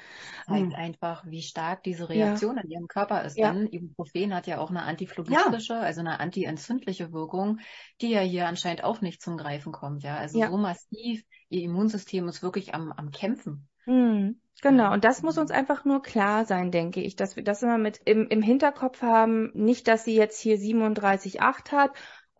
zeigt 0.47 0.73
Hm. 0.73 0.75
einfach, 0.75 1.25
wie 1.25 1.41
stark 1.41 1.83
diese 1.83 2.09
Reaktion 2.09 2.57
in 2.57 2.69
ihrem 2.69 2.87
Körper 2.87 3.23
ist. 3.23 3.37
Ja. 3.37 3.53
Denn 3.53 3.67
Ibuprofen 3.67 4.33
hat 4.33 4.47
ja 4.47 4.59
auch 4.59 4.69
eine 4.69 4.83
antiphlogistische, 4.83 5.75
also 5.75 6.01
eine 6.01 6.19
antientzündliche 6.19 7.11
Wirkung, 7.13 7.59
die 8.01 8.09
ja 8.09 8.21
hier 8.21 8.47
anscheinend 8.47 8.83
auch 8.83 9.01
nicht 9.01 9.21
zum 9.21 9.37
Greifen 9.37 9.71
kommt. 9.71 10.03
Ja, 10.03 10.17
also 10.17 10.39
Ja. 10.39 10.49
so 10.49 10.57
massiv, 10.57 11.23
ihr 11.49 11.61
Immunsystem 11.63 12.27
ist 12.27 12.41
wirklich 12.43 12.73
am, 12.73 12.91
am 12.91 13.11
Kämpfen. 13.11 13.67
Hm, 13.85 14.40
genau, 14.61 14.93
und 14.93 15.03
das 15.03 15.21
muss 15.21 15.37
uns 15.37 15.51
einfach 15.51 15.85
nur 15.85 16.01
klar 16.01 16.45
sein, 16.45 16.71
denke 16.71 17.01
ich, 17.01 17.15
dass 17.15 17.35
wir 17.35 17.43
das 17.43 17.63
immer 17.63 17.77
mit 17.77 18.01
im, 18.05 18.27
im 18.27 18.41
Hinterkopf 18.41 19.01
haben. 19.01 19.51
Nicht, 19.53 19.87
dass 19.87 20.03
sie 20.03 20.15
jetzt 20.15 20.39
hier 20.39 20.57
37,8 20.57 21.71
hat 21.71 21.91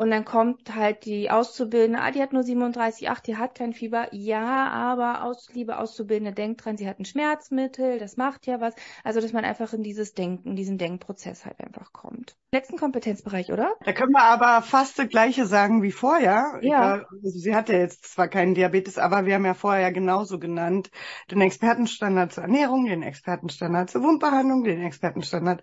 und 0.02 0.10
dann 0.10 0.26
kommt 0.26 0.73
halt 0.73 1.06
die 1.06 1.30
Auszubildende, 1.30 1.99
ah, 2.02 2.10
die 2.10 2.23
hat 2.23 2.34
nur 2.34 2.41
37,8, 2.41 3.22
die 3.23 3.38
hat 3.38 3.53
kein 3.53 3.72
Fieber. 3.72 4.07
Ja, 4.11 4.68
aber 4.68 5.23
aus, 5.23 5.48
liebe 5.53 5.78
Auszubildende, 5.78 6.34
denkt 6.34 6.65
dran, 6.65 6.76
sie 6.76 6.90
hat 6.90 6.98
ein 6.98 7.06
Schmerzmittel, 7.06 7.99
das 7.99 8.18
macht 8.18 8.48
ja 8.48 8.60
was. 8.60 8.73
Also, 9.03 9.22
dass 9.22 9.32
man 9.32 9.45
einfach 9.45 9.73
in 9.73 9.84
dieses 9.84 10.15
Denken, 10.15 10.56
diesen 10.56 10.80
Denkprozess 10.80 11.45
halt 11.45 11.60
einfach 11.60 11.94
kommt. 11.94 12.36
Letzten 12.52 12.78
Kompetenzbereich, 12.78 13.53
oder? 13.53 13.76
Da 13.86 13.94
können 13.94 14.14
wir 14.14 14.23
aber 14.23 14.64
fast 14.64 14.98
das 14.98 15.07
Gleiche 15.07 15.45
sagen 15.45 15.84
wie 15.84 15.91
vorher. 15.91 16.57
Ja. 16.61 16.95
Egal, 16.95 17.06
Also 17.23 17.38
sie 17.38 17.53
hat 17.53 17.69
ja 17.69 17.78
jetzt 17.78 18.11
zwar 18.11 18.28
keinen 18.28 18.56
Diabetes, 18.56 18.98
aber 18.98 19.28
wir 19.28 19.36
haben 19.36 19.45
ja 19.45 19.53
vorher 19.53 19.84
ja 19.84 19.91
genauso 19.91 20.40
genannt 20.40 20.90
den 21.30 21.41
Expertenstandard 21.41 22.34
zur 22.34 22.44
Ernährung, 22.44 22.86
den 22.86 23.03
Expertenstandard 23.03 23.91
zur 23.91 24.02
Wundbehandlung, 24.02 24.64
den 24.64 24.82
Expertenstandard 24.82 25.61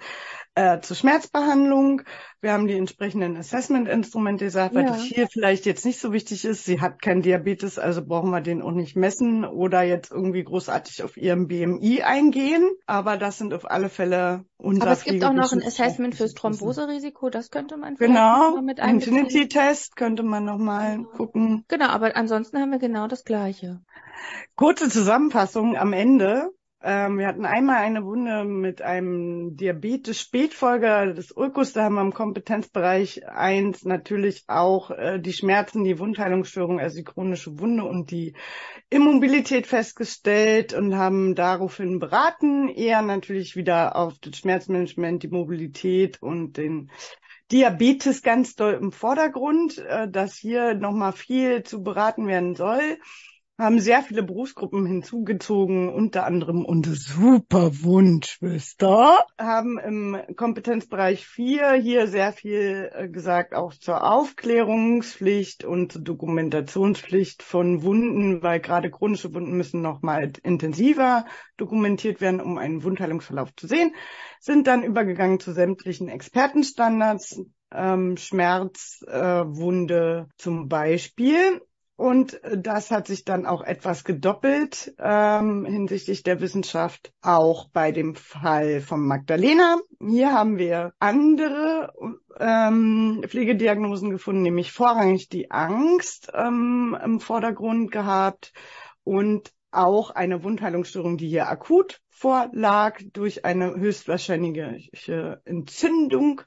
äh, 0.58 0.80
zur 0.80 0.96
Schmerzbehandlung. 0.96 2.02
Wir 2.40 2.52
haben 2.52 2.66
die 2.66 2.76
entsprechenden 2.76 3.36
Assessment-Instrumente 3.36 4.44
gesagt, 4.44 4.74
weil 4.74 4.84
Ja. 4.84 4.90
das 4.90 5.02
hier 5.02 5.28
vielleicht 5.28 5.66
jetzt 5.66 5.84
nicht 5.84 6.00
so 6.00 6.12
wichtig 6.12 6.44
ist. 6.44 6.64
Sie 6.64 6.80
hat 6.80 7.00
keinen 7.00 7.22
Diabetes, 7.22 7.78
also 7.78 8.04
brauchen 8.04 8.30
wir 8.30 8.40
den 8.40 8.60
auch 8.60 8.72
nicht 8.72 8.96
messen 8.96 9.44
oder 9.44 9.82
jetzt 9.82 10.10
irgendwie 10.10 10.42
großartig 10.42 11.04
auf 11.04 11.16
ihrem 11.16 11.46
BMI 11.46 12.02
eingehen. 12.02 12.68
Aber 12.86 13.16
das 13.16 13.38
sind 13.38 13.54
auf 13.54 13.70
alle 13.70 13.88
Fälle 13.88 14.44
unser 14.56 14.82
Aber 14.82 14.92
es 14.92 15.04
gibt 15.04 15.22
auch 15.24 15.32
noch 15.32 15.52
ein 15.52 15.62
Assessment 15.62 16.16
fürs. 16.16 16.34
Thrombose-Risiko, 16.34 17.30
das 17.30 17.50
könnte 17.50 17.76
man 17.76 17.96
vielleicht 17.96 18.12
Genau, 18.12 18.54
mal 18.56 18.62
mit 18.62 18.80
einbeziehen. 18.80 19.16
Infinity-Test 19.16 19.94
könnte 19.94 20.24
man 20.24 20.44
nochmal 20.44 20.96
Genau. 20.96 21.08
gucken. 21.10 21.64
Genau, 21.68 21.86
aber 21.86 22.16
ansonsten 22.16 22.58
haben 22.58 22.70
wir 22.72 22.78
genau 22.78 23.06
das 23.06 23.24
Gleiche. 23.24 23.80
Kurze 24.56 24.88
Zusammenfassung 24.88 25.76
am 25.76 25.92
Ende. 25.92 26.50
Ähm, 26.80 27.18
wir 27.18 27.26
hatten 27.26 27.44
einmal 27.44 27.78
eine 27.78 28.04
Wunde 28.04 28.44
mit 28.44 28.82
einem 28.82 29.56
Diabetes-Spätfolger 29.56 31.12
des 31.12 31.32
Ulkus. 31.32 31.72
Da 31.72 31.82
haben 31.82 31.96
wir 31.96 32.02
im 32.02 32.14
Kompetenzbereich 32.14 33.28
eins 33.28 33.84
natürlich 33.84 34.44
auch 34.46 34.92
äh, 34.92 35.18
die 35.18 35.32
Schmerzen, 35.32 35.82
die 35.82 35.98
Wundheilungsstörung, 35.98 36.78
also 36.78 36.98
die 36.98 37.04
chronische 37.04 37.58
Wunde 37.58 37.82
und 37.82 38.12
die 38.12 38.34
Immobilität 38.90 39.66
festgestellt 39.66 40.72
und 40.72 40.94
haben 40.96 41.34
daraufhin 41.34 41.98
beraten. 41.98 42.68
Eher 42.68 43.02
natürlich 43.02 43.56
wieder 43.56 43.96
auf 43.96 44.14
das 44.20 44.36
Schmerzmanagement, 44.36 45.24
die 45.24 45.28
Mobilität 45.28 46.22
und 46.22 46.58
den 46.58 46.92
Diabetes 47.50 48.22
ganz 48.22 48.54
doll 48.54 48.74
im 48.74 48.92
Vordergrund, 48.92 49.78
äh, 49.78 50.08
dass 50.08 50.36
hier 50.36 50.74
nochmal 50.74 51.12
viel 51.12 51.64
zu 51.64 51.82
beraten 51.82 52.28
werden 52.28 52.54
soll. 52.54 52.98
Haben 53.58 53.80
sehr 53.80 54.02
viele 54.02 54.22
Berufsgruppen 54.22 54.86
hinzugezogen, 54.86 55.92
unter 55.92 56.24
anderem 56.24 56.64
unsere 56.64 56.94
Superwundschwester, 56.94 59.18
haben 59.36 59.80
im 59.80 60.16
Kompetenzbereich 60.36 61.26
4 61.26 61.72
hier 61.72 62.06
sehr 62.06 62.32
viel 62.32 62.88
äh, 62.94 63.08
gesagt, 63.08 63.56
auch 63.56 63.74
zur 63.74 64.08
Aufklärungspflicht 64.08 65.64
und 65.64 65.90
zur 65.90 66.02
Dokumentationspflicht 66.02 67.42
von 67.42 67.82
Wunden, 67.82 68.44
weil 68.44 68.60
gerade 68.60 68.92
chronische 68.92 69.34
Wunden 69.34 69.56
müssen 69.56 69.82
nochmal 69.82 70.30
intensiver 70.44 71.26
dokumentiert 71.56 72.20
werden, 72.20 72.40
um 72.40 72.58
einen 72.58 72.84
Wundheilungsverlauf 72.84 73.52
zu 73.56 73.66
sehen, 73.66 73.92
sind 74.38 74.68
dann 74.68 74.84
übergegangen 74.84 75.40
zu 75.40 75.52
sämtlichen 75.52 76.08
Expertenstandards, 76.08 77.42
ähm, 77.72 78.16
Schmerzwunde 78.16 80.26
äh, 80.28 80.32
zum 80.36 80.68
Beispiel. 80.68 81.60
Und 81.98 82.40
das 82.56 82.92
hat 82.92 83.08
sich 83.08 83.24
dann 83.24 83.44
auch 83.44 83.60
etwas 83.60 84.04
gedoppelt 84.04 84.94
ähm, 85.00 85.64
hinsichtlich 85.64 86.22
der 86.22 86.40
Wissenschaft, 86.40 87.12
auch 87.22 87.70
bei 87.70 87.90
dem 87.90 88.14
Fall 88.14 88.80
von 88.80 89.04
Magdalena. 89.04 89.78
Hier 89.98 90.32
haben 90.32 90.58
wir 90.58 90.92
andere 91.00 91.92
ähm, 92.38 93.24
Pflegediagnosen 93.26 94.10
gefunden, 94.10 94.42
nämlich 94.42 94.70
vorrangig 94.70 95.28
die 95.28 95.50
Angst 95.50 96.30
ähm, 96.34 96.96
im 97.04 97.18
Vordergrund 97.18 97.90
gehabt 97.90 98.52
und 99.02 99.52
auch 99.72 100.10
eine 100.10 100.44
Wundheilungsstörung, 100.44 101.16
die 101.16 101.28
hier 101.28 101.48
akut 101.48 102.00
vorlag 102.10 103.00
durch 103.12 103.44
eine 103.44 103.74
höchstwahrscheinliche 103.74 105.42
Entzündung 105.44 106.42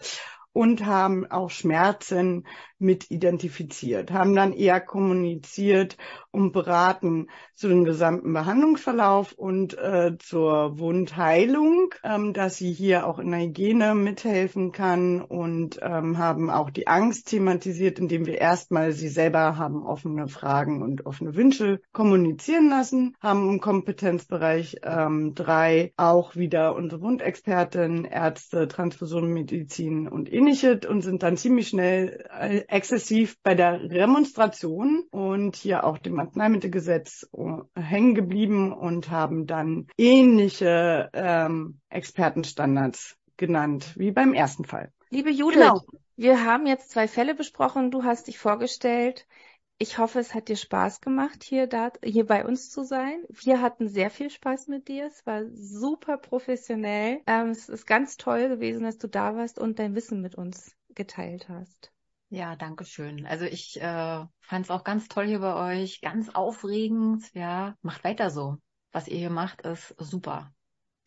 und 0.54 0.86
haben 0.86 1.26
auch 1.30 1.50
Schmerzen 1.50 2.46
mit 2.78 3.10
identifiziert, 3.10 4.12
haben 4.12 4.36
dann 4.36 4.54
eher 4.54 4.82
kommuniziert 4.82 5.98
und 6.32 6.52
beraten 6.54 7.28
zu 7.56 7.68
dem 7.68 7.84
gesamten 7.84 8.34
Behandlungsverlauf 8.34 9.34
und 9.34 9.78
äh, 9.78 10.18
zur 10.18 10.80
Wundheilung, 10.80 11.94
ähm, 12.04 12.34
dass 12.34 12.58
sie 12.58 12.72
hier 12.72 13.06
auch 13.06 13.20
in 13.20 13.32
der 13.32 13.42
Hygiene 13.42 13.96
mithelfen 13.96 14.72
kann 14.72 15.22
und 15.22 15.80
ähm, 15.82 16.18
haben 16.18 16.50
auch 16.50 16.70
die 16.70 16.88
Angst 16.88 17.30
thematisiert, 17.30 18.00
indem 18.00 18.26
wir 18.26 18.40
erstmal 18.40 18.94
sie 18.94 19.10
selber 19.10 19.58
haben 19.58 19.86
offene 19.86 20.28
Fragen 20.28 20.82
und 20.82 21.06
offene 21.06 21.36
Wünsche 21.36 21.82
kommunizieren 21.92 22.70
lassen, 22.70 23.16
haben 23.22 23.50
im 23.50 23.60
Kompetenzbereich 23.60 24.78
ähm, 24.84 25.34
drei 25.36 25.94
auch 25.98 26.36
wieder 26.36 26.76
unsere 26.76 27.02
Wundexpertin, 27.02 28.06
Ärzte, 28.06 28.68
Transfusionmedizin 28.68 30.08
und 30.08 30.32
ähnliches 30.32 30.86
und 30.88 31.02
sind 31.02 31.24
dann 31.24 31.38
ziemlich 31.38 31.68
schnell 31.68 32.26
äh, 32.40 32.60
exzessiv 32.68 33.38
bei 33.44 33.56
der 33.56 33.82
Remonstration 33.82 35.04
und 35.12 35.56
hier 35.56 35.84
auch 35.84 35.98
dem 35.98 36.21
Arzneimittelgesetz 36.22 37.30
äh, 37.34 37.80
hängen 37.80 38.16
geblieben 38.16 38.74
und 38.74 39.10
haben 39.10 39.46
dann 39.46 39.88
ähnliche 39.98 41.10
ähm, 41.14 41.80
Expertenstandards 41.90 43.18
genannt 43.38 43.94
wie 43.98 44.12
beim 44.12 44.34
ersten 44.34 44.66
Fall. 44.66 44.92
Liebe 45.10 45.30
Judith, 45.30 45.58
genau. 45.58 45.82
wir 46.16 46.46
haben 46.46 46.68
jetzt 46.68 46.92
zwei 46.92 47.08
Fälle 47.08 47.36
besprochen. 47.36 47.92
Du 47.92 48.04
hast 48.04 48.28
dich 48.28 48.38
vorgestellt. 48.40 49.28
Ich 49.78 49.98
hoffe, 49.98 50.20
es 50.20 50.36
hat 50.36 50.48
dir 50.48 50.58
Spaß 50.58 51.02
gemacht, 51.02 51.44
hier, 51.44 51.66
da, 51.66 51.92
hier 52.04 52.28
bei 52.28 52.46
uns 52.46 52.70
zu 52.70 52.84
sein. 52.84 53.24
Wir 53.30 53.62
hatten 53.62 53.88
sehr 53.88 54.12
viel 54.12 54.30
Spaß 54.30 54.68
mit 54.68 54.88
dir. 54.88 55.08
Es 55.08 55.26
war 55.26 55.42
super 55.54 56.18
professionell. 56.18 57.22
Ähm, 57.26 57.50
es 57.50 57.68
ist 57.68 57.88
ganz 57.88 58.18
toll 58.18 58.48
gewesen, 58.48 58.84
dass 58.84 59.00
du 59.00 59.08
da 59.08 59.36
warst 59.36 59.58
und 59.58 59.80
dein 59.80 59.96
Wissen 59.96 60.22
mit 60.22 60.36
uns 60.36 60.76
geteilt 60.94 61.50
hast. 61.50 61.92
Ja, 62.34 62.56
danke 62.56 62.86
schön. 62.86 63.26
Also 63.26 63.44
ich 63.44 63.76
äh, 63.82 64.26
fand 64.40 64.66
es 64.66 64.72
auch 64.72 64.86
ganz 64.86 65.10
toll 65.10 65.28
hier 65.28 65.40
bei 65.40 65.82
euch, 65.82 66.00
ganz 66.00 66.30
aufregend. 66.30 67.26
Ja, 67.34 67.76
macht 67.82 68.06
weiter 68.06 68.30
so. 68.30 68.58
Was 68.94 69.10
ihr 69.10 69.18
hier 69.18 69.30
macht, 69.30 69.62
ist 69.64 69.94
super. 69.98 70.54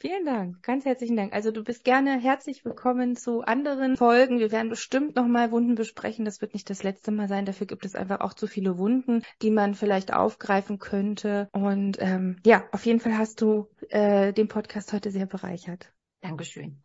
Vielen 0.01 0.27
Dank, 0.27 0.63
ganz 0.63 0.85
herzlichen 0.85 1.17
Dank. 1.17 1.33
Also 1.33 1.51
du 1.51 1.65
bist 1.65 1.83
gerne 1.83 2.21
herzlich 2.21 2.63
willkommen 2.67 3.17
zu 3.17 3.41
anderen 3.41 3.97
Folgen. 3.97 4.39
Wir 4.39 4.53
werden 4.53 4.69
bestimmt 4.69 5.17
nochmal 5.17 5.51
Wunden 5.51 5.77
besprechen. 5.77 6.27
Das 6.27 6.43
wird 6.43 6.53
nicht 6.53 6.69
das 6.69 6.83
letzte 6.83 7.11
Mal 7.11 7.27
sein. 7.27 7.47
Dafür 7.47 7.67
gibt 7.67 7.87
es 7.87 7.95
einfach 7.95 8.21
auch 8.21 8.35
zu 8.35 8.47
viele 8.47 8.77
Wunden, 8.77 9.23
die 9.41 9.51
man 9.51 9.75
vielleicht 9.75 10.13
aufgreifen 10.13 10.79
könnte. 10.79 11.49
Und 11.53 11.97
ähm, 12.03 12.37
ja, 12.45 12.65
auf 12.73 12.85
jeden 12.85 13.01
Fall 13.01 13.17
hast 13.17 13.41
du 13.41 13.71
äh, 13.89 14.35
den 14.35 14.49
Podcast 14.49 14.93
heute 14.93 15.11
sehr 15.11 15.25
bereichert. 15.25 15.91
Dankeschön. 16.21 16.83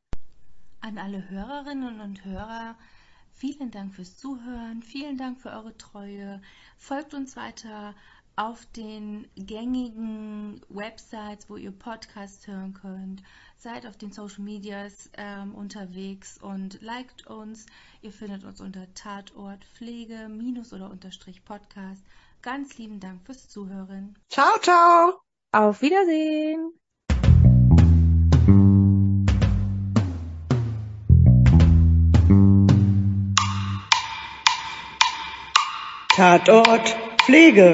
An 0.80 0.98
alle 0.98 1.30
Hörerinnen 1.30 2.00
und 2.00 2.24
Hörer, 2.24 2.78
vielen 3.40 3.72
Dank 3.72 3.96
fürs 3.96 4.18
Zuhören. 4.18 4.84
Vielen 4.84 5.18
Dank 5.18 5.40
für 5.40 5.50
eure 5.50 5.76
Treue. 5.78 6.42
Folgt 6.78 7.14
uns 7.14 7.36
weiter 7.36 7.96
auf 8.36 8.66
den 8.68 9.28
gängigen 9.36 10.62
Websites, 10.70 11.50
wo 11.50 11.58
ihr 11.58 11.72
Podcasts 11.72 12.48
hören 12.48 12.74
könnt. 12.74 13.24
Seid 13.58 13.86
auf 13.86 13.98
den 13.98 14.12
Social 14.12 14.44
Medias 14.44 15.10
ähm, 15.18 15.56
unterwegs 15.56 16.38
und 16.38 16.82
liked 16.82 17.28
uns. 17.28 17.66
Ihr 18.02 18.14
findet 18.14 18.44
uns 18.44 18.62
unter 18.62 18.94
Tatort 18.94 19.66
Pflege 19.66 20.30
minus 20.30 20.72
oder 20.72 20.90
unterstrich 20.90 21.44
Podcast. 21.44 22.04
Ganz 22.42 22.78
lieben 22.78 23.00
Dank 23.00 23.26
fürs 23.26 23.50
Zuhören. 23.50 24.18
Ciao, 24.30 24.58
ciao. 24.62 25.22
Auf 25.52 25.82
Wiedersehen. 25.82 26.74
Tatort 36.20 36.98
Pflege. 37.22 37.72